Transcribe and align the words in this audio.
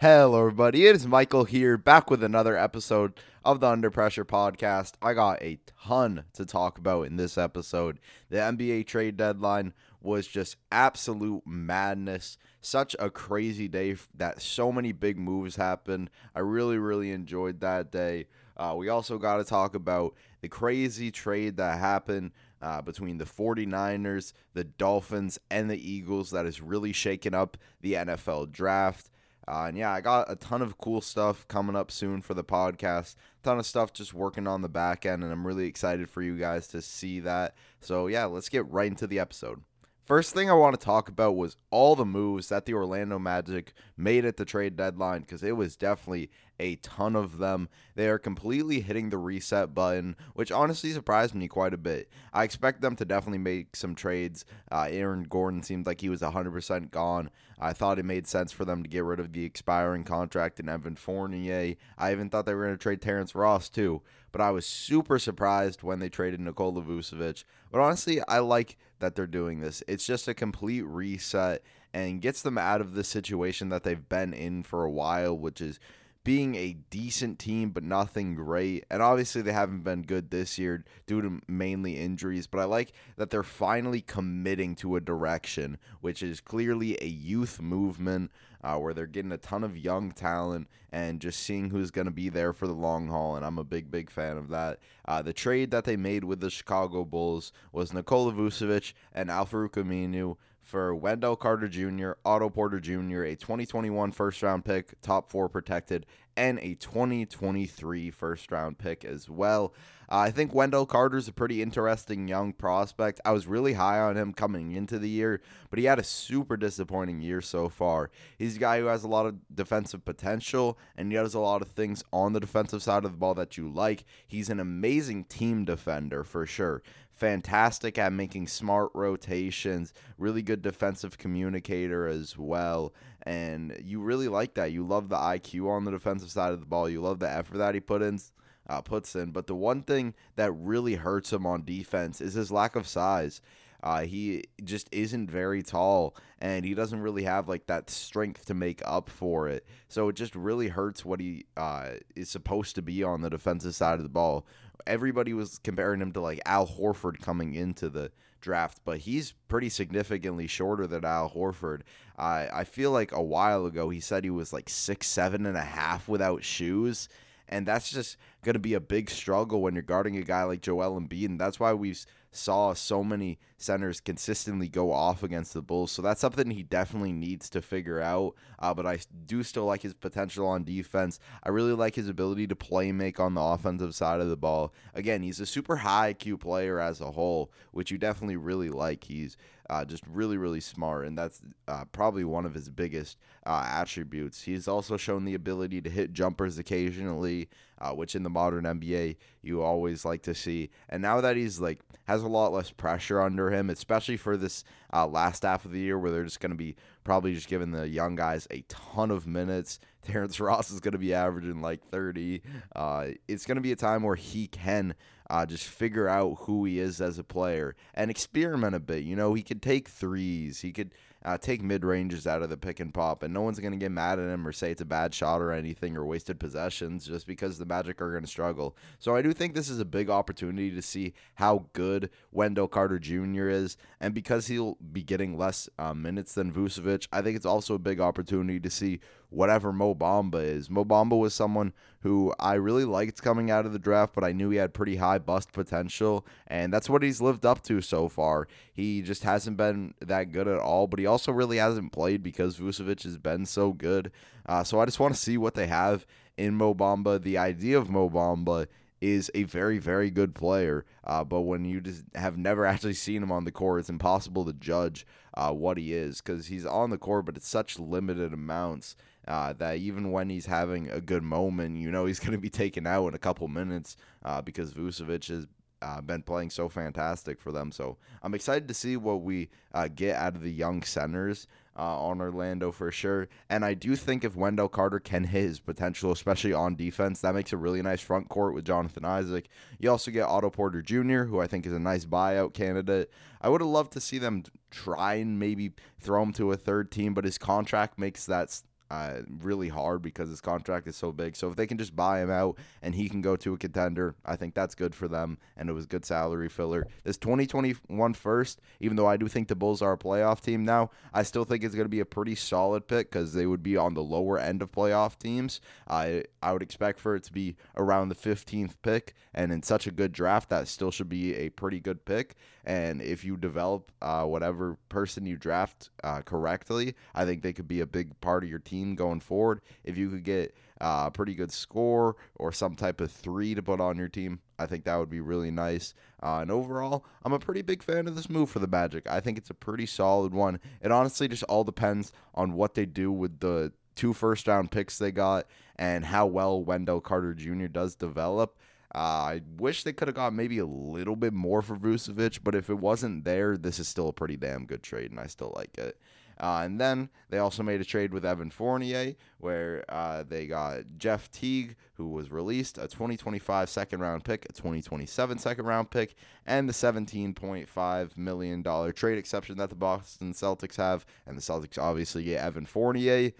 Hello, 0.00 0.38
everybody. 0.38 0.86
It 0.86 0.94
is 0.94 1.08
Michael 1.08 1.42
here, 1.42 1.76
back 1.76 2.08
with 2.08 2.22
another 2.22 2.56
episode 2.56 3.14
of 3.44 3.58
the 3.58 3.66
Under 3.66 3.90
Pressure 3.90 4.24
podcast. 4.24 4.92
I 5.02 5.12
got 5.12 5.42
a 5.42 5.58
ton 5.82 6.22
to 6.34 6.46
talk 6.46 6.78
about 6.78 7.08
in 7.08 7.16
this 7.16 7.36
episode. 7.36 7.98
The 8.30 8.36
NBA 8.36 8.86
trade 8.86 9.16
deadline 9.16 9.74
was 10.00 10.28
just 10.28 10.54
absolute 10.70 11.42
madness. 11.44 12.38
Such 12.60 12.94
a 13.00 13.10
crazy 13.10 13.66
day 13.66 13.96
that 14.14 14.40
so 14.40 14.70
many 14.70 14.92
big 14.92 15.18
moves 15.18 15.56
happened. 15.56 16.10
I 16.32 16.40
really, 16.42 16.78
really 16.78 17.10
enjoyed 17.10 17.58
that 17.58 17.90
day. 17.90 18.28
Uh, 18.56 18.76
we 18.78 18.88
also 18.88 19.18
got 19.18 19.38
to 19.38 19.44
talk 19.44 19.74
about 19.74 20.14
the 20.42 20.48
crazy 20.48 21.10
trade 21.10 21.56
that 21.56 21.80
happened 21.80 22.30
uh, 22.62 22.82
between 22.82 23.18
the 23.18 23.24
49ers, 23.24 24.32
the 24.54 24.62
Dolphins, 24.62 25.40
and 25.50 25.68
the 25.68 25.90
Eagles 25.90 26.30
that 26.30 26.44
has 26.44 26.60
really 26.60 26.92
shaken 26.92 27.34
up 27.34 27.56
the 27.80 27.94
NFL 27.94 28.52
draft. 28.52 29.10
Uh, 29.48 29.66
and 29.68 29.78
yeah, 29.78 29.92
I 29.92 30.00
got 30.00 30.30
a 30.30 30.36
ton 30.36 30.60
of 30.60 30.76
cool 30.78 31.00
stuff 31.00 31.48
coming 31.48 31.74
up 31.74 31.90
soon 31.90 32.20
for 32.20 32.34
the 32.34 32.44
podcast. 32.44 33.14
A 33.40 33.44
ton 33.44 33.58
of 33.58 33.66
stuff 33.66 33.92
just 33.92 34.12
working 34.12 34.46
on 34.46 34.60
the 34.60 34.68
back 34.68 35.06
end, 35.06 35.22
and 35.22 35.32
I'm 35.32 35.46
really 35.46 35.66
excited 35.66 36.10
for 36.10 36.20
you 36.20 36.36
guys 36.36 36.66
to 36.68 36.82
see 36.82 37.20
that. 37.20 37.54
So 37.80 38.08
yeah, 38.08 38.26
let's 38.26 38.50
get 38.50 38.70
right 38.70 38.90
into 38.90 39.06
the 39.06 39.18
episode. 39.18 39.62
First 40.08 40.32
thing 40.32 40.48
I 40.48 40.54
want 40.54 40.72
to 40.72 40.82
talk 40.82 41.10
about 41.10 41.36
was 41.36 41.58
all 41.70 41.94
the 41.94 42.06
moves 42.06 42.48
that 42.48 42.64
the 42.64 42.72
Orlando 42.72 43.18
Magic 43.18 43.74
made 43.94 44.24
at 44.24 44.38
the 44.38 44.46
trade 44.46 44.74
deadline 44.74 45.20
because 45.20 45.42
it 45.42 45.54
was 45.54 45.76
definitely 45.76 46.30
a 46.58 46.76
ton 46.76 47.14
of 47.14 47.36
them. 47.36 47.68
They 47.94 48.08
are 48.08 48.18
completely 48.18 48.80
hitting 48.80 49.10
the 49.10 49.18
reset 49.18 49.74
button, 49.74 50.16
which 50.32 50.50
honestly 50.50 50.92
surprised 50.92 51.34
me 51.34 51.46
quite 51.46 51.74
a 51.74 51.76
bit. 51.76 52.08
I 52.32 52.44
expect 52.44 52.80
them 52.80 52.96
to 52.96 53.04
definitely 53.04 53.40
make 53.40 53.76
some 53.76 53.94
trades. 53.94 54.46
Uh, 54.72 54.86
Aaron 54.88 55.24
Gordon 55.24 55.62
seemed 55.62 55.84
like 55.84 56.00
he 56.00 56.08
was 56.08 56.22
100% 56.22 56.90
gone. 56.90 57.28
I 57.60 57.74
thought 57.74 57.98
it 57.98 58.04
made 58.06 58.26
sense 58.26 58.50
for 58.50 58.64
them 58.64 58.82
to 58.82 58.88
get 58.88 59.04
rid 59.04 59.20
of 59.20 59.34
the 59.34 59.44
expiring 59.44 60.04
contract 60.04 60.58
in 60.58 60.70
Evan 60.70 60.96
Fournier. 60.96 61.74
I 61.98 62.12
even 62.12 62.30
thought 62.30 62.46
they 62.46 62.54
were 62.54 62.64
going 62.64 62.78
to 62.78 62.82
trade 62.82 63.02
Terrence 63.02 63.34
Ross 63.34 63.68
too, 63.68 64.00
but 64.32 64.40
I 64.40 64.52
was 64.52 64.64
super 64.64 65.18
surprised 65.18 65.82
when 65.82 65.98
they 65.98 66.08
traded 66.08 66.40
Nikola 66.40 66.80
Vucevic. 66.80 67.44
But 67.70 67.82
honestly, 67.82 68.22
I 68.26 68.38
like 68.38 68.78
that 69.00 69.14
they're 69.14 69.26
doing 69.26 69.60
this. 69.60 69.82
It's 69.86 70.06
just 70.06 70.28
a 70.28 70.34
complete 70.34 70.82
reset 70.82 71.62
and 71.92 72.20
gets 72.20 72.42
them 72.42 72.58
out 72.58 72.80
of 72.80 72.94
the 72.94 73.04
situation 73.04 73.68
that 73.70 73.82
they've 73.82 74.08
been 74.08 74.32
in 74.34 74.62
for 74.62 74.84
a 74.84 74.90
while, 74.90 75.36
which 75.36 75.60
is 75.60 75.80
being 76.28 76.56
a 76.56 76.76
decent 76.90 77.38
team, 77.38 77.70
but 77.70 77.82
nothing 77.82 78.34
great. 78.34 78.84
And 78.90 79.00
obviously, 79.00 79.40
they 79.40 79.54
haven't 79.54 79.82
been 79.82 80.02
good 80.02 80.30
this 80.30 80.58
year 80.58 80.84
due 81.06 81.22
to 81.22 81.40
mainly 81.48 81.96
injuries. 81.96 82.46
But 82.46 82.60
I 82.60 82.64
like 82.64 82.92
that 83.16 83.30
they're 83.30 83.42
finally 83.42 84.02
committing 84.02 84.74
to 84.76 84.96
a 84.96 85.00
direction, 85.00 85.78
which 86.02 86.22
is 86.22 86.42
clearly 86.42 86.98
a 87.00 87.06
youth 87.06 87.62
movement 87.62 88.30
uh, 88.62 88.76
where 88.76 88.92
they're 88.92 89.06
getting 89.06 89.32
a 89.32 89.38
ton 89.38 89.64
of 89.64 89.78
young 89.78 90.12
talent 90.12 90.68
and 90.92 91.18
just 91.18 91.40
seeing 91.40 91.70
who's 91.70 91.90
going 91.90 92.04
to 92.04 92.10
be 92.10 92.28
there 92.28 92.52
for 92.52 92.66
the 92.66 92.74
long 92.74 93.08
haul. 93.08 93.36
And 93.36 93.44
I'm 93.46 93.56
a 93.56 93.64
big, 93.64 93.90
big 93.90 94.10
fan 94.10 94.36
of 94.36 94.50
that. 94.50 94.80
Uh, 95.06 95.22
the 95.22 95.32
trade 95.32 95.70
that 95.70 95.84
they 95.84 95.96
made 95.96 96.24
with 96.24 96.40
the 96.40 96.50
Chicago 96.50 97.06
Bulls 97.06 97.52
was 97.72 97.94
Nikola 97.94 98.34
Vucevic 98.34 98.92
and 99.14 99.30
Al-Farouq 99.30 99.70
Aminu 99.70 100.36
for 100.68 100.94
Wendell 100.94 101.34
Carter 101.34 101.66
Jr., 101.66 102.12
Otto 102.26 102.50
Porter 102.50 102.78
Jr., 102.78 103.22
a 103.22 103.34
2021 103.34 104.12
first 104.12 104.42
round 104.42 104.66
pick, 104.66 105.00
top 105.00 105.30
four 105.30 105.48
protected, 105.48 106.04
and 106.36 106.58
a 106.58 106.74
2023 106.74 108.10
first 108.10 108.52
round 108.52 108.76
pick 108.76 109.02
as 109.02 109.30
well. 109.30 109.72
Uh, 110.10 110.18
I 110.18 110.30
think 110.30 110.54
Wendell 110.54 110.84
Carter's 110.86 111.26
a 111.26 111.32
pretty 111.32 111.62
interesting 111.62 112.28
young 112.28 112.52
prospect. 112.52 113.18
I 113.24 113.32
was 113.32 113.46
really 113.46 113.72
high 113.72 113.98
on 113.98 114.16
him 114.16 114.34
coming 114.34 114.72
into 114.72 114.98
the 114.98 115.08
year, 115.08 115.40
but 115.70 115.78
he 115.78 115.86
had 115.86 115.98
a 115.98 116.04
super 116.04 116.56
disappointing 116.56 117.22
year 117.22 117.40
so 117.40 117.70
far. 117.70 118.10
He's 118.38 118.56
a 118.56 118.60
guy 118.60 118.78
who 118.78 118.86
has 118.86 119.04
a 119.04 119.08
lot 119.08 119.26
of 119.26 119.36
defensive 119.54 120.04
potential 120.04 120.78
and 120.96 121.10
he 121.10 121.16
does 121.16 121.34
a 121.34 121.40
lot 121.40 121.62
of 121.62 121.68
things 121.68 122.04
on 122.12 122.34
the 122.34 122.40
defensive 122.40 122.82
side 122.82 123.04
of 123.04 123.12
the 123.12 123.18
ball 123.18 123.34
that 123.34 123.56
you 123.56 123.68
like. 123.68 124.04
He's 124.26 124.50
an 124.50 124.60
amazing 124.60 125.24
team 125.24 125.64
defender 125.64 126.24
for 126.24 126.44
sure 126.46 126.82
fantastic 127.18 127.98
at 127.98 128.12
making 128.12 128.46
smart 128.46 128.90
rotations, 128.94 129.92
really 130.16 130.42
good 130.42 130.62
defensive 130.62 131.18
communicator 131.18 132.06
as 132.06 132.38
well. 132.38 132.94
And 133.24 133.76
you 133.84 134.00
really 134.00 134.28
like 134.28 134.54
that. 134.54 134.72
You 134.72 134.86
love 134.86 135.08
the 135.08 135.16
IQ 135.16 135.68
on 135.68 135.84
the 135.84 135.90
defensive 135.90 136.30
side 136.30 136.52
of 136.52 136.60
the 136.60 136.66
ball. 136.66 136.88
You 136.88 137.00
love 137.00 137.18
the 137.18 137.30
effort 137.30 137.58
that 137.58 137.74
he 137.74 137.80
put 137.80 138.02
in, 138.02 138.20
uh, 138.68 138.80
puts 138.80 139.14
in. 139.16 139.32
But 139.32 139.46
the 139.46 139.54
one 139.54 139.82
thing 139.82 140.14
that 140.36 140.52
really 140.52 140.94
hurts 140.94 141.32
him 141.32 141.44
on 141.44 141.64
defense 141.64 142.20
is 142.20 142.34
his 142.34 142.52
lack 142.52 142.76
of 142.76 142.86
size. 142.86 143.40
Uh, 143.82 144.00
he 144.00 144.44
just 144.64 144.88
isn't 144.90 145.30
very 145.30 145.62
tall, 145.62 146.16
and 146.40 146.64
he 146.64 146.74
doesn't 146.74 147.00
really 147.00 147.22
have 147.22 147.48
like 147.48 147.66
that 147.66 147.90
strength 147.90 148.44
to 148.46 148.54
make 148.54 148.82
up 148.84 149.08
for 149.08 149.48
it. 149.48 149.66
So 149.88 150.08
it 150.08 150.16
just 150.16 150.34
really 150.34 150.68
hurts 150.68 151.04
what 151.04 151.20
he 151.20 151.46
uh, 151.56 151.90
is 152.16 152.28
supposed 152.28 152.74
to 152.74 152.82
be 152.82 153.04
on 153.04 153.20
the 153.20 153.30
defensive 153.30 153.74
side 153.74 153.94
of 153.94 154.02
the 154.02 154.08
ball. 154.08 154.46
Everybody 154.86 155.32
was 155.32 155.58
comparing 155.58 156.00
him 156.00 156.12
to 156.12 156.20
like 156.20 156.40
Al 156.44 156.66
Horford 156.66 157.20
coming 157.20 157.54
into 157.54 157.88
the 157.88 158.10
draft, 158.40 158.80
but 158.84 158.98
he's 158.98 159.32
pretty 159.48 159.68
significantly 159.68 160.46
shorter 160.46 160.86
than 160.86 161.04
Al 161.04 161.30
Horford. 161.30 161.82
I 162.16 162.48
I 162.52 162.64
feel 162.64 162.90
like 162.90 163.12
a 163.12 163.22
while 163.22 163.66
ago 163.66 163.90
he 163.90 164.00
said 164.00 164.24
he 164.24 164.30
was 164.30 164.52
like 164.52 164.68
six 164.68 165.06
seven 165.06 165.46
and 165.46 165.56
a 165.56 165.62
half 165.62 166.08
without 166.08 166.44
shoes 166.44 167.08
and 167.48 167.66
that's 167.66 167.90
just 167.90 168.16
going 168.42 168.54
to 168.54 168.60
be 168.60 168.74
a 168.74 168.80
big 168.80 169.10
struggle 169.10 169.62
when 169.62 169.74
you're 169.74 169.82
guarding 169.82 170.16
a 170.16 170.22
guy 170.22 170.44
like 170.44 170.62
Joel 170.62 171.00
Embiid, 171.00 171.26
and 171.26 171.40
that's 171.40 171.58
why 171.58 171.72
we've 171.72 172.04
saw 172.30 172.74
so 172.74 173.02
many 173.02 173.38
centers 173.56 174.00
consistently 174.00 174.68
go 174.68 174.92
off 174.92 175.22
against 175.22 175.54
the 175.54 175.62
Bulls. 175.62 175.90
So 175.90 176.02
that's 176.02 176.20
something 176.20 176.50
he 176.50 176.62
definitely 176.62 177.12
needs 177.12 177.48
to 177.50 177.62
figure 177.62 178.00
out. 178.00 178.34
Uh, 178.58 178.74
but 178.74 178.86
I 178.86 178.98
do 179.26 179.42
still 179.42 179.64
like 179.64 179.82
his 179.82 179.94
potential 179.94 180.46
on 180.46 180.64
defense. 180.64 181.18
I 181.42 181.48
really 181.48 181.72
like 181.72 181.94
his 181.94 182.08
ability 182.08 182.46
to 182.48 182.56
play 182.56 182.92
make 182.92 183.18
on 183.18 183.34
the 183.34 183.40
offensive 183.40 183.94
side 183.94 184.20
of 184.20 184.28
the 184.28 184.36
ball. 184.36 184.72
Again, 184.94 185.22
he's 185.22 185.40
a 185.40 185.46
super 185.46 185.76
high 185.76 186.14
IQ 186.14 186.40
player 186.40 186.80
as 186.80 187.00
a 187.00 187.12
whole, 187.12 187.50
which 187.72 187.90
you 187.90 187.98
definitely 187.98 188.36
really 188.36 188.68
like. 188.68 189.04
He's 189.04 189.36
uh, 189.70 189.84
just 189.84 190.02
really, 190.06 190.38
really 190.38 190.60
smart, 190.60 191.06
and 191.06 191.16
that's 191.16 191.42
uh, 191.66 191.84
probably 191.92 192.24
one 192.24 192.46
of 192.46 192.54
his 192.54 192.70
biggest 192.70 193.18
uh, 193.46 193.66
attributes. 193.68 194.42
He's 194.42 194.66
also 194.66 194.96
shown 194.96 195.24
the 195.24 195.34
ability 195.34 195.82
to 195.82 195.90
hit 195.90 196.12
jumpers 196.12 196.58
occasionally, 196.58 197.48
uh, 197.78 197.92
which 197.92 198.14
in 198.14 198.22
the 198.22 198.30
modern 198.30 198.64
NBA 198.64 199.16
you 199.42 199.62
always 199.62 200.04
like 200.04 200.22
to 200.22 200.34
see. 200.34 200.70
And 200.88 201.02
now 201.02 201.20
that 201.20 201.36
he's 201.36 201.60
like 201.60 201.80
has 202.04 202.22
a 202.22 202.28
lot 202.28 202.52
less 202.52 202.70
pressure 202.70 203.20
under 203.20 203.50
him, 203.50 203.68
especially 203.68 204.16
for 204.16 204.36
this 204.36 204.64
uh, 204.92 205.06
last 205.06 205.42
half 205.42 205.64
of 205.66 205.72
the 205.72 205.80
year 205.80 205.98
where 205.98 206.10
they're 206.10 206.24
just 206.24 206.40
going 206.40 206.52
to 206.52 206.56
be 206.56 206.74
probably 207.04 207.34
just 207.34 207.48
giving 207.48 207.70
the 207.70 207.88
young 207.88 208.16
guys 208.16 208.46
a 208.50 208.62
ton 208.68 209.10
of 209.10 209.26
minutes. 209.26 209.80
Terrence 210.02 210.40
Ross 210.40 210.70
is 210.70 210.80
going 210.80 210.92
to 210.92 210.98
be 210.98 211.12
averaging 211.12 211.60
like 211.60 211.82
30. 211.90 212.40
Uh, 212.74 213.08
it's 213.26 213.44
going 213.44 213.56
to 213.56 213.62
be 213.62 213.72
a 213.72 213.76
time 213.76 214.02
where 214.02 214.16
he 214.16 214.46
can 214.46 214.94
uh, 215.30 215.46
just 215.46 215.64
figure 215.64 216.08
out 216.08 216.38
who 216.40 216.64
he 216.64 216.78
is 216.78 217.00
as 217.00 217.18
a 217.18 217.24
player 217.24 217.74
and 217.94 218.10
experiment 218.10 218.74
a 218.74 218.80
bit. 218.80 219.04
You 219.04 219.16
know, 219.16 219.34
he 219.34 219.42
could 219.42 219.62
take 219.62 219.88
threes. 219.88 220.60
He 220.60 220.72
could 220.72 220.92
uh, 221.24 221.36
take 221.36 221.62
mid 221.62 221.84
ranges 221.84 222.26
out 222.26 222.42
of 222.42 222.50
the 222.50 222.56
pick 222.56 222.80
and 222.80 222.94
pop, 222.94 223.22
and 223.22 223.34
no 223.34 223.42
one's 223.42 223.58
going 223.58 223.72
to 223.72 223.78
get 223.78 223.90
mad 223.90 224.18
at 224.18 224.28
him 224.28 224.46
or 224.46 224.52
say 224.52 224.70
it's 224.70 224.80
a 224.80 224.86
bad 224.86 225.12
shot 225.12 225.40
or 225.40 225.52
anything 225.52 225.96
or 225.96 226.06
wasted 226.06 226.38
possessions 226.38 227.06
just 227.06 227.26
because 227.26 227.58
the 227.58 227.66
Magic 227.66 228.00
are 228.00 228.10
going 228.10 228.22
to 228.22 228.28
struggle. 228.28 228.76
So 228.98 229.16
I 229.16 229.22
do 229.22 229.32
think 229.32 229.54
this 229.54 229.68
is 229.68 229.80
a 229.80 229.84
big 229.84 230.10
opportunity 230.10 230.70
to 230.70 230.82
see 230.82 231.14
how 231.34 231.66
good 231.72 232.10
Wendell 232.30 232.68
Carter 232.68 232.98
Jr. 232.98 233.48
is, 233.48 233.76
and 234.00 234.14
because 234.14 234.46
he'll 234.46 234.78
be 234.92 235.02
getting 235.02 235.36
less 235.36 235.68
uh, 235.78 235.92
minutes 235.92 236.34
than 236.34 236.52
Vucevic, 236.52 237.08
I 237.12 237.20
think 237.20 237.36
it's 237.36 237.46
also 237.46 237.74
a 237.74 237.80
big 237.80 238.00
opportunity 238.00 238.60
to 238.60 238.70
see 238.70 239.00
whatever 239.30 239.72
Mo 239.72 239.94
Bamba 239.94 240.42
is. 240.42 240.70
Mo 240.70 240.84
Bamba 240.84 241.18
was 241.18 241.34
someone 241.34 241.72
who 242.00 242.32
I 242.38 242.54
really 242.54 242.84
liked 242.84 243.22
coming 243.22 243.50
out 243.50 243.66
of 243.66 243.72
the 243.72 243.78
draft, 243.78 244.14
but 244.14 244.24
I 244.24 244.32
knew 244.32 244.50
he 244.50 244.58
had 244.58 244.72
pretty 244.72 244.96
high 244.96 245.18
bust 245.18 245.52
potential, 245.52 246.26
and 246.46 246.72
that's 246.72 246.88
what 246.88 247.02
he's 247.02 247.20
lived 247.20 247.44
up 247.44 247.62
to 247.64 247.80
so 247.80 248.08
far. 248.08 248.46
He 248.72 249.02
just 249.02 249.24
hasn't 249.24 249.56
been 249.56 249.94
that 250.00 250.32
good 250.32 250.48
at 250.48 250.60
all, 250.60 250.86
but 250.86 250.98
he 250.98 251.06
also 251.06 251.32
really 251.32 251.58
hasn't 251.58 251.92
played 251.92 252.22
because 252.22 252.58
Vucevic 252.58 253.02
has 253.02 253.18
been 253.18 253.44
so 253.46 253.72
good. 253.72 254.10
Uh, 254.46 254.64
so 254.64 254.80
I 254.80 254.84
just 254.84 255.00
want 255.00 255.14
to 255.14 255.20
see 255.20 255.36
what 255.36 255.54
they 255.54 255.66
have 255.66 256.06
in 256.36 256.54
Mo 256.54 256.74
Bamba. 256.74 257.20
The 257.20 257.38
idea 257.38 257.76
of 257.78 257.90
Mo 257.90 258.08
Bamba 258.08 258.66
is 259.00 259.30
a 259.34 259.44
very, 259.44 259.78
very 259.78 260.10
good 260.10 260.34
player. 260.34 260.84
Uh, 261.04 261.24
but 261.24 261.42
when 261.42 261.64
you 261.64 261.80
just 261.80 262.04
have 262.14 262.36
never 262.36 262.64
actually 262.66 262.94
seen 262.94 263.22
him 263.22 263.32
on 263.32 263.44
the 263.44 263.52
court, 263.52 263.80
it's 263.80 263.90
impossible 263.90 264.44
to 264.44 264.52
judge 264.52 265.06
uh, 265.34 265.52
what 265.52 265.78
he 265.78 265.92
is 265.92 266.20
because 266.20 266.46
he's 266.46 266.66
on 266.66 266.90
the 266.90 266.98
court, 266.98 267.26
but 267.26 267.36
it's 267.36 267.48
such 267.48 267.78
limited 267.78 268.32
amounts 268.32 268.96
uh, 269.28 269.52
that 269.54 269.76
even 269.76 270.10
when 270.10 270.30
he's 270.30 270.46
having 270.46 270.90
a 270.90 271.00
good 271.00 271.22
moment, 271.22 271.76
you 271.76 271.90
know 271.90 272.06
he's 272.06 272.18
going 272.20 272.32
to 272.32 272.38
be 272.38 272.50
taken 272.50 272.86
out 272.86 273.06
in 273.08 273.14
a 273.14 273.18
couple 273.18 273.46
minutes 273.46 273.96
uh, 274.24 274.42
because 274.42 274.72
Vucevic 274.74 275.28
has 275.28 275.46
uh, 275.82 276.00
been 276.00 276.22
playing 276.22 276.50
so 276.50 276.68
fantastic 276.68 277.40
for 277.40 277.52
them. 277.52 277.70
So 277.70 277.98
I'm 278.22 278.34
excited 278.34 278.68
to 278.68 278.74
see 278.74 278.96
what 278.96 279.22
we 279.22 279.48
uh, 279.72 279.88
get 279.94 280.16
out 280.16 280.34
of 280.34 280.42
the 280.42 280.50
young 280.50 280.82
centers 280.82 281.46
uh, 281.76 282.00
on 282.00 282.20
Orlando 282.20 282.72
for 282.72 282.90
sure. 282.90 283.28
And 283.48 283.64
I 283.64 283.74
do 283.74 283.94
think 283.94 284.24
if 284.24 284.34
Wendell 284.34 284.68
Carter 284.68 284.98
can 284.98 285.24
hit 285.24 285.42
his 285.42 285.60
potential, 285.60 286.10
especially 286.10 286.52
on 286.52 286.74
defense, 286.74 287.20
that 287.20 287.34
makes 287.34 287.52
a 287.52 287.56
really 287.56 287.80
nice 287.82 288.00
front 288.00 288.28
court 288.28 288.54
with 288.54 288.64
Jonathan 288.64 289.04
Isaac. 289.04 289.48
You 289.78 289.90
also 289.90 290.10
get 290.10 290.26
Otto 290.26 290.50
Porter 290.50 290.82
Jr., 290.82 291.24
who 291.24 291.40
I 291.40 291.46
think 291.46 291.64
is 291.66 291.72
a 291.72 291.78
nice 291.78 292.04
buyout 292.04 292.54
candidate. 292.54 293.10
I 293.40 293.48
would 293.48 293.60
have 293.60 293.70
loved 293.70 293.92
to 293.92 294.00
see 294.00 294.18
them 294.18 294.42
try 294.70 295.14
and 295.14 295.38
maybe 295.38 295.72
throw 296.00 296.22
him 296.22 296.32
to 296.34 296.50
a 296.50 296.56
third 296.56 296.90
team, 296.90 297.14
but 297.14 297.24
his 297.24 297.38
contract 297.38 297.98
makes 297.98 298.26
that 298.26 298.60
uh, 298.90 299.20
really 299.40 299.68
hard 299.68 300.02
because 300.02 300.28
his 300.30 300.40
contract 300.40 300.86
is 300.86 300.96
so 300.96 301.12
big. 301.12 301.36
So 301.36 301.48
if 301.48 301.56
they 301.56 301.66
can 301.66 301.78
just 301.78 301.94
buy 301.94 302.22
him 302.22 302.30
out 302.30 302.58
and 302.82 302.94
he 302.94 303.08
can 303.08 303.20
go 303.20 303.36
to 303.36 303.54
a 303.54 303.58
contender, 303.58 304.14
I 304.24 304.36
think 304.36 304.54
that's 304.54 304.74
good 304.74 304.94
for 304.94 305.08
them. 305.08 305.38
And 305.56 305.68
it 305.68 305.72
was 305.72 305.86
good 305.86 306.04
salary 306.04 306.48
filler. 306.48 306.86
This 307.04 307.16
2021 307.18 308.14
first, 308.14 308.60
even 308.80 308.96
though 308.96 309.06
I 309.06 309.16
do 309.16 309.28
think 309.28 309.48
the 309.48 309.56
Bulls 309.56 309.82
are 309.82 309.92
a 309.92 309.98
playoff 309.98 310.40
team 310.40 310.64
now, 310.64 310.90
I 311.12 311.22
still 311.22 311.44
think 311.44 311.64
it's 311.64 311.74
going 311.74 311.84
to 311.84 311.90
be 311.90 312.00
a 312.00 312.06
pretty 312.06 312.34
solid 312.34 312.86
pick 312.86 313.10
because 313.10 313.32
they 313.32 313.46
would 313.46 313.62
be 313.62 313.76
on 313.76 313.94
the 313.94 314.02
lower 314.02 314.38
end 314.38 314.62
of 314.62 314.72
playoff 314.72 315.18
teams. 315.18 315.60
I 315.86 316.24
I 316.42 316.52
would 316.52 316.62
expect 316.62 317.00
for 317.00 317.16
it 317.16 317.24
to 317.24 317.32
be 317.32 317.56
around 317.76 318.08
the 318.08 318.14
15th 318.14 318.74
pick, 318.82 319.14
and 319.34 319.52
in 319.52 319.62
such 319.62 319.86
a 319.86 319.90
good 319.90 320.12
draft, 320.12 320.48
that 320.50 320.68
still 320.68 320.90
should 320.90 321.08
be 321.08 321.34
a 321.34 321.50
pretty 321.50 321.80
good 321.80 322.04
pick. 322.04 322.36
And 322.64 323.00
if 323.00 323.24
you 323.24 323.36
develop 323.36 323.90
uh, 324.02 324.24
whatever 324.24 324.76
person 324.90 325.24
you 325.24 325.36
draft 325.36 325.88
uh, 326.04 326.20
correctly, 326.20 326.94
I 327.14 327.24
think 327.24 327.42
they 327.42 327.54
could 327.54 327.66
be 327.66 327.80
a 327.80 327.86
big 327.86 328.20
part 328.20 328.44
of 328.44 328.50
your 328.50 328.58
team 328.58 328.77
going 328.96 329.20
forward. 329.20 329.60
If 329.84 329.96
you 329.96 330.10
could 330.10 330.24
get 330.24 330.54
uh, 330.80 331.04
a 331.06 331.10
pretty 331.10 331.34
good 331.34 331.52
score 331.52 332.16
or 332.36 332.52
some 332.52 332.74
type 332.74 333.00
of 333.00 333.10
three 333.10 333.54
to 333.54 333.62
put 333.62 333.80
on 333.80 333.96
your 333.96 334.08
team, 334.08 334.40
I 334.58 334.66
think 334.66 334.84
that 334.84 334.96
would 334.96 335.10
be 335.10 335.20
really 335.20 335.50
nice. 335.50 335.94
Uh, 336.22 336.38
and 336.42 336.50
overall, 336.50 337.04
I'm 337.24 337.32
a 337.32 337.38
pretty 337.38 337.62
big 337.62 337.82
fan 337.82 338.06
of 338.08 338.16
this 338.16 338.30
move 338.30 338.50
for 338.50 338.58
the 338.58 338.66
Magic. 338.66 339.08
I 339.08 339.20
think 339.20 339.38
it's 339.38 339.50
a 339.50 339.54
pretty 339.54 339.86
solid 339.86 340.32
one. 340.32 340.60
It 340.80 340.92
honestly 340.92 341.28
just 341.28 341.44
all 341.44 341.64
depends 341.64 342.12
on 342.34 342.52
what 342.52 342.74
they 342.74 342.86
do 342.86 343.10
with 343.12 343.40
the 343.40 343.72
two 343.94 344.12
first 344.12 344.46
round 344.46 344.70
picks 344.70 344.98
they 344.98 345.10
got 345.10 345.46
and 345.76 346.04
how 346.04 346.26
well 346.26 346.62
Wendell 346.62 347.00
Carter 347.00 347.34
Jr. 347.34 347.66
does 347.66 347.94
develop. 347.96 348.56
Uh, 348.94 348.98
I 348.98 349.40
wish 349.58 349.84
they 349.84 349.92
could 349.92 350.08
have 350.08 350.14
got 350.14 350.32
maybe 350.32 350.58
a 350.58 350.66
little 350.66 351.16
bit 351.16 351.34
more 351.34 351.60
for 351.60 351.76
Vucevic, 351.76 352.40
but 352.42 352.54
if 352.54 352.70
it 352.70 352.78
wasn't 352.78 353.24
there, 353.24 353.56
this 353.58 353.78
is 353.78 353.86
still 353.86 354.08
a 354.08 354.14
pretty 354.14 354.36
damn 354.36 354.64
good 354.64 354.82
trade, 354.82 355.10
and 355.10 355.20
I 355.20 355.26
still 355.26 355.52
like 355.54 355.76
it. 355.76 356.00
Uh, 356.40 356.62
and 356.64 356.80
then 356.80 357.08
they 357.30 357.38
also 357.38 357.62
made 357.62 357.80
a 357.80 357.84
trade 357.84 358.12
with 358.12 358.24
Evan 358.24 358.50
Fournier, 358.50 359.14
where 359.38 359.84
uh, 359.88 360.22
they 360.22 360.46
got 360.46 360.82
Jeff 360.96 361.30
Teague, 361.30 361.76
who 361.94 362.08
was 362.08 362.30
released, 362.30 362.78
a 362.78 362.82
2025 362.82 363.68
second 363.68 364.00
round 364.00 364.24
pick, 364.24 364.46
a 364.48 364.52
2027 364.52 365.38
second 365.38 365.66
round 365.66 365.90
pick, 365.90 366.14
and 366.46 366.68
the 366.68 366.72
$17.5 366.72 368.16
million 368.16 368.92
trade 368.92 369.18
exception 369.18 369.56
that 369.58 369.70
the 369.70 369.76
Boston 369.76 370.32
Celtics 370.32 370.76
have. 370.76 371.04
And 371.26 371.36
the 371.36 371.42
Celtics 371.42 371.78
obviously 371.78 372.24
get 372.24 372.44
Evan 372.44 372.66
Fournier. 372.66 373.32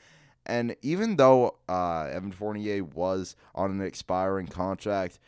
And 0.47 0.75
even 0.83 1.17
though 1.17 1.57
uh, 1.69 2.09
Evan 2.11 2.33
Fournier 2.33 2.83
was 2.83 3.37
on 3.55 3.71
an 3.71 3.83
expiring 3.83 4.47
contract, 4.49 5.19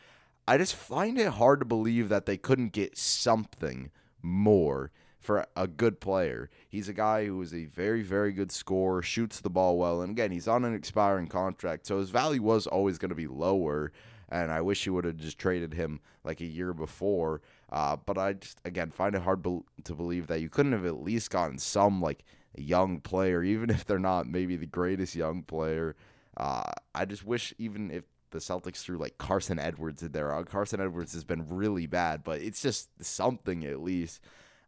I 0.47 0.57
just 0.57 0.75
find 0.75 1.17
it 1.17 1.27
hard 1.27 1.59
to 1.59 1.65
believe 1.65 2.09
that 2.09 2.25
they 2.25 2.37
couldn't 2.37 2.73
get 2.73 2.97
something 2.97 3.91
more 4.21 4.91
for 5.21 5.45
a 5.55 5.67
good 5.67 6.01
player. 6.01 6.49
He's 6.67 6.89
a 6.89 6.93
guy 6.93 7.25
who 7.25 7.41
is 7.41 7.53
a 7.53 7.65
very, 7.67 8.01
very 8.01 8.33
good 8.33 8.51
scorer, 8.51 9.01
shoots 9.01 9.39
the 9.39 9.49
ball 9.49 9.77
well, 9.77 10.01
and 10.01 10.11
again, 10.11 10.31
he's 10.31 10.47
on 10.47 10.65
an 10.65 10.73
expiring 10.73 11.27
contract, 11.27 11.85
so 11.85 11.99
his 11.99 12.09
value 12.09 12.41
was 12.41 12.67
always 12.67 12.97
going 12.97 13.09
to 13.09 13.15
be 13.15 13.27
lower. 13.27 13.91
And 14.29 14.49
I 14.49 14.61
wish 14.61 14.85
you 14.85 14.93
would 14.93 15.05
have 15.05 15.17
just 15.17 15.37
traded 15.37 15.73
him 15.73 15.99
like 16.23 16.39
a 16.39 16.45
year 16.45 16.73
before. 16.73 17.41
Uh, 17.69 17.97
but 18.05 18.17
I 18.17 18.33
just 18.33 18.59
again 18.65 18.89
find 18.89 19.13
it 19.13 19.21
hard 19.21 19.41
be- 19.43 19.59
to 19.83 19.93
believe 19.93 20.27
that 20.27 20.41
you 20.41 20.49
couldn't 20.49 20.71
have 20.71 20.85
at 20.85 21.03
least 21.03 21.29
gotten 21.29 21.57
some 21.57 22.01
like 22.01 22.23
young 22.55 22.99
player, 23.01 23.43
even 23.43 23.69
if 23.69 23.85
they're 23.85 23.99
not 23.99 24.27
maybe 24.27 24.55
the 24.55 24.65
greatest 24.65 25.15
young 25.15 25.43
player. 25.43 25.95
Uh, 26.37 26.63
I 26.95 27.05
just 27.05 27.25
wish 27.25 27.53
even 27.57 27.91
if 27.91 28.05
the 28.31 28.39
Celtics 28.39 28.77
threw 28.77 28.97
like 28.97 29.17
Carson 29.17 29.59
Edwards 29.59 30.01
in 30.01 30.13
there. 30.13 30.33
Uh, 30.33 30.43
Carson 30.43 30.81
Edwards 30.81 31.13
has 31.13 31.23
been 31.23 31.47
really 31.49 31.85
bad, 31.85 32.23
but 32.23 32.41
it's 32.41 32.61
just 32.61 32.89
something 33.03 33.65
at 33.65 33.81
least. 33.81 34.21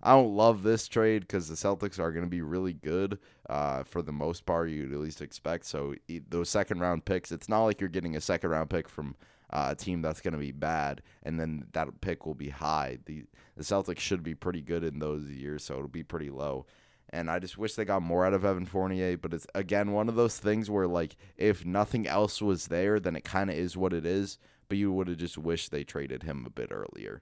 I 0.05 0.11
don't 0.11 0.35
love 0.35 0.63
this 0.63 0.89
trade 0.89 1.21
because 1.21 1.47
the 1.47 1.55
Celtics 1.55 1.97
are 1.97 2.11
going 2.11 2.25
to 2.25 2.29
be 2.29 2.41
really 2.41 2.73
good 2.73 3.19
uh, 3.49 3.83
for 3.83 4.01
the 4.01 4.11
most 4.11 4.45
part. 4.45 4.69
You'd 4.69 4.91
at 4.91 4.99
least 4.99 5.21
expect. 5.21 5.65
So 5.65 5.95
those 6.27 6.49
second 6.49 6.81
round 6.81 7.05
picks, 7.05 7.31
it's 7.31 7.47
not 7.47 7.63
like 7.63 7.79
you're 7.79 7.89
getting 7.89 8.17
a 8.17 8.21
second 8.21 8.49
round 8.49 8.69
pick 8.69 8.89
from 8.89 9.15
uh, 9.49 9.69
a 9.71 9.75
team 9.75 10.01
that's 10.01 10.19
going 10.19 10.33
to 10.33 10.39
be 10.39 10.51
bad, 10.51 11.01
and 11.23 11.39
then 11.39 11.67
that 11.71 12.01
pick 12.01 12.25
will 12.25 12.33
be 12.33 12.49
high. 12.49 12.97
The 13.05 13.23
the 13.55 13.63
Celtics 13.63 13.99
should 13.99 14.23
be 14.23 14.35
pretty 14.35 14.61
good 14.61 14.83
in 14.83 14.99
those 14.99 15.25
years, 15.25 15.63
so 15.63 15.75
it'll 15.75 15.87
be 15.87 16.03
pretty 16.03 16.29
low. 16.31 16.65
And 17.11 17.29
I 17.29 17.39
just 17.39 17.57
wish 17.57 17.75
they 17.75 17.85
got 17.85 18.01
more 18.01 18.25
out 18.25 18.33
of 18.33 18.43
Evan 18.43 18.65
Fournier. 18.65 19.15
But 19.15 19.33
it's 19.33 19.47
again 19.55 19.93
one 19.93 20.09
of 20.09 20.15
those 20.15 20.37
things 20.37 20.69
where 20.69 20.87
like 20.87 21.15
if 21.37 21.63
nothing 21.65 22.07
else 22.07 22.41
was 22.41 22.67
there, 22.67 22.99
then 22.99 23.15
it 23.15 23.23
kind 23.23 23.49
of 23.49 23.55
is 23.55 23.77
what 23.77 23.93
it 23.93 24.05
is. 24.05 24.37
But 24.67 24.79
you 24.79 24.91
would 24.91 25.07
have 25.07 25.17
just 25.17 25.37
wished 25.37 25.71
they 25.71 25.85
traded 25.85 26.23
him 26.23 26.45
a 26.45 26.49
bit 26.49 26.71
earlier. 26.71 27.21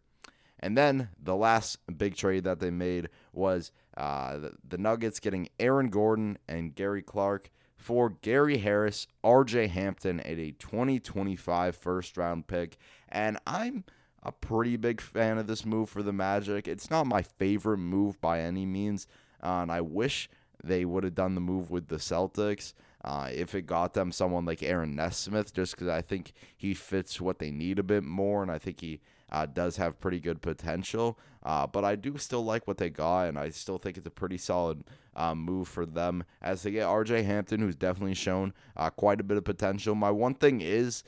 And 0.61 0.77
then 0.77 1.09
the 1.21 1.35
last 1.35 1.77
big 1.97 2.15
trade 2.15 2.43
that 2.43 2.59
they 2.59 2.69
made 2.69 3.09
was 3.33 3.71
uh, 3.97 4.37
the, 4.37 4.53
the, 4.67 4.77
Nuggets 4.77 5.19
getting 5.19 5.49
Aaron 5.59 5.89
Gordon 5.89 6.37
and 6.47 6.75
Gary 6.75 7.01
Clark 7.01 7.49
for 7.75 8.11
Gary 8.21 8.57
Harris, 8.57 9.07
RJ 9.23 9.69
Hampton, 9.69 10.19
at 10.19 10.37
a 10.37 10.51
2025 10.51 11.75
first 11.75 12.15
round 12.15 12.47
pick. 12.47 12.77
And 13.09 13.37
I'm 13.47 13.83
a 14.23 14.31
pretty 14.31 14.77
big 14.77 15.01
fan 15.01 15.39
of 15.39 15.47
this 15.47 15.65
move 15.65 15.89
for 15.89 16.03
the 16.03 16.13
Magic. 16.13 16.67
It's 16.67 16.91
not 16.91 17.07
my 17.07 17.23
favorite 17.23 17.79
move 17.79 18.21
by 18.21 18.41
any 18.41 18.65
means. 18.65 19.07
Uh, 19.43 19.61
and 19.63 19.71
I 19.71 19.81
wish 19.81 20.29
they 20.63 20.85
would 20.85 21.03
have 21.03 21.15
done 21.15 21.33
the 21.33 21.41
move 21.41 21.71
with 21.71 21.87
the 21.87 21.95
Celtics. 21.95 22.73
Uh, 23.03 23.29
if 23.33 23.55
it 23.55 23.63
got 23.63 23.95
them 23.95 24.11
someone 24.11 24.45
like 24.45 24.61
Aaron 24.61 24.95
Nesmith, 24.95 25.53
just 25.53 25.73
because 25.73 25.87
I 25.87 26.03
think 26.03 26.33
he 26.55 26.75
fits 26.75 27.19
what 27.19 27.39
they 27.39 27.49
need 27.49 27.79
a 27.79 27.83
bit 27.83 28.03
more, 28.03 28.43
and 28.43 28.51
I 28.51 28.59
think 28.59 28.81
he 28.81 29.01
uh, 29.31 29.45
does 29.45 29.77
have 29.77 29.99
pretty 29.99 30.19
good 30.19 30.41
potential. 30.41 31.17
Uh, 31.43 31.65
but 31.65 31.83
I 31.83 31.95
do 31.95 32.17
still 32.17 32.43
like 32.43 32.67
what 32.67 32.77
they 32.77 32.89
got, 32.89 33.27
and 33.27 33.37
I 33.37 33.49
still 33.49 33.77
think 33.77 33.97
it's 33.97 34.07
a 34.07 34.11
pretty 34.11 34.37
solid 34.37 34.83
uh, 35.15 35.33
move 35.33 35.67
for 35.67 35.85
them 35.85 36.23
as 36.41 36.63
they 36.63 36.71
get 36.71 36.87
RJ 36.87 37.25
Hampton, 37.25 37.61
who's 37.61 37.75
definitely 37.75 38.13
shown 38.13 38.53
uh, 38.77 38.89
quite 38.89 39.19
a 39.19 39.23
bit 39.23 39.37
of 39.37 39.43
potential. 39.43 39.95
My 39.95 40.11
one 40.11 40.35
thing 40.35 40.61
is, 40.61 41.03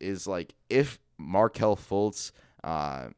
is 0.00 0.26
like 0.26 0.54
if 0.68 0.98
Markelle 1.18 1.76
Fultz, 1.76 2.32
uh, 2.64 3.08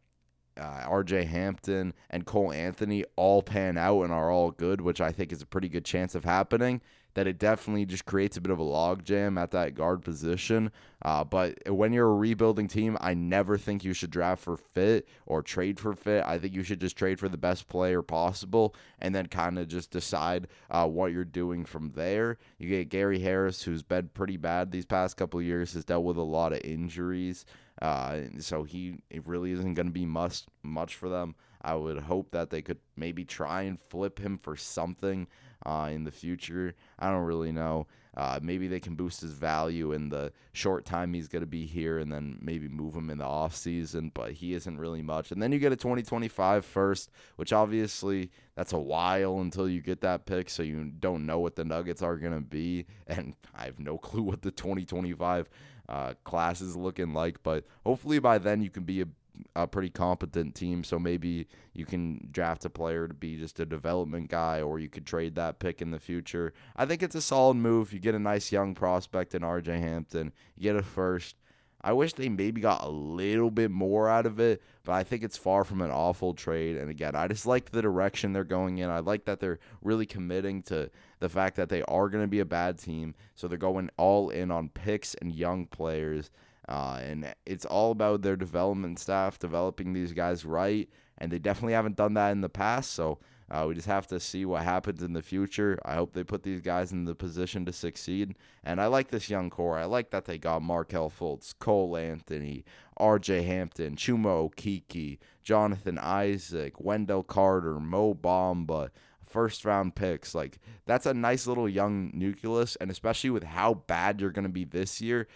uh, 0.59 0.81
RJ 0.87 1.27
Hampton, 1.27 1.95
and 2.11 2.27
Cole 2.27 2.53
Anthony 2.53 3.05
all 3.17 3.43
pan 3.43 3.79
out 3.79 4.03
and 4.03 4.13
are 4.13 4.31
all 4.31 4.51
good, 4.51 4.83
which 4.83 5.01
I 5.01 5.11
think 5.11 5.33
is 5.33 5.41
a 5.41 5.47
pretty 5.47 5.69
good 5.69 5.87
chance 5.87 6.15
of 6.15 6.25
happening 6.25 6.83
that 7.15 7.27
it 7.27 7.39
definitely 7.39 7.85
just 7.85 8.05
creates 8.05 8.37
a 8.37 8.41
bit 8.41 8.53
of 8.53 8.59
a 8.59 8.65
logjam 8.65 9.41
at 9.41 9.51
that 9.51 9.75
guard 9.75 10.03
position. 10.03 10.71
Uh, 11.03 11.25
but 11.25 11.59
when 11.69 11.93
you're 11.93 12.11
a 12.11 12.15
rebuilding 12.15 12.69
team, 12.69 12.97
I 13.01 13.15
never 13.15 13.59
think 13.59 13.85
you 13.85 13.93
should 13.93 14.11
draft 14.11 14.43
for 14.43 14.57
fit 14.57 15.09
or 15.27 15.43
trade 15.43 15.81
for 15.81 15.95
fit. 15.95 16.25
I 16.25 16.39
think 16.39 16.55
you 16.55 16.63
should 16.63 16.81
just 16.81 16.97
trade 16.97 17.19
for 17.19 17.29
the 17.29 17.37
best 17.37 17.69
player 17.69 18.03
possible 18.03 18.75
and 19.01 19.15
then 19.15 19.27
kind 19.27 19.59
of 19.59 19.69
just 19.69 19.91
decide 19.91 20.49
uh, 20.71 20.87
what 20.87 21.13
you're 21.13 21.25
doing 21.25 21.65
from 21.65 21.93
there. 21.93 22.39
You 22.59 22.69
get 22.69 22.89
Gary 22.89 23.19
Harris, 23.19 23.63
who's 23.63 23.83
been 23.83 24.11
pretty 24.15 24.37
bad 24.37 24.71
these 24.71 24.87
past 24.87 25.17
couple 25.17 25.43
years, 25.43 25.75
has 25.75 25.85
dealt 25.85 26.05
with 26.05 26.17
a 26.17 26.23
lot 26.23 26.53
of 26.53 26.61
injuries. 26.65 27.45
Uh, 27.81 28.21
so 28.39 28.63
he 28.63 28.99
it 29.11 29.27
really 29.27 29.51
isn't 29.51 29.75
going 29.75 29.87
to 29.87 29.93
be 29.93 30.07
much 30.07 30.43
much 30.63 30.95
for 30.95 31.09
them. 31.09 31.35
I 31.63 31.75
would 31.75 31.99
hope 32.01 32.33
that 32.33 32.51
they 32.51 32.61
could 32.61 32.79
maybe 32.97 33.25
try 33.25 33.63
and 33.63 33.79
flip 33.79 34.19
him 34.19 34.39
for 34.39 34.57
something 34.57 35.27
uh, 35.67 35.89
in 35.91 36.05
the 36.05 36.11
future. 36.11 36.75
I 36.99 37.11
don't 37.11 37.25
really 37.25 37.53
know. 37.53 37.87
Uh, 38.15 38.39
maybe 38.43 38.69
they 38.69 38.81
can 38.81 38.95
boost 38.95 39.23
his 39.23 39.33
value 39.33 39.93
in 39.93 40.11
the 40.11 40.31
short 40.53 40.85
time 40.85 41.15
he's 41.15 41.29
going 41.29 41.41
to 41.41 41.47
be 41.47 41.65
here 41.65 41.99
and 41.99 42.13
then 42.13 42.39
maybe 42.43 42.69
move 42.69 42.95
him 42.95 43.09
in 43.09 43.19
the 43.19 43.25
offseason, 43.25 44.11
but 44.13 44.33
he 44.33 44.53
isn't 44.53 44.79
really 44.79 45.01
much. 45.01 45.33
And 45.33 45.43
then 45.43 45.51
you 45.51 45.59
get 45.59 45.73
a 45.73 45.77
2025 45.77 46.65
first, 46.65 47.11
which 47.37 47.55
obviously 47.55 48.31
that's 48.55 48.75
a 48.75 48.79
while 48.79 49.41
until 49.41 49.67
you 49.67 49.81
get 49.81 50.03
that 50.03 50.27
pick, 50.27 50.51
so 50.51 50.63
you 50.63 50.93
don't 51.01 51.25
know 51.25 51.39
what 51.39 51.57
the 51.57 51.65
Nuggets 51.65 52.03
are 52.03 52.17
going 52.17 52.35
to 52.35 52.41
be. 52.41 52.87
And 53.07 53.35
I 53.55 53.65
have 53.65 53.79
no 53.79 53.99
clue 53.99 54.23
what 54.23 54.43
the 54.43 54.51
2025 54.51 55.49
uh, 55.89 56.15
class 56.25 56.61
is 56.61 56.77
looking 56.77 57.13
like, 57.13 57.43
but 57.43 57.65
hopefully 57.85 58.19
by 58.19 58.39
then 58.39 58.63
you 58.63 58.71
can 58.71 58.85
be 58.85 59.03
a 59.03 59.07
a 59.55 59.67
pretty 59.67 59.91
competent 59.91 60.55
team. 60.55 60.85
So 60.85 60.99
maybe 60.99 61.49
you 61.73 61.85
can 61.85 62.29
draft 62.31 62.65
a 62.65 62.71
player 62.71 63.09
to 63.09 63.15
be 63.15 63.37
just 63.37 63.61
a 63.61 63.67
development 63.67 64.31
guy, 64.31 64.61
or 64.61 64.79
you 64.79 64.89
could 64.89 65.07
trade 65.07 65.35
that 65.37 65.59
pick 65.59 65.83
in 65.83 65.91
the 65.91 65.99
future. 65.99 66.53
I 66.77 66.87
think 66.87 67.03
it's 67.03 67.15
a 67.15 67.23
solid 67.23 67.55
move. 67.55 67.93
You 67.93 67.99
get 67.99 68.15
a 68.15 68.19
nice 68.19 68.53
young 68.53 68.75
prospect 68.75 69.35
in 69.35 69.43
RJ 69.43 69.81
Hampton, 69.81 70.33
you 70.57 70.63
get 70.63 70.77
a 70.77 70.83
first. 70.83 71.37
I 71.85 71.95
wish 71.95 72.13
they 72.13 72.29
maybe 72.29 72.61
got 72.61 72.85
a 72.85 72.89
little 72.89 73.51
bit 73.51 73.73
more 73.73 74.09
out 74.09 74.25
of 74.25 74.39
it, 74.39 74.63
but 74.85 74.93
I 74.93 75.03
think 75.03 75.25
it's 75.25 75.37
far 75.37 75.65
from 75.65 75.81
an 75.83 75.91
awful 75.91 76.33
trade. 76.33 76.77
And 76.77 76.89
again, 76.89 77.17
I 77.17 77.27
just 77.27 77.45
like 77.45 77.71
the 77.71 77.83
direction 77.83 78.33
they're 78.33 78.45
going 78.45 78.79
in. 78.79 78.89
I 78.89 79.01
like 79.01 79.25
that 79.25 79.41
they're 79.41 79.59
really 79.83 80.07
committing 80.07 80.63
to 80.65 80.91
the 81.19 81.29
fact 81.29 81.57
that 81.57 81.71
they 81.71 81.83
are 81.83 82.09
going 82.09 82.23
to 82.23 82.29
be 82.29 82.39
a 82.39 82.45
bad 82.45 82.79
team. 82.79 83.17
So 83.35 83.49
they're 83.49 83.59
going 83.59 83.91
all 83.97 84.31
in 84.31 84.53
on 84.53 84.69
picks 84.69 85.15
and 85.15 85.35
young 85.35 85.67
players. 85.67 86.31
Uh, 86.73 86.99
and 87.03 87.35
it's 87.45 87.67
all 87.67 87.93
about 87.93 88.23
their 88.23 88.35
development 88.35 88.99
staff 88.99 89.39
developing 89.39 89.93
these 89.93 90.15
guys 90.15 90.47
right. 90.47 90.89
And 91.19 91.31
they 91.31 91.39
definitely 91.39 91.75
haven't 91.75 91.97
done 91.97 92.15
that 92.15 92.31
in 92.31 92.41
the 92.41 92.49
past. 92.49 92.93
So 92.93 93.19
uh, 93.51 93.67
we 93.69 93.75
just 93.75 93.87
have 93.87 94.07
to 94.07 94.19
see 94.19 94.47
what 94.47 94.63
happens 94.63 95.03
in 95.03 95.13
the 95.13 95.21
future. 95.21 95.79
I 95.85 95.97
hope 95.97 96.15
they 96.15 96.25
put 96.25 96.43
these 96.43 96.63
guys 96.63 96.91
in 96.91 97.05
the 97.05 97.15
position 97.15 97.67
to 97.67 97.75
succeed. 97.75 98.37
And 98.65 98.81
I 98.81 98.87
like 98.87 99.11
this 99.11 99.29
young 99.29 99.51
core. 99.51 99.77
I 99.77 99.85
like 99.85 100.13
that 100.13 100.25
they 100.25 100.39
got 100.39 100.63
Markelle 100.63 101.11
Fultz, 101.11 101.53
Cole 101.59 101.95
Anthony, 101.95 102.65
R.J. 102.97 103.43
Hampton, 103.43 103.97
Chuma 103.97 104.51
Okeke, 104.51 105.19
Jonathan 105.43 105.99
Isaac, 105.99 106.81
Wendell 106.81 107.23
Carter, 107.23 107.79
Mo 107.79 108.15
Bamba, 108.15 108.89
first 109.27 109.67
round 109.67 109.95
picks. 109.95 110.35
Like 110.35 110.59
that's 110.87 111.05
a 111.05 111.13
nice 111.13 111.47
little 111.47 111.69
young 111.69 112.11
nucleus, 112.15 112.77
and 112.77 112.91
especially 112.91 113.29
with 113.29 113.45
how 113.45 113.75
bad 113.75 114.23
you're 114.23 114.31
going 114.31 114.45
to 114.45 114.49
be 114.49 114.65
this 114.65 115.03
year, 115.03 115.29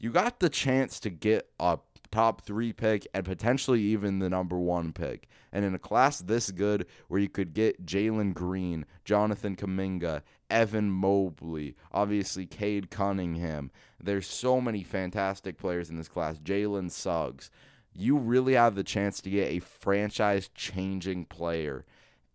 you 0.00 0.10
got 0.10 0.40
the 0.40 0.48
chance 0.48 0.98
to 1.00 1.10
get 1.10 1.48
a 1.60 1.78
top 2.10 2.40
three 2.42 2.72
pick 2.72 3.06
and 3.14 3.24
potentially 3.24 3.80
even 3.80 4.18
the 4.18 4.30
number 4.30 4.58
one 4.58 4.92
pick. 4.92 5.28
And 5.52 5.64
in 5.64 5.74
a 5.74 5.78
class 5.78 6.20
this 6.20 6.50
good, 6.50 6.86
where 7.08 7.20
you 7.20 7.28
could 7.28 7.54
get 7.54 7.86
Jalen 7.86 8.34
Green, 8.34 8.86
Jonathan 9.04 9.56
Kuminga, 9.56 10.22
Evan 10.48 10.90
Mobley, 10.90 11.76
obviously 11.92 12.46
Cade 12.46 12.90
Cunningham. 12.90 13.70
There's 14.02 14.26
so 14.26 14.60
many 14.60 14.82
fantastic 14.82 15.58
players 15.58 15.90
in 15.90 15.96
this 15.96 16.08
class. 16.08 16.38
Jalen 16.38 16.90
Suggs. 16.90 17.50
You 17.92 18.16
really 18.16 18.54
have 18.54 18.76
the 18.76 18.84
chance 18.84 19.20
to 19.20 19.30
get 19.30 19.50
a 19.50 19.58
franchise 19.58 20.48
changing 20.54 21.26
player 21.26 21.84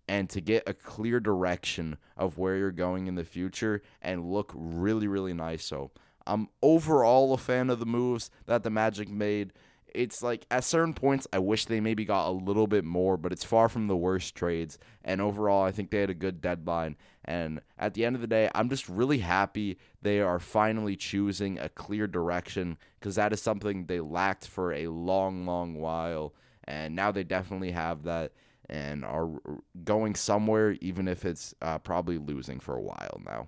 and 0.08 0.30
to 0.30 0.42
get 0.42 0.64
a 0.68 0.74
clear 0.74 1.20
direction 1.20 1.98
of 2.18 2.38
where 2.38 2.58
you're 2.58 2.72
going 2.72 3.08
in 3.08 3.16
the 3.16 3.24
future 3.24 3.82
and 4.02 4.32
look 4.32 4.52
really, 4.54 5.08
really 5.08 5.34
nice. 5.34 5.66
So 5.66 5.92
I'm 6.28 6.50
overall 6.62 7.34
a 7.34 7.38
fan 7.38 7.70
of 7.70 7.80
the 7.80 7.86
moves 7.86 8.32
that 8.46 8.64
the 8.64 8.70
Magic 8.70 9.10
made. 9.10 9.54
It's 9.94 10.22
like 10.22 10.46
at 10.52 10.66
certain 10.66 10.94
points, 10.94 11.26
I 11.32 11.40
wish 11.40 11.66
they 11.66 11.80
maybe 11.80 12.04
got 12.04 12.28
a 12.28 12.32
little 12.32 12.68
bit 12.68 12.84
more, 12.84 13.16
but 13.16 13.32
it's 13.32 13.46
far 13.46 13.70
from 13.70 13.88
the 13.88 13.96
worst 13.96 14.36
trades. 14.36 14.78
And 15.06 15.22
overall, 15.22 15.64
I 15.64 15.72
think 15.72 15.90
they 15.90 16.02
had 16.02 16.10
a 16.10 16.16
good 16.16 16.42
deadline. 16.42 16.98
And 17.24 17.62
at 17.80 17.94
the 17.94 18.04
end 18.04 18.16
of 18.16 18.22
the 18.22 18.28
day, 18.28 18.50
I'm 18.54 18.70
just 18.70 18.90
really 18.90 19.20
happy 19.20 19.78
they 20.02 20.20
are 20.20 20.40
finally 20.40 20.98
choosing 20.98 21.60
a 21.60 21.70
clear 21.70 22.08
direction 22.08 22.78
because 23.00 23.16
that 23.16 23.32
is 23.32 23.42
something 23.42 23.86
they 23.86 24.02
lacked 24.02 24.48
for 24.48 24.74
a 24.74 24.88
long, 24.88 25.46
long 25.46 25.76
while. 25.76 26.34
And 26.66 26.96
now 26.96 27.12
they 27.12 27.24
definitely 27.24 27.72
have 27.72 28.04
that 28.04 28.34
and 28.70 29.06
are 29.06 29.30
going 29.84 30.16
somewhere, 30.16 30.72
even 30.82 31.08
if 31.08 31.24
it's 31.24 31.54
uh, 31.62 31.78
probably 31.78 32.18
losing 32.18 32.60
for 32.60 32.76
a 32.76 32.82
while 32.82 33.22
now. 33.26 33.48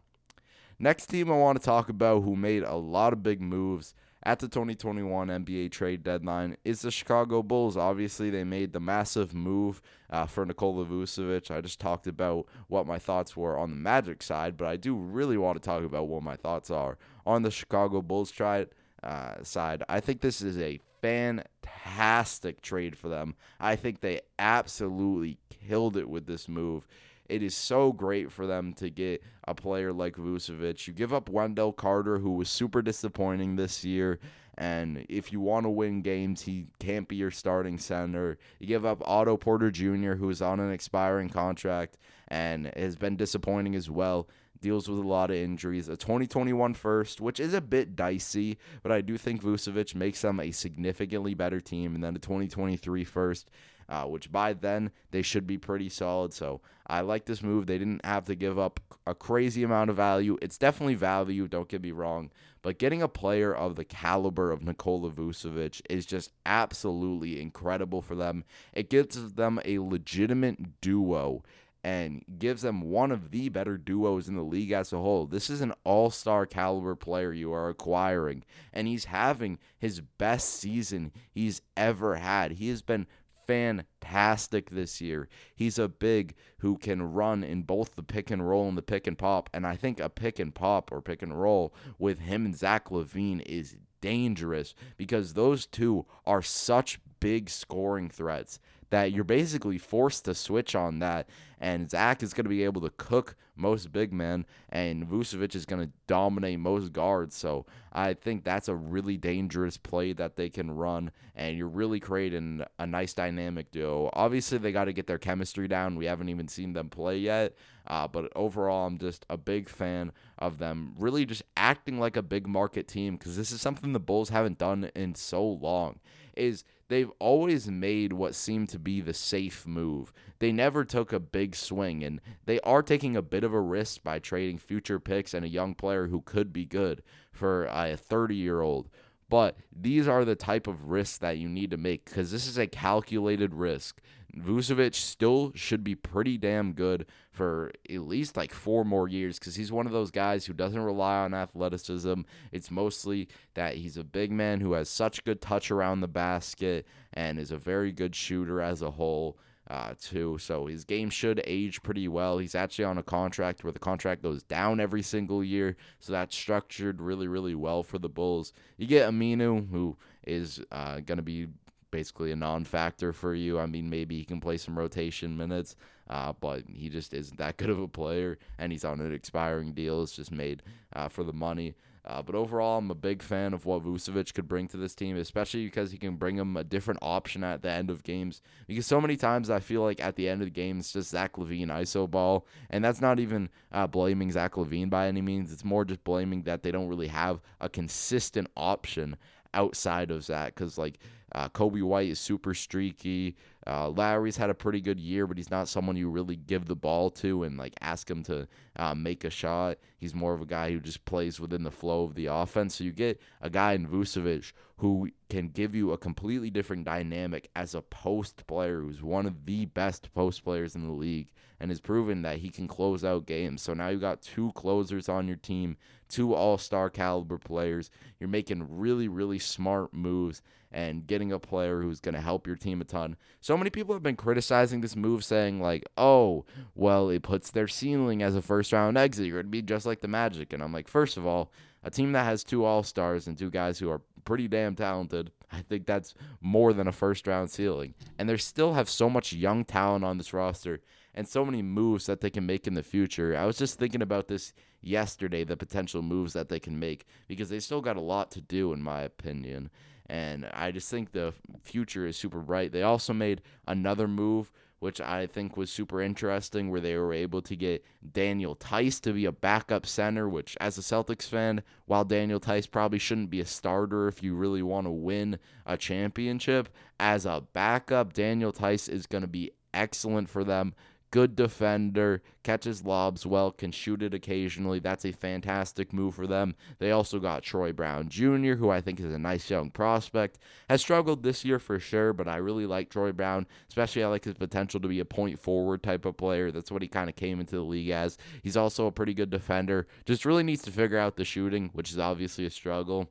Next 0.79 1.07
team 1.07 1.31
I 1.31 1.35
want 1.35 1.59
to 1.59 1.65
talk 1.65 1.89
about 1.89 2.23
who 2.23 2.35
made 2.35 2.61
a 2.61 2.75
lot 2.75 3.11
of 3.11 3.23
big 3.23 3.41
moves 3.41 3.95
at 4.21 4.37
the 4.37 4.47
2021 4.47 5.27
NBA 5.27 5.71
trade 5.71 6.03
deadline 6.03 6.55
is 6.63 6.81
the 6.81 6.91
Chicago 6.91 7.41
Bulls. 7.41 7.75
Obviously, 7.75 8.29
they 8.29 8.43
made 8.43 8.73
the 8.73 8.79
massive 8.79 9.33
move 9.33 9.81
uh, 10.11 10.27
for 10.27 10.45
Nikola 10.45 10.85
Vucevic. 10.85 11.49
I 11.49 11.61
just 11.61 11.79
talked 11.79 12.05
about 12.05 12.45
what 12.67 12.85
my 12.85 12.99
thoughts 12.99 13.35
were 13.35 13.57
on 13.57 13.71
the 13.71 13.75
Magic 13.75 14.21
side, 14.21 14.55
but 14.55 14.67
I 14.67 14.75
do 14.75 14.95
really 14.95 15.37
want 15.37 15.61
to 15.61 15.67
talk 15.67 15.83
about 15.83 16.09
what 16.09 16.21
my 16.21 16.35
thoughts 16.35 16.69
are 16.69 16.99
on 17.25 17.41
the 17.41 17.51
Chicago 17.51 18.03
Bulls 18.03 18.29
trade 18.29 18.67
uh, 19.01 19.41
side. 19.41 19.81
I 19.89 19.99
think 19.99 20.21
this 20.21 20.43
is 20.43 20.59
a 20.59 20.79
fantastic 21.01 22.61
trade 22.61 22.95
for 22.95 23.09
them. 23.09 23.35
I 23.59 23.75
think 23.75 24.01
they 24.01 24.21
absolutely 24.37 25.39
killed 25.49 25.97
it 25.97 26.07
with 26.07 26.27
this 26.27 26.47
move. 26.47 26.87
It 27.29 27.43
is 27.43 27.55
so 27.55 27.91
great 27.91 28.31
for 28.31 28.47
them 28.47 28.73
to 28.75 28.89
get 28.89 29.23
a 29.47 29.53
player 29.53 29.91
like 29.91 30.15
Vucevic. 30.15 30.87
You 30.87 30.93
give 30.93 31.13
up 31.13 31.29
Wendell 31.29 31.73
Carter, 31.73 32.19
who 32.19 32.31
was 32.31 32.49
super 32.49 32.81
disappointing 32.81 33.55
this 33.55 33.83
year. 33.83 34.19
And 34.57 35.05
if 35.07 35.31
you 35.31 35.39
want 35.39 35.65
to 35.65 35.69
win 35.69 36.01
games, 36.01 36.41
he 36.41 36.67
can't 36.79 37.07
be 37.07 37.15
your 37.15 37.29
starting 37.29 37.77
center. 37.77 38.37
You 38.59 38.67
give 38.67 38.85
up 38.85 39.07
Otto 39.07 39.37
Porter 39.37 39.69
Jr., 39.69 40.13
who 40.13 40.29
is 40.29 40.41
on 40.41 40.59
an 40.59 40.71
expiring 40.71 41.29
contract 41.29 41.97
and 42.29 42.71
has 42.75 42.95
been 42.95 43.15
disappointing 43.15 43.75
as 43.75 43.89
well. 43.89 44.27
Deals 44.59 44.89
with 44.89 44.97
a 44.97 45.07
lot 45.07 45.29
of 45.29 45.35
injuries. 45.35 45.87
A 45.87 45.95
2021 45.95 46.73
first, 46.73 47.21
which 47.21 47.39
is 47.39 47.53
a 47.53 47.61
bit 47.61 47.95
dicey, 47.95 48.57
but 48.81 48.91
I 48.91 49.01
do 49.01 49.15
think 49.15 49.43
Vucevic 49.43 49.93
makes 49.93 50.23
them 50.23 50.39
a 50.39 50.49
significantly 50.49 51.35
better 51.35 51.59
team. 51.59 51.93
And 51.93 52.03
then 52.03 52.15
a 52.15 52.19
2023 52.19 53.03
first 53.03 53.51
uh, 53.89 54.03
which 54.03 54.31
by 54.31 54.53
then 54.53 54.91
they 55.11 55.21
should 55.21 55.47
be 55.47 55.57
pretty 55.57 55.89
solid. 55.89 56.33
So 56.33 56.61
I 56.85 57.01
like 57.01 57.25
this 57.25 57.43
move. 57.43 57.67
They 57.67 57.77
didn't 57.77 58.05
have 58.05 58.25
to 58.25 58.35
give 58.35 58.59
up 58.59 58.79
a 59.05 59.15
crazy 59.15 59.63
amount 59.63 59.89
of 59.89 59.95
value. 59.95 60.37
It's 60.41 60.57
definitely 60.57 60.95
value, 60.95 61.47
don't 61.47 61.69
get 61.69 61.81
me 61.81 61.91
wrong, 61.91 62.31
but 62.61 62.79
getting 62.79 63.01
a 63.01 63.07
player 63.07 63.53
of 63.53 63.75
the 63.75 63.85
caliber 63.85 64.51
of 64.51 64.61
Nikola 64.61 65.11
Vucevic 65.11 65.81
is 65.89 66.05
just 66.05 66.31
absolutely 66.45 67.39
incredible 67.39 68.01
for 68.01 68.15
them. 68.15 68.43
It 68.73 68.89
gives 68.89 69.33
them 69.33 69.59
a 69.63 69.79
legitimate 69.79 70.81
duo 70.81 71.43
and 71.83 72.25
gives 72.37 72.63
them 72.63 72.81
one 72.81 73.11
of 73.11 73.31
the 73.31 73.47
better 73.47 73.77
duos 73.77 74.27
in 74.27 74.35
the 74.35 74.41
league 74.41 74.71
as 74.71 74.91
a 74.91 74.97
whole. 74.97 75.25
This 75.25 75.49
is 75.49 75.61
an 75.61 75.73
all 75.85 76.09
star 76.09 76.45
caliber 76.45 76.95
player 76.95 77.31
you 77.31 77.53
are 77.53 77.69
acquiring, 77.69 78.43
and 78.73 78.87
he's 78.87 79.05
having 79.05 79.57
his 79.77 80.01
best 80.01 80.49
season 80.55 81.13
he's 81.31 81.61
ever 81.77 82.15
had. 82.15 82.53
He 82.53 82.67
has 82.67 82.81
been 82.81 83.07
fantastic 83.47 84.69
this 84.69 85.01
year. 85.01 85.29
He's 85.55 85.79
a 85.79 85.87
big 85.87 86.35
who 86.59 86.77
can 86.77 87.13
run 87.13 87.43
in 87.43 87.63
both 87.63 87.95
the 87.95 88.03
pick 88.03 88.29
and 88.29 88.47
roll 88.47 88.67
and 88.67 88.77
the 88.77 88.81
pick 88.81 89.07
and 89.07 89.17
pop. 89.17 89.49
And 89.53 89.65
I 89.65 89.75
think 89.75 89.99
a 89.99 90.09
pick 90.09 90.37
and 90.37 90.53
pop 90.53 90.91
or 90.91 91.01
pick 91.01 91.21
and 91.21 91.39
roll 91.39 91.73
with 91.97 92.19
him 92.19 92.45
and 92.45 92.55
Zach 92.55 92.89
LaVine 92.89 93.41
is 93.45 93.77
dangerous 94.01 94.75
because 94.97 95.33
those 95.33 95.65
two 95.65 96.05
are 96.25 96.41
such 96.41 96.99
big 97.19 97.49
scoring 97.49 98.09
threats 98.09 98.59
that 98.89 99.11
you're 99.11 99.23
basically 99.23 99.77
forced 99.77 100.25
to 100.25 100.33
switch 100.33 100.75
on 100.75 100.99
that. 100.99 101.29
And 101.59 101.89
Zach 101.89 102.21
is 102.21 102.33
going 102.33 102.45
to 102.45 102.49
be 102.49 102.63
able 102.63 102.81
to 102.81 102.91
cook 102.97 103.35
most 103.55 103.91
big 103.91 104.13
men, 104.13 104.45
and 104.69 105.07
Vucevic 105.07 105.55
is 105.55 105.65
going 105.65 105.87
to 105.87 105.91
dominate 106.05 106.59
most 106.59 106.93
guards. 106.93 107.35
So 107.35 107.65
I 107.91 108.13
think 108.13 108.43
that's 108.43 108.67
a 108.67 108.75
really 108.75 109.17
dangerous 109.17 109.77
play 109.77 110.13
that 110.13 110.35
they 110.35 110.49
can 110.49 110.69
run, 110.69 111.11
and 111.35 111.57
you're 111.57 111.67
really 111.67 111.99
creating 111.99 112.63
a 112.77 112.85
nice 112.85 113.15
dynamic 113.15 113.71
duo. 113.71 114.11
Obviously, 114.13 114.59
they 114.59 114.71
got 114.71 114.85
to 114.85 114.93
get 114.93 115.07
their 115.07 115.17
chemistry 115.17 115.67
down. 115.67 115.95
We 115.95 116.05
haven't 116.05 116.29
even 116.29 116.47
seen 116.47 116.73
them 116.73 116.89
play 116.89 117.17
yet, 117.17 117.55
uh, 117.87 118.07
but 118.07 118.31
overall, 118.35 118.85
I'm 118.85 118.99
just 118.99 119.25
a 119.27 119.37
big 119.37 119.67
fan 119.67 120.11
of 120.37 120.59
them 120.59 120.93
really 120.99 121.25
just 121.25 121.41
acting 121.55 121.99
like 121.99 122.15
a 122.15 122.21
big 122.21 122.47
market 122.47 122.87
team 122.87 123.15
because 123.15 123.35
this 123.35 123.51
is 123.51 123.61
something 123.61 123.93
the 123.93 123.99
Bulls 123.99 124.29
haven't 124.29 124.59
done 124.59 124.91
in 124.95 125.15
so 125.15 125.43
long. 125.43 125.99
Is 126.37 126.63
they've 126.87 127.11
always 127.19 127.69
made 127.69 128.13
what 128.13 128.35
seemed 128.35 128.69
to 128.69 128.79
be 128.79 129.01
the 129.01 129.13
safe 129.13 129.65
move. 129.65 130.13
They 130.39 130.51
never 130.51 130.85
took 130.85 131.11
a 131.11 131.19
big 131.19 131.55
swing, 131.55 132.03
and 132.03 132.21
they 132.45 132.59
are 132.61 132.83
taking 132.83 133.15
a 133.15 133.21
bit 133.21 133.43
of 133.43 133.53
a 133.53 133.59
risk 133.59 134.03
by 134.03 134.19
trading 134.19 134.57
future 134.59 134.99
picks 134.99 135.33
and 135.33 135.43
a 135.43 135.49
young 135.49 135.73
player 135.75 136.07
who 136.07 136.21
could 136.21 136.53
be 136.53 136.65
good 136.65 137.01
for 137.31 137.67
uh, 137.67 137.93
a 137.93 137.97
30 137.97 138.35
year 138.35 138.61
old. 138.61 138.89
But 139.29 139.57
these 139.75 140.07
are 140.07 140.23
the 140.23 140.35
type 140.35 140.67
of 140.67 140.89
risks 140.89 141.17
that 141.17 141.37
you 141.37 141.49
need 141.49 141.71
to 141.71 141.77
make 141.77 142.05
because 142.05 142.31
this 142.31 142.47
is 142.47 142.57
a 142.57 142.67
calculated 142.67 143.53
risk. 143.53 143.99
Vucevic 144.35 144.93
still 144.93 145.51
should 145.55 145.83
be 145.83 145.95
pretty 145.95 146.37
damn 146.37 146.73
good 146.73 147.07
for 147.31 147.71
at 147.89 148.01
least 148.01 148.37
like 148.37 148.53
four 148.53 148.85
more 148.85 149.07
years 149.07 149.39
because 149.39 149.55
he's 149.55 149.71
one 149.71 149.85
of 149.85 149.91
those 149.91 150.11
guys 150.11 150.45
who 150.45 150.53
doesn't 150.53 150.79
rely 150.79 151.17
on 151.17 151.33
athleticism. 151.33 152.21
It's 152.51 152.71
mostly 152.71 153.27
that 153.55 153.75
he's 153.75 153.97
a 153.97 154.03
big 154.03 154.31
man 154.31 154.61
who 154.61 154.73
has 154.73 154.89
such 154.89 155.23
good 155.23 155.41
touch 155.41 155.71
around 155.71 156.01
the 156.01 156.07
basket 156.07 156.85
and 157.13 157.39
is 157.39 157.51
a 157.51 157.57
very 157.57 157.91
good 157.91 158.15
shooter 158.15 158.61
as 158.61 158.81
a 158.81 158.91
whole 158.91 159.37
uh, 159.69 159.93
too. 159.99 160.37
So 160.39 160.65
his 160.65 160.85
game 160.85 161.09
should 161.09 161.41
age 161.45 161.83
pretty 161.83 162.07
well. 162.07 162.37
He's 162.37 162.55
actually 162.55 162.85
on 162.85 162.97
a 162.97 163.03
contract 163.03 163.63
where 163.63 163.73
the 163.73 163.79
contract 163.79 164.23
goes 164.23 164.43
down 164.43 164.79
every 164.79 165.01
single 165.01 165.43
year, 165.43 165.75
so 165.99 166.13
that's 166.13 166.35
structured 166.35 167.01
really, 167.01 167.27
really 167.27 167.55
well 167.55 167.83
for 167.83 167.99
the 167.99 168.09
Bulls. 168.09 168.53
You 168.77 168.87
get 168.87 169.09
Aminu, 169.09 169.69
who 169.69 169.97
is 170.25 170.61
uh, 170.71 170.99
going 171.01 171.17
to 171.17 171.23
be 171.23 171.47
basically 171.91 172.31
a 172.31 172.35
non-factor 172.35 173.13
for 173.13 173.33
you. 173.33 173.59
I 173.59 173.65
mean, 173.65 173.89
maybe 173.89 174.17
he 174.17 174.25
can 174.25 174.39
play 174.39 174.57
some 174.57 174.77
rotation 174.77 175.37
minutes, 175.37 175.75
uh, 176.09 176.33
but 176.39 176.63
he 176.67 176.89
just 176.89 177.13
isn't 177.13 177.37
that 177.37 177.57
good 177.57 177.69
of 177.69 177.79
a 177.79 177.87
player, 177.87 178.37
and 178.57 178.71
he's 178.71 178.85
on 178.85 178.99
an 178.99 179.13
expiring 179.13 179.73
deal. 179.73 180.01
It's 180.03 180.15
just 180.15 180.31
made 180.31 180.63
uh, 180.93 181.07
for 181.07 181.23
the 181.23 181.33
money. 181.33 181.75
Uh, 182.07 182.21
but 182.21 182.35
overall, 182.35 182.77
I'm 182.77 182.89
a 182.89 182.95
big 182.95 183.21
fan 183.21 183.53
of 183.53 183.65
what 183.65 183.83
Vucevic 183.83 184.33
could 184.33 184.47
bring 184.47 184.69
to 184.69 184.77
this 184.77 184.95
team, 184.95 185.17
especially 185.17 185.65
because 185.65 185.91
he 185.91 185.97
can 185.97 186.15
bring 186.15 186.37
them 186.37 186.55
a 186.55 186.63
different 186.63 187.01
option 187.03 187.43
at 187.43 187.61
the 187.61 187.69
end 187.69 187.89
of 187.89 188.01
games. 188.01 188.41
Because 188.65 188.85
so 188.85 189.01
many 189.01 189.17
times 189.17 189.49
I 189.49 189.59
feel 189.59 189.81
like 189.81 189.99
at 189.99 190.15
the 190.15 190.29
end 190.29 190.41
of 190.41 190.47
the 190.47 190.51
game, 190.51 190.79
it's 190.79 190.93
just 190.93 191.09
Zach 191.09 191.33
LaVine 191.33 191.67
ISO 191.67 192.09
ball. 192.09 192.47
And 192.69 192.81
that's 192.83 193.01
not 193.01 193.19
even 193.19 193.49
uh, 193.73 193.87
blaming 193.87 194.31
Zach 194.31 194.53
LaVine 194.53 194.89
by 194.89 195.07
any 195.07 195.21
means. 195.21 195.51
It's 195.51 195.65
more 195.65 195.83
just 195.83 196.05
blaming 196.05 196.43
that 196.43 196.63
they 196.63 196.71
don't 196.71 196.87
really 196.87 197.09
have 197.09 197.41
a 197.59 197.67
consistent 197.67 198.47
option 198.55 199.17
outside 199.53 200.11
of 200.11 200.25
that 200.27 200.55
Because, 200.55 200.77
like, 200.77 200.99
uh, 201.33 201.49
Coby 201.49 201.83
White 201.83 202.09
is 202.09 202.19
super 202.19 202.53
streaky. 202.53 203.35
Uh, 203.65 203.89
Lauri's 203.89 204.37
had 204.37 204.49
a 204.49 204.55
pretty 204.55 204.79
good 204.79 204.99
year, 204.99 205.27
but 205.27 205.37
he's 205.37 205.51
not 205.51 205.67
someone 205.67 205.97
you 205.97 206.09
really 206.09 206.37
give 206.37 206.65
the 206.65 206.75
ball 206.75 207.09
to 207.11 207.43
and 207.43 207.57
like 207.57 207.73
ask 207.81 208.09
him 208.09 208.23
to 208.23 208.47
uh, 208.77 208.95
make 208.95 209.25
a 209.25 209.29
shot. 209.29 209.77
He's 209.97 210.15
more 210.15 210.33
of 210.33 210.41
a 210.41 210.45
guy 210.45 210.71
who 210.71 210.79
just 210.79 211.03
plays 211.03 211.39
within 211.39 211.63
the 211.63 211.71
flow 211.71 212.05
of 212.05 212.15
the 212.15 212.27
offense. 212.27 212.75
So 212.75 212.85
you 212.85 212.93
get 212.93 213.19
a 213.41 213.49
guy 213.49 213.73
in 213.73 213.87
Vucevic 213.87 214.53
who 214.77 215.09
can 215.29 215.49
give 215.49 215.75
you 215.75 215.91
a 215.91 215.97
completely 215.97 216.49
different 216.49 216.85
dynamic 216.85 217.49
as 217.55 217.75
a 217.75 217.81
post 217.81 218.47
player 218.47 218.81
who's 218.81 219.03
one 219.03 219.25
of 219.25 219.45
the 219.45 219.65
best 219.65 220.13
post 220.13 220.45
players 220.45 220.75
in 220.75 220.87
the 220.87 220.93
league 220.93 221.31
and 221.59 221.71
has 221.71 221.81
proven 221.81 222.21
that 222.21 222.37
he 222.37 222.49
can 222.49 222.67
close 222.67 223.03
out 223.03 223.25
games. 223.25 223.61
So 223.61 223.73
now 223.73 223.89
you 223.89 223.99
got 223.99 224.21
two 224.21 224.51
closers 224.53 225.09
on 225.09 225.27
your 225.27 225.37
team, 225.37 225.75
two 226.07 226.33
all 226.33 226.57
star 226.57 226.89
caliber 226.89 227.37
players. 227.37 227.89
You're 228.19 228.29
making 228.29 228.77
really, 228.77 229.07
really 229.07 229.39
smart 229.39 229.93
moves 229.93 230.41
and 230.71 231.07
getting 231.07 231.31
a 231.31 231.39
player 231.39 231.81
who's 231.81 232.01
going 232.01 232.15
to 232.15 232.21
help 232.21 232.45
your 232.45 232.55
team 232.55 232.81
a 232.81 232.83
ton. 232.83 233.15
So 233.39 233.57
many 233.57 233.69
people 233.69 233.95
have 233.95 234.03
been 234.03 234.15
criticizing 234.15 234.81
this 234.81 234.95
move, 234.95 235.23
saying, 235.23 235.61
like, 235.61 235.85
oh, 235.97 236.45
well, 236.75 237.09
it 237.09 237.23
puts 237.23 237.51
their 237.51 237.67
ceiling 237.67 238.21
as 238.21 238.35
a 238.35 238.41
first 238.41 238.73
round 238.73 238.97
exit. 238.97 239.25
You're 239.25 239.37
going 239.37 239.45
to 239.45 239.51
be 239.51 239.61
just 239.61 239.85
like 239.85 240.01
the 240.01 240.07
Magic. 240.07 240.53
And 240.53 240.61
I'm 240.61 240.73
like, 240.73 240.87
first 240.87 241.17
of 241.17 241.25
all, 241.25 241.51
a 241.83 241.89
team 241.89 242.11
that 242.13 242.25
has 242.25 242.43
two 242.43 242.65
All 242.65 242.83
Stars 242.83 243.27
and 243.27 243.37
two 243.37 243.49
guys 243.49 243.79
who 243.79 243.89
are 243.89 244.01
pretty 244.25 244.47
damn 244.47 244.75
talented, 244.75 245.31
I 245.51 245.61
think 245.61 245.85
that's 245.85 246.13
more 246.41 246.73
than 246.73 246.87
a 246.87 246.91
first 246.91 247.27
round 247.27 247.49
ceiling. 247.49 247.93
And 248.17 248.27
they 248.27 248.35
still 248.37 248.73
have 248.73 248.89
so 248.89 249.09
much 249.09 249.31
young 249.31 249.63
talent 249.63 250.03
on 250.03 250.17
this 250.17 250.33
roster 250.33 250.81
and 251.13 251.27
so 251.27 251.45
many 251.45 251.61
moves 251.61 252.05
that 252.05 252.19
they 252.19 252.29
can 252.29 252.45
make 252.45 252.67
in 252.67 252.73
the 252.73 252.83
future. 252.83 253.35
I 253.35 253.45
was 253.45 253.57
just 253.57 253.79
thinking 253.79 254.01
about 254.01 254.27
this 254.27 254.53
yesterday, 254.81 255.43
the 255.43 255.57
potential 255.57 256.01
moves 256.01 256.33
that 256.33 256.49
they 256.49 256.59
can 256.59 256.79
make, 256.79 257.05
because 257.27 257.49
they 257.49 257.59
still 257.59 257.81
got 257.81 257.97
a 257.97 258.01
lot 258.01 258.31
to 258.31 258.41
do, 258.41 258.73
in 258.73 258.81
my 258.81 259.01
opinion. 259.01 259.69
And 260.09 260.49
I 260.53 260.71
just 260.71 260.89
think 260.89 261.11
the 261.11 261.33
future 261.63 262.07
is 262.07 262.17
super 262.17 262.39
bright. 262.39 262.71
They 262.71 262.83
also 262.83 263.13
made 263.13 263.41
another 263.67 264.07
move, 264.07 264.53
which 264.79 265.01
I 265.01 265.25
think 265.27 265.57
was 265.57 265.71
super 265.71 266.01
interesting, 266.01 266.69
where 266.69 266.79
they 266.79 266.95
were 266.95 267.11
able 267.11 267.41
to 267.41 267.55
get 267.55 267.83
Daniel 268.13 268.55
Theis 268.55 269.01
to 269.01 269.11
be 269.11 269.25
a 269.25 269.31
backup 269.31 269.85
center, 269.85 270.29
which, 270.29 270.55
as 270.61 270.77
a 270.77 270.81
Celtics 270.81 271.27
fan, 271.27 271.63
while 271.87 272.05
Daniel 272.05 272.39
Theis 272.39 272.67
probably 272.67 272.99
shouldn't 272.99 273.31
be 273.31 273.41
a 273.41 273.45
starter 273.45 274.07
if 274.07 274.23
you 274.23 274.35
really 274.35 274.61
want 274.61 274.85
to 274.85 274.91
win 274.91 275.39
a 275.65 275.75
championship, 275.75 276.69
as 276.99 277.25
a 277.25 277.43
backup, 277.53 278.13
Daniel 278.13 278.53
Theis 278.53 278.87
is 278.87 279.07
going 279.07 279.23
to 279.23 279.27
be 279.27 279.51
excellent 279.73 280.29
for 280.29 280.43
them 280.43 280.73
good 281.11 281.35
defender, 281.35 282.21
catches 282.43 282.83
lobs 282.83 283.25
well, 283.25 283.51
can 283.51 283.71
shoot 283.71 284.01
it 284.01 284.13
occasionally. 284.13 284.79
That's 284.79 285.05
a 285.05 285.11
fantastic 285.11 285.93
move 285.93 286.15
for 286.15 286.27
them. 286.27 286.55
They 286.79 286.91
also 286.91 287.19
got 287.19 287.43
Troy 287.43 287.71
Brown 287.71 288.09
Jr., 288.09 288.53
who 288.53 288.69
I 288.69 288.81
think 288.81 288.99
is 288.99 289.13
a 289.13 289.19
nice 289.19 289.49
young 289.49 289.69
prospect. 289.69 290.39
Has 290.69 290.81
struggled 290.81 291.23
this 291.23 291.45
year 291.45 291.59
for 291.59 291.79
sure, 291.79 292.13
but 292.13 292.27
I 292.27 292.37
really 292.37 292.65
like 292.65 292.89
Troy 292.89 293.11
Brown, 293.11 293.47
especially 293.69 294.03
I 294.03 294.07
like 294.07 294.25
his 294.25 294.35
potential 294.35 294.79
to 294.79 294.87
be 294.87 294.99
a 294.99 295.05
point 295.05 295.39
forward 295.39 295.83
type 295.83 296.05
of 296.05 296.17
player. 296.17 296.51
That's 296.51 296.71
what 296.71 296.81
he 296.81 296.87
kind 296.87 297.09
of 297.09 297.15
came 297.15 297.39
into 297.39 297.55
the 297.55 297.61
league 297.61 297.89
as. 297.89 298.17
He's 298.43 298.57
also 298.57 298.87
a 298.87 298.91
pretty 298.91 299.13
good 299.13 299.29
defender. 299.29 299.87
Just 300.05 300.25
really 300.25 300.43
needs 300.43 300.61
to 300.63 300.71
figure 300.71 300.97
out 300.97 301.15
the 301.15 301.25
shooting, 301.25 301.69
which 301.73 301.91
is 301.91 301.99
obviously 301.99 302.45
a 302.45 302.49
struggle. 302.49 303.09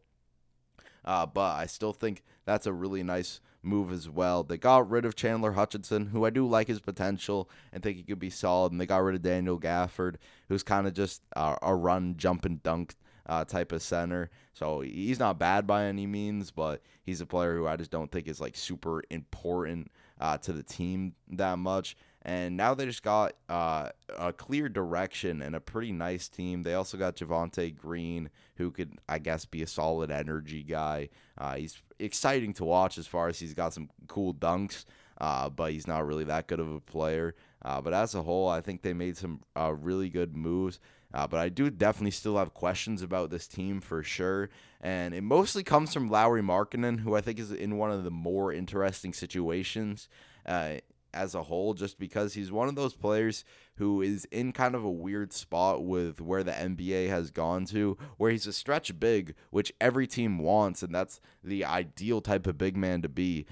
Uh, 1.04 1.24
but 1.24 1.56
I 1.56 1.66
still 1.66 1.92
think 1.92 2.24
that's 2.44 2.66
a 2.66 2.72
really 2.72 3.02
nice 3.02 3.40
move 3.66 3.92
as 3.92 4.08
well. 4.08 4.42
They 4.42 4.56
got 4.56 4.88
rid 4.88 5.04
of 5.04 5.16
Chandler 5.16 5.52
Hutchison, 5.52 6.06
who 6.06 6.24
I 6.24 6.30
do 6.30 6.46
like 6.46 6.68
his 6.68 6.80
potential 6.80 7.50
and 7.72 7.82
think 7.82 7.96
he 7.96 8.02
could 8.02 8.18
be 8.18 8.30
solid. 8.30 8.72
And 8.72 8.80
they 8.80 8.86
got 8.86 9.02
rid 9.02 9.16
of 9.16 9.22
Daniel 9.22 9.58
Gafford, 9.58 10.16
who's 10.48 10.62
kind 10.62 10.86
of 10.86 10.94
just 10.94 11.22
uh, 11.34 11.56
a 11.62 11.74
run, 11.74 12.14
jump, 12.16 12.44
and 12.44 12.62
dunk 12.62 12.94
uh, 13.26 13.44
type 13.44 13.72
of 13.72 13.82
center. 13.82 14.30
So 14.54 14.80
he's 14.80 15.18
not 15.18 15.38
bad 15.38 15.66
by 15.66 15.84
any 15.84 16.06
means, 16.06 16.50
but 16.50 16.80
he's 17.02 17.20
a 17.20 17.26
player 17.26 17.56
who 17.56 17.66
I 17.66 17.76
just 17.76 17.90
don't 17.90 18.10
think 18.10 18.28
is 18.28 18.40
like 18.40 18.56
super 18.56 19.02
important 19.10 19.90
uh, 20.20 20.38
to 20.38 20.52
the 20.52 20.62
team 20.62 21.14
that 21.32 21.58
much. 21.58 21.96
And 22.26 22.56
now 22.56 22.74
they 22.74 22.86
just 22.86 23.04
got 23.04 23.34
uh, 23.48 23.90
a 24.18 24.32
clear 24.32 24.68
direction 24.68 25.40
and 25.40 25.54
a 25.54 25.60
pretty 25.60 25.92
nice 25.92 26.28
team. 26.28 26.64
They 26.64 26.74
also 26.74 26.98
got 26.98 27.14
Javonte 27.14 27.76
Green, 27.76 28.30
who 28.56 28.72
could, 28.72 28.98
I 29.08 29.20
guess, 29.20 29.44
be 29.44 29.62
a 29.62 29.66
solid 29.68 30.10
energy 30.10 30.64
guy. 30.64 31.10
Uh, 31.38 31.54
he's 31.54 31.80
exciting 32.00 32.52
to 32.54 32.64
watch 32.64 32.98
as 32.98 33.06
far 33.06 33.28
as 33.28 33.38
he's 33.38 33.54
got 33.54 33.74
some 33.74 33.90
cool 34.08 34.34
dunks, 34.34 34.86
uh, 35.20 35.48
but 35.48 35.70
he's 35.70 35.86
not 35.86 36.04
really 36.04 36.24
that 36.24 36.48
good 36.48 36.58
of 36.58 36.74
a 36.74 36.80
player. 36.80 37.36
Uh, 37.64 37.80
but 37.80 37.94
as 37.94 38.16
a 38.16 38.22
whole, 38.24 38.48
I 38.48 38.60
think 38.60 38.82
they 38.82 38.92
made 38.92 39.16
some 39.16 39.42
uh, 39.54 39.72
really 39.72 40.08
good 40.08 40.36
moves. 40.36 40.80
Uh, 41.14 41.28
but 41.28 41.38
I 41.38 41.48
do 41.48 41.70
definitely 41.70 42.10
still 42.10 42.38
have 42.38 42.52
questions 42.54 43.02
about 43.02 43.30
this 43.30 43.46
team 43.46 43.80
for 43.80 44.02
sure. 44.02 44.50
And 44.80 45.14
it 45.14 45.22
mostly 45.22 45.62
comes 45.62 45.94
from 45.94 46.10
Lauri 46.10 46.42
Markkanen, 46.42 46.98
who 46.98 47.14
I 47.14 47.20
think 47.20 47.38
is 47.38 47.52
in 47.52 47.78
one 47.78 47.92
of 47.92 48.02
the 48.02 48.10
more 48.10 48.52
interesting 48.52 49.12
situations 49.12 50.08
uh, 50.46 50.76
as 51.16 51.34
a 51.34 51.42
whole, 51.42 51.74
just 51.74 51.98
because 51.98 52.34
he's 52.34 52.52
one 52.52 52.68
of 52.68 52.74
those 52.74 52.94
players 52.94 53.44
who 53.76 54.02
is 54.02 54.26
in 54.26 54.52
kind 54.52 54.74
of 54.74 54.84
a 54.84 54.90
weird 54.90 55.32
spot 55.32 55.84
with 55.84 56.20
where 56.20 56.44
the 56.44 56.52
NBA 56.52 57.08
has 57.08 57.30
gone 57.30 57.64
to, 57.66 57.96
where 58.18 58.30
he's 58.30 58.46
a 58.46 58.52
stretch 58.52 58.98
big, 59.00 59.34
which 59.50 59.72
every 59.80 60.06
team 60.06 60.38
wants, 60.38 60.82
and 60.82 60.94
that's 60.94 61.20
the 61.42 61.64
ideal 61.64 62.20
type 62.20 62.46
of 62.46 62.58
big 62.58 62.76
man 62.76 63.02
to 63.02 63.08
be. 63.08 63.46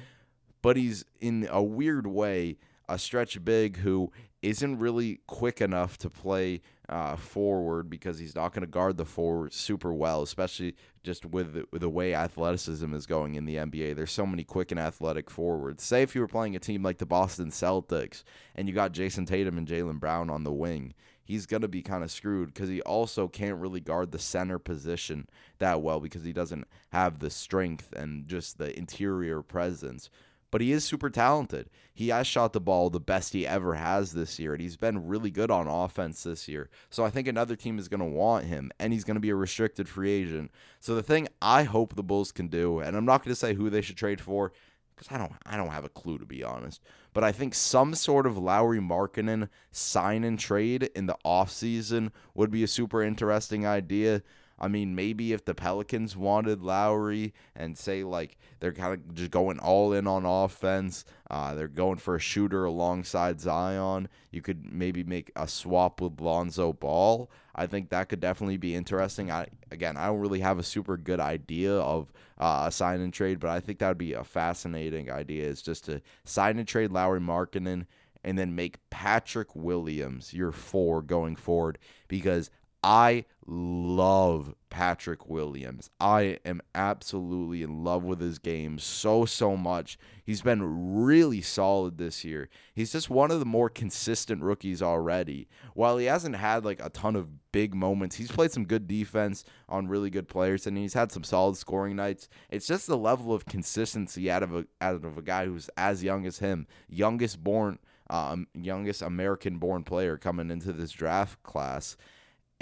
But 0.62 0.76
he's 0.76 1.04
in 1.21 1.49
a 1.50 1.62
weird 1.62 2.06
way 2.06 2.58
a 2.89 2.99
stretch 2.99 3.43
big 3.45 3.78
who 3.78 4.12
isn't 4.43 4.78
really 4.78 5.21
quick 5.26 5.60
enough 5.60 5.97
to 5.99 6.10
play 6.10 6.60
uh, 6.88 7.16
forward 7.16 7.88
because 7.88 8.18
he's 8.18 8.34
not 8.34 8.52
going 8.52 8.62
to 8.62 8.66
guard 8.66 8.97
the 8.97 9.04
forward 9.04 9.52
super 9.52 9.92
well, 9.92 10.23
especially 10.23 10.75
just 11.02 11.25
with 11.25 11.54
the, 11.54 11.64
with 11.70 11.80
the 11.80 11.88
way 11.88 12.14
athleticism 12.14 12.92
is 12.94 13.06
going 13.06 13.34
in 13.34 13.47
the 13.47 13.56
NBA. 13.56 13.97
There's 13.97 14.12
so 14.12 14.26
many 14.26 14.44
quick 14.44 14.70
and 14.70 14.80
athletic 14.80 15.30
forwards. 15.30 15.82
Say 15.82 16.02
if 16.02 16.14
you 16.14 16.20
were 16.20 16.28
playing 16.28 16.56
a 16.56 16.60
team 16.60 16.82
like 16.82 16.99
the 16.99 17.06
Boston 17.06 17.50
Celtics 17.50 18.23
and 18.54 18.68
you 18.68 18.75
got 18.75 18.92
Jayson 18.92 19.26
Tatum 19.26 19.58
and 19.58 19.66
Jaylen 19.66 19.99
Brown 19.99 20.28
on 20.28 20.44
the 20.44 20.52
wing, 20.52 20.94
he's 21.25 21.47
going 21.47 21.62
to 21.62 21.68
be 21.68 21.82
kind 21.82 22.04
of 22.04 22.10
screwed 22.10 22.52
because 22.52 22.68
he 22.68 22.82
also 22.82 23.28
can't 23.28 23.60
really 23.60 23.80
guard 23.80 24.12
the 24.12 24.18
center 24.18 24.58
position 24.58 25.26
that 25.58 25.80
well 25.80 26.00
because 26.00 26.25
he 26.25 26.32
doesn't 26.32 26.66
have 26.90 27.18
the 27.18 27.30
strength 27.30 27.92
and 27.94 28.28
just 28.28 28.58
the 28.58 28.76
interior 28.78 29.42
presence 29.42 30.10
but 30.54 30.60
he 30.60 30.71
is 30.71 30.84
super 30.84 31.10
talented. 31.10 31.69
He 31.93 32.10
has 32.10 32.28
shot 32.28 32.52
the 32.52 32.60
ball 32.60 32.88
the 32.88 33.00
best 33.00 33.32
he 33.32 33.45
ever 33.45 33.75
has 33.75 34.12
this 34.12 34.38
year, 34.38 34.52
and 34.52 34.62
he's 34.62 34.76
been 34.76 35.08
really 35.08 35.32
good 35.32 35.50
on 35.50 35.67
offense 35.67 36.23
this 36.23 36.47
year. 36.47 36.71
So 36.90 37.04
I 37.04 37.10
think 37.10 37.26
another 37.26 37.56
team 37.56 37.76
is 37.76 37.88
going 37.88 37.99
to 37.99 38.06
want 38.06 38.45
him, 38.45 38.71
and 38.78 38.93
he's 38.93 39.02
going 39.02 39.17
to 39.17 39.21
be 39.21 39.30
a 39.30 39.34
restricted 39.34 39.88
free 39.88 40.12
agent. 40.12 40.52
So 40.78 40.95
the 40.95 41.02
thing 41.02 41.26
I 41.43 41.64
hope 41.64 41.97
the 41.97 42.04
Bulls 42.04 42.30
can 42.30 42.47
do, 42.47 42.78
and 42.78 42.97
I'm 42.97 43.04
not 43.04 43.25
going 43.25 43.32
to 43.32 43.34
say 43.34 43.54
who 43.54 43.69
they 43.69 43.80
should 43.80 43.97
trade 43.97 44.21
for, 44.21 44.52
because 44.95 45.10
I 45.10 45.19
don't 45.19 45.32
I 45.45 45.56
don't 45.56 45.73
have 45.73 45.84
a 45.84 45.88
clue 45.88 46.19
to 46.19 46.25
be 46.25 46.45
honest. 46.45 46.80
But 47.14 47.25
I 47.25 47.32
think 47.32 47.52
some 47.52 47.97
sort 47.97 48.25
of 48.25 48.38
Lauri 48.38 48.78
Markkanen 48.78 49.49
sign 49.73 50.23
and 50.23 50.38
trade 50.38 50.88
in 50.95 51.06
the 51.06 51.17
offseason 51.25 52.12
would 52.32 52.52
be 52.52 52.62
a 52.62 52.69
super 52.69 53.02
interesting 53.02 53.67
idea. 53.67 54.23
I 54.58 54.69
mean, 54.69 54.95
maybe 54.95 55.32
if 55.32 55.45
the 55.45 55.54
Pelicans 55.54 56.17
wanted 56.17 56.62
Lauri 56.62 57.34
and 57.56 57.76
say 57.76 58.04
like 58.04 58.38
they're 58.60 58.73
kind 58.73 58.95
of 58.95 59.14
just 59.14 59.30
going 59.30 59.58
all 59.58 59.93
in 59.93 60.06
on 60.06 60.25
offense, 60.25 61.04
uh, 61.30 61.54
they're 61.54 61.69
going 61.69 61.99
for 61.99 62.14
a 62.14 62.21
shooter 62.21 62.64
alongside 62.64 63.40
Zion. 63.40 64.08
You 64.30 64.43
could 64.43 64.73
maybe 64.73 65.02
make 65.02 65.32
a 65.36 65.49
swap 65.49 66.00
with 66.00 66.21
Lonzo 66.21 66.73
Ball. 66.73 67.30
I 67.54 67.67
think 67.67 67.90
that 67.90 68.08
could 68.08 68.21
definitely 68.21 68.56
be 68.56 68.75
interesting. 68.75 69.30
I 69.30 69.49
again, 69.71 69.97
I 69.97 70.06
don't 70.06 70.21
really 70.21 70.40
have 70.40 70.58
a 70.58 70.64
super 70.64 70.97
good 70.97 71.21
idea 71.21 71.75
of 71.75 72.12
uh, 72.38 72.64
a 72.67 72.71
sign 72.71 73.00
and 73.00 73.12
trade, 73.12 73.40
but 73.40 73.50
I 73.50 73.60
think 73.60 73.80
that 73.80 73.88
would 73.88 73.99
be 73.99 74.12
a 74.12 74.25
fascinating 74.25 75.10
idea. 75.10 75.47
Is 75.47 75.62
just 75.62 75.84
to 75.86 76.00
sign 76.25 76.58
and 76.58 76.69
trade 76.69 76.93
Lauri 76.93 77.21
Markkanen 77.21 77.86
and 78.25 78.38
then 78.38 78.54
make 78.54 78.78
Patrick 78.90 79.54
Williams 79.54 80.32
your 80.32 80.50
four 80.50 81.02
going 81.02 81.36
forward 81.36 81.78
because 82.08 82.50
I 82.84 83.25
love 83.47 84.54
Patrick 84.68 85.26
Williams. 85.26 85.88
I 86.00 86.38
am 86.44 86.60
absolutely 86.75 87.62
in 87.62 87.82
love 87.82 88.04
with 88.04 88.20
his 88.20 88.38
game 88.38 88.78
so, 88.78 89.25
so 89.25 89.56
much. 89.56 89.97
He's 90.23 90.42
been 90.42 91.02
really 91.02 91.40
solid 91.40 91.97
this 91.97 92.26
year. 92.26 92.50
He's 92.75 92.92
just 92.92 93.08
one 93.08 93.30
of 93.30 93.38
the 93.38 93.47
more 93.47 93.70
consistent 93.70 94.42
rookies 94.42 94.82
already. 94.82 95.49
While 95.73 95.97
he 95.97 96.04
hasn't 96.04 96.36
had 96.36 96.66
like 96.66 96.84
a 96.84 96.90
ton 96.90 97.16
of 97.16 97.50
big 97.52 97.75
moments, 97.75 98.16
he's 98.16 98.30
played 98.30 98.52
some 98.52 98.66
good 98.66 98.86
defense 98.86 99.44
on 99.66 99.88
really 99.88 100.10
good 100.10 100.28
players 100.28 100.66
and 100.66 100.76
he's 100.76 100.92
had 100.92 101.10
some 101.10 101.25
solid 101.25 101.56
scoring 101.56 101.97
nights. 101.97 102.28
It's 102.50 102.66
just 102.66 102.86
the 102.86 102.99
level 102.99 103.32
of 103.32 103.47
consistency 103.47 104.30
out 104.30 104.42
of 104.42 104.54
a 104.54 104.66
out 104.82 105.02
of 105.02 105.16
a 105.16 105.23
guy 105.23 105.47
who's 105.47 105.70
as 105.78 106.04
young 106.04 106.26
as 106.26 106.38
him, 106.38 106.66
youngest 106.90 107.42
born 107.42 107.78
um, 108.10 108.47
youngest 108.52 109.00
American 109.00 109.56
born 109.56 109.84
player 109.84 110.18
coming 110.18 110.50
into 110.50 110.75
this 110.75 110.90
draft 110.90 111.42
class 111.42 111.97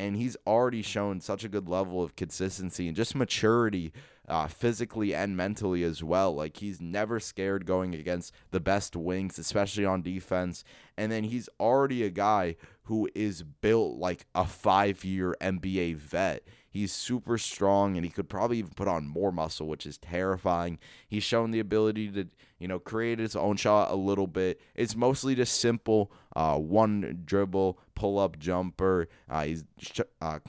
and 0.03 0.17
he's 0.17 0.37
already 0.49 0.83
shown 0.83 1.21
such 1.21 1.45
a 1.45 1.49
good 1.49 1.69
level 1.69 2.03
of 2.03 2.17
consistency 2.17 2.89
and 2.89 2.97
just 2.97 3.15
maturity 3.15 3.93
uh, 4.27 4.49
physically 4.49 5.15
and 5.15 5.37
mentally 5.37 5.85
as 5.85 6.03
well. 6.03 6.35
Like 6.35 6.57
he's 6.57 6.81
never 6.81 7.21
scared 7.21 7.67
going 7.67 7.95
against 7.95 8.35
the 8.51 8.59
best 8.59 8.97
wings, 8.97 9.39
especially 9.39 9.85
on 9.85 10.03
defense. 10.03 10.65
And 10.97 11.13
then 11.13 11.25
he's 11.25 11.49
already 11.61 12.03
a 12.03 12.11
guy 12.11 12.57
who 12.85 13.09
is 13.15 13.45
built 13.45 13.97
like 13.99 14.27
a 14.35 14.45
five 14.45 15.05
year 15.05 15.37
NBA 15.41 15.97
vet. 15.97 16.43
He's 16.69 16.91
super 16.91 17.39
strong 17.39 17.97
and 17.97 18.05
he 18.05 18.11
could 18.11 18.29
probably 18.29 18.59
even 18.59 18.73
put 18.75 18.89
on 18.89 19.07
more 19.07 19.31
muscle, 19.31 19.69
which 19.69 19.87
is 19.87 19.99
terrifying. 19.99 20.79
He's 21.07 21.23
shown 21.23 21.51
the 21.51 21.61
ability 21.61 22.11
to, 22.13 22.29
you 22.59 22.67
know, 22.67 22.79
create 22.79 23.19
his 23.19 23.37
own 23.37 23.57
shot 23.57 23.91
a 23.91 23.95
little 23.95 24.27
bit. 24.27 24.61
It's 24.75 24.97
mostly 24.97 25.35
just 25.35 25.61
simple 25.61 26.11
uh, 26.35 26.57
one 26.57 27.23
dribble, 27.27 27.79
pull 28.03 28.19
up 28.19 28.37
jumper. 28.37 29.09
Uh, 29.31 29.45
he's 29.45 29.65
sh- 29.79 30.01
uh, 30.21 30.41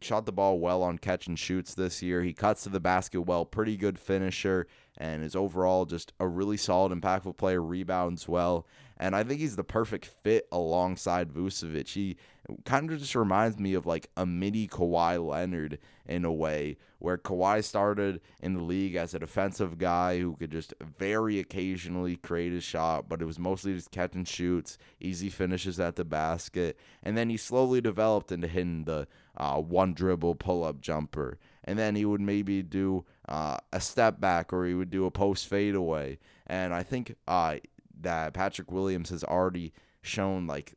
shot 0.00 0.24
the 0.24 0.30
ball 0.30 0.60
well 0.60 0.84
on 0.84 0.98
catch 0.98 1.26
and 1.26 1.36
shoots 1.36 1.74
this 1.74 2.00
year. 2.00 2.22
He 2.22 2.32
cuts 2.32 2.62
to 2.62 2.68
the 2.68 2.78
basket 2.78 3.22
well, 3.22 3.44
pretty 3.44 3.76
good 3.76 3.98
finisher. 3.98 4.68
and 4.96 5.24
is 5.24 5.34
overall 5.34 5.84
just 5.84 6.12
a 6.20 6.28
really 6.28 6.56
solid, 6.56 6.92
impactful 6.92 7.36
player, 7.36 7.60
rebounds 7.60 8.28
well. 8.28 8.68
And 9.02 9.16
I 9.16 9.24
think 9.24 9.40
he's 9.40 9.56
the 9.56 9.64
perfect 9.64 10.06
fit 10.06 10.46
alongside 10.52 11.32
Vucevic. 11.32 11.88
He 11.88 12.16
kind 12.64 12.88
of 12.88 13.00
just 13.00 13.16
reminds 13.16 13.58
me 13.58 13.74
of 13.74 13.84
like 13.84 14.08
a 14.16 14.24
mini 14.24 14.68
Kawhi 14.68 15.18
Leonard 15.18 15.80
in 16.06 16.24
a 16.24 16.32
way, 16.32 16.76
where 17.00 17.18
Kawhi 17.18 17.64
started 17.64 18.20
in 18.40 18.54
the 18.54 18.62
league 18.62 18.94
as 18.94 19.12
a 19.12 19.18
defensive 19.18 19.76
guy 19.76 20.20
who 20.20 20.36
could 20.36 20.52
just 20.52 20.72
very 21.00 21.40
occasionally 21.40 22.14
create 22.14 22.52
a 22.52 22.60
shot, 22.60 23.08
but 23.08 23.20
it 23.20 23.24
was 23.24 23.40
mostly 23.40 23.74
just 23.74 23.90
catch 23.90 24.14
and 24.14 24.28
shoots, 24.28 24.78
easy 25.00 25.30
finishes 25.30 25.80
at 25.80 25.96
the 25.96 26.04
basket. 26.04 26.78
And 27.02 27.16
then 27.18 27.28
he 27.28 27.36
slowly 27.36 27.80
developed 27.80 28.30
into 28.30 28.46
hitting 28.46 28.84
the 28.84 29.08
uh, 29.36 29.60
one 29.60 29.94
dribble 29.94 30.36
pull 30.36 30.62
up 30.62 30.80
jumper. 30.80 31.40
And 31.64 31.76
then 31.76 31.96
he 31.96 32.04
would 32.04 32.20
maybe 32.20 32.62
do 32.62 33.04
uh, 33.28 33.56
a 33.72 33.80
step 33.80 34.20
back 34.20 34.52
or 34.52 34.64
he 34.64 34.74
would 34.74 34.90
do 34.90 35.06
a 35.06 35.10
post 35.10 35.48
fadeaway. 35.48 36.20
And 36.46 36.72
I 36.72 36.84
think 36.84 37.16
uh, 37.26 37.56
that 38.00 38.34
Patrick 38.34 38.70
Williams 38.72 39.10
has 39.10 39.24
already 39.24 39.72
shown 40.02 40.46
like 40.46 40.74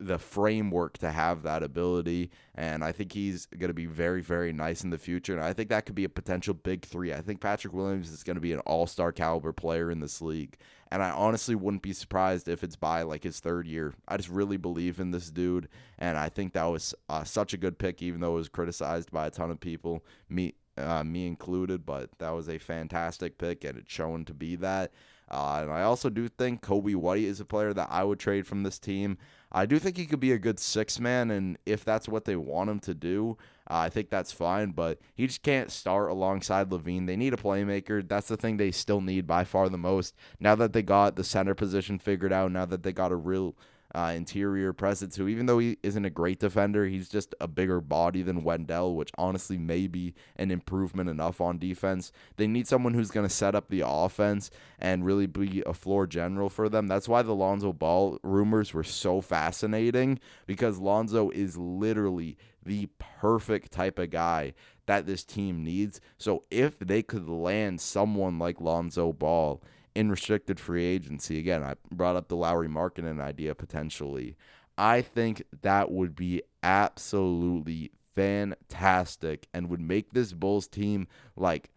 the 0.00 0.18
framework 0.18 0.98
to 0.98 1.10
have 1.10 1.42
that 1.42 1.62
ability. 1.62 2.30
And 2.54 2.84
I 2.84 2.92
think 2.92 3.12
he's 3.12 3.46
going 3.46 3.68
to 3.68 3.74
be 3.74 3.86
very, 3.86 4.22
very 4.22 4.52
nice 4.52 4.84
in 4.84 4.90
the 4.90 4.98
future. 4.98 5.34
And 5.34 5.42
I 5.42 5.52
think 5.52 5.70
that 5.70 5.86
could 5.86 5.94
be 5.94 6.04
a 6.04 6.08
potential 6.08 6.54
big 6.54 6.84
three. 6.84 7.12
I 7.12 7.20
think 7.20 7.40
Patrick 7.40 7.74
Williams 7.74 8.10
is 8.10 8.22
going 8.22 8.36
to 8.36 8.40
be 8.40 8.52
an 8.52 8.60
all 8.60 8.86
star 8.86 9.12
caliber 9.12 9.52
player 9.52 9.90
in 9.90 10.00
this 10.00 10.22
league. 10.22 10.56
And 10.90 11.02
I 11.02 11.10
honestly 11.10 11.54
wouldn't 11.54 11.82
be 11.82 11.92
surprised 11.92 12.48
if 12.48 12.64
it's 12.64 12.76
by 12.76 13.02
like 13.02 13.24
his 13.24 13.40
third 13.40 13.66
year. 13.66 13.92
I 14.06 14.16
just 14.16 14.30
really 14.30 14.56
believe 14.56 15.00
in 15.00 15.10
this 15.10 15.30
dude. 15.30 15.68
And 15.98 16.16
I 16.16 16.28
think 16.28 16.52
that 16.52 16.64
was 16.64 16.94
uh, 17.08 17.24
such 17.24 17.52
a 17.52 17.58
good 17.58 17.78
pick, 17.78 18.00
even 18.00 18.20
though 18.20 18.32
it 18.32 18.38
was 18.38 18.48
criticized 18.48 19.10
by 19.10 19.26
a 19.26 19.30
ton 19.30 19.50
of 19.50 19.60
people, 19.60 20.04
me, 20.28 20.54
uh, 20.76 21.04
me 21.04 21.26
included. 21.26 21.84
But 21.84 22.18
that 22.18 22.30
was 22.30 22.48
a 22.48 22.58
fantastic 22.58 23.36
pick, 23.36 23.64
and 23.64 23.76
it's 23.78 23.92
shown 23.92 24.24
to 24.26 24.34
be 24.34 24.56
that. 24.56 24.92
Uh, 25.30 25.60
and 25.62 25.70
I 25.70 25.82
also 25.82 26.08
do 26.08 26.28
think 26.28 26.62
Coby 26.62 26.94
White 26.94 27.22
is 27.22 27.40
a 27.40 27.44
player 27.44 27.72
that 27.74 27.88
I 27.90 28.04
would 28.04 28.18
trade 28.18 28.46
from 28.46 28.62
this 28.62 28.78
team. 28.78 29.18
I 29.50 29.66
do 29.66 29.78
think 29.78 29.96
he 29.96 30.06
could 30.06 30.20
be 30.20 30.32
a 30.32 30.38
good 30.38 30.58
six 30.58 31.00
man, 31.00 31.30
and 31.30 31.56
if 31.64 31.84
that's 31.84 32.08
what 32.08 32.24
they 32.26 32.36
want 32.36 32.68
him 32.68 32.80
to 32.80 32.94
do, 32.94 33.38
uh, 33.70 33.76
I 33.76 33.88
think 33.88 34.10
that's 34.10 34.32
fine. 34.32 34.72
But 34.72 34.98
he 35.14 35.26
just 35.26 35.42
can't 35.42 35.70
start 35.70 36.10
alongside 36.10 36.68
LaVine. 36.70 37.06
They 37.06 37.16
need 37.16 37.32
a 37.32 37.38
playmaker. 37.38 38.06
That's 38.06 38.28
the 38.28 38.36
thing 38.36 38.56
they 38.56 38.70
still 38.70 39.00
need 39.00 39.26
by 39.26 39.44
far 39.44 39.68
the 39.68 39.78
most. 39.78 40.14
Now 40.38 40.54
that 40.56 40.72
they 40.72 40.82
got 40.82 41.16
the 41.16 41.24
center 41.24 41.54
position 41.54 41.98
figured 41.98 42.32
out, 42.32 42.52
now 42.52 42.66
that 42.66 42.82
they 42.82 42.92
got 42.92 43.12
a 43.12 43.16
real 43.16 43.54
uh, 43.94 44.12
interior 44.14 44.72
presence 44.72 45.16
who, 45.16 45.28
even 45.28 45.46
though 45.46 45.58
he 45.58 45.78
isn't 45.82 46.04
a 46.04 46.10
great 46.10 46.38
defender, 46.38 46.86
he's 46.86 47.08
just 47.08 47.34
a 47.40 47.48
bigger 47.48 47.80
body 47.80 48.22
than 48.22 48.44
Wendell, 48.44 48.94
which 48.94 49.10
honestly 49.16 49.56
may 49.56 49.86
be 49.86 50.14
an 50.36 50.50
improvement 50.50 51.08
enough 51.08 51.40
on 51.40 51.58
defense. 51.58 52.12
They 52.36 52.46
need 52.46 52.68
someone 52.68 52.94
who's 52.94 53.10
going 53.10 53.26
to 53.26 53.34
set 53.34 53.54
up 53.54 53.68
the 53.68 53.82
offense 53.86 54.50
and 54.78 55.04
really 55.04 55.26
be 55.26 55.62
a 55.64 55.72
floor 55.72 56.06
general 56.06 56.48
for 56.48 56.68
them. 56.68 56.86
That's 56.86 57.08
why 57.08 57.22
the 57.22 57.34
Lonzo 57.34 57.72
Ball 57.72 58.18
rumors 58.22 58.74
were 58.74 58.84
so 58.84 59.20
fascinating 59.20 60.20
because 60.46 60.78
Lonzo 60.78 61.30
is 61.30 61.56
literally 61.56 62.36
the 62.64 62.88
perfect 62.98 63.72
type 63.72 63.98
of 63.98 64.10
guy 64.10 64.52
that 64.86 65.06
this 65.06 65.24
team 65.24 65.64
needs. 65.64 66.00
So 66.18 66.42
if 66.50 66.78
they 66.78 67.02
could 67.02 67.28
land 67.28 67.80
someone 67.80 68.38
like 68.38 68.60
Lonzo 68.60 69.12
Ball, 69.12 69.62
in 69.98 70.12
restricted 70.12 70.60
free 70.60 70.84
agency. 70.84 71.40
Again, 71.40 71.64
I 71.64 71.74
brought 71.90 72.14
up 72.14 72.28
the 72.28 72.36
Lauri 72.36 72.68
Markkanen 72.68 73.20
idea 73.20 73.52
potentially. 73.56 74.36
I 74.78 75.02
think 75.02 75.42
that 75.62 75.90
would 75.90 76.14
be 76.14 76.40
absolutely 76.62 77.90
fantastic 78.14 79.48
and 79.52 79.68
would 79.68 79.80
make 79.80 80.12
this 80.12 80.32
Bulls 80.32 80.68
team 80.68 81.08
like 81.34 81.70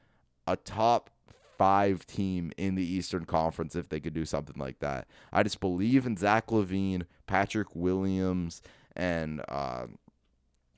a 0.46 0.56
top 0.56 1.10
five 1.58 2.06
team 2.06 2.52
in 2.58 2.76
the 2.76 2.86
Eastern 2.86 3.26
Conference 3.26 3.76
if 3.76 3.90
they 3.90 4.00
could 4.00 4.14
do 4.14 4.26
something 4.26 4.60
like 4.60 4.78
that. 4.82 5.08
I 5.34 5.42
just 5.42 5.60
believe 5.60 6.06
in 6.06 6.16
Zach 6.16 6.52
LaVine, 6.52 7.06
Patrick 7.26 7.76
Williams, 7.76 8.62
and 8.96 9.42
uh, 9.50 9.88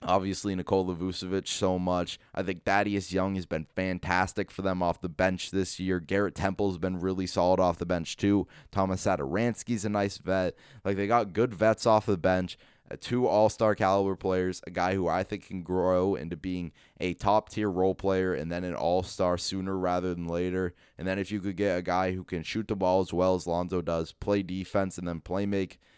Obviously, 0.05 0.53
Nikola 0.53 0.95
Vucevic 0.95 1.47
so 1.47 1.79
much. 1.79 2.19
I 2.35 2.43
think 2.43 2.63
Thaddeus 2.63 3.13
Young 3.13 3.35
has 3.35 3.45
been 3.45 3.65
fantastic 3.75 4.51
for 4.51 4.61
them 4.61 4.83
off 4.83 5.01
the 5.01 5.09
bench 5.09 5.51
this 5.51 5.79
year. 5.79 5.99
Garrett 5.99 6.35
Temple's 6.35 6.77
been 6.77 6.99
really 6.99 7.25
solid 7.25 7.59
off 7.59 7.77
the 7.77 7.85
bench 7.85 8.17
too. 8.17 8.47
Thomas 8.71 9.05
Satoransky's 9.05 9.85
a 9.85 9.89
nice 9.89 10.17
vet. 10.17 10.55
Like 10.83 10.97
they 10.97 11.07
got 11.07 11.33
good 11.33 11.53
vets 11.53 11.85
off 11.85 12.05
the 12.05 12.17
bench. 12.17 12.57
Uh, 12.91 12.97
two 12.99 13.25
all-star 13.25 13.75
caliber 13.75 14.17
players, 14.17 14.61
a 14.67 14.69
guy 14.69 14.93
who 14.93 15.07
I 15.07 15.23
think 15.23 15.47
can 15.47 15.63
grow 15.63 16.15
into 16.15 16.35
being 16.35 16.73
a 16.99 17.13
top-tier 17.13 17.71
role 17.71 17.95
player 17.95 18.33
and 18.33 18.51
then 18.51 18.65
an 18.65 18.75
all-star 18.75 19.37
sooner 19.37 19.77
rather 19.77 20.13
than 20.13 20.27
later. 20.27 20.73
And 20.97 21.07
then 21.07 21.17
if 21.17 21.31
you 21.31 21.39
could 21.39 21.55
get 21.55 21.77
a 21.77 21.81
guy 21.81 22.11
who 22.11 22.25
can 22.25 22.43
shoot 22.43 22.67
the 22.67 22.75
ball 22.75 22.99
as 22.99 23.13
well 23.13 23.35
as 23.35 23.47
Lonzo 23.47 23.81
does, 23.81 24.11
play 24.11 24.43
defense 24.43 24.97
and 24.97 25.07
then 25.07 25.21
play 25.21 25.45
make– 25.45 25.79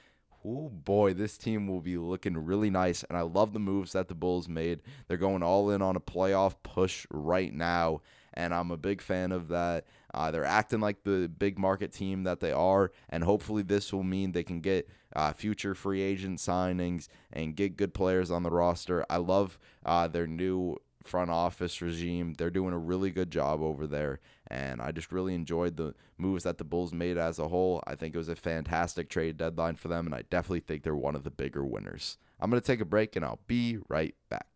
oh 0.45 0.69
boy, 0.69 1.13
this 1.13 1.37
team 1.37 1.67
will 1.67 1.81
be 1.81 1.97
looking 1.97 2.37
really 2.37 2.69
nice. 2.69 3.03
And 3.03 3.17
I 3.17 3.21
love 3.21 3.53
the 3.53 3.59
moves 3.59 3.93
that 3.93 4.07
the 4.07 4.15
Bulls 4.15 4.47
made. 4.47 4.81
They're 5.07 5.17
going 5.17 5.43
all 5.43 5.69
in 5.71 5.81
on 5.81 5.95
a 5.95 6.01
playoff 6.01 6.55
push 6.63 7.07
right 7.09 7.53
now. 7.53 8.01
And 8.33 8.53
I'm 8.53 8.69
a 8.71 8.77
big 8.77 9.01
fan 9.01 9.31
of 9.31 9.47
that. 9.47 9.85
Uh, 10.13 10.29
they're 10.29 10.45
acting 10.45 10.81
like 10.81 11.03
the 11.03 11.29
big 11.29 11.57
market 11.57 11.93
team 11.93 12.23
that 12.23 12.41
they 12.41 12.51
are. 12.51 12.91
And 13.09 13.23
hopefully, 13.23 13.63
this 13.63 13.91
will 13.93 14.03
mean 14.03 14.31
they 14.31 14.43
can 14.43 14.59
get 14.59 14.89
uh, 15.15 15.31
future 15.31 15.73
free 15.73 16.01
agent 16.01 16.39
signings 16.39 17.07
and 17.31 17.55
get 17.55 17.77
good 17.77 17.93
players 17.93 18.31
on 18.31 18.43
the 18.43 18.49
roster. 18.51 19.05
I 19.09 19.17
love 19.17 19.57
uh, 19.85 20.07
their 20.07 20.27
new 20.27 20.77
front 21.07 21.29
office 21.29 21.81
regime. 21.81 22.33
They're 22.37 22.49
doing 22.49 22.73
a 22.73 22.77
really 22.77 23.11
good 23.11 23.31
job 23.31 23.61
over 23.61 23.87
there. 23.87 24.19
And 24.47 24.81
I 24.81 24.91
just 24.91 25.11
really 25.11 25.33
enjoyed 25.33 25.77
the 25.77 25.95
moves 26.17 26.43
that 26.43 26.57
the 26.57 26.63
Bulls 26.63 26.93
made 26.93 27.17
as 27.17 27.39
a 27.39 27.47
whole. 27.47 27.83
I 27.87 27.95
think 27.95 28.13
it 28.13 28.17
was 28.17 28.29
a 28.29 28.35
fantastic 28.35 29.09
trade 29.09 29.37
deadline 29.37 29.75
for 29.75 29.87
them, 29.87 30.05
and 30.05 30.15
I 30.15 30.23
definitely 30.29 30.59
think 30.61 30.83
they're 30.83 30.95
one 30.95 31.15
of 31.15 31.23
the 31.23 31.31
bigger 31.31 31.65
winners. 31.65 32.17
I'm 32.39 32.49
going 32.49 32.61
to 32.61 32.67
take 32.67 32.81
a 32.81 32.85
break, 32.85 33.15
and 33.15 33.25
I'll 33.25 33.39
be 33.47 33.79
right 33.87 34.15
back. 34.29 34.54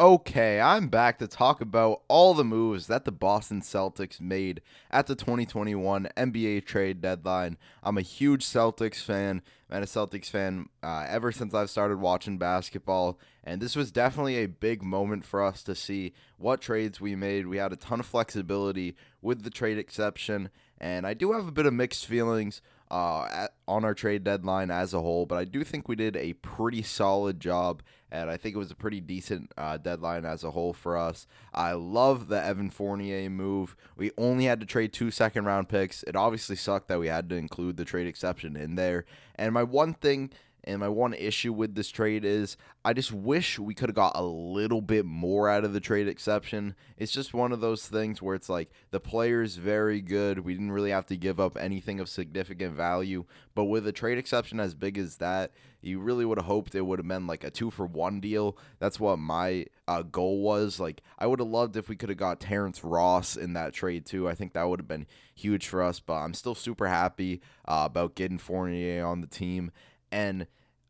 Okay, 0.00 0.58
I'm 0.62 0.88
back 0.88 1.18
to 1.18 1.28
talk 1.28 1.60
about 1.60 2.00
all 2.08 2.32
the 2.32 2.42
moves 2.42 2.86
that 2.86 3.04
the 3.04 3.12
Boston 3.12 3.60
Celtics 3.60 4.18
made 4.18 4.62
at 4.90 5.06
the 5.06 5.14
2021 5.14 6.08
NBA 6.16 6.64
trade 6.64 7.02
deadline. 7.02 7.58
I'm 7.82 7.98
a 7.98 8.00
huge 8.00 8.42
Celtics 8.42 9.04
fan, 9.04 9.42
and 9.68 9.84
a 9.84 9.86
Celtics 9.86 10.30
fan 10.30 10.70
uh, 10.82 11.04
ever 11.06 11.32
since 11.32 11.52
I've 11.52 11.68
started 11.68 12.00
watching 12.00 12.38
basketball. 12.38 13.18
And 13.44 13.60
this 13.60 13.76
was 13.76 13.92
definitely 13.92 14.36
a 14.36 14.48
big 14.48 14.82
moment 14.82 15.26
for 15.26 15.44
us 15.44 15.62
to 15.64 15.74
see 15.74 16.14
what 16.38 16.62
trades 16.62 16.98
we 16.98 17.14
made. 17.14 17.46
We 17.46 17.58
had 17.58 17.74
a 17.74 17.76
ton 17.76 18.00
of 18.00 18.06
flexibility 18.06 18.96
with 19.20 19.42
the 19.42 19.50
trade 19.50 19.76
exception, 19.76 20.48
and 20.78 21.06
I 21.06 21.12
do 21.12 21.32
have 21.32 21.46
a 21.46 21.52
bit 21.52 21.66
of 21.66 21.74
mixed 21.74 22.06
feelings 22.06 22.62
uh, 22.90 23.26
at, 23.30 23.54
on 23.68 23.84
our 23.84 23.94
trade 23.94 24.24
deadline 24.24 24.70
as 24.70 24.92
a 24.92 25.00
whole, 25.00 25.26
but 25.26 25.38
I 25.38 25.44
do 25.44 25.62
think 25.64 25.88
we 25.88 25.96
did 25.96 26.16
a 26.16 26.32
pretty 26.34 26.82
solid 26.82 27.38
job, 27.38 27.82
and 28.10 28.28
I 28.28 28.36
think 28.36 28.54
it 28.54 28.58
was 28.58 28.70
a 28.70 28.76
pretty 28.76 29.00
decent 29.00 29.52
uh, 29.56 29.76
deadline 29.76 30.24
as 30.24 30.42
a 30.42 30.50
whole 30.50 30.72
for 30.72 30.96
us. 30.96 31.26
I 31.54 31.72
love 31.72 32.28
the 32.28 32.42
Evan 32.42 32.70
Fournier 32.70 33.30
move. 33.30 33.76
We 33.96 34.10
only 34.18 34.46
had 34.46 34.60
to 34.60 34.66
trade 34.66 34.92
two 34.92 35.10
second 35.10 35.44
round 35.44 35.68
picks. 35.68 36.02
It 36.02 36.16
obviously 36.16 36.56
sucked 36.56 36.88
that 36.88 36.98
we 36.98 37.08
had 37.08 37.28
to 37.30 37.36
include 37.36 37.76
the 37.76 37.84
trade 37.84 38.08
exception 38.08 38.56
in 38.56 38.74
there. 38.74 39.04
And 39.36 39.54
my 39.54 39.62
one 39.62 39.94
thing 39.94 40.30
and 40.64 40.80
my 40.80 40.88
one 40.88 41.14
issue 41.14 41.52
with 41.52 41.74
this 41.74 41.88
trade 41.88 42.24
is 42.24 42.56
I 42.84 42.92
just 42.92 43.12
wish 43.12 43.58
we 43.58 43.74
could 43.74 43.88
have 43.88 43.96
got 43.96 44.12
a 44.14 44.22
little 44.22 44.80
bit 44.80 45.04
more 45.04 45.48
out 45.48 45.64
of 45.64 45.72
the 45.72 45.80
trade 45.80 46.08
exception. 46.08 46.74
It's 46.96 47.12
just 47.12 47.34
one 47.34 47.52
of 47.52 47.60
those 47.60 47.86
things 47.86 48.22
where 48.22 48.34
it's 48.34 48.48
like 48.48 48.70
the 48.90 49.00
player's 49.00 49.56
very 49.56 50.00
good. 50.00 50.40
We 50.40 50.54
didn't 50.54 50.72
really 50.72 50.90
have 50.90 51.06
to 51.06 51.16
give 51.16 51.40
up 51.40 51.56
anything 51.58 52.00
of 52.00 52.08
significant 52.08 52.74
value. 52.74 53.24
But 53.54 53.64
with 53.64 53.86
a 53.86 53.92
trade 53.92 54.18
exception 54.18 54.60
as 54.60 54.74
big 54.74 54.96
as 54.96 55.16
that, 55.16 55.52
you 55.82 55.98
really 55.98 56.24
would 56.24 56.38
have 56.38 56.46
hoped 56.46 56.74
it 56.74 56.82
would 56.82 56.98
have 56.98 57.08
been 57.08 57.26
like 57.26 57.44
a 57.44 57.50
two 57.50 57.70
for 57.70 57.86
one 57.86 58.20
deal. 58.20 58.56
That's 58.78 59.00
what 59.00 59.18
my 59.18 59.66
uh, 59.88 60.02
goal 60.02 60.42
was. 60.42 60.78
Like, 60.78 61.02
I 61.18 61.26
would 61.26 61.40
have 61.40 61.48
loved 61.48 61.76
if 61.76 61.88
we 61.88 61.96
could 61.96 62.10
have 62.10 62.18
got 62.18 62.40
Terrence 62.40 62.84
Ross 62.84 63.36
in 63.36 63.54
that 63.54 63.72
trade 63.72 64.06
too. 64.06 64.28
I 64.28 64.34
think 64.34 64.52
that 64.52 64.68
would 64.68 64.80
have 64.80 64.88
been 64.88 65.06
huge 65.34 65.68
for 65.68 65.82
us. 65.82 66.00
But 66.00 66.14
I'm 66.14 66.34
still 66.34 66.54
super 66.54 66.86
happy 66.86 67.40
uh, 67.66 67.82
about 67.86 68.14
getting 68.14 68.38
Fournier 68.38 69.04
on 69.04 69.20
the 69.20 69.26
team. 69.26 69.70
And 70.10 70.46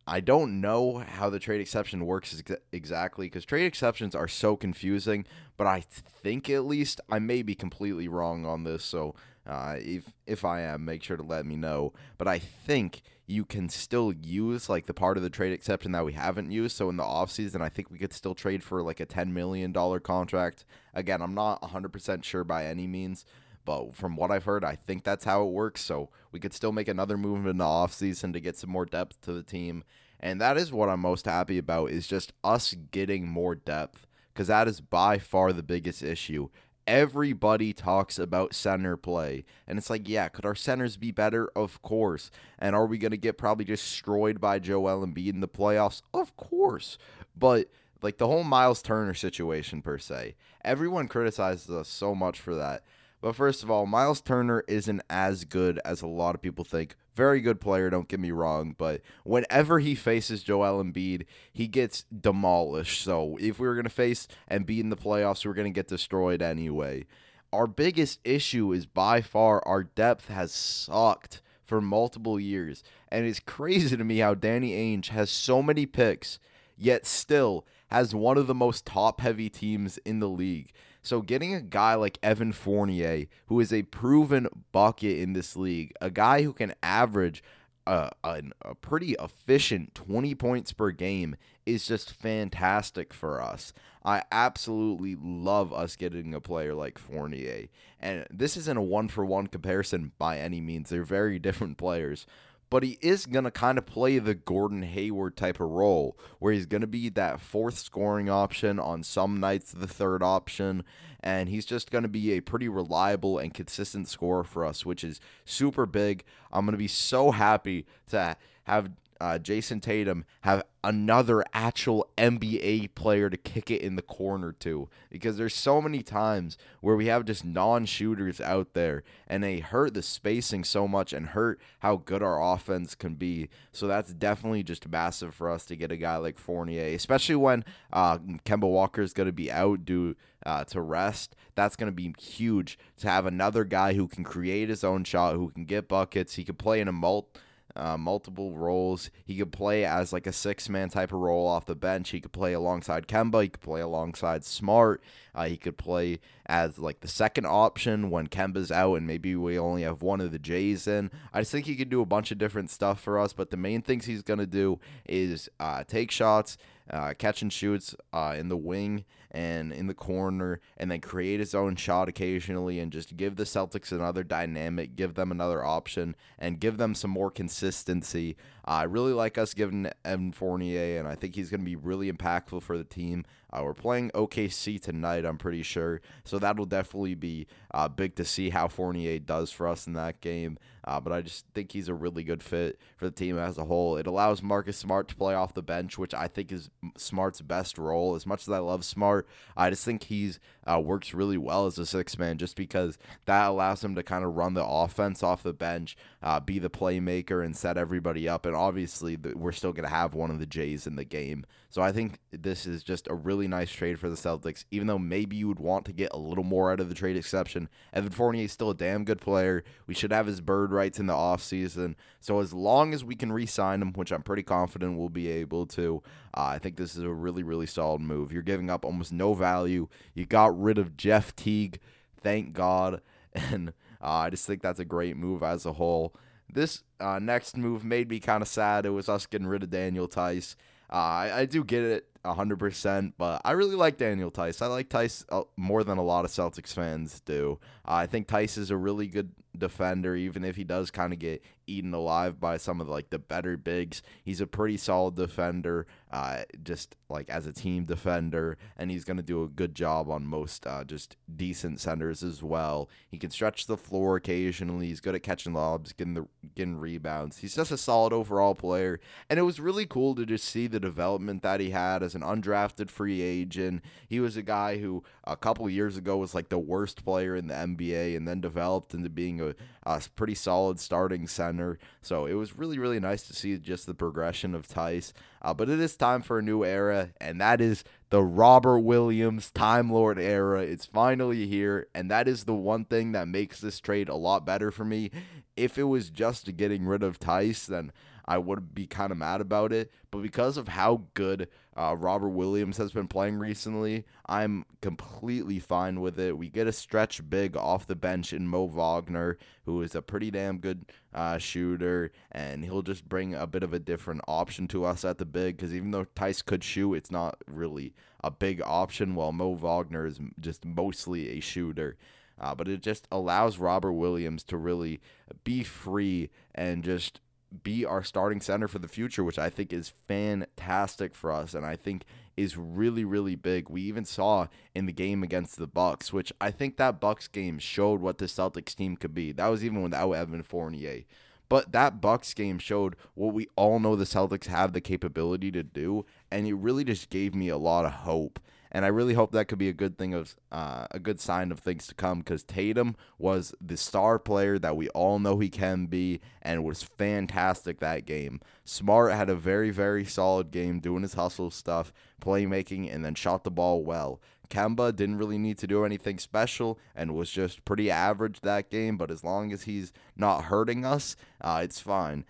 I 0.07 0.21
don't 0.21 0.61
know 0.61 0.99
how 0.99 1.31
the 1.31 1.39
trade 1.39 1.61
exception 1.61 2.07
works 2.07 2.37
ex- 2.39 2.61
exactly 2.73 3.27
because 3.27 3.45
trade 3.45 3.67
exceptions 3.67 4.15
are 4.15 4.29
so 4.29 4.57
confusing, 4.57 5.25
but 5.57 5.67
I 5.67 5.81
think 5.81 6.51
at 6.51 6.67
least 6.67 7.01
I 7.11 7.19
may 7.19 7.43
be 7.43 7.55
completely 7.55 8.09
wrong 8.09 8.45
on 8.45 8.65
this. 8.65 8.85
So 8.85 9.15
uh, 9.47 9.77
if 9.79 10.13
if 10.27 10.45
I 10.45 10.63
am, 10.63 10.85
make 10.85 11.03
sure 11.03 11.17
to 11.17 11.23
let 11.23 11.47
me 11.47 11.57
know. 11.57 11.93
But 12.19 12.29
I 12.29 12.39
think 12.39 13.03
you 13.31 13.45
can 13.45 13.69
still 13.69 14.13
use 14.13 14.69
like 14.69 14.87
the 14.87 14.95
part 14.95 15.17
of 15.17 15.23
the 15.23 15.31
trade 15.31 15.53
exception 15.53 15.93
that 15.93 16.05
we 16.05 16.13
haven't 16.13 16.51
used. 16.51 16.77
So 16.77 16.91
in 16.91 16.97
the 16.97 17.05
offseason, 17.05 17.61
I 17.61 17.69
think 17.69 17.91
we 17.91 17.99
could 17.99 18.13
still 18.13 18.35
trade 18.35 18.65
for 18.65 18.83
like 18.83 18.99
a 18.99 19.07
$10 19.07 19.31
million 19.31 19.73
contract. 20.01 20.65
Again, 20.95 21.23
I'm 21.23 21.35
not 21.35 21.63
100% 21.63 22.25
sure 22.25 22.43
by 22.43 22.67
any 22.67 22.89
means, 22.89 23.25
but 23.65 23.95
from 23.95 24.17
what 24.17 24.31
I've 24.31 24.45
heard, 24.45 24.65
I 24.65 24.77
think 24.77 25.05
that's 25.05 25.25
how 25.25 25.43
it 25.43 25.53
works. 25.53 25.81
So 25.83 26.11
we 26.33 26.41
could 26.41 26.53
still 26.55 26.73
make 26.73 26.89
another 26.89 27.17
move 27.17 27.47
in 27.47 27.59
the 27.59 27.65
offseason 27.65 28.33
to 28.33 28.41
get 28.41 28.57
some 28.57 28.71
more 28.71 28.87
depth 28.87 29.21
to 29.23 29.33
the 29.33 29.43
team. 29.43 29.85
And 30.19 30.41
that 30.41 30.57
is 30.57 30.73
what 30.73 30.89
I'm 30.89 31.01
most 31.01 31.25
happy 31.27 31.59
about 31.59 31.91
is 31.91 32.07
just 32.07 32.33
us 32.45 32.75
getting 32.91 33.29
more 33.29 33.55
depth 33.55 34.07
because 34.33 34.49
that 34.49 34.69
is 34.69 34.81
by 34.81 35.19
far 35.19 35.53
the 35.53 35.63
biggest 35.63 36.03
issue. 36.03 36.49
everybody 36.91 37.73
talks 37.73 38.19
about 38.19 38.53
center 38.55 38.97
play. 38.97 39.45
And 39.67 39.79
it's 39.79 39.89
like, 39.91 40.09
yeah, 40.09 40.29
could 40.29 40.45
our 40.45 40.57
centers 40.57 40.97
be 40.97 41.13
better? 41.13 41.49
Of 41.55 41.81
course. 41.83 42.31
And 42.59 42.75
are 42.75 42.87
we 42.87 42.99
going 42.99 43.13
to 43.13 43.17
get 43.17 43.39
probably 43.39 43.65
destroyed 43.65 44.41
by 44.41 44.59
Joel 44.59 45.07
Embiid 45.07 45.35
in 45.35 45.41
the 45.41 45.49
playoffs? 45.49 46.03
Of 46.13 46.37
course. 46.37 46.99
But 47.37 47.69
like 48.03 48.19
the 48.19 48.27
whole 48.27 48.43
Miles 48.43 48.83
Turner 48.83 49.15
situation 49.15 49.83
per 49.83 49.99
se, 49.99 50.35
everyone 50.65 51.07
criticizes 51.07 51.71
us 51.71 51.89
so 51.89 52.15
much 52.15 52.41
for 52.41 52.57
that. 52.57 52.83
But 53.21 53.37
first 53.37 53.63
of 53.63 53.71
all, 53.71 53.87
Miles 53.87 54.21
Turner 54.21 54.65
isn't 54.67 55.03
as 55.11 55.45
good 55.45 55.79
as 55.85 56.01
a 56.01 56.07
lot 56.07 56.35
of 56.35 56.41
people 56.41 56.65
think. 56.65 56.97
Very 57.15 57.41
good 57.41 57.61
player, 57.61 57.91
don't 57.91 58.09
get 58.09 58.19
me 58.21 58.31
wrong, 58.31 58.75
but 58.79 59.03
whenever 59.25 59.79
he 59.79 59.95
faces 59.95 60.43
Joel 60.43 60.83
Embiid, 60.83 61.27
he 61.53 61.67
gets 61.67 62.05
demolished. 62.05 63.03
So 63.03 63.37
if 63.39 63.59
we 63.59 63.67
were 63.67 63.75
going 63.75 63.85
to 63.85 63.91
face 63.91 64.27
Embiid 64.51 64.81
in 64.81 64.91
the 64.91 64.97
playoffs, 64.97 65.45
we 65.45 65.51
are 65.51 65.55
going 65.55 65.71
to 65.71 65.79
get 65.79 65.89
destroyed 65.89 66.41
anyway. 66.41 67.07
Our 67.53 67.67
biggest 67.67 68.21
issue 68.25 68.73
is 68.73 68.87
by 68.87 69.21
far 69.21 69.61
our 69.67 69.83
depth 69.83 70.29
has 70.29 70.53
sucked 70.53 71.43
for 71.71 71.81
multiple 71.81 72.41
years. 72.41 72.83
And 73.09 73.27
it's 73.27 73.41
crazy 73.41 73.97
to 73.97 74.05
me 74.05 74.19
how 74.19 74.35
Danny 74.35 74.73
Ainge 74.73 75.09
has 75.09 75.31
so 75.31 75.63
many 75.63 75.85
picks, 75.85 76.39
yet 76.77 77.07
still 77.07 77.67
has 77.89 78.15
one 78.15 78.39
of 78.39 78.47
the 78.47 78.55
most 78.55 78.87
top 78.87 79.21
heavy 79.21 79.49
teams 79.49 79.99
in 79.99 80.21
the 80.21 80.29
league. 80.29 80.73
So 81.03 81.23
getting 81.23 81.55
a 81.55 81.61
guy 81.61 81.95
like 81.95 82.19
Evan 82.23 82.53
Fournier, 82.53 83.27
who 83.47 83.61
is 83.61 83.73
a 83.73 83.83
proven 83.83 84.49
bucket 84.73 85.19
in 85.19 85.33
this 85.33 85.57
league, 85.57 85.93
a 86.01 86.11
guy 86.11 86.43
who 86.43 86.53
can 86.53 86.75
average 86.83 87.43
uh, 87.87 88.11
a, 88.23 88.29
a, 88.29 88.43
a, 88.71 88.75
pretty 88.75 89.17
efficient 89.19 89.95
20 89.95 90.35
points 90.35 90.73
per 90.73 90.91
game 90.91 91.35
is 91.65 91.87
just 91.87 92.13
fantastic 92.13 93.15
for 93.15 93.43
us. 93.43 93.73
I 94.05 94.23
absolutely 94.31 95.17
love 95.21 95.73
us 95.73 95.97
getting 95.97 96.35
a 96.35 96.41
player 96.41 96.75
like 96.75 96.99
Fournier. 96.99 97.69
And 97.99 98.27
this 98.31 98.57
isn't 98.57 98.77
a 98.77 98.83
one 98.83 99.09
for 99.09 99.25
one 99.25 99.47
comparison 99.47 100.13
by 100.19 100.39
any 100.39 100.61
means. 100.61 100.91
They're 100.91 101.03
very 101.03 101.39
different 101.39 101.79
players 101.79 102.27
but 102.71 102.85
he 102.85 102.97
is 103.01 103.27
going 103.27 103.45
to 103.45 103.51
kind 103.51 103.77
of 103.77 103.85
play 103.85 104.19
the 104.19 104.35
Gordon 104.35 104.83
Hayward 104.83 105.37
type 105.37 105.61
of 105.61 105.69
role 105.69 106.17
where 106.39 106.53
he's 106.53 106.67
going 106.67 106.81
to 106.81 106.87
be 106.87 107.09
that 107.11 107.41
fourth 107.41 107.77
scoring 107.77 108.31
option 108.31 108.79
on 108.79 109.03
some 109.03 109.41
nights 109.41 109.73
the 109.73 109.89
third 109.89 110.23
option 110.23 110.85
and 111.19 111.49
he's 111.49 111.67
just 111.67 111.91
going 111.91 112.03
to 112.03 112.09
be 112.09 112.33
a 112.33 112.41
pretty 112.41 112.69
reliable 112.69 113.39
and 113.39 113.53
consistent 113.53 114.09
scorer 114.09 114.45
for 114.45 114.65
us 114.65 114.87
which 114.87 115.05
is 115.05 115.21
super 115.45 115.85
big. 115.85 116.25
I'm 116.53 116.65
going 116.65 116.73
to 116.73 116.79
be 116.79 116.89
so 116.89 117.33
happy 117.33 117.87
to 118.11 118.37
have 118.65 118.91
uh, 119.21 119.39
Jayson 119.39 119.81
Tatum 119.81 120.25
have 120.43 120.63
another 120.83 121.45
actual 121.53 122.09
NBA 122.17 122.95
player 122.95 123.29
to 123.29 123.37
kick 123.37 123.71
it 123.71 123.83
in 123.83 123.97
the 123.97 124.03
corner 124.03 124.53
to 124.53 124.89
because 125.11 125.37
there's 125.37 125.55
so 125.55 125.83
many 125.83 126.03
times 126.03 126.57
where 126.81 126.97
we 126.97 127.07
have 127.07 127.27
just 127.27 127.45
non-shooters 127.45 128.41
out 128.41 128.73
there 128.73 129.03
and 129.27 129.45
they 129.45 129.59
hurt 129.59 129.93
the 129.93 130.03
spacing 130.03 130.65
so 130.65 130.89
much 130.89 131.13
and 131.13 131.29
hurt 131.29 131.61
how 131.81 131.97
good 131.97 132.23
our 132.23 132.43
offense 132.55 132.95
can 132.95 133.15
be. 133.15 133.51
So 133.73 133.87
that's 133.87 134.15
definitely 134.15 134.63
just 134.63 134.89
massive 134.89 135.35
for 135.35 135.51
us 135.51 135.67
to 135.67 135.77
get 135.77 135.93
a 135.93 135.99
guy 135.99 136.17
like 136.17 136.39
Fournier, 136.39 136.95
especially 136.95 137.37
when 137.37 137.65
uh, 137.93 138.17
Kemba 138.47 138.69
Walker 138.69 139.03
is 139.03 139.13
going 139.13 139.29
to 139.29 139.33
be 139.33 139.53
out 139.53 139.85
due 139.85 140.17
uh, 140.47 140.65
to 140.65 140.81
rest. 140.81 141.37
That's 141.55 141.77
going 141.77 141.93
to 141.93 141.95
be 141.95 142.15
huge 142.19 142.79
to 142.99 143.09
have 143.11 143.27
another 143.27 143.65
guy 143.65 143.93
who 143.93 144.09
can 144.09 144.25
create 144.25 144.71
his 144.71 144.83
own 144.83 145.05
shot, 145.05 145.35
who 145.35 145.51
can 145.51 145.67
get 145.67 145.89
buckets. 145.89 146.37
He 146.37 146.45
can 146.45 146.55
play 146.55 146.81
in 146.81 146.89
a 146.89 146.93
multi 146.93 147.39
uh, 147.77 147.97
multiple 147.97 148.53
roles. 148.53 149.11
He 149.25 149.37
could 149.37 149.53
play 149.53 149.85
as 149.85 150.13
like 150.13 150.27
a 150.27 150.33
six 150.33 150.69
man 150.69 150.89
type 150.89 151.13
of 151.13 151.21
role 151.21 151.47
off 151.47 151.67
the 151.67 151.75
bench. 151.75 152.11
He 152.11 152.21
could 152.21 152.33
play 152.33 152.53
alongside 152.53 153.07
Kemba. 153.07 153.43
He 153.43 153.49
could 153.49 153.63
play 153.63 153.81
alongside 153.81 154.45
Smart. 154.45 155.03
Uh, 155.35 155.47
he 155.47 155.57
could 155.57 155.79
play 155.79 156.21
as 156.47 156.79
like 156.79 157.01
the 157.01 157.09
second 157.09 157.47
option 157.47 158.11
when 158.11 158.27
Kemba's 158.27 158.73
out 158.73 158.95
and 158.97 159.07
maybe 159.07 159.37
we 159.37 159.59
only 159.59 159.83
have 159.83 160.03
one 160.03 160.21
of 160.21 160.33
the 160.33 160.39
Jays 160.39 160.87
in. 160.87 161.11
I 161.33 161.41
just 161.41 161.53
think 161.53 161.67
he 161.67 161.77
could 161.77 161.91
do 161.91 162.01
a 162.01 162.07
bunch 162.07 162.31
of 162.31 162.39
different 162.39 162.71
stuff 162.71 163.01
for 163.01 163.19
us, 163.19 163.33
but 163.33 163.51
the 163.51 163.57
main 163.57 163.83
things 163.83 164.07
he's 164.07 164.23
going 164.23 164.41
to 164.41 164.47
do 164.47 164.81
is 165.09 165.49
uh, 165.61 165.85
take 165.85 166.11
shots, 166.11 166.59
uh, 166.91 167.15
catch 167.17 167.43
and 167.43 167.53
shoots 167.53 167.95
uh, 168.13 168.35
in 168.37 168.49
the 168.49 168.57
wing 168.57 169.05
and 169.31 169.73
in 169.73 169.87
the 169.87 169.95
corner, 169.95 170.61
and 170.77 170.91
then 170.91 171.01
create 171.01 171.41
his 171.41 171.55
own 171.55 171.77
shot 171.77 172.09
occasionally 172.09 172.79
and 172.79 172.93
just 172.93 173.17
give 173.17 173.37
the 173.37 173.45
Celtics 173.45 173.93
another 173.93 174.25
dynamic, 174.25 174.97
give 174.97 175.15
them 175.15 175.31
another 175.31 175.65
option, 175.65 176.17
and 176.39 176.61
give 176.61 176.77
them 176.77 176.95
some 176.95 177.11
more 177.11 177.31
consistency. 177.31 178.37
Uh, 178.67 178.71
I 178.71 178.83
really 178.85 179.13
like 179.13 179.39
us 179.39 179.55
giving 179.55 179.91
Evan 180.05 180.33
Fournier, 180.33 180.99
and 180.99 181.09
I 181.09 181.15
think 181.15 181.35
he's 181.35 181.51
going 181.51 181.61
to 181.61 181.67
be 181.67 181.77
really 181.77 182.11
impactful 182.11 182.63
for 182.63 182.77
the 182.77 182.85
team. 182.85 183.25
Uh, 183.53 183.63
we're 183.65 183.75
playing 183.75 184.11
OKC 184.11 184.81
tonight, 184.81 185.25
I'm 185.25 185.39
pretty 185.39 185.63
sure. 185.63 186.01
So 186.25 186.39
that'll 186.39 186.67
definitely 186.67 187.15
be 187.15 187.47
uh, 187.73 187.89
big 187.89 188.15
to 188.17 188.25
see 188.25 188.51
how 188.51 188.69
Fournier 188.69 189.19
does 189.19 189.51
for 189.51 189.67
us 189.67 189.87
in 189.87 189.95
that 189.95 190.21
game. 190.21 190.59
Uh, 190.85 191.01
but 191.01 191.13
I 191.13 191.21
just 191.21 191.47
think 191.55 191.73
he's 191.73 191.89
a 191.89 191.95
really 191.95 192.23
good 192.23 192.43
fit 192.43 192.79
for 192.97 193.05
the 193.05 193.11
team 193.11 193.39
as 193.39 193.59
a 193.59 193.65
whole. 193.65 193.97
It 193.97 194.07
allows 194.07 194.43
Marcus 194.43 194.77
Smart 194.77 195.09
to 195.09 195.17
play 195.17 195.35
off 195.35 195.55
the 195.55 195.63
bench, 195.63 195.99
which 195.99 196.15
I 196.15 196.27
think 196.29 196.53
is 196.53 196.71
Smart's 196.97 197.41
best 197.41 197.77
role. 197.77 198.15
As 198.15 198.27
much 198.27 198.43
as 198.43 198.49
I 198.49 198.59
love 198.59 198.85
Smart, 198.85 199.20
I 199.57 199.71
just 199.71 199.85
think 199.85 200.05
he's 200.05 200.39
uh, 200.71 200.79
works 200.79 201.15
really 201.15 201.39
well 201.39 201.67
as 201.67 201.79
a 201.79 201.87
six 201.87 202.19
man 202.19 202.39
just 202.39 202.57
because 202.57 202.99
that 203.25 203.49
allows 203.49 203.83
him 203.83 203.95
to 203.95 204.03
kind 204.03 204.25
of 204.25 204.37
run 204.37 204.55
the 204.55 204.65
offense 204.65 205.23
off 205.23 205.43
the 205.43 205.53
bench, 205.53 205.97
uh, 206.23 206.39
be 206.39 206.59
the 206.59 206.71
playmaker, 206.71 207.45
and 207.45 207.57
set 207.57 207.77
everybody 207.77 208.29
up. 208.29 208.47
And 208.47 208.55
obviously, 208.55 209.17
we're 209.17 209.53
still 209.53 209.73
going 209.73 209.89
to 209.89 209.95
have 209.95 210.15
one 210.15 210.31
of 210.31 210.39
the 210.39 210.47
Jays 210.47 210.87
in 210.87 210.97
the 210.97 211.05
game. 211.05 211.45
So 211.71 211.83
I 211.83 211.93
think 211.93 212.19
this 212.33 212.67
is 212.67 212.83
just 212.83 213.07
a 213.09 213.15
really 213.15 213.47
nice 213.47 213.71
trade 213.71 213.99
for 214.01 214.09
the 214.09 214.17
Celtics, 214.17 214.65
even 214.73 214.89
though 214.89 214.99
maybe 214.99 215.37
you 215.37 215.47
would 215.47 215.61
want 215.61 215.85
to 215.87 215.93
get 215.93 216.11
a 216.13 216.19
little 216.19 216.43
more 216.43 216.73
out 216.73 216.81
of 216.81 216.89
the 216.89 216.97
trade 216.97 217.17
exception. 217.17 217.69
Evan 217.93 218.11
Fournier 218.11 218.45
is 218.45 218.53
still 218.53 218.71
a 218.71 218.75
damn 218.75 219.05
good 219.05 219.21
player. 219.21 219.63
We 219.87 219.95
should 219.95 220.13
have 220.13 220.27
his 220.27 220.41
bird 220.41 220.73
rights 220.73 220.99
in 220.99 221.07
the 221.07 221.13
offseason. 221.13 221.95
So 222.19 222.41
as 222.41 222.53
long 222.53 222.93
as 222.93 223.05
we 223.05 223.15
can 223.15 223.31
re 223.31 223.47
sign 223.47 223.83
him, 223.83 223.93
which 223.93 224.11
I'm 224.11 224.25
pretty 224.25 224.43
confident 224.43 224.99
we'll 224.99 225.11
be 225.11 225.29
able 225.29 225.65
to, 225.67 226.03
uh, 226.35 226.43
I 226.43 226.59
think 226.59 226.77
this 226.77 226.97
is 226.97 227.05
a 227.05 227.09
really, 227.09 227.45
really 227.45 227.67
solid 227.67 228.01
move. 228.01 228.33
You're 228.33 228.43
giving 228.43 228.69
up 228.69 228.85
almost 228.85 229.13
no 229.13 229.33
value. 229.35 229.87
You 230.15 230.27
got 230.27 230.60
rid 230.61 230.79
of 230.79 230.97
Jeff 230.97 231.35
Teague, 231.37 231.81
thank 232.23 232.53
God. 232.53 233.01
And 233.33 233.69
uh, 234.03 234.11
I 234.11 234.31
just 234.31 234.45
think 234.45 234.61
that's 234.61 234.81
a 234.81 234.85
great 234.85 235.17
move 235.17 235.45
as 235.45 235.65
a 235.65 235.75
whole. 235.75 236.17
This 236.53 236.83
uh, 236.99 237.21
next 237.21 237.57
move 237.57 237.85
made 237.85 238.11
me 238.11 238.19
kind 238.19 238.43
of 238.43 238.49
sad. 238.49 238.85
It 238.85 238.91
was 238.91 239.09
us 239.09 239.25
getting 239.25 239.47
rid 239.47 239.63
of 239.63 239.71
Daniel 239.71 240.09
Theis. 240.09 240.57
Uh, 240.93 240.97
I, 240.97 241.39
I 241.39 241.45
do 241.45 241.63
get 241.63 241.85
it 241.85 242.09
100%, 242.25 243.13
but 243.17 243.41
I 243.45 243.53
really 243.53 243.77
like 243.77 243.99
Daniel 243.99 244.31
Theis. 244.31 244.61
I 244.61 244.67
like 244.67 244.89
Theis 244.89 245.25
uh, 245.29 245.43
more 245.57 245.85
than 245.85 245.99
a 245.99 246.03
lot 246.03 246.25
of 246.25 246.33
Celtics 246.33 246.73
fans 246.73 247.21
do. 247.21 247.61
I 247.85 248.07
think 248.07 248.27
Theis 248.27 248.59
is 248.59 248.71
a 248.71 248.77
really 248.77 249.07
good 249.07 249.31
defender, 249.57 250.17
even 250.17 250.45
if 250.45 250.57
he 250.57 250.65
does 250.65 250.91
kind 250.91 251.13
of 251.13 251.19
get 251.19 251.43
eaten 251.71 251.95
alive 251.95 252.41
by 252.41 252.57
some 252.57 252.81
of 252.81 252.87
the, 252.87 252.93
like 252.93 253.11
the 253.11 253.19
better 253.19 253.57
bigs. 253.57 254.03
He's 254.25 254.41
a 254.41 254.47
pretty 254.47 254.77
solid 254.77 255.15
defender, 255.15 255.87
uh, 256.11 256.43
just 256.63 256.97
like 257.09 257.31
as 257.31 257.47
a 257.47 257.53
team 257.53 257.85
defender, 257.85 258.59
and 258.77 258.91
he's 258.91 259.05
gonna 259.05 259.23
do 259.23 259.43
a 259.43 259.49
good 259.49 259.75
job 259.75 260.11
on 260.11 260.27
most 260.27 260.67
uh, 260.67 260.85
just 260.85 261.17
decent 261.35 261.81
centers 261.81 262.23
as 262.23 262.43
well. 262.43 262.89
He 263.09 263.19
can 263.19 263.31
stretch 263.31 263.67
the 263.67 263.77
floor 263.77 264.17
occasionally. 264.17 264.89
He's 264.89 265.01
good 265.01 265.15
at 265.15 265.23
catching 265.23 265.55
lobs, 265.55 265.93
getting 265.93 266.15
the 266.15 266.27
getting 266.55 266.79
rebounds. 266.79 267.39
He's 267.39 267.55
just 267.55 267.71
a 267.71 267.79
solid 267.79 268.13
overall 268.13 268.55
player, 268.55 269.01
and 269.29 269.39
it 269.39 269.43
was 269.43 269.61
really 269.61 269.87
cool 269.87 270.15
to 270.17 270.27
just 270.27 270.45
see 270.45 270.67
the 270.67 270.81
development 270.81 271.43
that 271.43 271.61
he 271.61 271.71
had 271.71 272.03
as 272.03 272.15
an 272.15 272.23
undrafted 272.23 272.91
free 272.91 273.21
agent. 273.21 273.83
He 274.09 274.21
was 274.21 274.37
a 274.37 274.43
guy 274.43 274.79
who 274.79 275.05
a 275.25 275.37
couple 275.37 275.69
years 275.71 275.97
ago 275.97 276.17
was 276.17 276.35
like 276.35 276.49
the 276.49 276.59
worst 276.59 277.05
player 277.05 277.37
in 277.37 277.47
the 277.47 277.55
NBA, 277.55 278.17
and 278.17 278.27
then 278.27 278.41
developed 278.41 278.95
into 278.95 279.09
being 279.09 279.40
a, 279.41 279.55
a 279.85 280.03
pretty 280.15 280.35
solid 280.35 280.79
starting 280.79 281.27
center. 281.27 281.79
So 282.03 282.27
it 282.27 282.35
was 282.35 282.57
really, 282.57 282.79
really 282.79 283.01
nice 283.01 283.23
to 283.25 283.35
see 283.35 283.57
just 283.59 283.87
the 283.87 283.95
progression 283.95 284.55
of 284.55 284.67
Theis. 284.67 285.13
Uh, 285.43 285.55
but 285.55 285.69
it 285.71 285.81
is 285.81 285.97
time 285.97 286.23
for 286.23 286.39
a 286.39 286.43
new 286.43 286.65
era, 286.65 287.11
and 287.21 287.41
that 287.41 287.61
is 287.61 287.83
the 288.11 288.23
Robert 288.23 288.81
Williams 288.81 289.51
Time 289.51 289.91
Lord 289.91 290.19
era. 290.19 290.61
It's 290.63 290.85
finally 290.85 291.47
here, 291.47 291.87
and 291.95 292.11
that 292.11 292.29
is 292.29 292.45
the 292.45 292.55
one 292.55 292.85
thing 292.85 293.13
that 293.13 293.29
makes 293.29 293.61
this 293.61 293.81
trade 293.81 294.09
a 294.09 294.17
lot 294.17 294.45
better 294.45 294.71
for 294.71 294.85
me. 294.85 295.11
If 295.57 295.79
it 295.79 295.85
was 295.85 296.11
just 296.11 296.57
getting 296.57 296.87
rid 296.87 297.03
of 297.03 297.19
Theis, 297.19 297.67
then 297.67 297.93
I 298.31 298.39
would 298.39 298.77
be 298.77 298.87
kind 298.87 299.11
of 299.11 299.19
mad 299.19 299.41
about 299.41 299.73
it. 299.73 299.91
But 300.13 300.23
because 300.23 300.57
of 300.57 300.69
how 300.69 301.03
good 301.15 301.49
uh, 301.77 301.97
Robert 301.99 302.29
Williams 302.29 302.77
has 302.77 302.93
been 302.93 303.09
playing 303.09 303.39
recently, 303.39 304.05
I'm 304.25 304.65
completely 304.81 305.59
fine 305.59 306.01
with 306.01 306.17
it. 306.21 306.39
We 306.39 306.49
get 306.49 306.69
a 306.69 306.73
stretch 306.73 307.29
big 307.29 307.57
off 307.57 307.89
the 307.89 307.97
bench 307.97 308.33
in 308.33 308.47
Mo 308.47 308.67
Wagner, 308.67 309.37
who 309.65 309.83
is 309.83 309.97
a 309.97 310.01
pretty 310.01 310.31
damn 310.31 310.59
good 310.59 310.85
uh, 311.13 311.39
shooter, 311.39 312.13
and 312.31 312.63
he'll 312.63 312.83
just 312.83 313.09
bring 313.09 313.35
a 313.35 313.49
bit 313.49 313.65
of 313.65 313.75
a 313.75 313.81
different 313.81 314.21
option 314.29 314.69
to 314.69 314.85
us 314.85 315.05
at 315.05 315.19
the 315.19 315.25
big. 315.25 315.57
Because 315.57 315.75
even 315.75 315.91
though 315.91 316.07
Theis 316.15 316.41
could 316.41 316.63
shoot, 316.63 316.95
it's 316.95 317.11
not 317.11 317.43
really 317.49 317.95
a 318.23 318.31
big 318.31 318.63
option. 318.65 319.17
While 319.17 319.33
Mo 319.33 319.55
Wagner 319.55 320.07
is 320.07 320.21
just 320.39 320.65
mostly 320.65 321.31
a 321.31 321.41
shooter. 321.41 321.97
Uh, 322.39 322.55
but 322.55 322.69
it 322.69 322.81
just 322.81 323.09
allows 323.11 323.59
Robert 323.59 323.93
Williams 323.93 324.45
to 324.45 324.57
really 324.57 325.01
be 325.43 325.65
free 325.65 326.31
and 326.55 326.85
just 326.85 327.21
be 327.63 327.85
our 327.85 328.03
starting 328.03 328.41
center 328.41 328.69
for 328.69 328.79
the 328.79 328.89
future, 328.89 329.25
which 329.25 329.39
I 329.39 329.51
think 329.51 329.73
is 329.73 329.93
fantastic 330.07 331.15
for 331.15 331.33
us, 331.33 331.55
and 331.55 331.65
I 331.65 331.77
think 331.77 332.05
is 332.37 332.57
really 332.57 333.05
really 333.05 333.35
big. 333.35 333.69
We 333.69 333.83
even 333.83 334.05
saw 334.05 334.47
in 334.75 334.87
the 334.87 334.93
game 334.93 335.23
against 335.23 335.57
the 335.57 335.67
Bucks, 335.67 336.13
which 336.13 336.33
I 336.41 336.51
think 336.51 336.77
that 336.77 337.01
Bucks 337.01 337.29
game 337.29 337.59
showed 337.59 338.01
what 338.01 338.19
the 338.19 338.27
Celtics 338.27 338.75
team 338.75 338.97
could 338.97 339.15
be. 339.15 339.33
That 339.33 339.49
was 339.49 339.65
even 339.65 339.83
without 339.83 340.13
Evan 340.13 340.43
Fournier. 340.43 341.05
But 341.49 341.73
that 341.73 342.01
Bucks 342.01 342.33
game 342.33 342.61
showed 342.61 342.95
what 343.15 343.35
we 343.35 343.49
all 343.57 343.81
know 343.81 343.97
the 343.97 344.05
Celtics 344.05 344.47
have 344.47 344.73
the 344.73 344.81
capability 344.81 345.51
to 345.51 345.65
do, 345.65 346.07
and 346.31 346.47
it 346.47 346.55
really 346.55 346.85
just 346.85 347.11
gave 347.11 347.35
me 347.35 347.49
a 347.49 347.59
lot 347.59 347.85
of 347.85 347.93
hope 347.93 348.39
and 348.73 348.85
I 348.85 348.89
really 348.89 349.15
hope 349.15 349.33
that 349.33 349.47
could 349.47 349.59
be 349.59 349.69
a 349.69 349.75
good 349.75 349.99
thing 349.99 350.15
of 350.15 350.37
uh, 350.53 350.87
a 350.91 350.99
good 350.99 351.21
sign 351.21 351.51
of 351.51 351.59
things 351.59 351.87
to 351.89 351.95
come 351.95 352.21
because 352.21 352.43
Tatum 352.43 352.97
was 353.19 353.55
the 353.61 353.77
star 353.77 354.19
player 354.19 354.59
that 354.59 354.77
we 354.77 354.89
all 354.91 355.19
know 355.19 355.39
he 355.39 355.49
can 355.49 355.87
be 355.87 356.21
and 356.43 356.65
was 356.65 356.83
fantastic 356.83 357.81
that 357.81 358.07
game. 358.07 358.41
Smart 358.65 359.13
had 359.13 359.29
a 359.31 359.35
very 359.35 359.71
very 359.71 360.05
solid 360.05 360.51
game 360.51 360.81
doing 360.81 361.03
his 361.03 361.15
hustle 361.15 361.51
stuff, 361.51 361.93
playmaking, 362.21 362.93
and 362.93 363.05
then 363.05 363.15
shot 363.15 363.45
the 363.45 363.51
ball 363.51 363.83
well. 363.83 364.21
Kemba 364.51 364.95
didn't 364.95 365.19
really 365.19 365.39
need 365.39 365.59
to 365.59 365.67
do 365.67 365.85
anything 365.85 366.19
special 366.19 366.79
and 366.95 367.15
was 367.15 367.31
just 367.31 367.65
pretty 367.65 367.91
average 367.91 368.41
that 368.41 368.69
game, 368.69 368.97
but 368.97 369.11
as 369.11 369.23
long 369.23 369.53
as 369.53 369.63
he's 369.63 369.93
not 370.17 370.45
hurting 370.45 370.85
us, 370.85 371.17
uh, 371.41 371.61
it's 371.63 371.81
fine. 371.81 372.25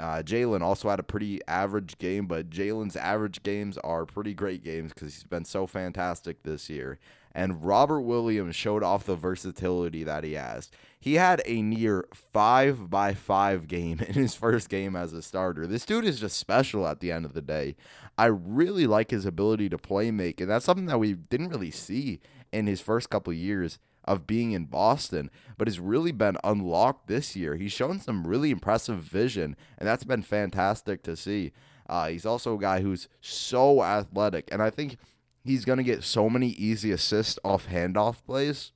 Uh, 0.00 0.22
Jaylen 0.22 0.62
also 0.62 0.88
had 0.88 0.98
a 0.98 1.04
pretty 1.04 1.40
average 1.46 1.98
game, 1.98 2.26
but 2.26 2.50
Jaylen's 2.50 2.96
average 2.96 3.42
games 3.42 3.78
are 3.78 4.04
pretty 4.04 4.34
great 4.34 4.64
games 4.64 4.92
because 4.92 5.14
he's 5.14 5.24
been 5.24 5.44
so 5.44 5.66
fantastic 5.66 6.42
this 6.42 6.68
year. 6.68 6.98
And 7.34 7.64
Robert 7.64 8.02
Williams 8.02 8.56
showed 8.56 8.82
off 8.82 9.06
the 9.06 9.16
versatility 9.16 10.04
that 10.04 10.24
he 10.24 10.34
has. 10.34 10.70
He 11.00 11.14
had 11.14 11.40
a 11.46 11.62
near 11.62 12.06
five 12.12 12.90
by 12.90 13.14
five 13.14 13.68
game 13.68 14.00
in 14.06 14.14
his 14.14 14.34
first 14.34 14.68
game 14.68 14.96
as 14.96 15.12
a 15.12 15.22
starter. 15.22 15.66
This 15.66 15.86
dude 15.86 16.04
is 16.04 16.20
just 16.20 16.36
special 16.36 16.86
at 16.86 17.00
the 17.00 17.12
end 17.12 17.24
of 17.24 17.32
the 17.32 17.42
day. 17.42 17.76
I 18.18 18.26
really 18.26 18.86
like 18.86 19.10
his 19.10 19.24
ability 19.24 19.68
to 19.70 19.78
play 19.78 20.10
make, 20.10 20.40
and 20.40 20.50
that's 20.50 20.64
something 20.64 20.86
that 20.86 20.98
we 20.98 21.14
didn't 21.14 21.48
really 21.48 21.70
see 21.70 22.20
in 22.52 22.66
his 22.66 22.80
first 22.80 23.08
couple 23.08 23.32
years 23.32 23.78
of 24.04 24.26
being 24.26 24.52
in 24.52 24.64
Boston, 24.64 25.30
but 25.58 25.68
has 25.68 25.80
really 25.80 26.12
been 26.12 26.36
unlocked 26.42 27.06
this 27.06 27.36
year. 27.36 27.56
He's 27.56 27.72
shown 27.72 28.00
some 28.00 28.26
really 28.26 28.50
impressive 28.50 28.98
vision, 28.98 29.56
and 29.78 29.88
that's 29.88 30.04
been 30.04 30.22
fantastic 30.22 31.02
to 31.04 31.16
see. 31.16 31.52
Uh, 31.88 32.08
he's 32.08 32.26
also 32.26 32.56
a 32.56 32.60
guy 32.60 32.80
who's 32.80 33.08
so 33.20 33.82
athletic, 33.82 34.48
and 34.50 34.62
I 34.62 34.70
think 34.70 34.96
he's 35.44 35.64
going 35.64 35.78
to 35.78 35.84
get 35.84 36.04
so 36.04 36.28
many 36.28 36.48
easy 36.48 36.90
assists 36.90 37.38
off 37.44 37.68
handoff 37.68 38.24
plays 38.24 38.72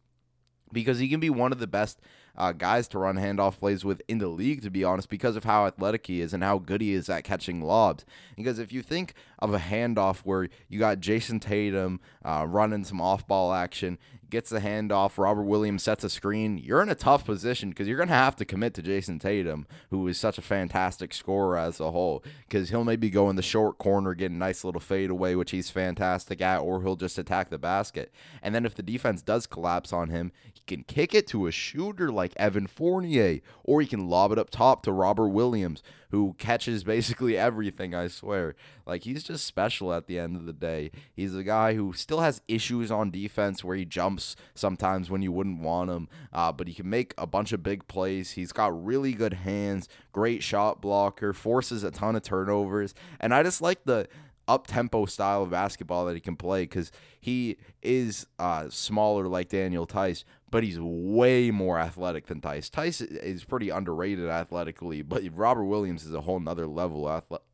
because 0.72 0.98
he 0.98 1.08
can 1.08 1.20
be 1.20 1.30
one 1.30 1.52
of 1.52 1.58
the 1.58 1.66
best 1.66 2.00
uh, 2.37 2.53
guys 2.53 2.88
to 2.88 2.99
run 2.99 3.16
handoff 3.16 3.59
plays 3.59 3.85
with 3.85 4.03
in 4.09 4.18
the 4.18 4.29
league, 4.29 4.62
to 4.62 4.70
be 4.70 4.85
honest, 4.85 5.09
because 5.09 5.37
of 5.37 5.44
how 5.44 5.66
athletic 5.66 6.07
he 6.07 6.20
is 6.20 6.33
and 6.33 6.42
how 6.42 6.59
good 6.59 6.81
he 6.81 6.92
is 6.92 7.09
at 7.09 7.25
catching 7.25 7.62
lobs. 7.62 8.05
Because 8.37 8.59
if 8.59 8.72
you 8.72 8.83
think 8.83 9.14
of 9.38 9.55
a 9.55 9.59
handoff 9.59 10.18
where 10.18 10.49
you 10.68 10.79
got 10.79 11.01
Jayson 11.01 11.40
Tatum 11.40 12.01
uh, 12.25 12.46
running 12.49 12.85
some 12.85 13.01
off 13.01 13.27
ball 13.27 13.53
action, 13.53 13.99
gets 14.31 14.51
the 14.51 14.61
handoff, 14.61 15.18
Robert 15.18 15.44
Williams 15.44 15.83
sets 15.83 16.05
a 16.05 16.11
screen, 16.11 16.59
you're 16.59 16.83
in 16.83 16.88
a 16.88 16.94
tough 16.94 17.25
position 17.25 17.70
because 17.70 17.87
you're 17.87 17.96
going 17.96 18.09
to 18.09 18.14
have 18.14 18.37
to 18.37 18.44
commit 18.44 18.75
to 18.75 18.83
Jayson 18.83 19.20
Tatum, 19.20 19.66
who 19.90 20.07
is 20.09 20.18
such 20.18 20.38
a 20.38 20.42
fantastic 20.42 21.14
scorer 21.14 21.57
as 21.57 21.81
a 21.81 21.90
whole, 21.90 22.25
because 22.49 22.70
he'll 22.70 22.85
maybe 22.85 23.11
go 23.11 23.31
in 23.31 23.37
the 23.37 23.42
short 23.42 23.79
corner, 23.79 24.14
get 24.14 24.31
a 24.31 24.35
nice 24.35 24.64
little 24.64 24.81
fadeaway, 24.81 25.35
which 25.35 25.53
he's 25.53 25.70
fantastic 25.70 26.40
at, 26.40 26.59
or 26.59 26.83
he'll 26.83 26.96
just 26.96 27.18
attack 27.18 27.51
the 27.51 27.59
basket. 27.59 28.12
And 28.42 28.55
then 28.55 28.66
if 28.66 28.75
the 28.75 28.83
defense 28.83 29.22
does 29.22 29.46
collapse 29.46 29.92
on 29.92 30.11
him, 30.11 30.33
can 30.66 30.83
kick 30.83 31.14
it 31.14 31.26
to 31.29 31.46
a 31.46 31.52
shooter 31.52 32.11
like 32.11 32.33
Evan 32.37 32.66
Fournier, 32.66 33.40
or 33.64 33.81
he 33.81 33.87
can 33.87 34.09
lob 34.09 34.33
it 34.33 34.38
up 34.38 34.50
top 34.50 34.83
to 34.83 34.92
Robert 34.92 35.29
Williams, 35.29 35.83
who 36.11 36.35
catches 36.38 36.85
basically 36.85 37.37
everything, 37.38 37.94
I 37.94 38.09
swear. 38.09 38.55
Like, 38.85 39.05
he's 39.05 39.22
just 39.22 39.46
special 39.46 39.92
at 39.92 40.07
the 40.07 40.18
end 40.18 40.37
of 40.37 40.46
the 40.46 40.52
day. 40.52 40.90
He's 41.14 41.35
a 41.35 41.42
guy 41.42 41.74
who 41.74 41.92
still 41.92 42.20
has 42.20 42.40
issues 42.48 42.90
on 42.90 43.11
defense 43.11 43.64
where 43.64 43.76
he 43.76 43.85
jumps 43.85 44.37
sometimes 44.55 45.11
when 45.11 45.22
you 45.22 45.33
wouldn't 45.33 45.61
want 45.61 45.90
him, 45.90 46.09
uh, 46.33 46.52
but 46.52 46.68
he 46.68 46.74
can 46.74 46.88
make 46.88 47.14
a 47.16 47.26
bunch 47.26 47.52
of 47.52 47.62
big 47.62 47.87
plays. 47.88 48.33
He's 48.33 48.52
got 48.52 48.85
really 48.85 49.12
good 49.12 49.35
hands, 49.35 49.88
great 50.12 50.42
shot 50.42 50.81
blocker, 50.81 51.33
forces 51.33 51.85
a 51.85 51.90
ton 51.90 52.16
of 52.16 52.22
turnovers, 52.22 52.94
and 53.20 53.33
I 53.35 53.42
just 53.42 53.61
like 53.61 53.85
the 53.85 54.09
up 54.48 54.66
tempo 54.66 55.07
style 55.07 55.42
of 55.42 55.50
basketball 55.50 56.07
that 56.07 56.14
he 56.14 56.20
can 56.20 56.37
play 56.37 56.62
because 56.62 56.92
he 57.20 57.57
is 57.83 58.26
uh, 58.38 58.66
smaller 58.68 59.26
like 59.26 59.48
Daniel 59.48 59.87
Theis, 59.87 60.24
but 60.50 60.62
he's 60.64 60.78
way 60.80 61.50
more 61.50 61.78
athletic 61.78 62.26
than 62.26 62.40
Theis. 62.40 62.70
Theis 62.70 63.00
is 63.00 63.44
pretty 63.44 63.70
underrated 63.70 64.28
athletically, 64.28 65.02
but 65.02 65.22
Robert 65.35 65.64
Williams 65.64 66.04
is 66.04 66.14
a 66.14 66.20
whole 66.20 66.40
nother 66.40 66.66
level 66.66 67.09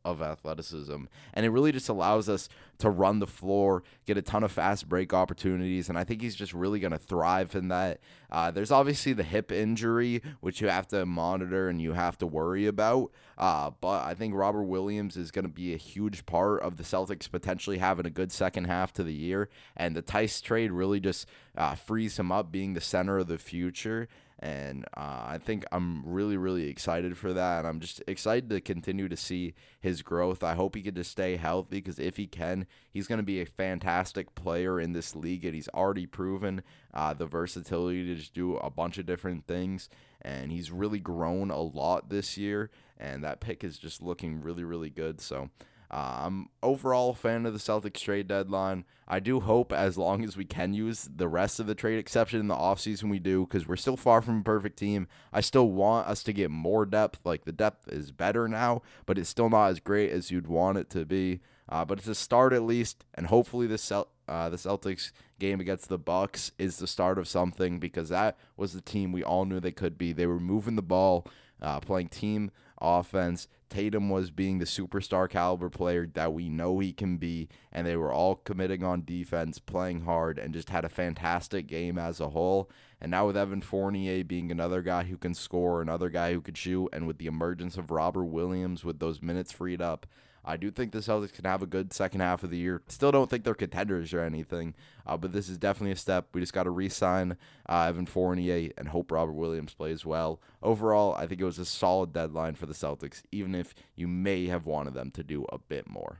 of 0.05 0.21
athleticism. 0.21 1.05
And 1.33 1.45
it 1.45 1.49
really 1.49 1.71
just 1.71 1.89
allows 1.89 2.29
us 2.29 2.49
to 2.79 2.89
run 2.89 3.19
the 3.19 3.27
floor, 3.27 3.83
get 4.05 4.17
a 4.17 4.21
ton 4.21 4.43
of 4.43 4.51
fast 4.51 4.89
break 4.89 5.13
opportunities, 5.13 5.89
and 5.89 5.97
I 5.97 6.03
think 6.03 6.21
he's 6.21 6.35
just 6.35 6.53
really 6.53 6.79
going 6.79 6.91
to 6.91 6.97
thrive 6.97 7.55
in 7.55 7.69
that. 7.69 7.99
Uh, 8.29 8.51
there's 8.51 8.71
obviously 8.71 9.13
the 9.13 9.23
hip 9.23 9.51
injury, 9.51 10.21
which 10.41 10.59
you 10.59 10.67
have 10.67 10.87
to 10.87 11.05
monitor 11.05 11.69
and 11.69 11.81
you 11.81 11.93
have 11.93 12.17
to 12.17 12.27
worry 12.27 12.65
about. 12.65 13.11
Uh, 13.37 13.71
but 13.79 14.03
I 14.03 14.13
think 14.15 14.33
Robert 14.33 14.63
Williams 14.63 15.17
is 15.17 15.31
going 15.31 15.45
to 15.45 15.51
be 15.51 15.73
a 15.73 15.77
huge 15.77 16.25
part 16.25 16.61
of 16.61 16.77
the 16.77 16.83
Celtics 16.83 17.29
potentially 17.29 17.77
having 17.77 18.05
a 18.05 18.11
good 18.11 18.31
second 18.31 18.65
half 18.65 18.91
to 18.93 19.03
the 19.03 19.13
year. 19.13 19.49
And 19.77 19.95
the 19.95 20.01
Theis 20.01 20.41
trade 20.41 20.71
really 20.71 20.99
just 20.99 21.27
uh, 21.55 21.75
frees 21.75 22.17
him 22.17 22.31
up 22.31 22.51
being 22.51 22.73
the 22.73 22.81
center 22.81 23.19
of 23.19 23.27
the 23.27 23.37
future 23.37 24.07
and 24.43 24.83
uh, 24.97 25.23
I 25.25 25.37
think 25.37 25.63
I'm 25.71 26.03
really, 26.05 26.35
really 26.35 26.67
excited 26.67 27.17
for 27.17 27.31
that. 27.31 27.59
And 27.59 27.67
I'm 27.67 27.79
just 27.79 28.03
excited 28.09 28.49
to 28.49 28.59
continue 28.59 29.07
to 29.07 29.15
see 29.15 29.53
his 29.79 30.01
growth. 30.01 30.43
I 30.43 30.53
hope 30.53 30.75
he 30.75 30.81
can 30.81 30.95
just 30.95 31.11
stay 31.11 31.37
healthy 31.37 31.77
because 31.77 31.97
if 31.97 32.17
he 32.17 32.27
can, 32.27 32.67
he's 32.91 33.07
going 33.07 33.19
to 33.19 33.23
be 33.23 33.39
a 33.39 33.45
fantastic 33.45 34.35
player 34.35 34.81
in 34.81 34.91
this 34.91 35.15
league. 35.15 35.45
And 35.45 35.55
he's 35.55 35.69
already 35.69 36.05
proven 36.05 36.61
uh, 36.93 37.13
the 37.13 37.25
versatility 37.25 38.05
to 38.05 38.15
just 38.15 38.33
do 38.33 38.57
a 38.57 38.69
bunch 38.69 38.97
of 38.97 39.05
different 39.05 39.47
things. 39.47 39.87
And 40.21 40.51
he's 40.51 40.71
really 40.71 40.99
grown 40.99 41.49
a 41.49 41.61
lot 41.61 42.09
this 42.09 42.37
year. 42.37 42.69
And 42.97 43.23
that 43.23 43.39
pick 43.39 43.63
is 43.63 43.77
just 43.77 44.01
looking 44.01 44.41
really, 44.41 44.65
really 44.65 44.89
good. 44.89 45.21
So 45.21 45.51
uh, 45.93 46.21
I'm 46.25 46.49
overall 46.63 47.11
a 47.11 47.13
fan 47.13 47.45
of 47.45 47.53
the 47.53 47.59
Celtics 47.59 48.01
trade 48.01 48.27
deadline. 48.27 48.83
I 49.07 49.19
do 49.19 49.39
hope 49.39 49.71
as 49.71 49.95
long 49.95 50.23
as 50.23 50.35
we 50.35 50.43
can 50.43 50.73
use 50.73 51.07
the 51.15 51.27
rest 51.27 51.59
of 51.59 51.67
the 51.67 51.75
trade 51.75 51.99
exception 51.99 52.39
in 52.39 52.47
the 52.47 52.55
offseason, 52.55 53.11
we 53.11 53.19
do 53.19 53.45
because 53.45 53.67
we're 53.67 53.75
still 53.75 53.95
far 53.95 54.23
from 54.23 54.39
a 54.39 54.43
perfect 54.43 54.79
team. 54.79 55.07
I 55.31 55.41
still 55.41 55.69
want 55.69 56.07
us 56.07 56.23
to 56.23 56.33
get 56.33 56.49
more 56.49 56.87
depth. 56.87 57.19
Like 57.23 57.45
the 57.45 57.51
depth 57.51 57.87
is 57.89 58.11
better 58.11 58.47
now, 58.47 58.81
but 59.05 59.19
it's 59.19 59.29
still 59.29 59.51
not 59.51 59.67
as 59.67 59.79
great 59.79 60.09
as 60.09 60.31
you'd 60.31 60.47
want 60.47 60.79
it 60.79 60.89
to 60.91 61.05
be. 61.05 61.41
Uh, 61.69 61.85
but 61.85 61.99
it's 61.99 62.07
a 62.07 62.15
start 62.15 62.53
at 62.53 62.63
least, 62.63 63.05
and 63.13 63.27
hopefully 63.27 63.67
the 63.67 63.77
Cel- 63.77 64.09
uh, 64.27 64.49
the 64.49 64.57
Celtics 64.57 65.11
game 65.39 65.59
against 65.59 65.89
the 65.89 65.99
Bucks 65.99 66.53
is 66.57 66.77
the 66.77 66.87
start 66.87 67.19
of 67.19 67.27
something 67.27 67.79
because 67.79 68.09
that 68.09 68.35
was 68.57 68.73
the 68.73 68.81
team 68.81 69.11
we 69.11 69.23
all 69.23 69.45
knew 69.45 69.59
they 69.59 69.71
could 69.71 69.99
be. 69.99 70.11
They 70.11 70.25
were 70.25 70.39
moving 70.39 70.75
the 70.75 70.81
ball, 70.81 71.27
uh, 71.61 71.79
playing 71.81 72.09
team 72.09 72.49
offense. 72.83 73.47
Tatum 73.69 74.09
was 74.09 74.29
being 74.29 74.59
the 74.59 74.65
superstar 74.65 75.27
caliber 75.27 75.69
player 75.69 76.07
that 76.13 76.33
we 76.33 76.47
know 76.47 76.77
he 76.77 76.93
can 76.93 77.17
be, 77.17 77.49
and 77.71 77.87
they 77.87 77.97
were 77.97 78.13
all 78.13 78.35
committing 78.35 78.83
on 78.83 79.03
defense, 79.03 79.57
playing 79.57 80.01
hard, 80.01 80.37
and 80.37 80.53
just 80.53 80.69
had 80.69 80.85
a 80.85 80.89
fantastic 80.89 81.65
game 81.65 81.97
as 81.97 82.19
a 82.19 82.29
whole. 82.29 82.69
And 83.01 83.09
now 83.09 83.25
with 83.27 83.37
Evan 83.37 83.61
Fournier 83.61 84.23
being 84.23 84.51
another 84.51 84.81
guy 84.81 85.03
who 85.03 85.17
can 85.17 85.33
score, 85.33 85.81
another 85.81 86.09
guy 86.09 86.33
who 86.33 86.41
could 86.41 86.57
shoot, 86.57 86.89
and 86.93 87.07
with 87.07 87.17
the 87.17 87.25
emergence 87.25 87.77
of 87.77 87.89
Robert 87.89 88.25
Williams 88.25 88.85
with 88.85 88.99
those 88.99 89.21
minutes 89.21 89.51
freed 89.51 89.81
up, 89.81 90.05
I 90.45 90.57
do 90.57 90.71
think 90.71 90.91
the 90.91 90.99
Celtics 90.99 91.33
can 91.33 91.45
have 91.45 91.61
a 91.61 91.67
good 91.67 91.93
second 91.93 92.19
half 92.19 92.43
of 92.43 92.49
the 92.49 92.57
year. 92.57 92.81
Still 92.87 93.11
don't 93.11 93.29
think 93.29 93.43
they're 93.43 93.53
contenders 93.53 94.13
or 94.13 94.21
anything, 94.21 94.75
uh, 95.07 95.15
but 95.15 95.31
this 95.31 95.47
is 95.47 95.57
definitely 95.57 95.91
a 95.91 95.97
step. 95.97 96.27
We 96.33 96.41
just 96.41 96.53
got 96.53 96.63
to 96.63 96.69
re-sign 96.69 97.37
uh, 97.69 97.85
Evan 97.87 98.05
Fournier 98.05 98.71
and 98.77 98.89
hope 98.89 99.11
Robert 99.11 99.33
Williams 99.33 99.73
plays 99.73 100.05
well. 100.05 100.41
Overall, 100.61 101.15
I 101.15 101.27
think 101.27 101.39
it 101.39 101.45
was 101.45 101.59
a 101.59 101.65
solid 101.65 102.11
deadline 102.11 102.55
for 102.55 102.65
the 102.65 102.73
Celtics, 102.73 103.23
even 103.31 103.55
if 103.55 103.73
you 103.95 104.07
may 104.07 104.47
have 104.47 104.65
wanted 104.65 104.93
them 104.93 105.11
to 105.11 105.23
do 105.23 105.45
a 105.49 105.57
bit 105.57 105.89
more. 105.89 106.19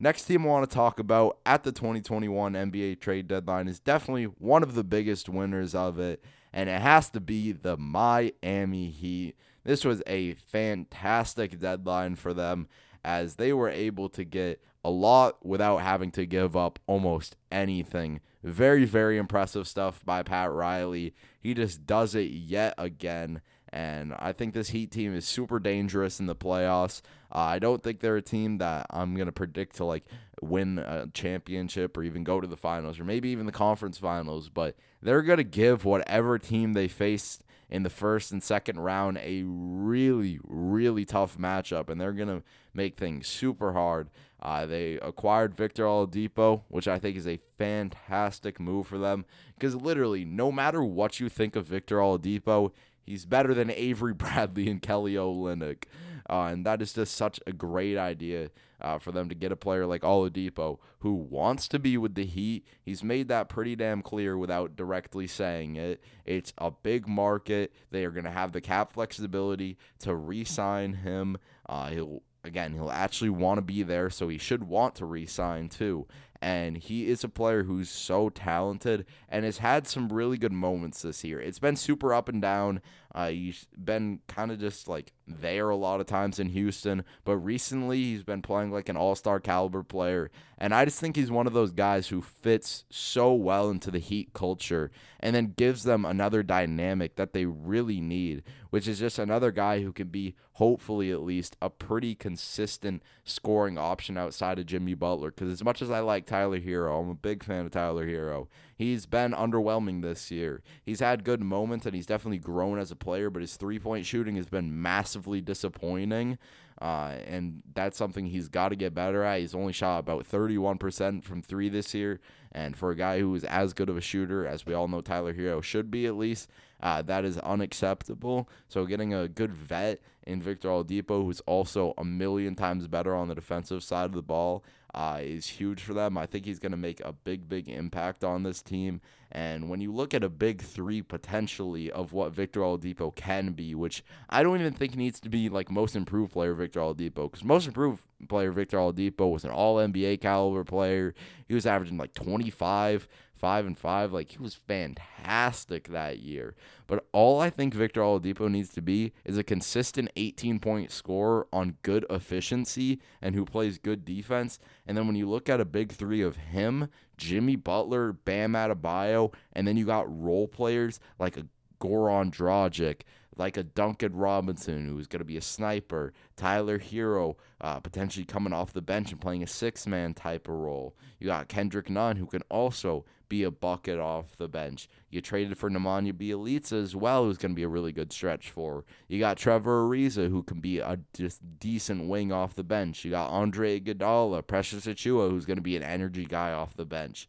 Next 0.00 0.24
team 0.24 0.44
I 0.44 0.48
want 0.48 0.68
to 0.68 0.74
talk 0.74 1.00
about 1.00 1.38
at 1.44 1.64
the 1.64 1.72
2021 1.72 2.52
NBA 2.52 3.00
trade 3.00 3.26
deadline 3.26 3.66
is 3.66 3.80
definitely 3.80 4.24
one 4.24 4.62
of 4.62 4.74
the 4.74 4.84
biggest 4.84 5.28
winners 5.28 5.74
of 5.74 5.98
it, 5.98 6.22
and 6.52 6.68
it 6.68 6.80
has 6.80 7.10
to 7.10 7.20
be 7.20 7.50
the 7.52 7.76
Miami 7.76 8.90
Heat. 8.90 9.34
This 9.64 9.84
was 9.84 10.02
a 10.06 10.34
fantastic 10.34 11.58
deadline 11.58 12.14
for 12.14 12.32
them 12.32 12.68
as 13.08 13.36
they 13.36 13.54
were 13.54 13.70
able 13.70 14.10
to 14.10 14.22
get 14.22 14.62
a 14.84 14.90
lot 14.90 15.44
without 15.44 15.78
having 15.78 16.10
to 16.10 16.26
give 16.26 16.54
up 16.54 16.78
almost 16.86 17.36
anything. 17.50 18.20
Very, 18.44 18.84
very 18.84 19.16
impressive 19.16 19.66
stuff 19.66 20.04
by 20.04 20.22
Pat 20.22 20.52
Riley. 20.52 21.14
He 21.40 21.54
just 21.54 21.86
does 21.86 22.14
it 22.14 22.30
yet 22.30 22.74
again. 22.76 23.40
And 23.70 24.14
I 24.18 24.32
think 24.32 24.52
this 24.52 24.68
Heat 24.68 24.90
team 24.90 25.14
is 25.14 25.26
super 25.26 25.58
dangerous 25.58 26.20
in 26.20 26.26
the 26.26 26.34
playoffs. 26.34 27.00
Uh, 27.34 27.38
I 27.38 27.58
don't 27.58 27.82
think 27.82 28.00
they're 28.00 28.16
a 28.16 28.22
team 28.22 28.58
that 28.58 28.86
I'm 28.90 29.14
going 29.14 29.26
to 29.26 29.32
predict 29.32 29.76
to 29.76 29.86
like 29.86 30.04
win 30.42 30.78
a 30.78 31.08
championship 31.14 31.96
or 31.96 32.02
even 32.02 32.24
go 32.24 32.42
to 32.42 32.46
the 32.46 32.58
finals 32.58 33.00
or 33.00 33.04
maybe 33.04 33.30
even 33.30 33.46
the 33.46 33.52
conference 33.52 33.96
finals, 33.96 34.50
but 34.50 34.76
they're 35.00 35.22
going 35.22 35.38
to 35.38 35.44
give 35.44 35.86
whatever 35.86 36.38
team 36.38 36.74
they 36.74 36.88
face 36.88 37.38
in 37.70 37.82
the 37.82 37.90
first 37.90 38.32
and 38.32 38.42
second 38.42 38.80
round, 38.80 39.18
a 39.18 39.42
really, 39.44 40.38
really 40.44 41.04
tough 41.04 41.36
matchup, 41.36 41.88
and 41.88 42.00
they're 42.00 42.12
going 42.12 42.28
to 42.28 42.42
make 42.72 42.96
things 42.96 43.28
super 43.28 43.72
hard. 43.72 44.08
Uh, 44.40 44.66
they 44.66 44.94
acquired 44.94 45.54
Victor 45.54 45.84
Oladipo, 45.84 46.62
which 46.68 46.88
I 46.88 46.98
think 46.98 47.16
is 47.16 47.26
a 47.26 47.40
fantastic 47.58 48.60
move 48.60 48.86
for 48.86 48.98
them 48.98 49.24
because 49.54 49.74
literally, 49.74 50.24
no 50.24 50.52
matter 50.52 50.82
what 50.82 51.18
you 51.18 51.28
think 51.28 51.56
of 51.56 51.66
Victor 51.66 51.96
Oladipo, 51.96 52.72
he's 53.02 53.24
better 53.24 53.52
than 53.52 53.70
Avery 53.70 54.14
Bradley 54.14 54.68
and 54.68 54.80
Kelly 54.80 55.14
Olynyk. 55.14 55.84
Uh, 56.30 56.50
and 56.52 56.64
that 56.64 56.80
is 56.80 56.92
just 56.92 57.14
such 57.14 57.40
a 57.46 57.52
great 57.52 57.96
idea 57.96 58.50
uh, 58.80 58.98
for 58.98 59.12
them 59.12 59.28
to 59.28 59.34
get 59.34 59.52
a 59.52 59.56
player 59.56 59.86
like 59.86 60.02
Oladipo 60.02 60.78
who 61.00 61.14
wants 61.14 61.68
to 61.68 61.78
be 61.78 61.96
with 61.96 62.14
the 62.14 62.24
Heat. 62.24 62.66
He's 62.82 63.02
made 63.02 63.28
that 63.28 63.48
pretty 63.48 63.76
damn 63.76 64.02
clear 64.02 64.36
without 64.36 64.76
directly 64.76 65.26
saying 65.26 65.76
it. 65.76 66.02
It's 66.24 66.52
a 66.58 66.70
big 66.70 67.08
market. 67.08 67.72
They 67.90 68.04
are 68.04 68.10
going 68.10 68.24
to 68.24 68.30
have 68.30 68.52
the 68.52 68.60
cap 68.60 68.92
flexibility 68.92 69.78
to 70.00 70.14
re 70.14 70.44
sign 70.44 70.94
him. 70.94 71.38
Uh, 71.68 71.90
he'll 71.90 72.22
again, 72.44 72.72
he'll 72.72 72.90
actually 72.90 73.30
want 73.30 73.58
to 73.58 73.62
be 73.62 73.82
there, 73.82 74.10
so 74.10 74.28
he 74.28 74.38
should 74.38 74.64
want 74.64 74.96
to 74.96 75.06
re-sign 75.06 75.68
too. 75.68 76.06
And 76.40 76.76
he 76.76 77.08
is 77.08 77.24
a 77.24 77.28
player 77.28 77.64
who's 77.64 77.90
so 77.90 78.28
talented 78.28 79.06
and 79.28 79.44
has 79.44 79.58
had 79.58 79.88
some 79.88 80.08
really 80.08 80.38
good 80.38 80.52
moments 80.52 81.02
this 81.02 81.24
year. 81.24 81.40
It's 81.40 81.58
been 81.58 81.74
super 81.74 82.14
up 82.14 82.28
and 82.28 82.40
down. 82.40 82.80
Uh, 83.18 83.30
he's 83.30 83.66
been 83.76 84.20
kind 84.28 84.52
of 84.52 84.60
just 84.60 84.86
like 84.86 85.12
there 85.26 85.70
a 85.70 85.76
lot 85.76 85.98
of 85.98 86.06
times 86.06 86.38
in 86.38 86.50
Houston, 86.50 87.02
but 87.24 87.36
recently 87.38 87.96
he's 87.96 88.22
been 88.22 88.42
playing 88.42 88.70
like 88.70 88.88
an 88.88 88.96
all 88.96 89.16
star 89.16 89.40
caliber 89.40 89.82
player. 89.82 90.30
And 90.56 90.72
I 90.72 90.84
just 90.84 91.00
think 91.00 91.16
he's 91.16 91.28
one 91.28 91.48
of 91.48 91.52
those 91.52 91.72
guys 91.72 92.06
who 92.06 92.22
fits 92.22 92.84
so 92.90 93.34
well 93.34 93.70
into 93.70 93.90
the 93.90 93.98
Heat 93.98 94.32
culture 94.34 94.92
and 95.18 95.34
then 95.34 95.54
gives 95.56 95.82
them 95.82 96.04
another 96.04 96.44
dynamic 96.44 97.16
that 97.16 97.32
they 97.32 97.44
really 97.44 98.00
need, 98.00 98.44
which 98.70 98.86
is 98.86 99.00
just 99.00 99.18
another 99.18 99.50
guy 99.50 99.82
who 99.82 99.92
can 99.92 100.06
be, 100.06 100.36
hopefully 100.52 101.10
at 101.10 101.22
least, 101.22 101.56
a 101.60 101.70
pretty 101.70 102.14
consistent 102.14 103.02
scoring 103.24 103.76
option 103.76 104.16
outside 104.16 104.60
of 104.60 104.66
Jimmy 104.66 104.94
Butler. 104.94 105.32
Because 105.32 105.50
as 105.50 105.64
much 105.64 105.82
as 105.82 105.90
I 105.90 105.98
like 105.98 106.24
Tyler 106.24 106.60
Herro, 106.60 107.02
I'm 107.02 107.10
a 107.10 107.14
big 107.14 107.42
fan 107.42 107.66
of 107.66 107.72
Tyler 107.72 108.06
Herro. 108.06 108.46
He's 108.78 109.06
been 109.06 109.32
underwhelming 109.32 110.02
this 110.02 110.30
year. 110.30 110.62
He's 110.84 111.00
had 111.00 111.24
good 111.24 111.42
moments 111.42 111.84
and 111.84 111.96
he's 111.96 112.06
definitely 112.06 112.38
grown 112.38 112.78
as 112.78 112.92
a 112.92 112.96
player, 112.96 113.28
but 113.28 113.42
his 113.42 113.56
three 113.56 113.80
point 113.80 114.06
shooting 114.06 114.36
has 114.36 114.46
been 114.46 114.80
massively 114.80 115.40
disappointing. 115.40 116.38
Uh, 116.80 117.16
and 117.26 117.60
that's 117.74 117.98
something 117.98 118.26
he's 118.26 118.48
got 118.48 118.68
to 118.68 118.76
get 118.76 118.94
better 118.94 119.24
at. 119.24 119.40
He's 119.40 119.54
only 119.56 119.72
shot 119.72 119.98
about 119.98 120.28
31% 120.28 121.24
from 121.24 121.42
three 121.42 121.68
this 121.68 121.92
year. 121.92 122.20
And 122.52 122.76
for 122.76 122.92
a 122.92 122.96
guy 122.96 123.18
who 123.18 123.34
is 123.34 123.42
as 123.42 123.72
good 123.72 123.88
of 123.88 123.96
a 123.96 124.00
shooter 124.00 124.46
as 124.46 124.64
we 124.64 124.74
all 124.74 124.86
know 124.86 125.00
Tyler 125.00 125.34
Herro 125.34 125.60
should 125.60 125.90
be, 125.90 126.06
at 126.06 126.16
least, 126.16 126.48
uh, 126.80 127.02
that 127.02 127.24
is 127.24 127.36
unacceptable. 127.38 128.48
So 128.68 128.86
getting 128.86 129.12
a 129.12 129.26
good 129.26 129.52
vet 129.52 130.00
in 130.24 130.40
Victor 130.40 130.68
Oladipo, 130.68 131.24
who's 131.24 131.40
also 131.40 131.94
a 131.98 132.04
million 132.04 132.54
times 132.54 132.86
better 132.86 133.12
on 133.12 133.26
the 133.26 133.34
defensive 133.34 133.82
side 133.82 134.06
of 134.06 134.12
the 134.12 134.22
ball, 134.22 134.62
uh, 134.94 135.18
is 135.22 135.46
huge 135.46 135.82
for 135.82 135.92
them. 135.92 136.16
I 136.16 136.26
think 136.26 136.44
he's 136.44 136.58
going 136.58 136.72
to 136.72 136.78
make 136.78 137.00
a 137.00 137.12
big, 137.12 137.48
big 137.48 137.68
impact 137.68 138.24
on 138.24 138.42
this 138.42 138.62
team. 138.62 139.00
And 139.30 139.68
when 139.68 139.80
you 139.80 139.92
look 139.92 140.14
at 140.14 140.24
a 140.24 140.30
big 140.30 140.62
three 140.62 141.02
potentially 141.02 141.90
of 141.90 142.14
what 142.14 142.32
Victor 142.32 142.60
Oladipo 142.60 143.14
can 143.14 143.52
be, 143.52 143.74
which 143.74 144.02
I 144.30 144.42
don't 144.42 144.58
even 144.58 144.72
think 144.72 144.96
needs 144.96 145.20
to 145.20 145.28
be 145.28 145.50
like 145.50 145.70
most 145.70 145.94
improved 145.94 146.32
player 146.32 146.54
Victor 146.54 146.80
Oladipo, 146.80 147.30
because 147.30 147.44
most 147.44 147.66
improved 147.66 148.02
player 148.28 148.50
Victor 148.50 148.78
Oladipo 148.78 149.30
was 149.30 149.44
an 149.44 149.50
All 149.50 149.76
NBA 149.76 150.22
caliber 150.22 150.64
player. 150.64 151.14
He 151.46 151.54
was 151.54 151.66
averaging 151.66 151.98
like 151.98 152.14
25 152.14 153.06
five 153.38 153.66
and 153.66 153.78
five. 153.78 154.12
Like 154.12 154.32
he 154.32 154.38
was 154.38 154.54
fantastic 154.54 155.88
that 155.88 156.18
year. 156.18 156.54
But 156.86 157.06
all 157.12 157.40
I 157.40 157.50
think 157.50 157.74
Victor 157.74 158.00
Oladipo 158.00 158.50
needs 158.50 158.70
to 158.70 158.82
be 158.82 159.12
is 159.24 159.38
a 159.38 159.44
consistent 159.44 160.10
18 160.16 160.58
point 160.58 160.90
scorer 160.90 161.46
on 161.52 161.76
good 161.82 162.04
efficiency 162.10 163.00
and 163.22 163.34
who 163.34 163.44
plays 163.44 163.78
good 163.78 164.04
defense. 164.04 164.58
And 164.86 164.96
then 164.96 165.06
when 165.06 165.16
you 165.16 165.28
look 165.28 165.48
at 165.48 165.60
a 165.60 165.64
big 165.64 165.92
three 165.92 166.22
of 166.22 166.36
him, 166.36 166.88
Jimmy 167.16 167.56
Butler, 167.56 168.12
Bam 168.12 168.52
Adebayo, 168.52 169.32
and 169.52 169.66
then 169.66 169.76
you 169.76 169.84
got 169.84 170.06
role 170.08 170.48
players 170.48 171.00
like 171.18 171.36
a 171.36 171.46
Goran 171.80 172.30
Dragic, 172.32 173.02
like 173.38 173.56
a 173.56 173.62
Duncan 173.62 174.14
Robinson, 174.14 174.86
who's 174.86 175.06
going 175.06 175.20
to 175.20 175.24
be 175.24 175.36
a 175.36 175.42
sniper, 175.42 176.12
Tyler 176.36 176.78
Herro, 176.78 177.36
uh, 177.60 177.80
potentially 177.80 178.24
coming 178.24 178.52
off 178.52 178.72
the 178.72 178.82
bench 178.82 179.12
and 179.12 179.20
playing 179.20 179.42
a 179.42 179.46
six 179.46 179.86
man 179.86 180.12
type 180.14 180.48
of 180.48 180.54
role. 180.54 180.96
You 181.18 181.28
got 181.28 181.48
Kendrick 181.48 181.88
Nunn, 181.88 182.16
who 182.16 182.26
can 182.26 182.42
also 182.50 183.04
be 183.28 183.42
a 183.42 183.50
bucket 183.50 183.98
off 183.98 184.36
the 184.36 184.48
bench. 184.48 184.88
You 185.10 185.20
traded 185.20 185.56
for 185.58 185.70
Nemanja 185.70 186.12
Bjelica 186.12 186.82
as 186.82 186.96
well, 186.96 187.24
who's 187.24 187.38
going 187.38 187.52
to 187.52 187.56
be 187.56 187.62
a 187.62 187.68
really 187.68 187.92
good 187.92 188.12
stretch 188.12 188.50
for. 188.50 188.84
You 189.06 189.18
got 189.18 189.36
Trevor 189.36 189.86
Ariza, 189.86 190.30
who 190.30 190.42
can 190.42 190.60
be 190.60 190.78
a 190.78 190.98
just 191.14 191.40
decent 191.60 192.08
wing 192.08 192.32
off 192.32 192.54
the 192.54 192.64
bench. 192.64 193.04
You 193.04 193.10
got 193.10 193.30
Andre 193.30 193.80
Iguodala, 193.80 194.46
Precious 194.46 194.86
Achiuwa, 194.86 195.30
who's 195.30 195.44
going 195.44 195.58
to 195.58 195.62
be 195.62 195.76
an 195.76 195.82
energy 195.82 196.24
guy 196.24 196.52
off 196.52 196.76
the 196.76 196.86
bench. 196.86 197.28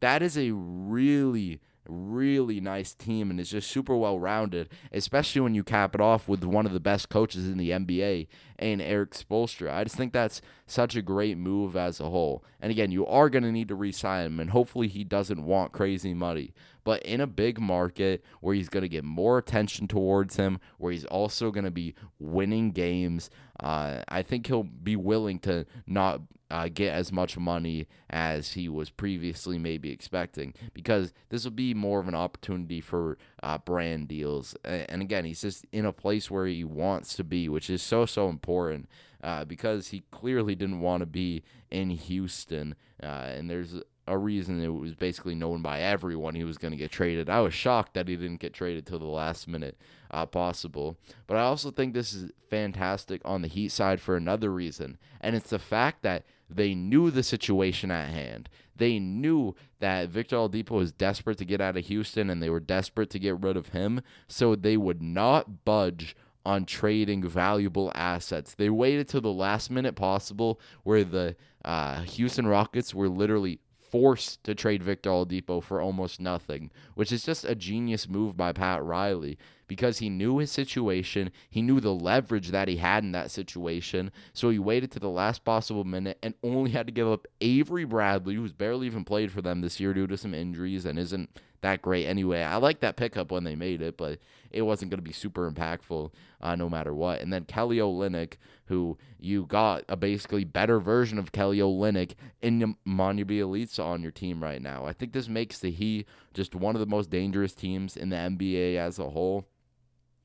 That 0.00 0.22
is 0.22 0.36
a 0.36 0.52
really 0.52 1.60
really 1.88 2.60
nice 2.60 2.94
team 2.94 3.30
and 3.30 3.40
is 3.40 3.50
just 3.50 3.70
super 3.70 3.96
well 3.96 4.18
rounded, 4.18 4.68
especially 4.92 5.40
when 5.40 5.54
you 5.54 5.64
cap 5.64 5.94
it 5.94 6.00
off 6.00 6.28
with 6.28 6.44
one 6.44 6.66
of 6.66 6.72
the 6.72 6.80
best 6.80 7.08
coaches 7.08 7.48
in 7.48 7.58
the 7.58 7.70
NBA 7.70 8.28
and 8.58 8.80
Erik 8.80 9.12
Spoelstra. 9.12 9.72
I 9.72 9.84
just 9.84 9.96
think 9.96 10.12
that's 10.12 10.40
such 10.66 10.96
a 10.96 11.02
great 11.02 11.36
move 11.36 11.76
as 11.76 12.00
a 12.00 12.10
whole. 12.10 12.44
And 12.60 12.70
again, 12.70 12.92
you 12.92 13.06
are 13.06 13.28
going 13.28 13.42
to 13.42 13.52
need 13.52 13.68
to 13.68 13.74
re-sign 13.74 14.26
him, 14.26 14.40
and 14.40 14.50
hopefully 14.50 14.88
he 14.88 15.04
doesn't 15.04 15.44
want 15.44 15.72
crazy 15.72 16.14
money. 16.14 16.54
But 16.84 17.02
in 17.02 17.20
a 17.20 17.26
big 17.26 17.60
market 17.60 18.24
where 18.40 18.54
he's 18.54 18.68
going 18.68 18.82
to 18.82 18.88
get 18.88 19.04
more 19.04 19.38
attention 19.38 19.86
towards 19.86 20.36
him, 20.36 20.58
where 20.78 20.92
he's 20.92 21.04
also 21.04 21.50
going 21.50 21.64
to 21.64 21.70
be 21.70 21.94
winning 22.18 22.72
games, 22.72 23.30
uh, 23.60 24.02
I 24.08 24.22
think 24.22 24.46
he'll 24.46 24.64
be 24.64 24.96
willing 24.96 25.38
to 25.40 25.66
not 25.86 26.22
uh, 26.52 26.68
get 26.68 26.92
as 26.92 27.10
much 27.10 27.38
money 27.38 27.88
as 28.10 28.52
he 28.52 28.68
was 28.68 28.90
previously 28.90 29.58
maybe 29.58 29.90
expecting 29.90 30.52
because 30.74 31.14
this 31.30 31.44
will 31.44 31.50
be 31.50 31.72
more 31.72 31.98
of 31.98 32.08
an 32.08 32.14
opportunity 32.14 32.78
for 32.78 33.16
uh, 33.42 33.56
brand 33.56 34.06
deals. 34.06 34.54
And 34.62 35.00
again, 35.00 35.24
he's 35.24 35.40
just 35.40 35.64
in 35.72 35.86
a 35.86 35.94
place 35.94 36.30
where 36.30 36.44
he 36.44 36.62
wants 36.62 37.14
to 37.14 37.24
be, 37.24 37.48
which 37.48 37.70
is 37.70 37.80
so, 37.80 38.04
so 38.04 38.28
important 38.28 38.86
uh, 39.24 39.46
because 39.46 39.88
he 39.88 40.04
clearly 40.10 40.54
didn't 40.54 40.80
want 40.80 41.00
to 41.00 41.06
be 41.06 41.42
in 41.70 41.88
Houston. 41.88 42.74
Uh, 43.02 43.06
and 43.06 43.48
there's 43.48 43.80
a 44.06 44.18
reason 44.18 44.62
it 44.62 44.68
was 44.68 44.94
basically 44.94 45.34
known 45.34 45.62
by 45.62 45.80
everyone 45.80 46.34
he 46.34 46.44
was 46.44 46.58
going 46.58 46.72
to 46.72 46.76
get 46.76 46.90
traded. 46.90 47.30
I 47.30 47.40
was 47.40 47.54
shocked 47.54 47.94
that 47.94 48.08
he 48.08 48.16
didn't 48.16 48.40
get 48.40 48.52
traded 48.52 48.86
till 48.86 48.98
the 48.98 49.06
last 49.06 49.48
minute 49.48 49.78
uh, 50.10 50.26
possible. 50.26 50.98
But 51.26 51.36
I 51.36 51.42
also 51.42 51.70
think 51.70 51.94
this 51.94 52.12
is 52.12 52.30
fantastic 52.50 53.22
on 53.24 53.42
the 53.42 53.48
Heat 53.48 53.70
side 53.70 54.00
for 54.00 54.16
another 54.16 54.50
reason, 54.50 54.98
and 55.20 55.36
it's 55.36 55.50
the 55.50 55.58
fact 55.58 56.02
that 56.02 56.24
they 56.56 56.74
knew 56.74 57.10
the 57.10 57.22
situation 57.22 57.90
at 57.90 58.10
hand. 58.10 58.48
They 58.74 58.98
knew 58.98 59.54
that 59.80 60.08
Victor 60.08 60.36
Oladipo 60.36 60.72
was 60.72 60.92
desperate 60.92 61.38
to 61.38 61.44
get 61.44 61.60
out 61.60 61.76
of 61.76 61.86
Houston, 61.86 62.30
and 62.30 62.42
they 62.42 62.50
were 62.50 62.60
desperate 62.60 63.10
to 63.10 63.18
get 63.18 63.40
rid 63.40 63.56
of 63.56 63.68
him, 63.68 64.00
so 64.28 64.54
they 64.54 64.76
would 64.76 65.02
not 65.02 65.64
budge 65.64 66.16
on 66.44 66.64
trading 66.64 67.26
valuable 67.26 67.92
assets. 67.94 68.54
They 68.54 68.70
waited 68.70 69.08
till 69.08 69.20
the 69.20 69.32
last 69.32 69.70
minute 69.70 69.94
possible, 69.94 70.60
where 70.82 71.04
the 71.04 71.36
uh, 71.64 72.02
Houston 72.02 72.46
Rockets 72.46 72.94
were 72.94 73.08
literally 73.08 73.60
forced 73.78 74.42
to 74.44 74.54
trade 74.54 74.82
Victor 74.82 75.10
Oladipo 75.10 75.62
for 75.62 75.80
almost 75.80 76.18
nothing, 76.18 76.70
which 76.94 77.12
is 77.12 77.24
just 77.24 77.44
a 77.44 77.54
genius 77.54 78.08
move 78.08 78.36
by 78.36 78.52
Pat 78.52 78.82
Riley 78.82 79.38
because 79.72 80.00
he 80.00 80.10
knew 80.10 80.36
his 80.36 80.52
situation. 80.52 81.30
He 81.48 81.62
knew 81.62 81.80
the 81.80 81.94
leverage 81.94 82.50
that 82.50 82.68
he 82.68 82.76
had 82.76 83.04
in 83.04 83.12
that 83.12 83.30
situation. 83.30 84.12
So 84.34 84.50
he 84.50 84.58
waited 84.58 84.92
to 84.92 84.98
the 84.98 85.08
last 85.08 85.46
possible 85.46 85.84
minute 85.84 86.18
and 86.22 86.34
only 86.42 86.72
had 86.72 86.86
to 86.88 86.92
give 86.92 87.08
up 87.08 87.26
Avery 87.40 87.86
Bradley, 87.86 88.34
who's 88.34 88.52
barely 88.52 88.86
even 88.86 89.02
played 89.02 89.32
for 89.32 89.40
them 89.40 89.62
this 89.62 89.80
year 89.80 89.94
due 89.94 90.06
to 90.08 90.18
some 90.18 90.34
injuries 90.34 90.84
and 90.84 90.98
isn't 90.98 91.30
that 91.62 91.80
great 91.80 92.04
anyway. 92.04 92.42
I 92.42 92.56
like 92.56 92.80
that 92.80 92.96
pickup 92.96 93.30
when 93.30 93.44
they 93.44 93.54
made 93.54 93.80
it, 93.80 93.96
but 93.96 94.18
it 94.50 94.60
wasn't 94.60 94.90
going 94.90 94.98
to 94.98 95.02
be 95.02 95.12
super 95.12 95.50
impactful 95.50 96.10
uh, 96.42 96.54
no 96.54 96.68
matter 96.68 96.92
what. 96.92 97.22
And 97.22 97.32
then 97.32 97.46
Kelly 97.46 97.78
Olynyk, 97.78 98.34
who 98.66 98.98
you 99.18 99.46
got 99.46 99.84
a 99.88 99.96
basically 99.96 100.44
better 100.44 100.80
version 100.80 101.18
of 101.18 101.32
Kelly 101.32 101.60
Olynyk 101.60 102.12
in 102.42 102.60
Nemanja 102.60 103.24
Bjelica 103.24 103.82
on 103.82 104.02
your 104.02 104.12
team 104.12 104.42
right 104.42 104.60
now. 104.60 104.84
I 104.84 104.92
think 104.92 105.14
this 105.14 105.28
makes 105.28 105.58
the 105.58 105.70
Heat 105.70 106.06
just 106.34 106.54
one 106.54 106.76
of 106.76 106.80
the 106.80 106.86
most 106.86 107.08
dangerous 107.08 107.54
teams 107.54 107.96
in 107.96 108.10
the 108.10 108.16
NBA 108.16 108.76
as 108.76 108.98
a 108.98 109.08
whole 109.08 109.46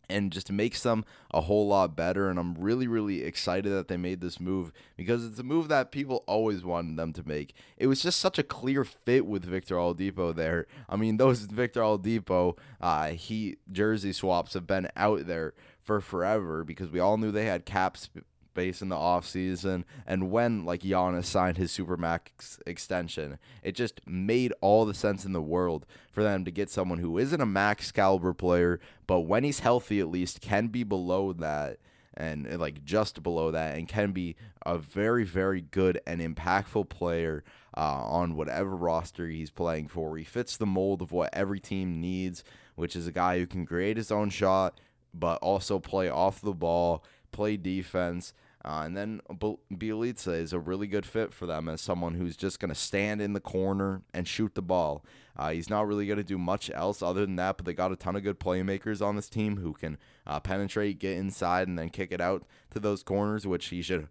and 0.10 0.32
just 0.32 0.52
makes 0.52 0.84
them 0.84 1.06
a 1.32 1.42
whole 1.42 1.68
lot 1.68 1.96
better. 1.96 2.30
And 2.30 2.40
I'm 2.40 2.56
really, 2.56 2.88
really 2.88 3.24
excited 3.24 3.72
that 3.72 3.88
they 3.88 3.98
made 3.98 4.22
this 4.22 4.40
move 4.40 4.72
because 4.96 5.26
it's 5.26 5.40
a 5.40 5.44
move 5.44 5.68
that 5.68 5.92
people 5.92 6.24
always 6.28 6.64
wanted 6.64 6.98
them 6.98 7.14
to 7.14 7.28
make. 7.28 7.54
It 7.78 7.88
was 7.88 8.02
just 8.02 8.20
such 8.20 8.40
a 8.40 8.44
clear 8.44 8.84
fit 8.84 9.26
with 9.26 9.46
Victor 9.46 9.76
Oladipo 9.76 10.36
there. 10.36 10.68
I 10.90 10.96
mean, 10.96 11.18
those 11.18 11.40
Victor 11.42 11.82
Oladipo 11.82 12.58
uh, 12.80 13.10
he 13.10 13.58
jersey 13.72 14.14
swaps 14.14 14.54
have 14.54 14.68
been 14.68 14.90
out 14.96 15.28
there 15.28 15.54
for 15.82 16.02
forever 16.02 16.64
because 16.64 16.90
we 16.90 17.00
all 17.00 17.18
knew 17.18 17.32
they 17.32 17.46
had 17.46 17.66
cap 17.66 17.98
sp- 18.00 18.28
space 18.58 18.82
in 18.82 18.90
the 18.90 18.96
offseason. 18.96 19.84
And 20.08 20.32
when, 20.32 20.66
like, 20.66 20.82
Giannis 20.82 21.26
signed 21.26 21.58
his 21.58 21.72
Supermax 21.72 22.60
extension, 22.66 23.38
it 23.62 23.76
just 23.76 24.02
made 24.08 24.52
all 24.62 24.84
the 24.84 24.96
sense 24.96 25.26
in 25.26 25.34
the 25.34 25.42
world 25.42 25.86
for 26.12 26.24
them 26.24 26.44
to 26.44 26.50
get 26.50 26.72
someone 26.72 26.98
who 26.98 27.20
isn't 27.20 27.40
a 27.40 27.46
max 27.46 27.92
caliber 27.92 28.34
player, 28.34 28.80
but 29.06 29.22
when 29.22 29.44
he's 29.44 29.60
healthy, 29.60 30.00
at 30.00 30.10
least 30.10 30.42
can 30.42 30.68
be 30.68 30.84
below 30.84 31.34
that 31.34 31.78
and 32.16 32.60
like 32.60 32.84
just 32.84 33.22
below 33.22 33.52
that 33.52 33.78
and 33.78 33.88
can 33.88 34.12
be 34.12 34.36
a 34.66 34.76
very 34.76 35.24
very 35.24 35.62
good 35.62 36.02
and 36.08 36.20
impactful 36.20 36.90
player 36.90 37.44
uh, 37.78 38.02
on 38.06 38.36
whatever 38.36 38.76
roster 38.76 39.28
he's 39.28 39.52
playing 39.52 39.88
for 39.88 40.18
he 40.18 40.24
fits 40.24 40.58
the 40.58 40.66
mold 40.66 41.04
of 41.04 41.12
what 41.12 41.30
every 41.32 41.60
team 41.60 42.02
needs 42.02 42.44
which 42.74 42.96
is 42.96 43.06
a 43.06 43.12
guy 43.12 43.38
who 43.38 43.46
can 43.46 43.68
create 43.68 43.98
his 43.98 44.10
own 44.10 44.32
shot 44.32 44.82
but 45.14 45.38
also 45.44 45.78
play 45.78 46.10
off 46.10 46.42
the 46.42 46.54
ball 46.54 47.04
play 47.32 47.56
defense 47.56 48.34
uh, 48.68 48.82
and 48.84 48.98
then 48.98 49.22
Bjelica 49.32 50.38
is 50.38 50.52
a 50.52 50.60
really 50.60 50.88
good 50.88 51.06
fit 51.06 51.34
for 51.34 51.46
them 51.46 51.70
as 51.70 51.80
someone 51.80 52.16
who's 52.16 52.36
just 52.36 52.60
going 52.60 52.68
to 52.68 52.76
stand 52.76 53.22
in 53.22 53.32
the 53.32 53.40
corner 53.40 54.02
and 54.14 54.28
shoot 54.28 54.56
the 54.56 54.62
ball. 54.62 55.06
Uh, 55.38 55.52
he's 55.52 55.70
not 55.70 55.88
really 55.88 56.06
going 56.06 56.18
to 56.18 56.24
do 56.24 56.38
much 56.38 56.70
else 56.72 57.02
other 57.02 57.22
than 57.22 57.38
that, 57.38 57.56
but 57.56 57.66
they 57.66 57.74
got 57.74 57.94
a 57.94 57.96
ton 57.96 58.18
of 58.18 58.24
good 58.24 58.42
playmakers 58.42 59.02
on 59.02 59.16
this 59.16 59.30
team 59.30 59.56
who 59.56 59.72
can 59.72 59.98
uh, 60.26 60.42
penetrate, 60.42 61.00
get 61.00 61.16
inside, 61.16 61.70
and 61.70 61.80
then 61.80 61.90
kick 61.90 62.12
it 62.12 62.20
out 62.20 62.46
to 62.72 62.80
those 62.82 63.04
corners, 63.04 63.48
which 63.48 63.68
he 63.68 63.82
should 63.82 64.10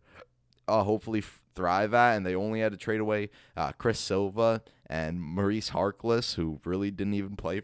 uh, 0.66 0.82
hopefully 0.84 1.22
thrive 1.54 1.92
at. 1.92 2.16
And 2.16 2.24
they 2.24 2.34
only 2.34 2.60
had 2.60 2.72
to 2.72 2.78
trade 2.78 3.00
away 3.00 3.28
uh, 3.58 3.72
Chris 3.72 3.98
Silva 3.98 4.62
and 4.86 5.20
Maurice 5.20 5.70
Harkless, 5.70 6.36
who 6.36 6.60
really 6.64 6.90
didn't 6.90 7.12
even 7.12 7.36
play 7.36 7.60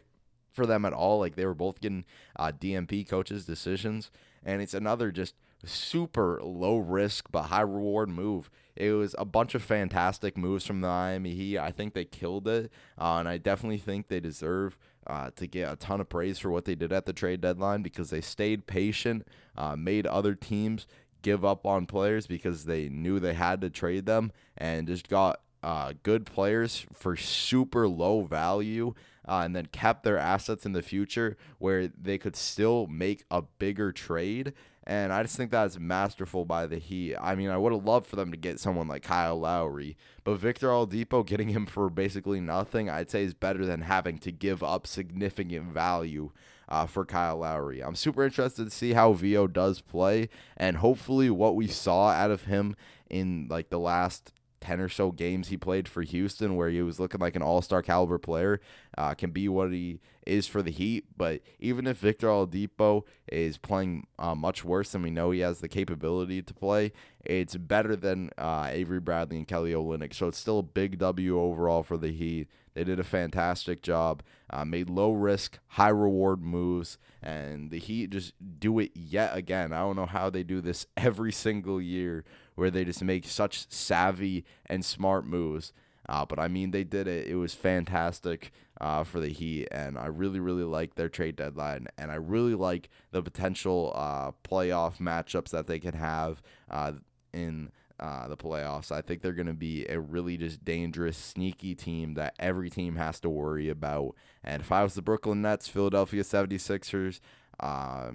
for 0.53 0.67
them 0.67 0.85
at 0.85 0.93
all. 0.93 1.21
Like 1.21 1.37
they 1.37 1.47
were 1.47 1.55
both 1.55 1.81
getting 1.81 2.05
uh, 2.37 2.53
DNP 2.53 3.09
coaches' 3.09 3.47
decisions. 3.47 4.11
And 4.45 4.61
it's 4.61 4.75
another 4.75 5.11
just 5.11 5.37
super 5.65 6.41
low 6.43 6.79
risk 6.79 7.29
but 7.31 7.45
high 7.45 7.61
reward 7.61 8.09
move. 8.09 8.51
It 8.75 8.93
was 8.93 9.15
a 9.19 9.25
bunch 9.25 9.55
of 9.55 9.63
fantastic 9.63 10.37
moves 10.37 10.67
from 10.67 10.81
the 10.81 10.89
Miami 10.89 11.35
Heat. 11.35 11.59
I 11.59 11.71
think 11.71 11.95
they 11.95 12.05
killed 12.05 12.49
it, 12.49 12.73
uh, 12.99 13.17
and 13.17 13.29
I 13.29 13.39
definitely 13.39 13.79
think 13.79 14.09
they 14.09 14.21
deserve 14.21 14.79
uh, 15.07 15.31
to 15.37 15.47
get 15.47 15.73
a 15.73 15.77
ton 15.77 16.01
of 16.01 16.09
praise 16.09 16.39
for 16.39 16.51
what 16.51 16.65
they 16.65 16.75
did 16.75 16.93
at 16.93 17.07
the 17.07 17.13
trade 17.13 17.41
deadline 17.41 17.83
because 17.83 18.11
they 18.11 18.21
stayed 18.21 18.67
patient, 18.67 19.27
uh, 19.57 19.77
made 19.77 20.07
other 20.07 20.35
teams 20.35 20.87
give 21.21 21.45
up 21.45 21.67
on 21.67 21.87
players 21.87 22.27
because 22.27 22.65
they 22.65 22.89
knew 22.89 23.21
they 23.21 23.35
had 23.35 23.61
to 23.61 23.71
trade 23.71 24.07
them, 24.07 24.33
and 24.57 24.87
just 24.87 25.09
got 25.09 25.41
uh, 25.63 25.93
good 26.03 26.27
players 26.27 26.87
for 26.93 27.17
super 27.17 27.89
low 27.89 28.23
value. 28.23 28.95
Uh, 29.25 29.43
and 29.45 29.55
then 29.55 29.67
kept 29.67 30.03
their 30.03 30.19
assets 30.19 30.67
in 30.67 30.73
the 30.73 30.83
future 30.83 31.37
where 31.59 31.87
they 31.87 32.19
could 32.19 32.35
still 32.35 32.89
make 32.89 33.23
a 33.31 33.41
bigger 33.41 33.93
trade 33.93 34.53
and 34.85 35.13
I 35.13 35.23
just 35.23 35.37
think 35.37 35.51
that's 35.51 35.79
masterful 35.79 36.45
by 36.45 36.67
the 36.67 36.79
Heat. 36.79 37.17
I 37.21 37.35
mean, 37.35 37.51
I 37.51 37.57
would 37.57 37.73
have 37.73 37.85
loved 37.85 38.07
for 38.07 38.17
them 38.17 38.31
to 38.31 38.37
get 38.37 38.59
someone 38.59 38.89
like 38.89 39.03
Kyle 39.03 39.39
Lowry, 39.39 39.97
but 40.25 40.39
Victor 40.39 40.69
Oladipo 40.69 41.25
getting 41.25 41.49
him 41.49 41.67
for 41.67 41.89
basically 41.89 42.41
nothing, 42.41 42.91
I'd 42.91 43.11
say 43.11 43.23
is 43.23 43.35
better 43.35 43.65
than 43.65 43.83
having 43.83 44.19
to 44.19 44.33
give 44.33 44.63
up 44.63 44.87
significant 44.87 45.73
value 45.73 46.33
uh, 46.69 46.87
for 46.87 47.05
Kyle 47.05 47.39
Lowry. 47.39 47.81
I'm 47.81 47.95
super 47.95 48.25
interested 48.25 48.65
to 48.65 48.71
see 48.71 48.93
how 48.95 49.13
Vo 49.13 49.47
does 49.47 49.81
play, 49.81 50.29
and 50.57 50.79
hopefully 50.79 51.31
what 51.31 51.55
we 51.55 51.69
saw 51.69 52.09
out 52.09 52.31
of 52.31 52.45
him 52.45 52.75
in 53.09 53.47
like 53.49 53.69
the 53.69 53.79
last 53.79 54.33
10 54.63 54.81
or 54.81 54.89
so 54.89 55.11
games 55.11 55.49
he 55.49 55.57
played 55.57 55.89
for 55.89 56.03
Houston 56.03 56.55
where 56.57 56.71
he 56.71 56.81
was 56.83 57.01
looking 57.01 57.21
like 57.21 57.37
an 57.37 57.43
all-star 57.43 57.83
caliber 57.83 58.19
player 58.19 58.61
uh, 58.97 59.13
can 59.13 59.31
be 59.31 59.49
what 59.49 59.73
he 59.73 59.99
is 60.25 60.47
for 60.47 60.63
the 60.63 60.71
Heat. 60.71 61.05
But 61.17 61.43
even 61.59 61.87
if 61.87 61.99
Victor 61.99 62.29
Oladipo 62.29 63.03
is 63.31 63.59
playing 63.59 64.07
uh, 64.19 64.37
much 64.37 64.65
worse 64.65 64.93
than 64.93 65.03
we 65.03 65.11
know 65.11 65.33
he 65.33 65.41
has 65.41 65.61
the 65.61 65.69
capability 65.69 66.43
to 66.43 66.55
play, 66.55 66.93
it's 67.25 67.57
better 67.57 67.97
than 67.97 68.31
uh, 68.39 68.69
Avery 68.71 69.01
Bradley 69.01 69.37
and 69.37 69.49
Kelly 69.49 69.73
Olynyk. 69.73 70.15
So 70.15 70.29
it's 70.29 70.39
still 70.39 70.61
a 70.61 70.63
big 70.63 70.99
W 70.99 71.39
overall 71.39 71.83
for 71.83 71.97
the 71.97 72.13
Heat. 72.13 72.49
They 72.75 72.85
did 72.85 72.99
a 72.99 73.05
fantastic 73.05 73.83
job, 73.83 74.23
uh, 74.49 74.65
made 74.65 74.89
low 74.89 75.13
risk, 75.13 75.59
high 75.67 75.91
reward 75.91 76.41
moves, 76.41 76.99
and 77.21 77.71
the 77.71 77.79
Heat 77.79 78.11
just 78.11 78.33
do 78.61 78.79
it 78.79 78.93
yet 78.95 79.37
again. 79.37 79.73
I 79.73 79.81
don't 79.81 79.97
know 79.97 80.07
how 80.07 80.31
they 80.31 80.43
do 80.43 80.61
this 80.61 80.87
every 80.97 81.33
single 81.33 81.83
year 81.83 82.25
where 82.55 82.71
they 82.71 82.85
just 82.85 83.03
make 83.03 83.27
such 83.27 83.71
savvy 83.71 84.45
and 84.67 84.85
smart 84.85 85.27
moves. 85.27 85.73
Uh, 86.09 86.25
but 86.25 86.39
I 86.39 86.49
mean, 86.49 86.73
they 86.73 86.85
did 86.85 87.07
it. 87.07 87.29
It 87.29 87.37
was 87.37 87.55
fantastic 87.55 88.53
uh, 88.81 89.05
for 89.05 89.21
the 89.21 89.29
Heat, 89.29 89.69
and 89.71 89.97
I 89.97 90.07
really, 90.07 90.41
really 90.41 90.65
like 90.65 90.97
their 90.97 91.09
trade 91.09 91.37
deadline, 91.37 91.87
and 91.97 92.11
I 92.11 92.17
really 92.17 92.55
like 92.55 92.89
the 93.13 93.23
potential 93.23 93.93
uh, 93.95 94.33
playoff 94.43 94.99
matchups 94.99 95.51
that 95.51 95.69
they 95.69 95.79
can 95.79 95.95
have 95.95 96.43
uh, 96.69 96.93
in 97.33 97.71
uh, 98.01 98.27
the 98.27 98.37
playoffs. 98.37 98.91
I 98.91 99.01
think 99.01 99.23
they're 99.23 99.33
going 99.33 99.47
to 99.47 99.53
be 99.53 99.87
a 99.87 100.01
really 100.01 100.37
just 100.37 100.65
dangerous, 100.65 101.17
sneaky 101.17 101.77
team 101.77 102.15
that 102.15 102.35
every 102.41 102.69
team 102.69 102.97
has 102.97 103.21
to 103.21 103.31
worry 103.31 103.69
about. 103.69 104.17
And 104.43 104.61
if 104.61 104.73
I 104.73 104.83
was 104.83 104.95
the 104.95 105.03
Brooklyn 105.03 105.43
Nets, 105.43 105.69
Philadelphia 105.69 106.25
76ers, 106.25 107.21
um, 107.61 107.71
uh, 107.71 108.11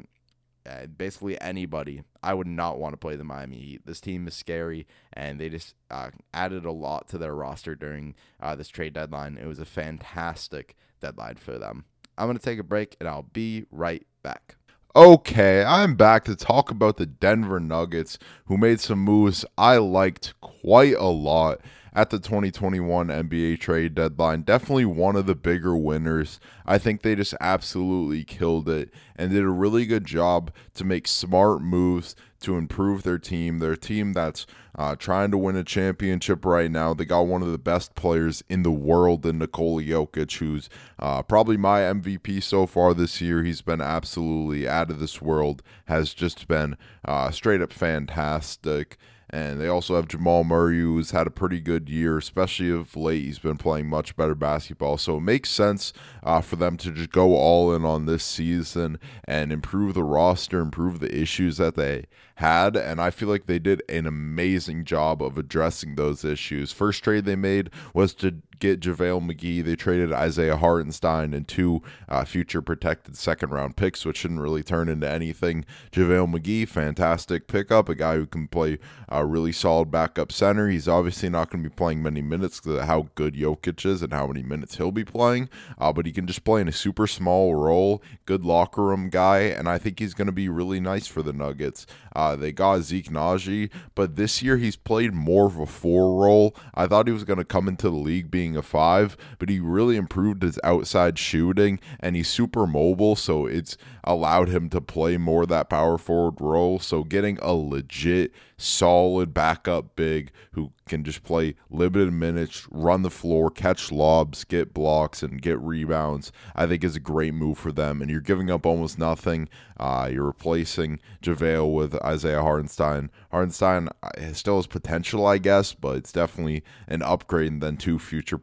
basically 0.98 1.40
anybody, 1.42 2.04
I 2.22 2.34
would 2.34 2.48
not 2.48 2.80
want 2.80 2.94
to 2.94 2.98
play 2.98 3.16
the 3.16 3.24
Miami 3.24 3.58
Heat. 3.58 3.86
This 3.86 4.02
team 4.02 4.28
is 4.28 4.34
scary, 4.34 4.88
and 5.14 5.40
they 5.40 5.50
just 5.50 5.76
uh, 5.90 6.10
added 6.34 6.66
a 6.66 6.72
lot 6.72 7.08
to 7.10 7.18
their 7.18 7.36
roster 7.36 7.76
during 7.76 8.16
uh, 8.42 8.56
this 8.56 8.70
trade 8.70 8.94
deadline. 8.94 9.38
It 9.38 9.48
was 9.48 9.60
a 9.60 9.66
fantastic 9.66 10.76
deadline 11.02 11.36
for 11.36 11.58
them. 11.58 11.86
I'm 12.18 12.28
going 12.28 12.38
to 12.38 12.44
take 12.44 12.60
a 12.60 12.64
break, 12.64 12.96
and 13.00 13.08
I'll 13.08 13.30
be 13.34 13.66
right 13.72 14.06
back. 14.24 14.56
Okay, 14.96 15.64
I'm 15.64 15.96
back 15.96 16.26
to 16.26 16.36
talk 16.36 16.72
about 16.72 16.98
the 16.98 17.06
Denver 17.06 17.60
Nuggets, 17.60 18.18
who 18.46 18.58
made 18.58 18.80
some 18.80 19.00
moves 19.00 19.46
I 19.58 19.78
liked 19.78 20.34
quite 20.42 20.96
a 20.96 21.06
lot 21.06 21.62
at 21.94 22.10
the 22.10 22.20
2021 22.20 23.08
NBA 23.08 23.60
trade 23.60 23.96
deadline. 23.96 24.42
Definitely 24.42 24.86
one 24.86 25.16
of 25.16 25.26
the 25.26 25.36
bigger 25.36 25.76
winners. 25.76 26.40
I 26.66 26.78
think 26.78 27.02
they 27.02 27.16
just 27.16 27.36
absolutely 27.40 28.24
killed 28.24 28.70
it 28.70 28.90
and 29.16 29.32
did 29.32 29.44
a 29.44 29.50
really 29.50 29.86
good 29.86 30.06
job 30.06 30.52
to 30.76 30.84
make 30.84 31.08
smart 31.08 31.62
moves 31.62 32.16
to 32.42 32.56
improve 32.56 33.04
their 33.04 33.18
team. 33.18 33.60
Their 33.60 33.76
team 33.76 34.14
that's 34.14 34.46
uh, 34.76 34.96
trying 34.96 35.32
to 35.32 35.38
win 35.38 35.56
a 35.56 35.64
championship 35.64 36.46
right 36.46 36.70
now. 36.70 36.94
They 36.94 37.06
got 37.06 37.22
one 37.22 37.42
of 37.42 37.52
the 37.52 37.58
best 37.58 37.96
players 37.96 38.44
in 38.48 38.64
the 38.64 38.72
world 38.72 39.26
in 39.26 39.40
Nikola 39.40 39.82
Jokic, 39.82 40.38
who's 40.38 40.70
uh, 41.00 41.24
probably 41.24 41.58
my 41.58 41.82
MVP 41.82 42.44
so 42.44 42.68
far 42.68 42.94
this 42.94 43.20
year. 43.20 43.44
He's 43.44 43.62
been 43.62 43.82
absolutely 43.82 44.68
out 44.68 44.92
of 44.92 45.00
this 45.00 45.22
world, 45.22 45.64
has 45.86 46.14
just 46.14 46.48
been 46.48 46.78
uh, 47.04 47.32
straight 47.32 47.62
up 47.62 47.74
fantastic. 47.74 48.98
And 49.30 49.60
they 49.60 49.68
also 49.68 49.96
have 49.96 50.08
Jamal 50.08 50.46
Murray, 50.46 50.80
who's 50.80 51.12
had 51.12 51.28
a 51.28 51.32
pretty 51.32 51.60
good 51.60 51.90
year, 51.90 52.18
especially 52.18 52.72
of 52.72 52.96
late. 52.96 53.26
He's 53.26 53.40
been 53.40 53.58
playing 53.58 53.90
much 53.90 54.16
better 54.16 54.36
basketball. 54.36 54.98
So 54.98 55.18
it 55.18 55.22
makes 55.22 55.50
sense 55.50 55.92
uh, 56.24 56.40
for 56.40 56.56
them 56.56 56.78
to 56.78 56.92
just 56.92 57.12
go 57.12 57.36
all 57.36 57.74
in 57.74 57.84
on 57.84 58.06
this 58.06 58.24
season 58.24 59.00
and 59.26 59.52
improve 59.52 59.96
the 59.96 60.04
roster, 60.04 60.60
improve 60.60 61.00
the 61.02 61.14
issues 61.14 61.58
that 61.58 61.76
they 61.76 62.06
had. 62.38 62.76
And 62.76 63.02
I 63.02 63.10
feel 63.10 63.30
like 63.30 63.46
they 63.46 63.60
did 63.60 63.84
an 63.90 64.06
amazing 64.06 64.86
job 64.86 65.22
of 65.22 65.38
addressing 65.38 65.96
those 65.96 66.24
issues. 66.24 66.72
First 66.72 67.04
trade 67.04 67.26
they 67.26 67.36
made 67.36 67.70
was 67.94 68.14
to 68.16 68.42
get 68.60 68.80
JaVale 68.80 69.32
McGee. 69.32 69.64
They 69.64 69.76
traded 69.76 70.12
Isaiah 70.12 70.58
Hartenstein 70.58 71.34
and 71.34 71.48
two 71.48 71.82
uh, 72.10 72.26
future 72.26 72.62
protected 72.62 73.18
second 73.18 73.52
round 73.52 73.76
picks, 73.76 74.06
which 74.06 74.18
shouldn't 74.18 74.40
really 74.40 74.64
turn 74.64 74.90
into 74.90 75.10
anything. 75.10 75.66
JaVale 75.92 76.34
McGee, 76.34 76.68
fantastic 76.68 77.48
pickup, 77.48 77.90
a 77.90 77.96
guy 77.96 78.16
who 78.16 78.26
can 78.26 78.48
play 78.48 78.80
a 79.10 79.26
really 79.26 79.52
solid 79.52 79.92
backup 79.92 80.32
center. 80.32 80.70
He's 80.70 80.88
obviously 80.88 81.30
not 81.30 81.50
going 81.50 81.64
to 81.64 81.70
be 81.70 81.76
playing 81.76 82.04
many 82.04 82.22
minutes 82.22 82.60
because 82.60 82.80
of 82.80 82.86
how 82.86 83.10
good 83.16 83.36
Jokic 83.36 83.86
is 83.86 84.02
and 84.02 84.14
how 84.14 84.28
many 84.28 84.44
minutes 84.44 84.78
he'll 84.78 84.92
be 84.92 85.06
playing, 85.06 85.50
uh, 85.78 85.94
but 85.94 86.06
he 86.06 86.12
can 86.12 86.28
just 86.28 86.44
play 86.44 86.62
in 86.62 86.68
a 86.68 86.74
super 86.74 87.08
small 87.08 87.56
role, 87.56 88.02
good 88.26 88.46
locker 88.46 88.84
room 88.84 89.10
guy, 89.10 89.40
and 89.40 89.70
I 89.70 89.78
think 89.78 90.00
he's 90.00 90.14
going 90.14 90.28
to 90.28 90.32
be 90.32 90.50
really 90.50 90.80
nice 90.80 91.08
for 91.08 91.22
the 91.22 91.34
Nuggets. 91.34 91.86
Uh, 92.16 92.27
they 92.36 92.52
got 92.52 92.82
Zeke 92.82 93.10
Nnaji, 93.10 93.70
but 93.96 94.16
this 94.16 94.42
year 94.42 94.58
he's 94.58 94.76
played 94.76 95.14
more 95.14 95.48
of 95.48 95.60
a 95.60 95.66
four 95.66 96.22
role. 96.22 96.56
I 96.74 96.88
thought 96.88 97.08
he 97.08 97.14
was 97.14 97.24
going 97.24 97.40
to 97.40 97.46
come 97.46 97.68
into 97.68 97.90
the 97.90 97.96
league 97.96 98.30
being 98.30 98.58
a 98.58 98.62
five, 98.62 99.16
but 99.40 99.50
he 99.50 99.60
really 99.60 99.96
improved 99.96 100.44
his 100.44 100.60
outside 100.64 101.18
shooting 101.18 101.80
and 102.00 102.16
he's 102.16 102.30
super 102.30 102.68
mobile, 102.68 103.16
so 103.16 103.46
it's 103.46 103.78
allowed 104.04 104.50
him 104.50 104.70
to 104.70 104.82
play 104.82 105.18
more 105.18 105.46
that 105.46 105.70
power 105.70 105.98
forward 105.98 106.40
role. 106.40 106.80
So 106.80 107.04
getting 107.04 107.38
a 107.42 107.54
legit 107.54 108.32
solid 108.58 109.34
backup 109.34 109.96
big 109.96 110.32
who 110.54 110.72
can 110.88 111.04
just 111.04 111.24
play 111.24 111.56
limited 111.70 112.12
minutes, 112.12 112.68
run 112.72 113.02
the 113.02 113.10
floor, 113.10 113.50
catch 113.50 113.92
lobs, 113.92 114.44
get 114.44 114.74
blocks, 114.74 115.22
and 115.24 115.42
get 115.42 115.60
rebounds, 115.60 116.32
I 116.56 116.66
think 116.66 116.84
is 116.84 116.96
a 116.96 117.00
great 117.00 117.34
move 117.34 117.58
for 117.58 117.72
them. 117.72 118.02
And 118.02 118.10
you're 118.10 118.22
giving 118.22 118.50
up 118.50 118.66
almost 118.66 118.98
nothing. 118.98 119.50
Uh, 119.80 120.10
you're 120.12 120.26
replacing 120.26 121.00
JaVale 121.22 121.74
with 121.74 121.96
Isaiah 122.04 122.42
Hardenstein. 122.42 123.10
Hartenstein 123.32 123.90
uh, 124.02 124.34
still 124.34 124.56
has 124.58 124.68
potential, 124.68 125.26
I 125.26 125.38
guess, 125.38 125.74
but 125.74 125.98
it's 125.98 126.12
definitely 126.12 126.64
an 126.88 127.02
upgrade 127.02 127.62
than 127.62 127.78
two 127.78 128.00
future 128.00 128.40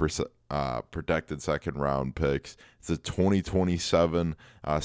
uh, 0.51 0.83
protected 0.83 1.43
second 1.43 1.77
round 1.77 2.15
picks. 2.15 2.57
It's 2.79 2.91
a 2.91 2.97
2027 2.97 4.37
uh, 4.63 4.81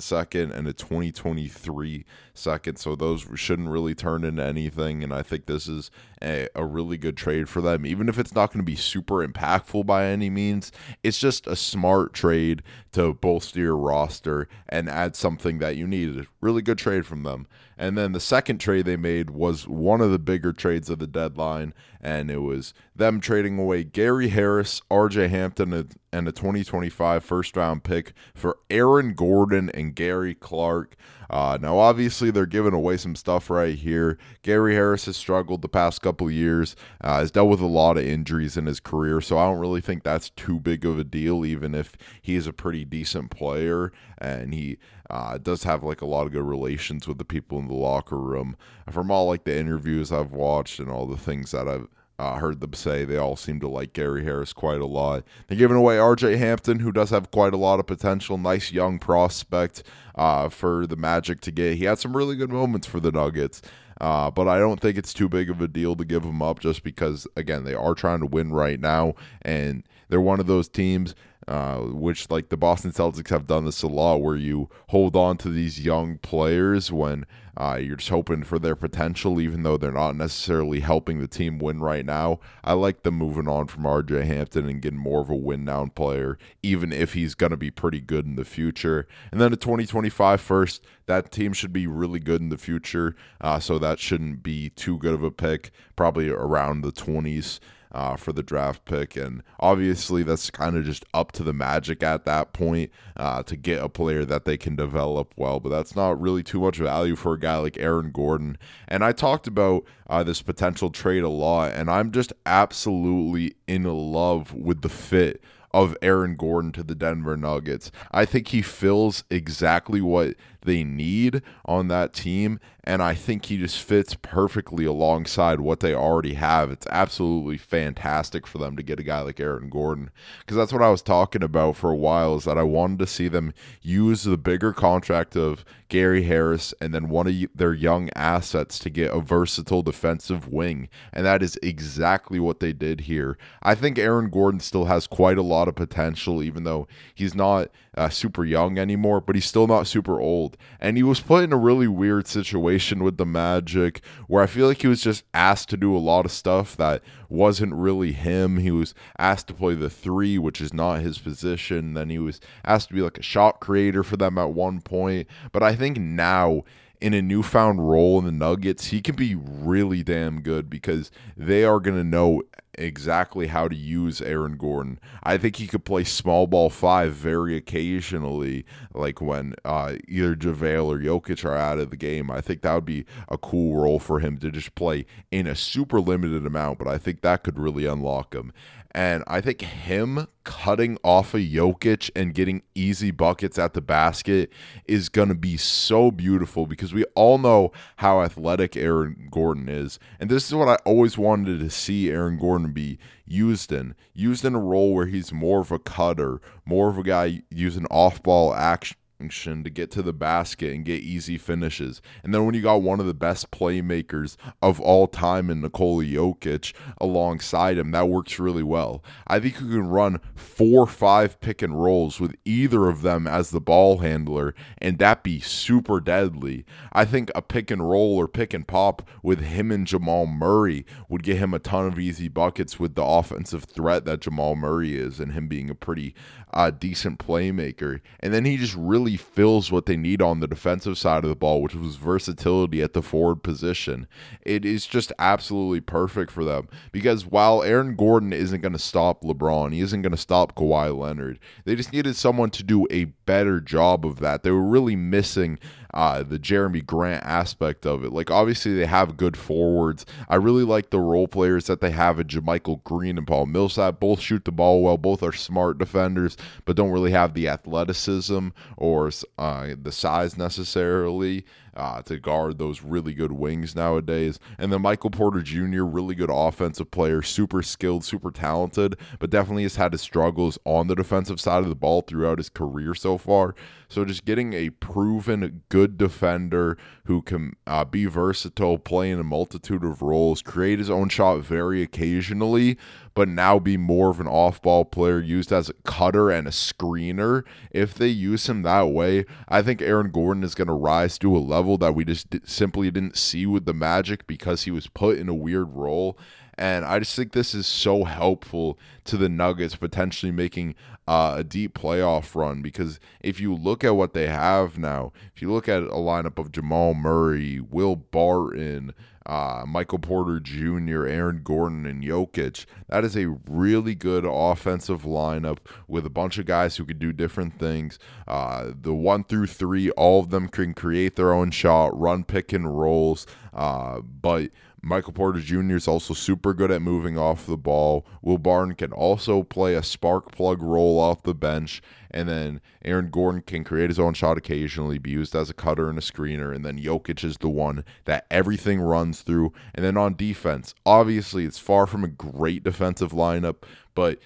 second 0.00 0.52
and 0.52 0.66
a 0.68 0.72
2023 0.72 2.04
second. 2.34 2.78
So 2.78 2.96
those 2.96 3.26
shouldn't 3.34 3.68
really 3.68 3.94
turn 3.94 4.24
into 4.24 4.42
anything. 4.42 5.02
And 5.02 5.12
I 5.12 5.22
think 5.22 5.46
this 5.46 5.68
is 5.68 5.90
a, 6.22 6.48
a 6.54 6.64
really 6.64 6.96
good 6.96 7.16
trade 7.16 7.48
for 7.48 7.60
them. 7.60 7.86
Even 7.86 8.08
if 8.08 8.18
it's 8.18 8.34
not 8.34 8.52
going 8.52 8.64
to 8.64 8.70
be 8.70 8.76
super 8.76 9.26
impactful 9.26 9.86
by 9.86 10.06
any 10.06 10.30
means, 10.30 10.72
it's 11.02 11.18
just 11.18 11.46
a 11.46 11.56
smart 11.56 12.12
trade 12.12 12.62
to 12.92 13.14
bolster 13.14 13.60
your 13.60 13.76
roster 13.76 14.48
and 14.68 14.88
add 14.88 15.16
something 15.16 15.58
that 15.58 15.76
you 15.76 15.86
needed. 15.86 16.26
Really 16.40 16.62
good 16.62 16.78
trade 16.78 17.06
from 17.06 17.22
them. 17.22 17.46
And 17.78 17.96
then 17.96 18.12
the 18.12 18.20
second 18.20 18.58
trade 18.58 18.86
they 18.86 18.96
made 18.96 19.30
was 19.30 19.68
one 19.68 20.00
of 20.00 20.10
the 20.10 20.18
bigger 20.18 20.52
trades 20.52 20.88
of 20.88 20.98
the 20.98 21.06
deadline, 21.06 21.74
and 22.00 22.30
it 22.30 22.38
was 22.38 22.72
them 22.94 23.20
trading 23.20 23.58
away 23.58 23.84
Gary 23.84 24.28
Harris, 24.28 24.80
RJ 24.90 25.28
Hampton, 25.28 25.90
and 26.12 26.28
a 26.28 26.32
2025 26.32 27.22
first 27.22 27.56
round 27.56 27.84
pick 27.84 28.14
for 28.34 28.58
Aaron 28.70 29.12
Gordon 29.12 29.68
and 29.70 29.94
Gary 29.94 30.34
Clark. 30.34 30.96
Uh, 31.28 31.58
now, 31.60 31.78
obviously, 31.78 32.30
they're 32.30 32.46
giving 32.46 32.74
away 32.74 32.96
some 32.96 33.16
stuff 33.16 33.50
right 33.50 33.76
here. 33.76 34.18
Gary 34.42 34.74
Harris 34.74 35.06
has 35.06 35.16
struggled 35.16 35.62
the 35.62 35.68
past 35.68 36.02
couple 36.02 36.30
years, 36.30 36.76
uh, 37.00 37.18
has 37.18 37.30
dealt 37.30 37.48
with 37.48 37.60
a 37.60 37.66
lot 37.66 37.96
of 37.96 38.04
injuries 38.04 38.56
in 38.56 38.66
his 38.66 38.80
career, 38.80 39.20
so 39.20 39.38
I 39.38 39.46
don't 39.46 39.58
really 39.58 39.80
think 39.80 40.02
that's 40.02 40.30
too 40.30 40.58
big 40.58 40.84
of 40.84 40.98
a 40.98 41.04
deal, 41.04 41.44
even 41.44 41.74
if 41.74 41.96
he 42.22 42.36
is 42.36 42.46
a 42.46 42.52
pretty 42.52 42.84
decent 42.84 43.30
player 43.30 43.92
and 44.18 44.54
he 44.54 44.78
uh, 45.10 45.38
does 45.38 45.62
have 45.64 45.82
like 45.82 46.00
a 46.00 46.06
lot 46.06 46.26
of 46.26 46.32
good 46.32 46.42
relations 46.42 47.06
with 47.06 47.18
the 47.18 47.24
people 47.24 47.58
in 47.58 47.68
the 47.68 47.74
locker 47.74 48.18
room. 48.18 48.56
From 48.90 49.10
all 49.10 49.26
like 49.26 49.44
the 49.44 49.56
interviews 49.56 50.10
I've 50.12 50.32
watched 50.32 50.80
and 50.80 50.90
all 50.90 51.06
the 51.06 51.16
things 51.16 51.50
that 51.52 51.68
I've 51.68 51.88
uh, 52.18 52.38
heard 52.38 52.60
them 52.60 52.72
say 52.72 53.04
they 53.04 53.16
all 53.16 53.36
seem 53.36 53.60
to 53.60 53.68
like 53.68 53.92
Gary 53.92 54.24
Harris 54.24 54.52
quite 54.52 54.80
a 54.80 54.86
lot. 54.86 55.24
They're 55.46 55.58
giving 55.58 55.76
away 55.76 55.96
RJ 55.96 56.38
Hampton, 56.38 56.80
who 56.80 56.92
does 56.92 57.10
have 57.10 57.30
quite 57.30 57.52
a 57.52 57.58
lot 57.58 57.80
of 57.80 57.86
potential. 57.86 58.38
Nice 58.38 58.72
young 58.72 58.98
prospect 58.98 59.82
uh, 60.14 60.48
for 60.48 60.86
the 60.86 60.96
Magic 60.96 61.40
to 61.42 61.50
get. 61.50 61.76
He 61.76 61.84
had 61.84 61.98
some 61.98 62.16
really 62.16 62.36
good 62.36 62.50
moments 62.50 62.86
for 62.86 63.00
the 63.00 63.12
Nuggets. 63.12 63.62
Uh, 63.98 64.30
but 64.30 64.46
I 64.46 64.58
don't 64.58 64.78
think 64.78 64.98
it's 64.98 65.14
too 65.14 65.28
big 65.28 65.48
of 65.48 65.62
a 65.62 65.68
deal 65.68 65.96
to 65.96 66.04
give 66.04 66.22
him 66.22 66.42
up 66.42 66.60
just 66.60 66.82
because, 66.82 67.26
again, 67.34 67.64
they 67.64 67.74
are 67.74 67.94
trying 67.94 68.20
to 68.20 68.26
win 68.26 68.52
right 68.52 68.78
now. 68.78 69.14
And 69.40 69.84
they're 70.08 70.20
one 70.20 70.38
of 70.38 70.46
those 70.46 70.68
teams 70.68 71.14
uh, 71.48 71.78
which 71.78 72.28
like 72.28 72.48
the 72.48 72.56
Boston 72.56 72.90
Celtics 72.90 73.30
have 73.30 73.46
done 73.46 73.64
this 73.64 73.82
a 73.82 73.86
lot, 73.86 74.20
where 74.20 74.36
you 74.36 74.68
hold 74.88 75.14
on 75.14 75.36
to 75.38 75.48
these 75.48 75.80
young 75.84 76.18
players 76.18 76.90
when 76.90 77.24
uh, 77.56 77.78
you're 77.80 77.96
just 77.96 78.10
hoping 78.10 78.42
for 78.42 78.58
their 78.58 78.76
potential, 78.76 79.40
even 79.40 79.62
though 79.62 79.76
they're 79.76 79.92
not 79.92 80.16
necessarily 80.16 80.80
helping 80.80 81.20
the 81.20 81.26
team 81.26 81.58
win 81.58 81.80
right 81.80 82.04
now. 82.04 82.38
I 82.62 82.74
like 82.74 83.02
them 83.02 83.14
moving 83.14 83.48
on 83.48 83.66
from 83.66 83.84
RJ 83.84 84.24
Hampton 84.24 84.68
and 84.68 84.82
getting 84.82 84.98
more 84.98 85.22
of 85.22 85.30
a 85.30 85.34
win 85.34 85.64
now 85.64 85.86
player, 85.86 86.38
even 86.62 86.92
if 86.92 87.14
he's 87.14 87.34
going 87.34 87.50
to 87.50 87.56
be 87.56 87.70
pretty 87.70 88.00
good 88.00 88.26
in 88.26 88.36
the 88.36 88.44
future. 88.44 89.06
And 89.32 89.40
then 89.40 89.52
a 89.52 89.56
2025 89.56 90.40
first, 90.40 90.84
that 91.06 91.32
team 91.32 91.52
should 91.52 91.72
be 91.72 91.86
really 91.86 92.20
good 92.20 92.40
in 92.40 92.50
the 92.50 92.58
future, 92.58 93.16
uh, 93.40 93.58
so 93.58 93.78
that 93.78 93.98
shouldn't 93.98 94.42
be 94.42 94.70
too 94.70 94.98
good 94.98 95.14
of 95.14 95.22
a 95.22 95.30
pick, 95.30 95.70
probably 95.94 96.28
around 96.28 96.82
the 96.82 96.92
20s 96.92 97.60
uh, 97.96 98.14
for 98.14 98.32
the 98.34 98.42
draft 98.42 98.84
pick. 98.84 99.16
And 99.16 99.42
obviously, 99.58 100.22
that's 100.22 100.50
kind 100.50 100.76
of 100.76 100.84
just 100.84 101.06
up 101.14 101.32
to 101.32 101.42
the 101.42 101.54
Magic 101.54 102.02
at 102.02 102.26
that 102.26 102.52
point 102.52 102.90
uh, 103.16 103.42
to 103.44 103.56
get 103.56 103.82
a 103.82 103.88
player 103.88 104.26
that 104.26 104.44
they 104.44 104.58
can 104.58 104.76
develop 104.76 105.32
well. 105.36 105.60
But 105.60 105.70
that's 105.70 105.96
not 105.96 106.20
really 106.20 106.42
too 106.42 106.60
much 106.60 106.76
value 106.76 107.16
for 107.16 107.32
a 107.32 107.40
guy 107.40 107.56
like 107.56 107.78
Aaron 107.78 108.12
Gordon. 108.12 108.58
And 108.86 109.02
I 109.02 109.12
talked 109.12 109.46
about 109.46 109.84
uh, 110.08 110.22
this 110.22 110.42
potential 110.42 110.90
trade 110.90 111.24
a 111.24 111.30
lot, 111.30 111.72
and 111.72 111.90
I'm 111.90 112.12
just 112.12 112.34
absolutely 112.44 113.56
in 113.66 113.84
love 113.84 114.52
with 114.52 114.82
the 114.82 114.90
fit 114.90 115.42
of 115.72 115.96
Aaron 116.02 116.36
Gordon 116.36 116.72
to 116.72 116.82
the 116.82 116.94
Denver 116.94 117.36
Nuggets. 117.36 117.90
I 118.10 118.26
think 118.26 118.48
he 118.48 118.60
fills 118.60 119.24
exactly 119.30 120.02
what 120.02 120.34
they 120.66 120.84
need 120.84 121.42
on 121.64 121.88
that 121.88 122.12
team. 122.12 122.60
And 122.88 123.02
I 123.02 123.14
think 123.14 123.46
he 123.46 123.58
just 123.58 123.82
fits 123.82 124.14
perfectly 124.14 124.84
alongside 124.84 125.58
what 125.58 125.80
they 125.80 125.92
already 125.92 126.34
have. 126.34 126.70
It's 126.70 126.86
absolutely 126.88 127.58
fantastic 127.58 128.46
for 128.46 128.58
them 128.58 128.76
to 128.76 128.82
get 128.82 129.00
a 129.00 129.02
guy 129.02 129.22
like 129.22 129.40
Aaron 129.40 129.68
Gordon. 129.68 130.10
Because 130.38 130.56
that's 130.56 130.72
what 130.72 130.82
I 130.82 130.90
was 130.90 131.02
talking 131.02 131.42
about 131.42 131.74
for 131.74 131.90
a 131.90 131.96
while, 131.96 132.36
is 132.36 132.44
that 132.44 132.58
I 132.58 132.62
wanted 132.62 133.00
to 133.00 133.08
see 133.08 133.26
them 133.26 133.52
use 133.82 134.22
the 134.22 134.36
bigger 134.36 134.72
contract 134.72 135.34
of 135.36 135.64
Gary 135.88 136.24
Harris 136.24 136.74
and 136.80 136.94
then 136.94 137.08
one 137.08 137.26
of 137.26 137.34
their 137.56 137.74
young 137.74 138.08
assets 138.14 138.78
to 138.80 138.90
get 138.90 139.12
a 139.12 139.20
versatile 139.20 139.82
defensive 139.82 140.46
wing. 140.46 140.88
And 141.12 141.26
that 141.26 141.42
is 141.42 141.58
exactly 141.64 142.38
what 142.38 142.60
they 142.60 142.72
did 142.72 143.02
here. 143.02 143.36
I 143.62 143.74
think 143.74 143.98
Aaron 143.98 144.30
Gordon 144.30 144.60
still 144.60 144.84
has 144.84 145.08
quite 145.08 145.38
a 145.38 145.42
lot 145.42 145.66
of 145.66 145.74
potential, 145.74 146.40
even 146.40 146.62
though 146.62 146.86
he's 147.12 147.34
not 147.34 147.68
uh, 147.96 148.08
super 148.08 148.44
young 148.44 148.78
anymore, 148.78 149.20
but 149.20 149.34
he's 149.34 149.46
still 149.46 149.66
not 149.66 149.86
super 149.86 150.20
old. 150.20 150.56
And 150.80 150.96
he 150.96 151.02
was 151.02 151.20
put 151.20 151.44
in 151.44 151.52
a 151.52 151.56
really 151.56 151.88
weird 151.88 152.26
situation 152.26 153.02
with 153.02 153.16
the 153.16 153.26
Magic 153.26 154.02
where 154.26 154.42
I 154.42 154.46
feel 154.46 154.66
like 154.66 154.82
he 154.82 154.88
was 154.88 155.00
just 155.00 155.24
asked 155.32 155.70
to 155.70 155.76
do 155.76 155.96
a 155.96 155.98
lot 155.98 156.24
of 156.24 156.32
stuff 156.32 156.76
that 156.76 157.02
wasn't 157.28 157.74
really 157.74 158.12
him. 158.12 158.58
He 158.58 158.70
was 158.70 158.94
asked 159.18 159.48
to 159.48 159.54
play 159.54 159.74
the 159.74 159.90
three, 159.90 160.38
which 160.38 160.60
is 160.60 160.74
not 160.74 161.00
his 161.00 161.18
position. 161.18 161.94
Then 161.94 162.10
he 162.10 162.18
was 162.18 162.40
asked 162.64 162.88
to 162.88 162.94
be 162.94 163.00
like 163.00 163.18
a 163.18 163.22
shot 163.22 163.60
creator 163.60 164.02
for 164.02 164.16
them 164.16 164.36
at 164.38 164.52
one 164.52 164.80
point. 164.80 165.26
But 165.52 165.62
I 165.62 165.74
think 165.74 165.98
now 165.98 166.64
in 167.00 167.14
a 167.14 167.22
newfound 167.22 167.88
role 167.88 168.18
in 168.18 168.24
the 168.24 168.32
Nuggets, 168.32 168.86
he 168.86 169.00
can 169.00 169.16
be 169.16 169.34
really 169.34 170.02
damn 170.02 170.40
good 170.40 170.70
because 170.70 171.10
they 171.36 171.64
are 171.64 171.80
going 171.80 171.96
to 171.96 172.04
know 172.04 172.42
exactly 172.78 173.46
how 173.46 173.68
to 173.68 173.76
use 173.76 174.20
Aaron 174.20 174.56
Gordon. 174.56 174.98
I 175.22 175.36
think 175.38 175.56
he 175.56 175.66
could 175.66 175.84
play 175.84 176.04
small 176.04 176.46
ball 176.46 176.70
five 176.70 177.12
very 177.12 177.56
occasionally, 177.56 178.64
like 178.94 179.20
when 179.20 179.54
uh, 179.64 179.96
either 180.08 180.36
JaVale 180.36 180.86
or 180.86 180.98
Jokic 180.98 181.44
are 181.44 181.56
out 181.56 181.78
of 181.78 181.90
the 181.90 181.96
game. 181.96 182.30
I 182.30 182.40
think 182.40 182.62
that 182.62 182.74
would 182.74 182.84
be 182.84 183.06
a 183.28 183.38
cool 183.38 183.76
role 183.76 183.98
for 183.98 184.20
him 184.20 184.38
to 184.38 184.50
just 184.50 184.74
play 184.74 185.06
in 185.30 185.46
a 185.46 185.56
super 185.56 186.00
limited 186.00 186.46
amount, 186.46 186.78
but 186.78 186.88
I 186.88 186.98
think 186.98 187.22
that 187.22 187.42
could 187.42 187.58
really 187.58 187.86
unlock 187.86 188.34
him. 188.34 188.52
And 188.96 189.24
I 189.26 189.42
think 189.42 189.60
him 189.60 190.26
cutting 190.42 190.96
off 191.04 191.34
a 191.34 191.38
Jokic 191.38 192.10
and 192.16 192.32
getting 192.32 192.62
easy 192.74 193.10
buckets 193.10 193.58
at 193.58 193.74
the 193.74 193.82
basket 193.82 194.50
is 194.86 195.10
going 195.10 195.28
to 195.28 195.34
be 195.34 195.58
so 195.58 196.10
beautiful 196.10 196.66
because 196.66 196.94
we 196.94 197.04
all 197.14 197.36
know 197.36 197.72
how 197.96 198.22
athletic 198.22 198.74
Aaron 198.74 199.28
Gordon 199.30 199.68
is. 199.68 199.98
And 200.18 200.30
this 200.30 200.46
is 200.48 200.54
what 200.54 200.68
I 200.68 200.76
always 200.86 201.18
wanted 201.18 201.60
to 201.60 201.68
see 201.68 202.10
Aaron 202.10 202.38
Gordon 202.38 202.72
be 202.72 202.98
used 203.26 203.70
in. 203.70 203.94
Used 204.14 204.46
in 204.46 204.54
a 204.54 204.60
role 204.60 204.94
where 204.94 205.06
he's 205.06 205.30
more 205.30 205.60
of 205.60 205.70
a 205.70 205.78
cutter, 205.78 206.40
more 206.64 206.88
of 206.88 206.96
a 206.96 207.02
guy 207.02 207.42
using 207.50 207.84
off 207.90 208.22
ball 208.22 208.54
action 208.54 208.96
to 209.18 209.70
get 209.70 209.90
to 209.90 210.02
the 210.02 210.12
basket 210.12 210.74
and 210.74 210.84
get 210.84 211.02
easy 211.02 211.38
finishes. 211.38 212.02
And 212.22 212.34
then 212.34 212.44
when 212.44 212.54
you 212.54 212.60
got 212.60 212.82
one 212.82 213.00
of 213.00 213.06
the 213.06 213.14
best 213.14 213.50
playmakers 213.50 214.36
of 214.60 214.80
all 214.80 215.06
time 215.06 215.48
in 215.50 215.60
Nikola 215.60 216.04
Jokic 216.04 216.74
alongside 217.00 217.78
him, 217.78 217.92
that 217.92 218.08
works 218.08 218.38
really 218.38 218.62
well. 218.62 219.02
I 219.26 219.40
think 219.40 219.60
you 219.60 219.68
can 219.68 219.88
run 219.88 220.20
four 220.34 220.82
or 220.82 220.86
five 220.86 221.40
pick 221.40 221.62
and 221.62 221.82
rolls 221.82 222.20
with 222.20 222.34
either 222.44 222.88
of 222.88 223.02
them 223.02 223.26
as 223.26 223.50
the 223.50 223.60
ball 223.60 223.98
handler, 223.98 224.54
and 224.78 224.98
that 224.98 225.22
be 225.22 225.40
super 225.40 225.98
deadly. 226.00 226.64
I 226.92 227.04
think 227.04 227.30
a 227.34 227.42
pick 227.42 227.70
and 227.70 227.88
roll 227.88 228.16
or 228.16 228.28
pick 228.28 228.52
and 228.52 228.68
pop 228.68 229.02
with 229.22 229.40
him 229.40 229.72
and 229.72 229.86
Jamal 229.86 230.26
Murray 230.26 230.84
would 231.08 231.22
get 231.22 231.38
him 231.38 231.54
a 231.54 231.58
ton 231.58 231.86
of 231.86 231.98
easy 231.98 232.28
buckets 232.28 232.78
with 232.78 232.94
the 232.94 233.04
offensive 233.04 233.64
threat 233.64 234.04
that 234.04 234.20
Jamal 234.20 234.56
Murray 234.56 234.96
is 234.96 235.20
and 235.20 235.32
him 235.32 235.48
being 235.48 235.70
a 235.70 235.74
pretty 235.74 236.14
uh, 236.52 236.70
decent 236.70 237.18
playmaker. 237.18 238.00
And 238.20 238.32
then 238.32 238.44
he 238.44 238.56
just 238.56 238.74
really 238.74 239.05
fills 239.14 239.70
what 239.70 239.84
they 239.84 239.96
need 239.96 240.22
on 240.22 240.40
the 240.40 240.48
defensive 240.48 240.96
side 240.96 241.22
of 241.22 241.28
the 241.28 241.36
ball, 241.36 241.60
which 241.60 241.74
was 241.74 241.96
versatility 241.96 242.82
at 242.82 242.94
the 242.94 243.02
forward 243.02 243.42
position. 243.42 244.06
It 244.40 244.64
is 244.64 244.86
just 244.86 245.12
absolutely 245.18 245.82
perfect 245.82 246.32
for 246.32 246.42
them 246.44 246.68
because 246.92 247.26
while 247.26 247.62
Aaron 247.62 247.94
Gordon 247.94 248.32
isn't 248.32 248.62
going 248.62 248.72
to 248.72 248.78
stop 248.78 249.22
LeBron, 249.22 249.72
he 249.72 249.80
isn't 249.80 250.00
going 250.00 250.12
to 250.12 250.16
stop 250.16 250.56
Kawhi 250.56 250.96
Leonard. 250.98 251.38
They 251.66 251.76
just 251.76 251.92
needed 251.92 252.16
someone 252.16 252.50
to 252.50 252.62
do 252.64 252.86
a 252.90 253.04
better 253.04 253.60
job 253.60 254.06
of 254.06 254.20
that. 254.20 254.42
They 254.42 254.50
were 254.50 254.66
really 254.66 254.96
missing 254.96 255.58
uh, 255.96 256.22
the 256.22 256.38
Jerami 256.38 256.84
Grant 256.84 257.24
aspect 257.24 257.86
of 257.86 258.04
it. 258.04 258.12
Like, 258.12 258.30
obviously, 258.30 258.74
they 258.74 258.84
have 258.84 259.16
good 259.16 259.34
forwards. 259.34 260.04
I 260.28 260.36
really 260.36 260.62
like 260.62 260.90
the 260.90 261.00
role 261.00 261.26
players 261.26 261.66
that 261.68 261.80
they 261.80 261.90
have 261.90 262.20
in 262.20 262.26
JaMychal 262.26 262.84
Green 262.84 263.16
and 263.16 263.26
Paul 263.26 263.46
Millsap. 263.46 263.98
Both 263.98 264.20
shoot 264.20 264.44
the 264.44 264.52
ball 264.52 264.82
well. 264.82 264.98
Both 264.98 265.22
are 265.22 265.32
smart 265.32 265.78
defenders, 265.78 266.36
but 266.66 266.76
don't 266.76 266.92
really 266.92 267.12
have 267.12 267.32
the 267.32 267.48
athleticism 267.48 268.48
or 268.76 269.10
uh, 269.38 269.68
the 269.80 269.90
size 269.90 270.36
necessarily. 270.36 271.46
Uh, 271.76 272.02
to 272.02 272.18
guard 272.18 272.58
those 272.58 272.82
really 272.82 273.14
good 273.14 273.32
wings 273.32 273.76
nowadays. 273.76 274.38
And 274.58 274.72
then 274.72 274.82
Michael 274.82 275.10
Porter 275.10 275.42
Jr., 275.42 275.82
really 275.84 276.14
good 276.14 276.30
offensive 276.32 276.90
player, 276.90 277.22
super 277.22 277.62
skilled, 277.62 278.04
super 278.04 278.30
talented, 278.30 278.96
but 279.18 279.30
definitely 279.30 279.64
has 279.64 279.76
had 279.76 279.92
his 279.92 280.00
struggles 280.00 280.58
on 280.64 280.88
the 280.88 280.94
defensive 280.94 281.40
side 281.40 281.62
of 281.62 281.68
the 281.68 281.74
ball 281.74 282.00
throughout 282.00 282.38
his 282.38 282.48
career 282.48 282.94
so 282.94 283.18
far. 283.18 283.54
So 283.88 284.04
just 284.04 284.24
getting 284.24 284.52
a 284.52 284.70
proven 284.70 285.62
good 285.68 285.96
defender 285.96 286.76
who 287.04 287.22
can 287.22 287.54
uh, 287.66 287.84
be 287.84 288.06
versatile, 288.06 288.78
play 288.78 289.10
in 289.10 289.20
a 289.20 289.24
multitude 289.24 289.84
of 289.84 290.02
roles, 290.02 290.42
create 290.42 290.78
his 290.78 290.90
own 290.90 291.08
shot 291.08 291.40
very 291.40 291.82
occasionally, 291.82 292.76
but 293.16 293.28
now 293.30 293.58
be 293.58 293.78
more 293.78 294.10
of 294.10 294.20
an 294.20 294.28
off 294.28 294.60
ball 294.60 294.84
player 294.84 295.18
used 295.18 295.50
as 295.50 295.70
a 295.70 295.74
cutter 295.84 296.28
and 296.30 296.46
a 296.46 296.50
screener. 296.50 297.44
If 297.70 297.94
they 297.94 298.08
use 298.08 298.46
him 298.46 298.60
that 298.62 298.90
way, 298.90 299.24
I 299.48 299.62
think 299.62 299.80
Aaron 299.80 300.10
Gordon 300.10 300.44
is 300.44 300.54
going 300.54 300.68
to 300.68 300.74
rise 300.74 301.16
to 301.20 301.34
a 301.34 301.38
level 301.38 301.78
that 301.78 301.94
we 301.94 302.04
just 302.04 302.28
d- 302.28 302.40
simply 302.44 302.90
didn't 302.90 303.16
see 303.16 303.46
with 303.46 303.64
the 303.64 303.72
Magic 303.72 304.26
because 304.26 304.64
he 304.64 304.70
was 304.70 304.86
put 304.86 305.16
in 305.16 305.30
a 305.30 305.34
weird 305.34 305.72
role. 305.72 306.18
And 306.58 306.84
I 306.84 306.98
just 306.98 307.16
think 307.16 307.32
this 307.32 307.54
is 307.54 307.66
so 307.66 308.04
helpful 308.04 308.78
to 309.04 309.16
the 309.16 309.30
Nuggets 309.30 309.76
potentially 309.76 310.30
making 310.30 310.74
uh, 311.08 311.36
a 311.38 311.44
deep 311.44 311.72
playoff 311.72 312.34
run 312.34 312.60
because 312.60 313.00
if 313.20 313.40
you 313.40 313.54
look 313.54 313.82
at 313.82 313.96
what 313.96 314.12
they 314.12 314.26
have 314.26 314.76
now, 314.76 315.12
if 315.34 315.40
you 315.40 315.50
look 315.50 315.70
at 315.70 315.82
a 315.82 315.86
lineup 315.86 316.38
of 316.38 316.52
Jamal 316.52 316.92
Murray, 316.92 317.60
Will 317.60 317.96
Barton, 317.96 318.92
uh, 319.26 319.64
Michael 319.66 319.98
Porter 319.98 320.40
Jr., 320.40 321.06
Aaron 321.06 321.40
Gordon, 321.42 321.84
and 321.84 322.02
Jokic. 322.02 322.64
That 322.88 323.04
is 323.04 323.16
a 323.16 323.36
really 323.48 323.94
good 323.94 324.24
offensive 324.24 325.02
lineup 325.02 325.58
with 325.88 326.06
a 326.06 326.10
bunch 326.10 326.38
of 326.38 326.46
guys 326.46 326.76
who 326.76 326.84
can 326.84 326.98
do 326.98 327.12
different 327.12 327.58
things. 327.58 327.98
Uh, 328.26 328.70
the 328.80 328.94
one 328.94 329.24
through 329.24 329.48
three, 329.48 329.90
all 329.90 330.20
of 330.20 330.30
them 330.30 330.48
can 330.48 330.74
create 330.74 331.16
their 331.16 331.32
own 331.32 331.50
shot, 331.50 331.98
run 331.98 332.24
pick 332.24 332.52
and 332.52 332.78
rolls, 332.78 333.26
uh, 333.52 334.00
but 334.00 334.50
Michael 334.86 335.12
Porter 335.12 335.40
Jr. 335.40 335.74
is 335.74 335.88
also 335.88 336.14
super 336.14 336.54
good 336.54 336.70
at 336.70 336.80
moving 336.80 337.18
off 337.18 337.44
the 337.44 337.56
ball. 337.56 338.06
Will 338.22 338.38
Barton 338.38 338.76
can 338.76 338.92
also 338.92 339.42
play 339.42 339.74
a 339.74 339.82
spark 339.82 340.30
plug 340.30 340.62
role 340.62 341.00
off 341.00 341.24
the 341.24 341.34
bench. 341.34 341.82
And 342.10 342.28
then 342.28 342.60
Aaron 342.84 343.10
Gordon 343.10 343.42
can 343.42 343.64
create 343.64 343.90
his 343.90 343.98
own 343.98 344.14
shot 344.14 344.38
occasionally, 344.38 344.98
be 344.98 345.10
used 345.10 345.34
as 345.34 345.50
a 345.50 345.54
cutter 345.54 345.88
and 345.88 345.98
a 345.98 346.02
screener. 346.02 346.54
And 346.54 346.64
then 346.64 346.78
Jokic 346.78 347.24
is 347.24 347.38
the 347.38 347.48
one 347.48 347.84
that 348.04 348.26
everything 348.30 348.80
runs 348.80 349.22
through. 349.22 349.52
And 349.74 349.84
then 349.84 349.96
on 349.96 350.16
defense, 350.16 350.74
obviously, 350.84 351.44
it's 351.44 351.58
far 351.58 351.86
from 351.86 352.04
a 352.04 352.08
great 352.08 352.62
defensive 352.62 353.12
lineup, 353.12 353.56
but 353.94 354.18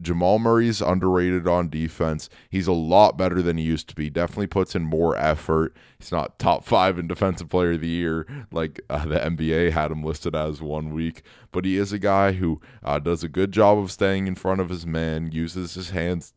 Jamal 0.00 0.38
Murray's 0.38 0.80
underrated 0.80 1.46
on 1.46 1.68
defense. 1.68 2.28
He's 2.48 2.66
a 2.66 2.72
lot 2.72 3.18
better 3.18 3.42
than 3.42 3.58
he 3.58 3.64
used 3.64 3.88
to 3.90 3.94
be. 3.94 4.10
Definitely 4.10 4.46
puts 4.48 4.74
in 4.74 4.84
more 4.84 5.16
effort. 5.16 5.76
He's 5.98 6.10
not 6.10 6.38
top 6.38 6.64
five 6.64 6.98
in 6.98 7.06
defensive 7.06 7.48
player 7.48 7.72
of 7.72 7.82
the 7.82 7.88
year 7.88 8.26
like 8.50 8.80
uh, 8.88 9.04
the 9.04 9.18
NBA 9.18 9.72
had 9.72 9.90
him 9.90 10.02
listed 10.02 10.34
as 10.34 10.62
one 10.62 10.92
week, 10.92 11.22
but 11.52 11.64
he 11.64 11.76
is 11.76 11.92
a 11.92 11.98
guy 11.98 12.32
who 12.32 12.60
uh, 12.82 12.98
does 12.98 13.22
a 13.22 13.28
good 13.28 13.52
job 13.52 13.78
of 13.78 13.92
staying 13.92 14.26
in 14.26 14.34
front 14.34 14.60
of 14.60 14.70
his 14.70 14.86
man, 14.86 15.30
uses 15.30 15.74
his 15.74 15.90
hands 15.90 16.32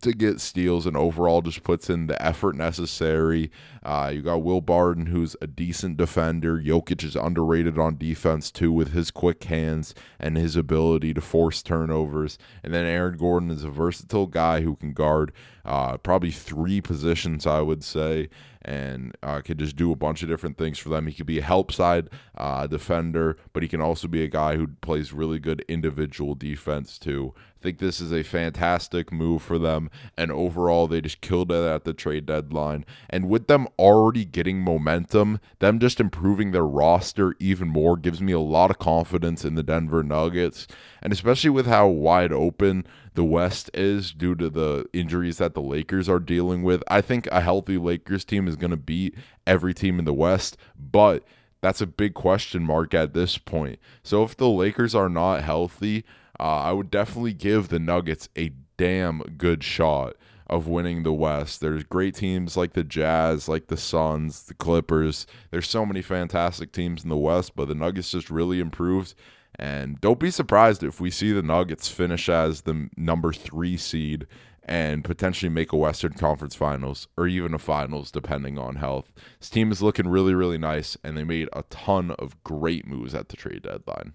to 0.00 0.12
get 0.12 0.40
steals 0.40 0.86
and 0.86 0.96
overall 0.96 1.42
just 1.42 1.62
puts 1.62 1.88
in 1.88 2.06
the 2.06 2.20
effort 2.22 2.56
necessary. 2.56 3.50
Uh, 3.82 4.10
you 4.12 4.22
got 4.22 4.42
Will 4.42 4.60
Barton, 4.60 5.06
who's 5.06 5.36
a 5.40 5.46
decent 5.46 5.96
defender. 5.96 6.60
Jokic 6.60 7.04
is 7.04 7.16
underrated 7.16 7.78
on 7.78 7.96
defense 7.96 8.50
too, 8.50 8.72
with 8.72 8.92
his 8.92 9.10
quick 9.10 9.44
hands 9.44 9.94
and 10.18 10.36
his 10.36 10.56
ability 10.56 11.14
to 11.14 11.20
force 11.20 11.62
turnovers. 11.62 12.38
And 12.62 12.74
then 12.74 12.84
Aaron 12.84 13.16
Gordon 13.16 13.50
is 13.50 13.64
a 13.64 13.70
versatile 13.70 14.26
guy 14.26 14.62
who 14.62 14.76
can 14.76 14.92
guard 14.92 15.32
uh, 15.64 15.96
probably 15.98 16.30
three 16.30 16.80
positions, 16.80 17.46
I 17.46 17.60
would 17.60 17.82
say, 17.82 18.28
and 18.62 19.16
uh, 19.22 19.40
could 19.40 19.58
just 19.58 19.76
do 19.76 19.92
a 19.92 19.96
bunch 19.96 20.22
of 20.22 20.28
different 20.28 20.58
things 20.58 20.78
for 20.78 20.88
them. 20.88 21.06
He 21.06 21.14
could 21.14 21.26
be 21.26 21.38
a 21.38 21.42
help 21.42 21.72
side 21.72 22.08
uh, 22.36 22.66
defender, 22.66 23.36
but 23.52 23.62
he 23.62 23.68
can 23.68 23.80
also 23.80 24.08
be 24.08 24.22
a 24.22 24.28
guy 24.28 24.56
who 24.56 24.68
plays 24.80 25.12
really 25.12 25.38
good 25.38 25.64
individual 25.68 26.34
defense 26.34 26.98
too. 26.98 27.34
I 27.58 27.62
think 27.62 27.78
this 27.78 28.00
is 28.00 28.12
a 28.12 28.22
fantastic 28.22 29.10
move 29.10 29.42
for 29.42 29.58
them, 29.58 29.90
and 30.16 30.30
overall, 30.30 30.86
they 30.86 31.00
just 31.00 31.20
killed 31.20 31.50
it 31.50 31.64
at 31.64 31.84
the 31.84 31.94
trade 31.94 32.26
deadline. 32.26 32.84
And 33.08 33.28
with 33.28 33.46
them 33.46 33.66
already 33.78 34.24
getting 34.24 34.60
momentum, 34.60 35.40
them 35.58 35.78
just 35.78 35.98
improving 35.98 36.52
their 36.52 36.66
roster 36.66 37.34
even 37.40 37.68
more 37.68 37.96
gives 37.96 38.20
me 38.20 38.32
a 38.32 38.40
lot 38.40 38.70
of 38.70 38.78
confidence 38.78 39.44
in 39.44 39.54
the 39.54 39.62
Denver 39.62 40.02
Nuggets, 40.02 40.66
and 41.02 41.12
especially 41.12 41.50
with 41.50 41.66
how 41.66 41.88
wide 41.88 42.32
open 42.32 42.86
the 43.14 43.24
West 43.24 43.70
is 43.72 44.12
due 44.12 44.34
to 44.34 44.50
the 44.50 44.86
injuries 44.92 45.38
that 45.38 45.54
the 45.54 45.62
Lakers 45.62 46.08
are 46.08 46.20
dealing 46.20 46.62
with. 46.62 46.82
I 46.88 47.00
think 47.00 47.26
a 47.28 47.40
healthy 47.40 47.78
Lakers 47.78 48.24
team 48.24 48.46
is 48.46 48.56
going 48.56 48.70
to 48.70 48.76
beat 48.76 49.14
every 49.46 49.72
team 49.72 49.98
in 49.98 50.04
the 50.04 50.12
West, 50.12 50.58
but 50.78 51.24
that's 51.62 51.80
a 51.80 51.86
big 51.86 52.12
question 52.12 52.62
mark 52.62 52.92
at 52.92 53.14
this 53.14 53.38
point. 53.38 53.78
So 54.02 54.22
if 54.22 54.36
the 54.36 54.48
Lakers 54.48 54.94
are 54.94 55.08
not 55.08 55.42
healthy, 55.42 56.04
uh, 56.38 56.42
I 56.42 56.72
would 56.72 56.90
definitely 56.90 57.32
give 57.32 57.68
the 57.68 57.78
Nuggets 57.78 58.28
a 58.36 58.52
damn 58.76 59.20
good 59.38 59.64
shot 59.64 60.16
of 60.48 60.68
winning 60.68 61.02
the 61.02 61.12
West. 61.12 61.60
There's 61.60 61.82
great 61.82 62.14
teams 62.14 62.56
like 62.56 62.74
the 62.74 62.84
Jazz, 62.84 63.48
like 63.48 63.66
the 63.66 63.76
Suns, 63.76 64.44
the 64.44 64.54
Clippers. 64.54 65.26
There's 65.50 65.68
so 65.68 65.84
many 65.84 66.02
fantastic 66.02 66.72
teams 66.72 67.02
in 67.02 67.08
the 67.08 67.16
West, 67.16 67.56
but 67.56 67.68
the 67.68 67.74
Nuggets 67.74 68.12
just 68.12 68.30
really 68.30 68.60
improved. 68.60 69.14
And 69.58 70.00
don't 70.00 70.20
be 70.20 70.30
surprised 70.30 70.82
if 70.82 71.00
we 71.00 71.10
see 71.10 71.32
the 71.32 71.42
Nuggets 71.42 71.88
finish 71.88 72.28
as 72.28 72.62
the 72.62 72.88
number 72.96 73.32
three 73.32 73.76
seed 73.76 74.26
and 74.62 75.04
potentially 75.04 75.48
make 75.48 75.72
a 75.72 75.76
Western 75.76 76.12
Conference 76.12 76.54
Finals 76.54 77.08
or 77.16 77.26
even 77.26 77.54
a 77.54 77.58
Finals, 77.58 78.10
depending 78.10 78.58
on 78.58 78.76
health. 78.76 79.12
This 79.40 79.48
team 79.48 79.72
is 79.72 79.82
looking 79.82 80.08
really, 80.08 80.34
really 80.34 80.58
nice, 80.58 80.96
and 81.02 81.16
they 81.16 81.24
made 81.24 81.48
a 81.52 81.62
ton 81.70 82.10
of 82.18 82.42
great 82.44 82.86
moves 82.86 83.14
at 83.14 83.28
the 83.28 83.36
trade 83.36 83.62
deadline. 83.62 84.12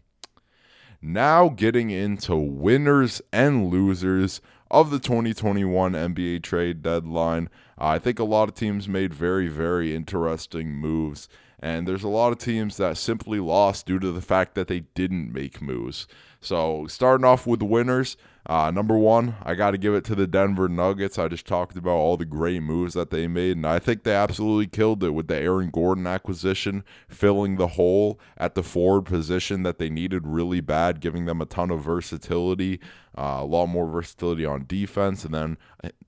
Now, 1.02 1.50
getting 1.50 1.90
into 1.90 2.36
winners 2.36 3.24
and 3.34 3.70
losers 3.70 4.40
of 4.72 4.90
the 4.90 5.00
2021 5.00 5.92
NBA 5.92 6.42
trade 6.44 6.82
deadline. 6.82 7.50
I 7.78 8.00
think 8.00 8.20
a 8.20 8.24
lot 8.24 8.48
of 8.48 8.56
teams 8.56 8.88
made 8.88 9.14
very, 9.14 9.48
very 9.48 9.94
interesting 9.96 10.74
moves. 10.74 11.28
And 11.60 11.88
there's 11.88 12.04
a 12.04 12.08
lot 12.08 12.32
of 12.32 12.38
teams 12.40 12.78
that 12.78 12.98
simply 12.98 13.40
lost 13.40 13.86
due 13.86 14.00
to 14.00 14.12
the 14.12 14.22
fact 14.22 14.56
that 14.56 14.68
they 14.68 14.82
didn't 14.96 15.34
make 15.34 15.62
moves. 15.62 16.08
So, 16.40 16.88
starting 16.88 17.26
off 17.26 17.46
with 17.46 17.60
the 17.60 17.66
winners, 17.66 18.16
uh, 18.46 18.72
number 18.72 18.98
one, 18.98 19.36
I 19.44 19.54
got 19.54 19.72
to 19.72 19.78
give 19.78 19.94
it 19.94 20.04
to 20.06 20.16
the 20.16 20.26
Denver 20.26 20.68
Nuggets. 20.68 21.20
I 21.20 21.28
just 21.28 21.46
talked 21.46 21.78
about 21.78 21.92
all 21.92 22.18
the 22.18 22.26
great 22.26 22.64
moves 22.64 22.94
that 22.96 23.12
they 23.12 23.28
made, 23.28 23.58
and 23.58 23.68
I 23.68 23.80
think 23.80 24.04
they 24.04 24.16
absolutely 24.16 24.68
killed 24.68 25.04
it 25.04 25.12
with 25.12 25.28
the 25.28 25.36
Aaron 25.36 25.70
Gordon 25.70 26.08
acquisition, 26.08 26.84
filling 27.08 27.58
the 27.58 27.68
hole 27.68 28.20
at 28.38 28.56
the 28.56 28.64
forward 28.64 29.04
position 29.04 29.64
that 29.64 29.78
they 29.78 29.90
needed 29.90 30.26
really 30.26 30.60
bad, 30.60 31.02
giving 31.02 31.26
them 31.26 31.42
a 31.42 31.46
ton 31.46 31.70
of 31.70 31.82
versatility, 31.82 32.80
uh, 33.18 33.40
a 33.42 33.46
lot 33.46 33.68
more 33.68 33.88
versatility 33.88 34.46
on 34.46 34.66
defense, 34.68 35.24
and 35.24 35.34
then 35.34 35.58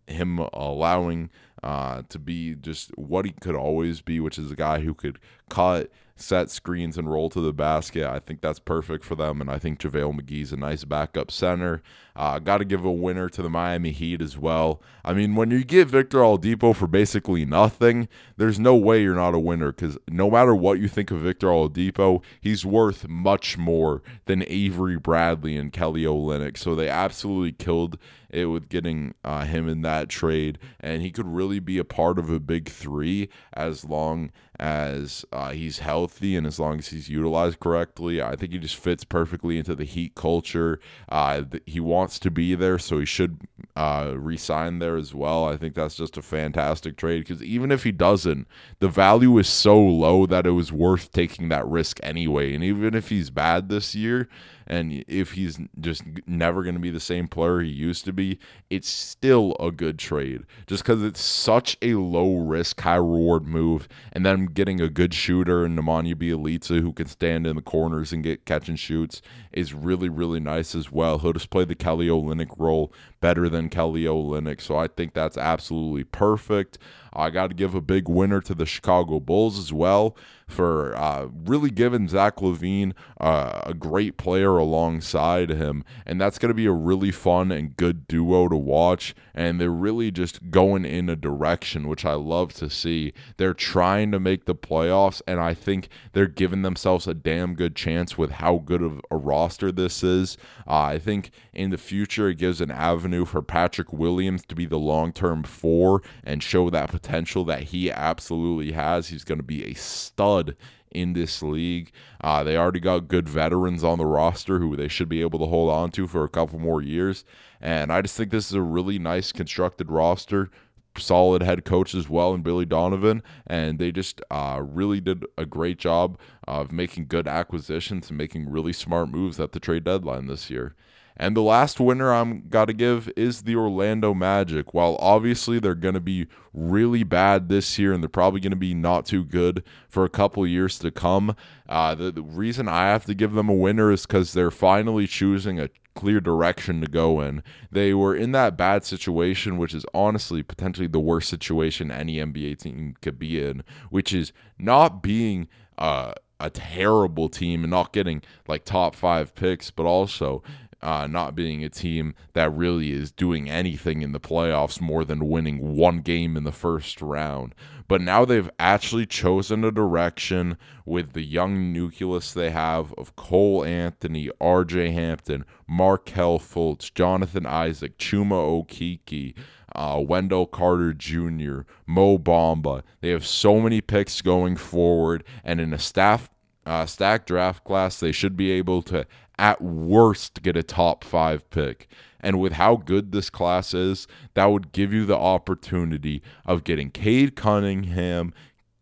him 0.07 0.39
allowing 0.53 1.29
uh, 1.61 2.01
to 2.09 2.19
be 2.19 2.55
just 2.55 2.89
what 2.97 3.25
he 3.25 3.31
could 3.31 3.55
always 3.55 4.01
be, 4.01 4.19
which 4.19 4.37
is 4.37 4.51
a 4.51 4.55
guy 4.55 4.79
who 4.79 4.93
could 4.93 5.19
cut, 5.49 5.91
set 6.15 6.49
screens, 6.49 6.97
and 6.97 7.11
roll 7.11 7.29
to 7.29 7.41
the 7.41 7.53
basket. 7.53 8.05
I 8.05 8.19
think 8.19 8.41
that's 8.41 8.59
perfect 8.59 9.03
for 9.03 9.15
them, 9.15 9.41
and 9.41 9.49
I 9.49 9.59
think 9.59 9.79
JaVale 9.79 10.19
McGee's 10.19 10.51
a 10.51 10.57
nice 10.57 10.83
backup 10.83 11.31
center. 11.31 11.81
Uh, 12.15 12.37
Got 12.37 12.59
to 12.59 12.65
give 12.65 12.85
a 12.85 12.91
winner 12.91 13.27
to 13.29 13.41
the 13.41 13.49
Miami 13.49 13.91
Heat 13.91 14.21
as 14.21 14.37
well. 14.37 14.81
I 15.03 15.13
mean, 15.13 15.35
when 15.35 15.49
you 15.49 15.63
get 15.63 15.87
Victor 15.87 16.19
Oladipo 16.19 16.75
for 16.75 16.85
basically 16.85 17.45
nothing, 17.45 18.07
there's 18.37 18.59
no 18.59 18.75
way 18.75 19.01
you're 19.01 19.15
not 19.15 19.33
a 19.33 19.39
winner 19.39 19.71
because 19.71 19.97
no 20.07 20.29
matter 20.29 20.53
what 20.53 20.79
you 20.79 20.87
think 20.87 21.09
of 21.09 21.19
Victor 21.19 21.47
Oladipo, 21.47 22.23
he's 22.39 22.65
worth 22.65 23.07
much 23.07 23.57
more 23.57 24.03
than 24.25 24.43
Avery 24.47 24.97
Bradley 24.97 25.57
and 25.57 25.73
Kelly 25.73 26.03
Olynyk. 26.03 26.57
So 26.57 26.75
they 26.75 26.87
absolutely 26.87 27.51
killed 27.53 27.97
it 28.29 28.45
with 28.45 28.69
getting 28.69 29.13
uh, 29.23 29.45
him 29.45 29.67
in 29.67 29.81
that 29.81 30.09
trade, 30.09 30.57
and 30.79 31.01
he 31.01 31.11
could 31.11 31.27
really 31.27 31.59
be 31.59 31.77
a 31.77 31.83
part 31.83 32.17
of 32.17 32.29
a 32.29 32.39
big 32.39 32.69
three 32.69 33.29
as 33.53 33.85
long 33.85 34.31
as 34.63 35.25
uh, 35.33 35.51
he's 35.51 35.79
healthy 35.79 36.37
and 36.37 36.47
as 36.47 36.57
long 36.57 36.79
as 36.79 36.87
he's 36.87 37.09
utilized 37.09 37.59
correctly. 37.59 38.21
I 38.21 38.37
think 38.37 38.53
he 38.53 38.57
just 38.57 38.77
fits 38.77 39.03
perfectly 39.03 39.57
into 39.57 39.75
the 39.75 39.83
Heat 39.83 40.15
culture. 40.15 40.79
Uh, 41.09 41.43
he 41.65 41.81
wants 41.81 42.17
to 42.19 42.31
be 42.31 42.55
there, 42.55 42.79
so 42.79 42.99
he 42.99 43.05
should 43.05 43.41
uh, 43.75 44.13
resign 44.15 44.79
there 44.79 44.95
as 44.95 45.13
well. 45.13 45.43
I 45.43 45.57
think 45.57 45.75
that's 45.75 45.95
just 45.95 46.15
a 46.15 46.21
fantastic 46.21 46.95
trade 46.95 47.27
because 47.27 47.43
even 47.43 47.73
if 47.73 47.83
he 47.83 47.91
doesn't, 47.91 48.47
the 48.79 48.87
value 48.87 49.37
is 49.37 49.49
so 49.49 49.77
low 49.77 50.25
that 50.27 50.47
it 50.47 50.51
was 50.51 50.71
worth 50.71 51.11
taking 51.11 51.49
that 51.49 51.67
risk 51.67 51.99
anyway. 52.01 52.53
And 52.53 52.63
even 52.63 52.95
if 52.95 53.09
he's 53.09 53.29
bad 53.29 53.67
this 53.67 53.93
year, 53.93 54.29
and 54.67 55.03
if 55.07 55.33
he's 55.33 55.59
just 55.79 56.03
never 56.25 56.63
going 56.63 56.75
to 56.75 56.81
be 56.81 56.89
the 56.89 56.99
same 56.99 57.27
player 57.27 57.61
he 57.61 57.69
used 57.69 58.05
to 58.05 58.13
be, 58.13 58.39
it's 58.69 58.89
still 58.89 59.55
a 59.59 59.71
good 59.71 59.99
trade 59.99 60.43
just 60.67 60.83
because 60.83 61.03
it's 61.03 61.21
such 61.21 61.77
a 61.81 61.95
low 61.95 62.37
risk, 62.37 62.81
high 62.81 62.95
reward 62.95 63.47
move. 63.47 63.87
And 64.11 64.25
then 64.25 64.45
getting 64.45 64.81
a 64.81 64.89
good 64.89 65.13
shooter 65.13 65.65
and 65.65 65.77
Nemanja 65.77 66.15
Bjelica 66.15 66.81
who 66.81 66.93
can 66.93 67.07
stand 67.07 67.47
in 67.47 67.55
the 67.55 67.61
corners 67.61 68.13
and 68.13 68.23
get 68.23 68.45
catch 68.45 68.69
and 68.69 68.79
shoots 68.79 69.21
is 69.51 69.73
really, 69.73 70.09
really 70.09 70.39
nice 70.39 70.75
as 70.75 70.91
well. 70.91 71.19
He'll 71.19 71.33
just 71.33 71.49
play 71.49 71.65
the 71.65 71.75
Kelly 71.75 72.07
Olynyk 72.07 72.53
role 72.57 72.91
better 73.19 73.49
than 73.49 73.69
Kelly 73.69 74.03
Olynyk. 74.03 74.61
So 74.61 74.77
I 74.77 74.87
think 74.87 75.13
that's 75.13 75.37
absolutely 75.37 76.03
perfect. 76.03 76.77
I 77.13 77.29
got 77.29 77.47
to 77.47 77.53
give 77.53 77.75
a 77.75 77.81
big 77.81 78.07
winner 78.07 78.41
to 78.41 78.53
the 78.53 78.65
Chicago 78.65 79.19
Bulls 79.19 79.57
as 79.57 79.71
well 79.71 80.15
for 80.47 80.95
uh, 80.95 81.27
really 81.45 81.69
giving 81.71 82.07
Zach 82.07 82.37
LaVine 82.37 82.93
uh, 83.19 83.61
a 83.65 83.73
great 83.73 84.17
player 84.17 84.57
alongside 84.57 85.49
him. 85.49 85.83
And 86.05 86.19
that's 86.19 86.37
going 86.37 86.49
to 86.49 86.55
be 86.55 86.65
a 86.65 86.71
really 86.71 87.11
fun 87.11 87.51
and 87.51 87.75
good 87.75 88.07
duo 88.07 88.47
to 88.49 88.55
watch. 88.55 89.15
And 89.33 89.59
they're 89.59 89.69
really 89.71 90.11
just 90.11 90.51
going 90.51 90.85
in 90.85 91.09
a 91.09 91.15
direction, 91.15 91.87
which 91.87 92.05
I 92.05 92.13
love 92.13 92.53
to 92.55 92.69
see. 92.69 93.13
They're 93.37 93.53
trying 93.53 94.11
to 94.11 94.19
make 94.19 94.45
the 94.45 94.55
playoffs, 94.55 95.21
and 95.27 95.39
I 95.39 95.53
think 95.53 95.89
they're 96.13 96.27
giving 96.27 96.61
themselves 96.61 97.07
a 97.07 97.13
damn 97.13 97.55
good 97.55 97.75
chance 97.75 98.17
with 98.17 98.31
how 98.31 98.57
good 98.57 98.81
of 98.81 99.01
a 99.09 99.17
roster 99.17 99.71
this 99.71 100.03
is. 100.03 100.37
Uh, 100.67 100.81
I 100.81 100.99
think 100.99 101.31
in 101.53 101.71
the 101.71 101.77
future, 101.77 102.29
it 102.29 102.37
gives 102.37 102.61
an 102.61 102.71
avenue 102.71 103.25
for 103.25 103.41
Patrick 103.41 103.91
Williams 103.91 104.43
to 104.47 104.55
be 104.55 104.65
the 104.65 104.77
long 104.77 105.11
term 105.13 105.43
four 105.43 106.01
and 106.23 106.43
show 106.43 106.69
that 106.69 106.91
potential 107.03 107.43
that 107.45 107.63
he 107.63 107.91
absolutely 107.91 108.71
has. 108.71 109.09
He's 109.09 109.25
going 109.25 109.39
to 109.39 109.43
be 109.43 109.65
a 109.65 109.73
stud 109.73 110.55
in 110.89 111.13
this 111.13 111.43
league. 111.43 111.91
Uh, 112.21 112.43
they 112.43 112.55
already 112.55 112.79
got 112.79 113.07
good 113.07 113.27
veterans 113.27 113.83
on 113.83 113.97
the 113.97 114.05
roster 114.05 114.59
who 114.59 114.75
they 114.75 114.87
should 114.87 115.09
be 115.09 115.21
able 115.21 115.39
to 115.39 115.45
hold 115.45 115.69
on 115.69 115.91
to 115.91 116.07
for 116.07 116.23
a 116.23 116.29
couple 116.29 116.59
more 116.59 116.81
years. 116.81 117.25
And 117.59 117.91
I 117.91 118.01
just 118.01 118.15
think 118.15 118.31
this 118.31 118.47
is 118.47 118.53
a 118.53 118.61
really 118.61 118.99
nice 118.99 119.31
constructed 119.31 119.91
roster. 119.91 120.49
Solid 120.95 121.41
head 121.41 121.65
coach 121.65 121.95
as 121.95 122.07
well, 122.07 122.35
and 122.35 122.43
Billy 122.43 122.65
Donovan, 122.65 123.23
and 123.47 123.79
they 123.79 123.91
just 123.91 124.21
uh, 124.29 124.61
really 124.63 125.01
did 125.01 125.25
a 125.39 125.45
great 125.45 125.79
job 125.79 126.19
of 126.47 126.71
making 126.71 127.07
good 127.07 127.27
acquisitions 127.27 128.09
and 128.09 128.17
making 128.17 128.47
really 128.47 128.73
smart 128.73 129.09
moves 129.09 129.39
at 129.39 129.53
the 129.53 129.59
trade 129.59 129.85
deadline 129.85 130.27
this 130.27 130.51
year. 130.51 130.75
And 131.15 131.35
the 131.35 131.41
last 131.41 131.79
winner 131.79 132.11
I'm 132.11 132.47
got 132.49 132.65
to 132.65 132.73
give 132.73 133.11
is 133.15 133.43
the 133.43 133.55
Orlando 133.55 134.13
Magic. 134.13 134.73
While 134.73 134.97
obviously 134.99 135.59
they're 135.59 135.75
going 135.75 135.93
to 135.93 135.99
be 135.99 136.27
really 136.53 137.03
bad 137.03 137.49
this 137.49 137.77
year 137.77 137.93
and 137.93 138.03
they're 138.03 138.09
probably 138.09 138.39
going 138.39 138.51
to 138.51 138.57
be 138.57 138.73
not 138.73 139.05
too 139.05 139.23
good 139.23 139.63
for 139.87 140.05
a 140.05 140.09
couple 140.09 140.45
years 140.47 140.79
to 140.79 140.91
come, 140.91 141.35
uh, 141.69 141.95
the, 141.95 142.11
the 142.11 142.23
reason 142.23 142.67
I 142.67 142.87
have 142.87 143.05
to 143.05 143.13
give 143.13 143.33
them 143.33 143.49
a 143.49 143.53
winner 143.53 143.91
is 143.91 144.05
because 144.05 144.33
they're 144.33 144.51
finally 144.51 145.07
choosing 145.07 145.59
a 145.59 145.69
clear 145.93 146.19
direction 146.19 146.81
to 146.81 146.87
go 146.87 147.21
in. 147.21 147.43
They 147.71 147.93
were 147.93 148.15
in 148.15 148.31
that 148.31 148.57
bad 148.57 148.83
situation, 148.83 149.57
which 149.57 149.73
is 149.73 149.85
honestly 149.93 150.43
potentially 150.43 150.87
the 150.87 150.99
worst 150.99 151.29
situation 151.29 151.91
any 151.91 152.17
NBA 152.17 152.59
team 152.59 152.95
could 153.01 153.19
be 153.19 153.43
in, 153.43 153.63
which 153.89 154.13
is 154.13 154.33
not 154.57 155.03
being 155.03 155.47
uh, 155.77 156.13
a 156.39 156.49
terrible 156.49 157.29
team 157.29 157.63
and 157.63 157.71
not 157.71 157.93
getting 157.93 158.21
like 158.47 158.65
top 158.65 158.95
five 158.95 159.33
picks, 159.35 159.71
but 159.71 159.85
also 159.85 160.43
uh, 160.83 161.07
not 161.07 161.33
being 161.33 161.63
a 161.63 161.69
team 161.69 162.13
that 162.33 162.53
really 162.53 162.91
is 162.91 163.11
doing 163.11 163.49
anything 163.49 164.01
in 164.01 164.11
the 164.11 164.19
playoffs 164.19 164.81
more 164.81 165.05
than 165.05 165.29
winning 165.29 165.75
one 165.75 166.01
game 166.01 166.35
in 166.37 166.43
the 166.43 166.51
first 166.51 167.01
round. 167.01 167.55
But 167.87 168.01
now 168.01 168.25
they've 168.25 168.49
actually 168.59 169.05
chosen 169.05 169.63
a 169.63 169.71
direction 169.71 170.57
with 170.85 171.13
the 171.13 171.21
young 171.21 171.71
nucleus 171.71 172.33
they 172.33 172.49
have 172.49 172.93
of 172.93 173.15
Cole 173.15 173.63
Anthony, 173.63 174.29
RJ 174.41 174.93
Hampton, 174.93 175.45
Markelle 175.67 176.39
Fultz, 176.39 176.93
Jonathan 176.93 177.45
Isaac, 177.45 177.97
Chuma 177.97 178.65
Okeke, 178.65 179.35
Uh, 179.75 179.99
Wendell 179.99 180.45
Carter 180.45 180.93
Jr., 180.93 181.61
Mo 181.87 182.19
Bamba. 182.19 182.83
They 183.01 183.09
have 183.09 183.25
so 183.25 183.59
many 183.59 183.81
picks 183.81 184.21
going 184.21 184.55
forward, 184.55 185.23
and 185.43 185.59
in 185.59 185.73
a 185.73 185.79
staff 185.79 186.29
uh, 186.65 186.85
stack 186.85 187.25
draft 187.25 187.63
class, 187.63 187.99
they 187.99 188.11
should 188.11 188.37
be 188.37 188.51
able 188.51 188.81
to 188.83 189.05
at 189.37 189.61
worst 189.61 190.41
get 190.41 190.57
a 190.57 190.63
top 190.63 191.03
five 191.03 191.49
pick. 191.49 191.87
And 192.19 192.39
with 192.39 192.53
how 192.53 192.77
good 192.77 193.11
this 193.11 193.29
class 193.29 193.73
is, 193.73 194.07
that 194.33 194.45
would 194.45 194.71
give 194.71 194.93
you 194.93 195.05
the 195.05 195.17
opportunity 195.17 196.21
of 196.45 196.63
getting 196.63 196.89
Cade 196.89 197.35
Cunningham, 197.35 198.33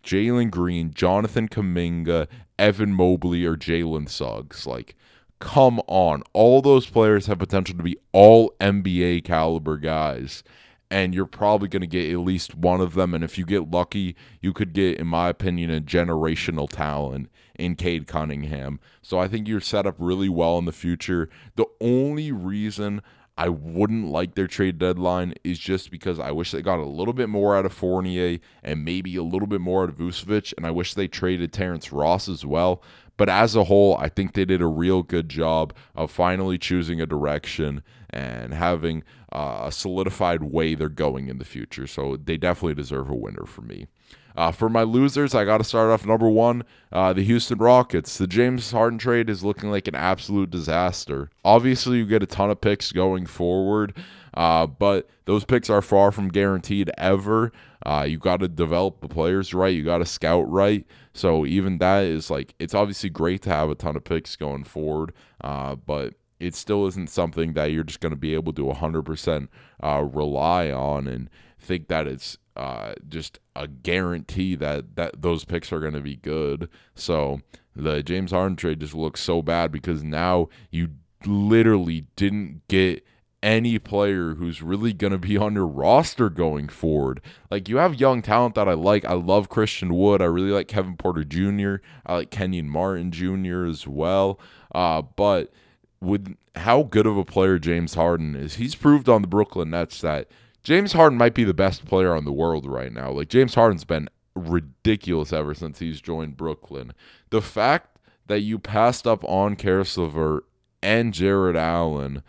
Jalen 0.04 0.52
Green, 0.52 0.94
Jonathan 0.94 1.48
Kuminga, 1.48 2.28
Evan 2.60 2.94
Mobley, 2.94 3.44
or 3.44 3.56
Jalen 3.56 4.08
Suggs. 4.08 4.68
Like, 4.68 4.96
come 5.40 5.82
on. 5.88 6.22
All 6.34 6.62
those 6.62 6.86
players 6.86 7.26
have 7.26 7.40
potential 7.40 7.76
to 7.78 7.84
be 7.84 7.98
all 8.12 8.54
NBA 8.60 9.24
caliber 9.24 9.78
guys. 9.78 10.44
And 10.92 11.16
you're 11.16 11.26
probably 11.26 11.70
going 11.70 11.82
to 11.82 11.88
get 11.88 12.12
at 12.12 12.20
least 12.20 12.54
one 12.54 12.82
of 12.82 12.94
them. 12.94 13.14
And 13.14 13.24
if 13.24 13.38
you 13.38 13.46
get 13.46 13.72
lucky, 13.72 14.16
you 14.42 14.52
could 14.52 14.74
get, 14.74 15.00
in 15.00 15.08
my 15.08 15.30
opinion, 15.30 15.72
a 15.72 15.80
generational 15.80 16.70
talent 16.70 17.31
in 17.62 17.76
Cade 17.76 18.08
Cunningham. 18.08 18.80
So 19.04 19.20
I 19.20 19.28
think 19.28 19.48
you're 19.48 19.62
set 19.62 19.86
up 19.86 19.96
really 20.00 20.30
well 20.30 20.58
in 20.58 20.66
the 20.66 20.72
future. 20.72 21.30
The 21.56 21.68
only 21.80 22.32
reason 22.32 23.04
I 23.38 23.50
wouldn't 23.50 24.08
like 24.08 24.34
their 24.34 24.48
trade 24.48 24.80
deadline 24.80 25.36
is 25.44 25.60
just 25.60 25.92
because 25.92 26.20
I 26.20 26.32
wish 26.32 26.52
they 26.52 26.64
got 26.64 26.80
a 26.80 26.86
little 26.86 27.14
bit 27.14 27.30
more 27.30 27.56
out 27.56 27.66
of 27.66 27.72
Fournier 27.74 28.40
and 28.64 28.84
maybe 28.84 29.16
a 29.16 29.24
little 29.24 29.48
bit 29.48 29.62
more 29.62 29.84
out 29.84 29.90
of 29.90 29.98
Vucevic, 29.98 30.54
and 30.58 30.66
I 30.66 30.72
wish 30.72 30.96
they 30.96 31.08
traded 31.08 31.54
Terrence 31.54 31.92
Ross 31.92 32.28
as 32.28 32.46
well. 32.46 32.82
But 33.16 33.30
as 33.30 33.56
a 33.56 33.66
whole, 33.66 33.96
I 33.98 34.10
think 34.10 34.34
they 34.34 34.46
did 34.46 34.62
a 34.62 34.68
real 34.68 35.04
good 35.04 35.30
job 35.30 35.74
of 35.94 36.10
finally 36.10 36.58
choosing 36.58 37.00
a 37.00 37.06
direction 37.06 37.84
and 38.10 38.56
having 38.56 39.04
uh, 39.32 39.66
a 39.66 39.72
solidified 39.72 40.42
way 40.42 40.74
they're 40.74 40.90
going 40.90 41.28
in 41.28 41.38
the 41.38 41.46
future. 41.46 41.86
So 41.86 42.18
they 42.18 42.38
definitely 42.38 42.76
deserve 42.76 43.10
a 43.10 43.16
winner 43.16 43.46
for 43.46 43.62
me. 43.62 43.86
Uh, 44.36 44.52
for 44.52 44.70
my 44.70 44.84
losers, 44.84 45.36
I 45.36 45.46
got 45.46 45.58
to 45.58 45.64
start 45.64 45.90
off 45.90 46.06
number 46.06 46.30
one, 46.30 46.64
uh, 46.92 47.14
the 47.14 47.24
Houston 47.24 47.58
Rockets. 47.58 48.18
The 48.18 48.28
James 48.28 48.72
Harden 48.72 49.00
trade 49.00 49.30
is 49.30 49.44
looking 49.44 49.70
like 49.70 49.88
an 49.88 49.96
absolute 49.96 50.50
disaster. 50.50 51.30
Obviously, 51.44 51.98
you 51.98 52.06
get 52.06 52.24
a 52.24 52.28
ton 52.28 52.50
of 52.50 52.62
picks 52.62 52.92
going 52.92 53.26
forward, 53.26 53.96
uh, 54.34 54.68
but 54.68 55.10
those 55.26 55.46
picks 55.46 55.70
are 55.70 55.82
far 55.82 56.12
from 56.12 56.30
guaranteed 56.30 56.90
ever. 56.98 57.52
Uh, 57.86 58.06
you 58.08 58.18
got 58.18 58.40
to 58.40 58.48
develop 58.48 59.02
the 59.02 59.08
players 59.08 59.54
right. 59.54 59.74
You 59.74 59.84
got 59.84 60.00
to 60.00 60.06
scout 60.06 60.50
right. 60.50 60.86
So 61.14 61.46
even 61.46 61.80
that 61.80 62.04
is 62.04 62.30
like 62.30 62.54
it's 62.60 62.74
obviously 62.74 63.10
great 63.10 63.42
to 63.44 63.50
have 63.50 63.70
a 63.70 63.76
ton 63.76 63.96
of 63.96 64.04
picks 64.04 64.36
going 64.36 64.64
forward, 64.64 65.14
uh, 65.42 65.76
but 65.76 66.14
it 66.40 66.56
still 66.56 66.88
isn't 66.88 67.10
something 67.10 67.54
that 67.54 67.72
you're 67.72 67.84
just 67.84 68.00
going 68.00 68.12
to 68.12 68.18
be 68.18 68.34
able 68.34 68.52
to 68.54 68.64
100% 68.64 69.48
uh, 69.84 70.04
rely 70.12 70.72
on 70.72 71.08
and 71.08 71.30
think 71.60 71.88
that 71.88 72.08
it's 72.08 72.38
uh, 72.56 72.94
just 73.08 73.40
a 73.56 73.68
guarantee 73.68 74.56
that 74.56 74.96
that 74.96 75.22
those 75.22 75.46
picks 75.46 75.72
are 75.72 75.80
going 75.80 75.94
to 75.94 76.02
be 76.02 76.16
good. 76.16 76.70
So 76.96 77.42
the 77.76 78.04
James 78.04 78.32
Harden 78.32 78.56
trade 78.56 78.80
just 78.80 78.94
looks 78.94 79.22
so 79.22 79.42
bad 79.42 79.72
because 79.72 80.04
now 80.04 80.50
you 80.70 80.90
literally 81.26 82.06
didn't 82.16 82.62
get 82.68 83.06
any 83.44 83.80
player 83.80 84.36
who's 84.36 84.62
really 84.62 84.94
going 84.94 85.12
to 85.12 85.18
be 85.18 85.38
on 85.38 85.54
your 85.54 85.68
roster 85.68 86.30
going 86.30 86.68
forward. 86.68 87.22
Like 87.50 87.70
you 87.70 87.78
have 87.78 88.00
young 88.00 88.22
talent 88.22 88.56
that 88.56 88.68
I 88.68 88.74
like. 88.74 89.06
I 89.06 89.14
love 89.14 89.50
Christian 89.50 89.94
Wood. 89.94 90.22
I 90.22 90.26
really 90.26 90.52
like 90.52 90.68
Kevin 90.68 90.98
Porter 90.98 91.24
Jr. 91.24 91.84
I 92.06 92.16
like 92.16 92.32
Kenyon 92.32 92.70
Martin 92.70 93.12
Jr. 93.12 93.66
as 93.66 93.88
well. 93.88 94.40
Uh, 94.74 95.02
but 95.02 95.52
with 96.00 96.36
how 96.56 96.84
good 96.84 97.06
of 97.06 97.18
a 97.18 97.26
player 97.26 97.60
James 97.60 97.94
Harden 97.94 98.36
is, 98.36 98.56
he's 98.56 98.76
proved 98.76 99.08
on 99.08 99.22
the 99.22 99.28
Brooklyn 99.28 99.70
Nets 99.70 100.02
that 100.02 100.28
James 100.64 100.94
Harden 100.94 101.18
might 101.18 101.34
be 101.34 101.44
the 101.44 101.54
best 101.54 101.86
player 101.86 102.16
on 102.16 102.26
the 102.26 102.32
world 102.32 102.66
right 102.66 102.94
now. 102.94 103.12
Like 103.12 103.30
James 103.30 103.56
Harden's 103.56 103.84
been 103.86 104.10
ridiculous 104.36 105.34
ever 105.34 105.54
since 105.54 105.80
he's 105.80 106.02
joined 106.02 106.38
Brooklyn. 106.38 106.94
The 107.30 107.42
fact 107.42 107.98
that 108.28 108.42
you 108.42 108.60
passed 108.60 109.08
up 109.08 109.24
on 109.26 109.56
Caris 109.56 109.98
LeVert 109.98 110.46
and 110.82 111.14
Jarrett 111.14 111.56
Allen 111.56 112.24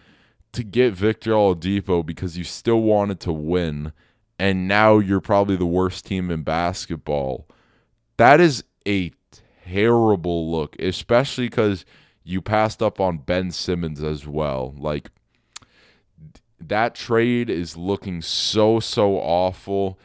to 0.53 0.63
get 0.63 0.95
Victor 0.95 1.33
Oladipo 1.33 2.05
because 2.05 2.37
you 2.37 2.45
still 2.45 2.83
wanted 2.83 3.21
to 3.21 3.33
win, 3.33 3.93
and 4.39 4.69
now 4.69 4.99
you're 4.99 5.21
probably 5.21 5.57
the 5.57 5.67
worst 5.67 6.07
team 6.07 6.31
in 6.31 6.43
basketball. 6.43 7.47
That 8.17 8.41
is 8.41 8.65
a 8.87 9.13
terrible 9.65 10.51
look, 10.51 10.77
especially 10.79 11.49
because 11.49 11.85
you 12.25 12.43
passed 12.43 12.83
up 12.83 13.01
on 13.01 13.19
Ben 13.19 13.51
Simmons 13.51 14.03
as 14.03 14.27
well. 14.27 14.75
Like 14.77 15.11
that 16.69 16.95
trade 16.95 17.51
is 17.51 17.77
looking 17.77 18.23
so 18.23 18.81
so 18.81 19.17
awful 19.17 19.99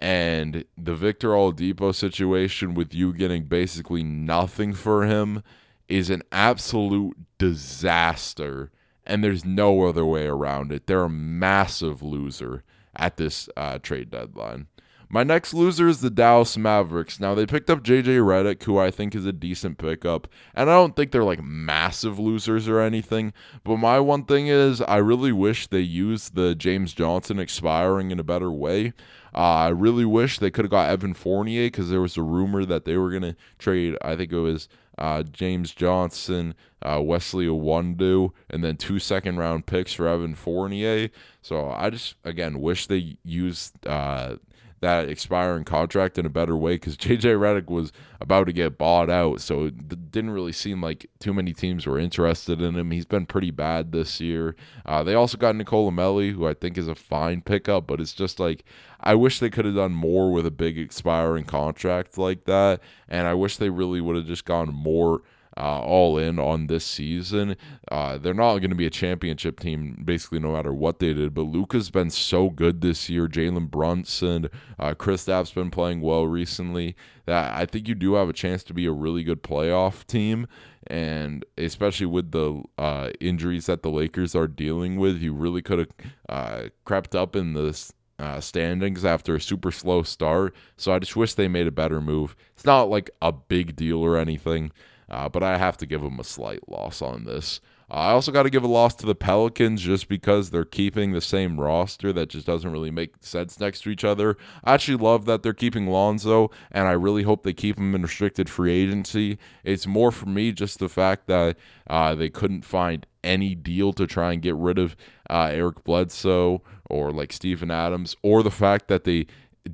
and 0.00 0.64
the 0.76 0.94
Victor 0.94 1.30
Oladipo 1.30 1.94
situation 1.94 2.74
with 2.74 2.94
you 2.94 3.12
getting 3.12 3.44
basically 3.44 4.02
nothing 4.02 4.72
for 4.72 5.04
him 5.04 5.42
is 5.88 6.08
an 6.10 6.22
absolute 6.30 7.16
disaster 7.38 8.70
and 9.04 9.24
there's 9.24 9.44
no 9.44 9.84
other 9.84 10.04
way 10.04 10.26
around 10.26 10.70
it. 10.70 10.86
They're 10.86 11.04
a 11.04 11.10
massive 11.10 12.02
loser 12.02 12.62
at 12.94 13.16
this 13.16 13.48
uh, 13.56 13.78
trade 13.78 14.10
deadline. 14.10 14.66
My 15.10 15.24
next 15.24 15.54
loser 15.54 15.88
is 15.88 16.02
the 16.02 16.10
Dallas 16.10 16.58
Mavericks. 16.58 17.18
Now, 17.18 17.34
they 17.34 17.46
picked 17.46 17.70
up 17.70 17.82
JJ 17.82 18.04
Redick, 18.18 18.62
who 18.64 18.78
I 18.78 18.90
think 18.90 19.14
is 19.14 19.24
a 19.24 19.32
decent 19.32 19.78
pickup, 19.78 20.28
and 20.54 20.68
I 20.68 20.74
don't 20.74 20.94
think 20.94 21.12
they're 21.12 21.24
like 21.24 21.42
massive 21.42 22.18
losers 22.18 22.68
or 22.68 22.80
anything. 22.80 23.32
But 23.64 23.78
my 23.78 24.00
one 24.00 24.24
thing 24.24 24.48
is, 24.48 24.82
I 24.82 24.98
really 24.98 25.32
wish 25.32 25.66
they 25.66 25.80
used 25.80 26.34
the 26.34 26.54
James 26.54 26.92
Johnson 26.92 27.38
expiring 27.38 28.10
in 28.10 28.20
a 28.20 28.24
better 28.24 28.50
way. 28.50 28.92
Uh, 29.34 29.38
I 29.38 29.68
really 29.68 30.04
wish 30.04 30.38
they 30.38 30.50
could 30.50 30.66
have 30.66 30.70
got 30.70 30.90
Evan 30.90 31.14
Fournier 31.14 31.66
because 31.66 31.88
there 31.88 32.02
was 32.02 32.18
a 32.18 32.22
rumor 32.22 32.66
that 32.66 32.84
they 32.84 32.98
were 32.98 33.10
going 33.10 33.22
to 33.22 33.36
trade, 33.58 33.96
I 34.02 34.14
think 34.14 34.30
it 34.30 34.40
was 34.40 34.68
uh, 34.98 35.22
James 35.22 35.72
Johnson, 35.72 36.54
uh, 36.82 37.00
Wesley 37.02 37.46
Iwundu, 37.46 38.32
and 38.50 38.62
then 38.62 38.76
two 38.76 38.98
second 38.98 39.38
round 39.38 39.64
picks 39.64 39.94
for 39.94 40.06
Evan 40.06 40.34
Fournier. 40.34 41.08
So 41.40 41.70
I 41.70 41.88
just, 41.88 42.16
again, 42.24 42.60
wish 42.60 42.88
they 42.88 43.16
used 43.22 43.86
uh, 43.86 44.36
that 44.80 45.08
expiring 45.08 45.64
contract 45.64 46.18
in 46.18 46.26
a 46.26 46.30
better 46.30 46.56
way 46.56 46.74
because 46.74 46.96
JJ 46.96 47.20
Redick 47.38 47.68
was 47.68 47.92
about 48.20 48.46
to 48.46 48.52
get 48.52 48.78
bought 48.78 49.10
out. 49.10 49.40
So 49.40 49.66
it 49.66 50.10
didn't 50.10 50.30
really 50.30 50.52
seem 50.52 50.80
like 50.80 51.10
too 51.18 51.34
many 51.34 51.52
teams 51.52 51.86
were 51.86 51.98
interested 51.98 52.60
in 52.60 52.76
him. 52.76 52.90
He's 52.90 53.04
been 53.04 53.26
pretty 53.26 53.50
bad 53.50 53.92
this 53.92 54.20
year. 54.20 54.56
Uh, 54.86 55.02
they 55.02 55.14
also 55.14 55.38
got 55.38 55.56
Nicolo 55.56 55.90
Melli, 55.90 56.32
who 56.32 56.46
I 56.46 56.54
think 56.54 56.78
is 56.78 56.88
a 56.88 56.94
fine 56.94 57.40
pickup, 57.42 57.86
but 57.86 58.00
it's 58.00 58.12
just 58.12 58.38
like 58.38 58.64
I 59.00 59.14
wish 59.14 59.38
they 59.38 59.50
could 59.50 59.64
have 59.64 59.76
done 59.76 59.94
more 59.94 60.32
with 60.32 60.46
a 60.46 60.50
big 60.50 60.78
expiring 60.78 61.44
contract 61.44 62.18
like 62.18 62.44
that. 62.44 62.80
And 63.08 63.26
I 63.26 63.34
wish 63.34 63.56
they 63.56 63.70
really 63.70 64.00
would 64.00 64.16
have 64.16 64.26
just 64.26 64.44
gone 64.44 64.72
more 64.72 65.22
uh, 65.58 65.80
all 65.80 66.16
in 66.18 66.38
on 66.38 66.68
this 66.68 66.84
season. 66.84 67.56
Uh, 67.90 68.16
they're 68.16 68.32
not 68.32 68.58
going 68.58 68.70
to 68.70 68.76
be 68.76 68.86
a 68.86 68.90
championship 68.90 69.58
team, 69.58 70.00
basically, 70.04 70.38
no 70.38 70.52
matter 70.52 70.72
what 70.72 71.00
they 71.00 71.12
did. 71.12 71.34
But 71.34 71.42
Luka's 71.42 71.90
been 71.90 72.10
so 72.10 72.48
good 72.48 72.80
this 72.80 73.08
year. 73.08 73.26
Jalen 73.26 73.70
Brunson, 73.70 74.48
uh, 74.78 74.94
Kristaps 74.94 75.52
been 75.52 75.70
playing 75.70 76.00
well 76.00 76.26
recently. 76.26 76.94
That 77.26 77.52
I 77.54 77.66
think 77.66 77.88
you 77.88 77.94
do 77.94 78.14
have 78.14 78.28
a 78.28 78.32
chance 78.32 78.62
to 78.64 78.74
be 78.74 78.86
a 78.86 78.92
really 78.92 79.24
good 79.24 79.42
playoff 79.42 80.06
team. 80.06 80.46
And 80.86 81.44
especially 81.58 82.06
with 82.06 82.30
the 82.30 82.62
uh, 82.78 83.10
injuries 83.20 83.66
that 83.66 83.82
the 83.82 83.90
Lakers 83.90 84.34
are 84.34 84.48
dealing 84.48 84.96
with, 84.96 85.20
you 85.20 85.34
really 85.34 85.60
could 85.60 85.78
have 85.80 85.88
uh, 86.28 86.62
crept 86.84 87.14
up 87.14 87.36
in 87.36 87.52
this 87.52 87.92
uh, 88.18 88.40
standings 88.40 89.04
after 89.04 89.34
a 89.34 89.40
super 89.40 89.70
slow 89.70 90.02
start. 90.02 90.54
So 90.76 90.92
I 90.92 90.98
just 90.98 91.16
wish 91.16 91.34
they 91.34 91.48
made 91.48 91.66
a 91.66 91.72
better 91.72 92.00
move. 92.00 92.36
It's 92.54 92.64
not 92.64 92.88
like 92.88 93.10
a 93.20 93.32
big 93.32 93.76
deal 93.76 93.98
or 93.98 94.16
anything. 94.16 94.72
Uh, 95.10 95.28
but 95.28 95.42
I 95.42 95.58
have 95.58 95.76
to 95.78 95.86
give 95.86 96.02
them 96.02 96.20
a 96.20 96.24
slight 96.24 96.68
loss 96.68 97.00
on 97.00 97.24
this. 97.24 97.60
Uh, 97.90 97.94
I 97.94 98.10
also 98.10 98.30
got 98.30 98.42
to 98.42 98.50
give 98.50 98.64
a 98.64 98.68
loss 98.68 98.94
to 98.96 99.06
the 99.06 99.14
Pelicans 99.14 99.80
just 99.80 100.08
because 100.08 100.50
they're 100.50 100.64
keeping 100.66 101.12
the 101.12 101.22
same 101.22 101.58
roster 101.58 102.12
that 102.12 102.28
just 102.28 102.46
doesn't 102.46 102.70
really 102.70 102.90
make 102.90 103.14
sense 103.20 103.58
next 103.58 103.80
to 103.82 103.90
each 103.90 104.04
other. 104.04 104.36
I 104.62 104.74
actually 104.74 104.98
love 104.98 105.24
that 105.24 105.42
they're 105.42 105.54
keeping 105.54 105.86
Lonzo, 105.86 106.50
and 106.70 106.86
I 106.86 106.92
really 106.92 107.22
hope 107.22 107.42
they 107.44 107.54
keep 107.54 107.78
him 107.78 107.94
in 107.94 108.02
restricted 108.02 108.50
free 108.50 108.72
agency. 108.72 109.38
It's 109.64 109.86
more 109.86 110.12
for 110.12 110.26
me 110.26 110.52
just 110.52 110.78
the 110.78 110.88
fact 110.90 111.26
that 111.28 111.56
uh, 111.86 112.14
they 112.14 112.28
couldn't 112.28 112.66
find 112.66 113.06
any 113.24 113.54
deal 113.54 113.94
to 113.94 114.06
try 114.06 114.32
and 114.32 114.42
get 114.42 114.54
rid 114.54 114.78
of 114.78 114.94
uh, 115.30 115.48
Eric 115.50 115.84
Bledsoe 115.84 116.62
or 116.90 117.10
like 117.10 117.32
Steven 117.32 117.70
Adams, 117.70 118.16
or 118.22 118.42
the 118.42 118.50
fact 118.50 118.88
that 118.88 119.04
they 119.04 119.26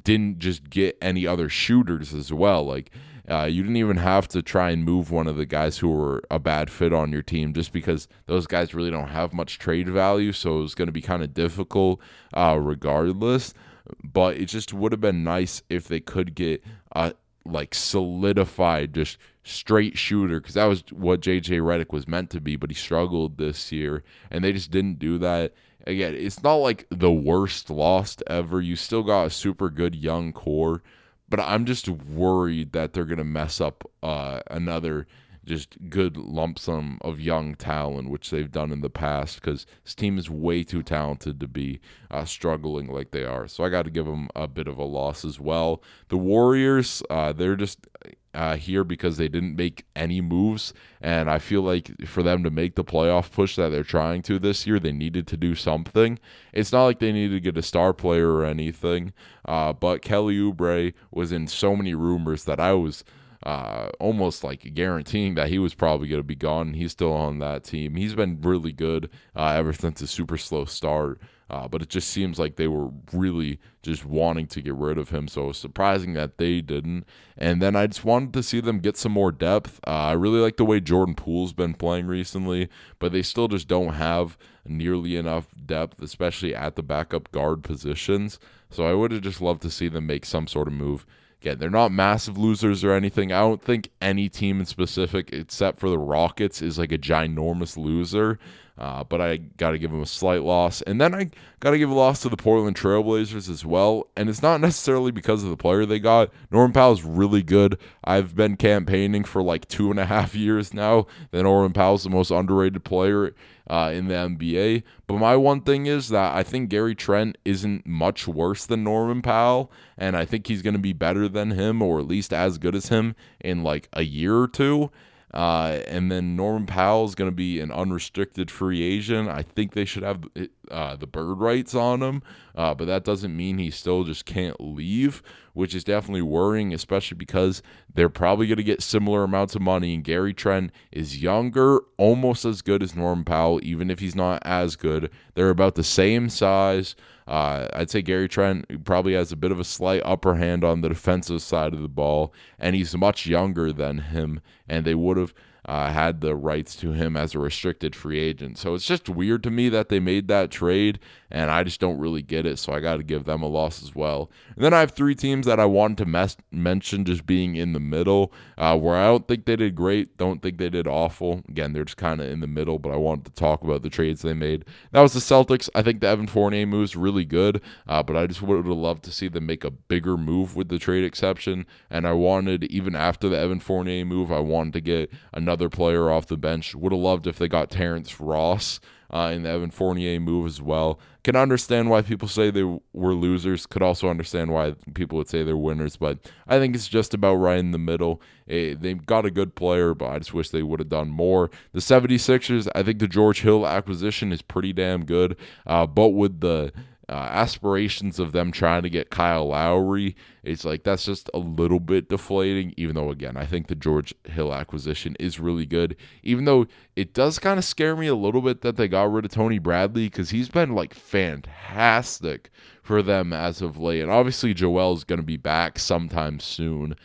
didn't 0.02 0.38
just 0.38 0.70
get 0.70 0.96
any 1.00 1.26
other 1.26 1.48
shooters 1.48 2.14
as 2.14 2.32
well. 2.32 2.64
Like, 2.64 2.90
uh, 3.30 3.44
you 3.44 3.62
didn't 3.62 3.78
even 3.78 3.96
have 3.96 4.28
to 4.28 4.42
try 4.42 4.70
and 4.70 4.84
move 4.84 5.10
one 5.10 5.26
of 5.26 5.36
the 5.36 5.46
guys 5.46 5.78
who 5.78 5.88
were 5.88 6.22
a 6.30 6.38
bad 6.38 6.70
fit 6.70 6.92
on 6.92 7.10
your 7.10 7.22
team 7.22 7.54
just 7.54 7.72
because 7.72 8.06
those 8.26 8.46
guys 8.46 8.74
really 8.74 8.90
don't 8.90 9.08
have 9.08 9.32
much 9.32 9.58
trade 9.58 9.88
value. 9.88 10.32
So 10.32 10.58
it 10.58 10.62
was 10.62 10.74
going 10.74 10.88
to 10.88 10.92
be 10.92 11.00
kind 11.00 11.22
of 11.22 11.32
difficult 11.32 12.00
uh, 12.34 12.58
regardless. 12.60 13.54
But 14.02 14.36
it 14.36 14.46
just 14.46 14.72
would 14.72 14.92
have 14.92 15.00
been 15.00 15.24
nice 15.24 15.62
if 15.68 15.88
they 15.88 16.00
could 16.00 16.34
get 16.34 16.62
a 16.92 17.14
like 17.46 17.74
solidified, 17.74 18.94
just 18.94 19.18
straight 19.42 19.98
shooter 19.98 20.40
because 20.40 20.54
that 20.54 20.64
was 20.64 20.82
what 20.90 21.20
JJ 21.20 21.60
Redick 21.60 21.92
was 21.92 22.08
meant 22.08 22.30
to 22.30 22.40
be, 22.40 22.56
but 22.56 22.70
he 22.70 22.74
struggled 22.74 23.36
this 23.36 23.70
year, 23.70 24.02
and 24.30 24.42
they 24.42 24.52
just 24.52 24.70
didn't 24.70 24.98
do 24.98 25.18
that. 25.18 25.52
Again, 25.86 26.14
it's 26.14 26.42
not 26.42 26.56
like 26.56 26.86
the 26.90 27.12
worst 27.12 27.68
lost 27.68 28.22
ever. 28.26 28.62
You 28.62 28.74
still 28.74 29.02
got 29.02 29.26
a 29.26 29.30
super 29.30 29.68
good 29.68 29.94
young 29.94 30.32
core 30.32 30.82
but 31.28 31.40
I'm 31.40 31.64
just 31.64 31.88
worried 31.88 32.72
that 32.72 32.92
they're 32.92 33.04
going 33.04 33.18
to 33.18 33.24
mess 33.24 33.60
up 33.60 33.90
uh, 34.02 34.40
another 34.50 35.06
just 35.44 35.76
good 35.88 36.16
lump 36.16 36.58
sum 36.58 36.98
of 37.02 37.20
young 37.20 37.54
talent, 37.54 38.10
which 38.10 38.30
they've 38.30 38.50
done 38.50 38.72
in 38.72 38.80
the 38.80 38.90
past, 38.90 39.40
because 39.40 39.66
this 39.84 39.94
team 39.94 40.18
is 40.18 40.30
way 40.30 40.62
too 40.62 40.82
talented 40.82 41.40
to 41.40 41.48
be 41.48 41.80
uh, 42.10 42.24
struggling 42.24 42.86
like 42.86 43.10
they 43.10 43.24
are. 43.24 43.46
So 43.48 43.64
I 43.64 43.68
got 43.68 43.84
to 43.84 43.90
give 43.90 44.06
them 44.06 44.28
a 44.34 44.48
bit 44.48 44.68
of 44.68 44.78
a 44.78 44.84
loss 44.84 45.24
as 45.24 45.38
well. 45.40 45.82
The 46.08 46.16
Warriors, 46.18 47.02
uh, 47.10 47.32
they're 47.32 47.56
just 47.56 47.86
uh, 48.34 48.56
here 48.56 48.84
because 48.84 49.16
they 49.16 49.28
didn't 49.28 49.56
make 49.56 49.86
any 49.94 50.20
moves. 50.20 50.74
And 51.00 51.30
I 51.30 51.38
feel 51.38 51.62
like 51.62 52.06
for 52.06 52.22
them 52.22 52.42
to 52.42 52.50
make 52.50 52.74
the 52.74 52.84
playoff 52.84 53.30
push 53.30 53.56
that 53.56 53.68
they're 53.70 53.84
trying 53.84 54.22
to 54.22 54.38
this 54.38 54.66
year, 54.66 54.80
they 54.80 54.92
needed 54.92 55.26
to 55.28 55.36
do 55.36 55.54
something. 55.54 56.18
It's 56.52 56.72
not 56.72 56.84
like 56.84 56.98
they 56.98 57.12
needed 57.12 57.34
to 57.34 57.40
get 57.40 57.56
a 57.56 57.62
star 57.62 57.92
player 57.92 58.32
or 58.32 58.44
anything, 58.44 59.12
uh, 59.44 59.72
but 59.72 60.02
Kelly 60.02 60.36
Oubre 60.36 60.92
was 61.10 61.32
in 61.32 61.46
so 61.46 61.76
many 61.76 61.94
rumors 61.94 62.44
that 62.44 62.60
I 62.60 62.72
was. 62.72 63.04
Uh, 63.44 63.90
almost 64.00 64.42
like 64.42 64.72
guaranteeing 64.74 65.34
that 65.34 65.48
he 65.48 65.58
was 65.58 65.74
probably 65.74 66.08
going 66.08 66.20
to 66.20 66.26
be 66.26 66.34
gone. 66.34 66.72
He's 66.72 66.92
still 66.92 67.12
on 67.12 67.40
that 67.40 67.64
team. 67.64 67.94
He's 67.94 68.14
been 68.14 68.40
really 68.40 68.72
good 68.72 69.10
uh, 69.36 69.48
ever 69.48 69.74
since 69.74 70.00
a 70.00 70.06
super 70.06 70.38
slow 70.38 70.64
start. 70.64 71.20
Uh, 71.50 71.68
but 71.68 71.82
it 71.82 71.90
just 71.90 72.08
seems 72.08 72.38
like 72.38 72.56
they 72.56 72.66
were 72.66 72.88
really 73.12 73.60
just 73.82 74.04
wanting 74.06 74.46
to 74.46 74.62
get 74.62 74.74
rid 74.74 74.96
of 74.96 75.10
him. 75.10 75.28
So 75.28 75.44
it 75.44 75.48
was 75.48 75.58
surprising 75.58 76.14
that 76.14 76.38
they 76.38 76.62
didn't. 76.62 77.04
And 77.36 77.60
then 77.60 77.76
I 77.76 77.86
just 77.86 78.04
wanted 78.04 78.32
to 78.32 78.42
see 78.42 78.60
them 78.60 78.78
get 78.78 78.96
some 78.96 79.12
more 79.12 79.30
depth. 79.30 79.78
Uh, 79.86 79.90
I 79.90 80.12
really 80.12 80.40
like 80.40 80.56
the 80.56 80.64
way 80.64 80.80
Jordan 80.80 81.14
Poole's 81.14 81.52
been 81.52 81.74
playing 81.74 82.06
recently, 82.06 82.70
but 82.98 83.12
they 83.12 83.20
still 83.22 83.48
just 83.48 83.68
don't 83.68 83.92
have 83.92 84.38
nearly 84.66 85.16
enough 85.16 85.48
depth, 85.66 86.00
especially 86.00 86.54
at 86.54 86.76
the 86.76 86.82
backup 86.82 87.30
guard 87.30 87.62
positions. 87.62 88.38
So 88.70 88.86
I 88.86 88.94
would 88.94 89.12
have 89.12 89.20
just 89.20 89.42
loved 89.42 89.60
to 89.62 89.70
see 89.70 89.88
them 89.88 90.06
make 90.06 90.24
some 90.24 90.46
sort 90.46 90.66
of 90.66 90.72
move. 90.72 91.04
Again, 91.44 91.58
they're 91.58 91.68
not 91.68 91.92
massive 91.92 92.38
losers 92.38 92.82
or 92.84 92.92
anything. 92.92 93.30
I 93.30 93.40
don't 93.40 93.60
think 93.60 93.90
any 94.00 94.30
team 94.30 94.60
in 94.60 94.64
specific, 94.64 95.28
except 95.30 95.78
for 95.78 95.90
the 95.90 95.98
Rockets, 95.98 96.62
is 96.62 96.78
like 96.78 96.90
a 96.90 96.96
ginormous 96.96 97.76
loser. 97.76 98.38
Uh, 98.76 99.04
but 99.04 99.20
I 99.20 99.36
got 99.36 99.70
to 99.70 99.78
give 99.78 99.92
them 99.92 100.02
a 100.02 100.06
slight 100.06 100.42
loss. 100.42 100.82
And 100.82 101.00
then 101.00 101.14
I 101.14 101.30
got 101.60 101.70
to 101.70 101.78
give 101.78 101.90
a 101.90 101.94
loss 101.94 102.22
to 102.22 102.28
the 102.28 102.36
Portland 102.36 102.76
Trailblazers 102.76 103.48
as 103.48 103.64
well. 103.64 104.08
And 104.16 104.28
it's 104.28 104.42
not 104.42 104.60
necessarily 104.60 105.12
because 105.12 105.44
of 105.44 105.50
the 105.50 105.56
player 105.56 105.86
they 105.86 106.00
got. 106.00 106.30
Norman 106.50 106.72
Powell's 106.72 107.04
really 107.04 107.42
good. 107.42 107.78
I've 108.02 108.34
been 108.34 108.56
campaigning 108.56 109.22
for 109.22 109.42
like 109.42 109.68
two 109.68 109.90
and 109.90 110.00
a 110.00 110.06
half 110.06 110.34
years 110.34 110.74
now 110.74 111.06
that 111.30 111.44
Norman 111.44 111.72
Powell's 111.72 112.02
the 112.02 112.10
most 112.10 112.32
underrated 112.32 112.84
player 112.84 113.32
uh, 113.70 113.92
in 113.94 114.08
the 114.08 114.14
NBA. 114.14 114.82
But 115.06 115.18
my 115.18 115.36
one 115.36 115.60
thing 115.60 115.86
is 115.86 116.08
that 116.08 116.34
I 116.34 116.42
think 116.42 116.68
Gary 116.68 116.96
Trent 116.96 117.38
isn't 117.44 117.86
much 117.86 118.26
worse 118.26 118.66
than 118.66 118.82
Norman 118.82 119.22
Powell. 119.22 119.70
And 119.96 120.16
I 120.16 120.24
think 120.24 120.48
he's 120.48 120.62
going 120.62 120.74
to 120.74 120.80
be 120.80 120.92
better 120.92 121.28
than 121.28 121.52
him 121.52 121.80
or 121.80 122.00
at 122.00 122.08
least 122.08 122.32
as 122.32 122.58
good 122.58 122.74
as 122.74 122.88
him 122.88 123.14
in 123.40 123.62
like 123.62 123.88
a 123.92 124.02
year 124.02 124.36
or 124.36 124.48
two. 124.48 124.90
Uh, 125.34 125.80
and 125.88 126.12
then 126.12 126.36
Norman 126.36 126.64
Powell 126.64 127.04
is 127.04 127.16
going 127.16 127.30
to 127.30 127.34
be 127.34 127.58
an 127.58 127.72
unrestricted 127.72 128.52
free 128.52 128.82
agent. 128.82 129.28
I 129.28 129.42
think 129.42 129.72
they 129.72 129.84
should 129.84 130.04
have 130.04 130.24
uh, 130.70 130.96
the 130.96 131.06
bird 131.06 131.40
rights 131.40 131.74
on 131.74 132.02
him, 132.02 132.22
uh, 132.54 132.74
but 132.74 132.86
that 132.86 133.04
doesn't 133.04 133.36
mean 133.36 133.58
he 133.58 133.70
still 133.70 134.04
just 134.04 134.24
can't 134.24 134.60
leave, 134.60 135.22
which 135.52 135.74
is 135.74 135.84
definitely 135.84 136.22
worrying, 136.22 136.72
especially 136.72 137.16
because 137.16 137.62
they're 137.92 138.08
probably 138.08 138.46
going 138.46 138.58
to 138.58 138.64
get 138.64 138.82
similar 138.82 139.24
amounts 139.24 139.54
of 139.54 139.62
money. 139.62 139.94
And 139.94 140.04
Gary 140.04 140.34
Trent 140.34 140.72
is 140.92 141.22
younger, 141.22 141.80
almost 141.96 142.44
as 142.44 142.62
good 142.62 142.82
as 142.82 142.94
Norman 142.94 143.24
Powell, 143.24 143.60
even 143.62 143.90
if 143.90 143.98
he's 143.98 144.14
not 144.16 144.42
as 144.44 144.76
good. 144.76 145.10
They're 145.34 145.50
about 145.50 145.74
the 145.74 145.84
same 145.84 146.28
size. 146.28 146.96
Uh, 147.26 147.68
I'd 147.72 147.90
say 147.90 148.02
Gary 148.02 148.28
Trent 148.28 148.84
probably 148.84 149.14
has 149.14 149.32
a 149.32 149.36
bit 149.36 149.52
of 149.52 149.58
a 149.58 149.64
slight 149.64 150.02
upper 150.04 150.34
hand 150.34 150.62
on 150.62 150.82
the 150.82 150.88
defensive 150.88 151.40
side 151.40 151.72
of 151.72 151.80
the 151.80 151.88
ball, 151.88 152.34
and 152.58 152.76
he's 152.76 152.96
much 152.96 153.26
younger 153.26 153.72
than 153.72 153.98
him, 153.98 154.40
and 154.68 154.84
they 154.84 154.94
would 154.94 155.16
have 155.16 155.32
uh, 155.66 155.90
had 155.90 156.20
the 156.20 156.34
rights 156.34 156.76
to 156.76 156.92
him 156.92 157.16
as 157.16 157.34
a 157.34 157.38
restricted 157.38 157.96
free 157.96 158.18
agent. 158.18 158.58
So 158.58 158.74
it's 158.74 158.86
just 158.86 159.08
weird 159.08 159.42
to 159.44 159.50
me 159.50 159.68
that 159.70 159.88
they 159.88 160.00
made 160.00 160.28
that 160.28 160.50
trade, 160.50 160.98
and 161.34 161.50
I 161.50 161.64
just 161.64 161.80
don't 161.80 161.98
really 161.98 162.22
get 162.22 162.46
it. 162.46 162.60
So 162.60 162.72
I 162.72 162.78
got 162.78 162.98
to 162.98 163.02
give 163.02 163.24
them 163.24 163.42
a 163.42 163.48
loss 163.48 163.82
as 163.82 163.92
well. 163.92 164.30
And 164.54 164.64
then 164.64 164.72
I 164.72 164.78
have 164.78 164.92
three 164.92 165.16
teams 165.16 165.46
that 165.46 165.58
I 165.58 165.64
wanted 165.64 165.98
to 165.98 166.06
mes- 166.06 166.36
mention 166.52 167.04
just 167.04 167.26
being 167.26 167.56
in 167.56 167.72
the 167.72 167.80
middle, 167.80 168.32
uh, 168.56 168.78
where 168.78 168.94
I 168.94 169.06
don't 169.06 169.26
think 169.26 169.44
they 169.44 169.56
did 169.56 169.74
great, 169.74 170.16
don't 170.16 170.40
think 170.40 170.58
they 170.58 170.70
did 170.70 170.86
awful. 170.86 171.42
Again, 171.48 171.72
they're 171.72 171.84
just 171.84 171.96
kind 171.96 172.20
of 172.20 172.28
in 172.28 172.38
the 172.38 172.46
middle, 172.46 172.78
but 172.78 172.92
I 172.92 172.96
wanted 172.96 173.24
to 173.24 173.32
talk 173.32 173.64
about 173.64 173.82
the 173.82 173.90
trades 173.90 174.22
they 174.22 174.32
made. 174.32 174.64
That 174.92 175.00
was 175.00 175.12
the 175.12 175.18
Celtics. 175.18 175.68
I 175.74 175.82
think 175.82 176.00
the 176.00 176.06
Evan 176.06 176.28
Fournier 176.28 176.66
move 176.66 176.84
is 176.84 176.94
really 176.94 177.24
good, 177.24 177.60
uh, 177.88 178.04
but 178.04 178.16
I 178.16 178.28
just 178.28 178.40
would 178.40 178.56
have 178.56 178.66
loved 178.68 179.02
to 179.02 179.12
see 179.12 179.26
them 179.26 179.46
make 179.46 179.64
a 179.64 179.72
bigger 179.72 180.16
move 180.16 180.54
with 180.54 180.68
the 180.68 180.78
trade 180.78 181.02
exception. 181.02 181.66
And 181.90 182.06
I 182.06 182.12
wanted, 182.12 182.62
even 182.64 182.94
after 182.94 183.28
the 183.28 183.38
Evan 183.38 183.58
Fournier 183.58 184.04
move, 184.04 184.30
I 184.30 184.38
wanted 184.38 184.74
to 184.74 184.80
get 184.80 185.12
another 185.32 185.68
player 185.68 186.12
off 186.12 186.28
the 186.28 186.36
bench. 186.36 186.76
Would 186.76 186.92
have 186.92 187.00
loved 187.00 187.26
if 187.26 187.38
they 187.38 187.48
got 187.48 187.72
Terrence 187.72 188.20
Ross 188.20 188.78
uh, 189.14 189.30
in 189.32 189.44
the 189.44 189.48
Evan 189.48 189.70
Fournier 189.70 190.18
move 190.18 190.44
as 190.44 190.60
well. 190.60 190.98
Can 191.22 191.36
understand 191.36 191.88
why 191.88 192.02
people 192.02 192.26
say 192.26 192.50
they 192.50 192.64
were 192.64 193.14
losers. 193.14 193.64
Could 193.64 193.80
also 193.80 194.08
understand 194.08 194.50
why 194.52 194.74
people 194.92 195.16
would 195.16 195.28
say 195.28 195.44
they're 195.44 195.56
winners. 195.56 195.96
But 195.96 196.18
I 196.48 196.58
think 196.58 196.74
it's 196.74 196.88
just 196.88 197.14
about 197.14 197.36
right 197.36 197.58
in 197.58 197.70
the 197.70 197.78
middle. 197.78 198.20
It, 198.46 198.72
eh, 198.72 198.76
they've 198.78 199.06
got 199.06 199.24
a 199.24 199.30
good 199.30 199.54
player, 199.54 199.94
but 199.94 200.10
I 200.10 200.18
just 200.18 200.34
wish 200.34 200.50
they 200.50 200.64
would 200.64 200.80
have 200.80 200.88
done 200.88 201.10
more. 201.10 201.50
The 201.72 201.78
76ers, 201.78 202.68
I 202.74 202.82
think 202.82 202.98
the 202.98 203.06
George 203.06 203.42
Hill 203.42 203.66
acquisition 203.66 204.32
is 204.32 204.42
pretty 204.42 204.72
damn 204.72 205.04
good. 205.04 205.36
Uh, 205.64 205.86
but 205.86 206.08
with 206.08 206.40
the 206.40 206.72
aspirations 207.16 208.18
of 208.18 208.32
them 208.32 208.50
trying 208.52 208.82
to 208.82 208.90
get 208.90 209.10
Kyle 209.10 209.48
Lowry, 209.48 210.16
it's 210.42 210.64
like 210.64 210.82
that's 210.82 211.04
just 211.04 211.30
a 211.34 211.38
little 211.38 211.80
bit 211.80 212.08
deflating. 212.08 212.74
Even 212.76 212.94
though, 212.96 213.10
again, 213.10 213.36
I 213.36 213.46
think 213.46 213.66
the 213.66 213.74
George 213.74 214.14
Hill 214.24 214.52
acquisition 214.52 215.16
is 215.20 215.40
really 215.40 215.66
good. 215.66 215.96
Even 216.22 216.44
though 216.44 216.66
it 216.96 217.14
does 217.14 217.38
kind 217.38 217.58
of 217.58 217.64
scare 217.64 217.96
me 217.96 218.06
a 218.06 218.14
little 218.14 218.42
bit 218.42 218.62
that 218.62 218.76
they 218.76 218.88
got 218.88 219.12
rid 219.12 219.24
of 219.24 219.30
Tony 219.30 219.58
Bradley 219.58 220.06
because 220.06 220.30
he's 220.30 220.48
been 220.48 220.74
like 220.74 220.94
fantastic 220.94 222.50
for 222.82 223.02
them 223.02 223.32
as 223.32 223.62
of 223.62 223.78
late. 223.78 224.02
And 224.02 224.10
obviously, 224.10 224.54
Joel 224.54 224.94
is 224.94 225.04
going 225.04 225.20
to 225.20 225.26
be 225.26 225.36
back 225.36 225.78
sometime 225.78 226.40
soon. 226.40 226.96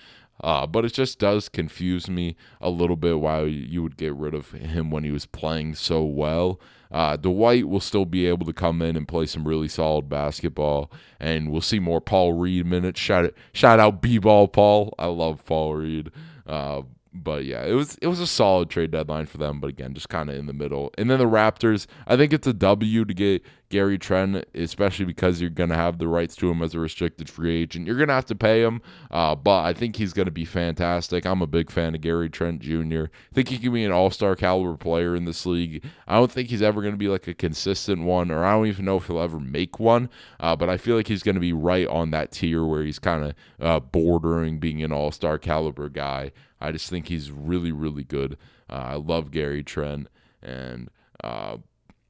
Uh, 0.41 0.65
but 0.65 0.85
it 0.85 0.93
just 0.93 1.19
does 1.19 1.49
confuse 1.49 2.09
me 2.09 2.35
a 2.61 2.69
little 2.69 2.95
bit 2.95 3.19
why 3.19 3.41
you 3.41 3.83
would 3.83 3.97
get 3.97 4.15
rid 4.15 4.33
of 4.33 4.51
him 4.51 4.89
when 4.89 5.03
he 5.03 5.11
was 5.11 5.25
playing 5.25 5.75
so 5.75 6.03
well. 6.03 6.59
Uh, 6.91 7.15
Dwight 7.15 7.67
will 7.67 7.79
still 7.79 8.05
be 8.05 8.25
able 8.25 8.45
to 8.45 8.53
come 8.53 8.81
in 8.81 8.95
and 8.95 9.07
play 9.07 9.27
some 9.27 9.47
really 9.47 9.67
solid 9.67 10.09
basketball, 10.09 10.91
and 11.19 11.51
we'll 11.51 11.61
see 11.61 11.79
more 11.79 12.01
Paul 12.01 12.33
Reed 12.33 12.65
minutes. 12.65 12.99
Shout 12.99 13.31
shout 13.53 13.79
out 13.79 14.01
B-ball 14.01 14.47
Paul. 14.47 14.95
I 14.97 15.05
love 15.07 15.45
Paul 15.45 15.75
Reed. 15.75 16.11
Uh, 16.47 16.81
but 17.13 17.45
yeah, 17.45 17.63
it 17.63 17.73
was 17.73 17.97
it 18.01 18.07
was 18.07 18.19
a 18.19 18.27
solid 18.27 18.69
trade 18.69 18.91
deadline 18.91 19.25
for 19.25 19.37
them, 19.37 19.59
but 19.59 19.67
again, 19.69 19.93
just 19.93 20.09
kind 20.09 20.29
of 20.29 20.35
in 20.35 20.45
the 20.45 20.53
middle. 20.53 20.91
And 20.97 21.09
then 21.09 21.19
the 21.19 21.25
Raptors, 21.25 21.87
I 22.05 22.15
think 22.15 22.33
it's 22.33 22.47
a 22.47 22.53
W 22.53 23.03
to 23.03 23.13
get 23.13 23.43
Gary 23.69 23.97
Trent, 23.97 24.45
especially 24.53 25.05
because 25.05 25.41
you're 25.41 25.49
gonna 25.49 25.75
have 25.75 25.97
the 25.97 26.07
rights 26.07 26.35
to 26.37 26.51
him 26.51 26.61
as 26.61 26.75
a 26.75 26.79
restricted 26.79 27.29
free 27.29 27.61
agent. 27.61 27.87
You're 27.87 27.97
gonna 27.97 28.13
have 28.13 28.25
to 28.27 28.35
pay 28.35 28.61
him, 28.61 28.81
uh, 29.09 29.35
but 29.35 29.63
I 29.63 29.73
think 29.73 29.95
he's 29.95 30.13
gonna 30.13 30.29
be 30.29 30.45
fantastic. 30.45 31.25
I'm 31.25 31.41
a 31.41 31.47
big 31.47 31.71
fan 31.71 31.95
of 31.95 32.01
Gary 32.01 32.29
Trent 32.29 32.61
Jr. 32.61 33.05
I 33.05 33.33
think 33.33 33.49
he 33.49 33.57
can 33.57 33.73
be 33.73 33.85
an 33.85 33.91
All 33.91 34.11
Star 34.11 34.35
caliber 34.35 34.77
player 34.77 35.15
in 35.15 35.25
this 35.25 35.45
league. 35.47 35.83
I 36.07 36.15
don't 36.15 36.31
think 36.31 36.49
he's 36.49 36.61
ever 36.61 36.81
gonna 36.81 36.95
be 36.97 37.07
like 37.07 37.27
a 37.27 37.33
consistent 37.33 38.03
one, 38.03 38.29
or 38.29 38.45
I 38.45 38.51
don't 38.51 38.67
even 38.67 38.85
know 38.85 38.97
if 38.97 39.07
he'll 39.07 39.19
ever 39.19 39.39
make 39.39 39.79
one. 39.79 40.09
Uh, 40.39 40.55
but 40.55 40.69
I 40.69 40.77
feel 40.77 40.95
like 40.95 41.07
he's 41.07 41.23
gonna 41.23 41.39
be 41.39 41.53
right 41.53 41.87
on 41.87 42.11
that 42.11 42.31
tier 42.31 42.63
where 42.63 42.83
he's 42.83 42.99
kind 42.99 43.23
of 43.23 43.33
uh, 43.59 43.79
bordering 43.79 44.59
being 44.59 44.83
an 44.83 44.91
All 44.91 45.11
Star 45.11 45.39
caliber 45.39 45.89
guy. 45.89 46.31
I 46.61 46.71
just 46.71 46.89
think 46.89 47.07
he's 47.07 47.31
really, 47.31 47.71
really 47.71 48.03
good. 48.03 48.37
Uh, 48.69 48.73
I 48.73 48.95
love 48.95 49.31
Gary 49.31 49.63
Trent, 49.63 50.07
and 50.41 50.89
uh, 51.23 51.57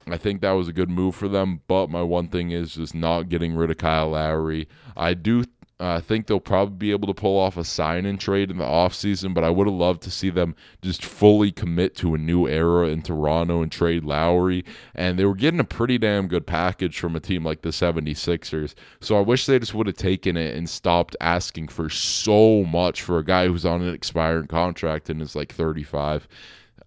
I 0.08 0.18
think 0.18 0.41
that 0.41 0.52
was 0.52 0.68
a 0.68 0.74
good 0.74 0.89
move 0.89 1.16
for 1.16 1.28
them. 1.28 1.62
But 1.68 1.89
my 1.89 2.02
one 2.02 2.28
thing 2.28 2.52
is 2.52 2.76
just 2.76 2.95
not 2.95 3.30
getting 3.30 3.56
rid 3.56 3.72
of 3.72 3.78
Kyle 3.78 4.10
Lowry. 4.10 4.68
I 4.97 5.14
do 5.14 5.43
I 5.82 6.02
think 6.02 6.28
they'll 6.28 6.42
probably 6.42 6.76
be 6.76 6.92
able 6.92 7.08
to 7.08 7.14
pull 7.14 7.40
off 7.40 7.56
a 7.56 7.64
sign 7.64 8.06
and 8.06 8.20
trade 8.20 8.52
in 8.52 8.58
the 8.58 8.66
offseason, 8.66 9.34
but 9.34 9.46
I 9.46 9.50
would 9.50 9.66
have 9.66 9.76
loved 9.76 10.02
to 10.04 10.12
see 10.12 10.30
them 10.30 10.56
just 10.82 11.06
fully 11.06 11.52
commit 11.52 11.96
to 11.98 12.14
a 12.14 12.18
new 12.18 12.50
era 12.50 12.90
in 12.90 13.02
Toronto 13.02 13.62
and 13.62 13.72
trade 13.72 14.04
Lowry. 14.04 14.66
And 14.94 15.18
they 15.18 15.24
were 15.24 15.36
getting 15.36 15.62
a 15.62 15.66
pretty 15.66 15.98
damn 15.98 16.28
good 16.28 16.46
package 16.46 17.00
from 17.00 17.16
a 17.16 17.22
team 17.22 17.46
like 17.46 17.62
the 17.62 17.70
76ers. 17.70 18.74
So 19.00 19.18
I 19.18 19.22
wish 19.22 19.46
they 19.46 19.58
just 19.58 19.74
would 19.74 19.88
have 19.88 19.96
taken 19.96 20.36
it 20.36 20.54
and 20.58 20.70
stopped 20.70 21.16
asking 21.22 21.70
for 21.70 21.90
so 21.90 22.66
much 22.66 23.02
for 23.02 23.18
a 23.18 23.24
guy 23.24 23.48
who's 23.48 23.66
on 23.66 23.82
an 23.82 23.94
expiring 23.94 24.48
contract 24.48 25.10
and 25.10 25.22
is 25.22 25.36
like 25.36 25.54
35. 25.54 26.28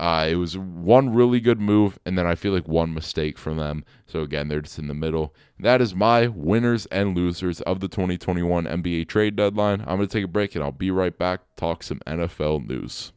Uh, 0.02 0.26
it 0.28 0.34
was 0.34 0.58
one 0.58 1.14
really 1.14 1.38
good 1.38 1.60
move, 1.60 1.96
and 2.04 2.18
then 2.18 2.26
I 2.26 2.34
feel 2.34 2.52
like 2.52 2.66
one 2.66 2.92
mistake 2.92 3.38
from 3.38 3.56
them. 3.56 3.84
So 4.04 4.22
again, 4.22 4.48
they're 4.48 4.60
just 4.60 4.80
in 4.80 4.88
the 4.88 4.94
middle. 4.94 5.32
That 5.60 5.80
is 5.80 5.94
my 5.94 6.26
winners 6.26 6.86
and 6.86 7.16
losers 7.16 7.60
of 7.60 7.78
the 7.78 7.86
2021 7.86 8.64
NBA 8.64 9.06
trade 9.06 9.36
deadline. 9.36 9.80
I'm 9.82 9.98
going 9.98 10.08
to 10.08 10.12
take 10.12 10.24
a 10.24 10.28
break, 10.28 10.56
and 10.56 10.64
I'll 10.64 10.72
be 10.72 10.90
right 10.90 11.16
back. 11.16 11.42
Talk 11.54 11.84
some 11.84 12.00
NFL 12.04 12.66
news. 12.66 13.12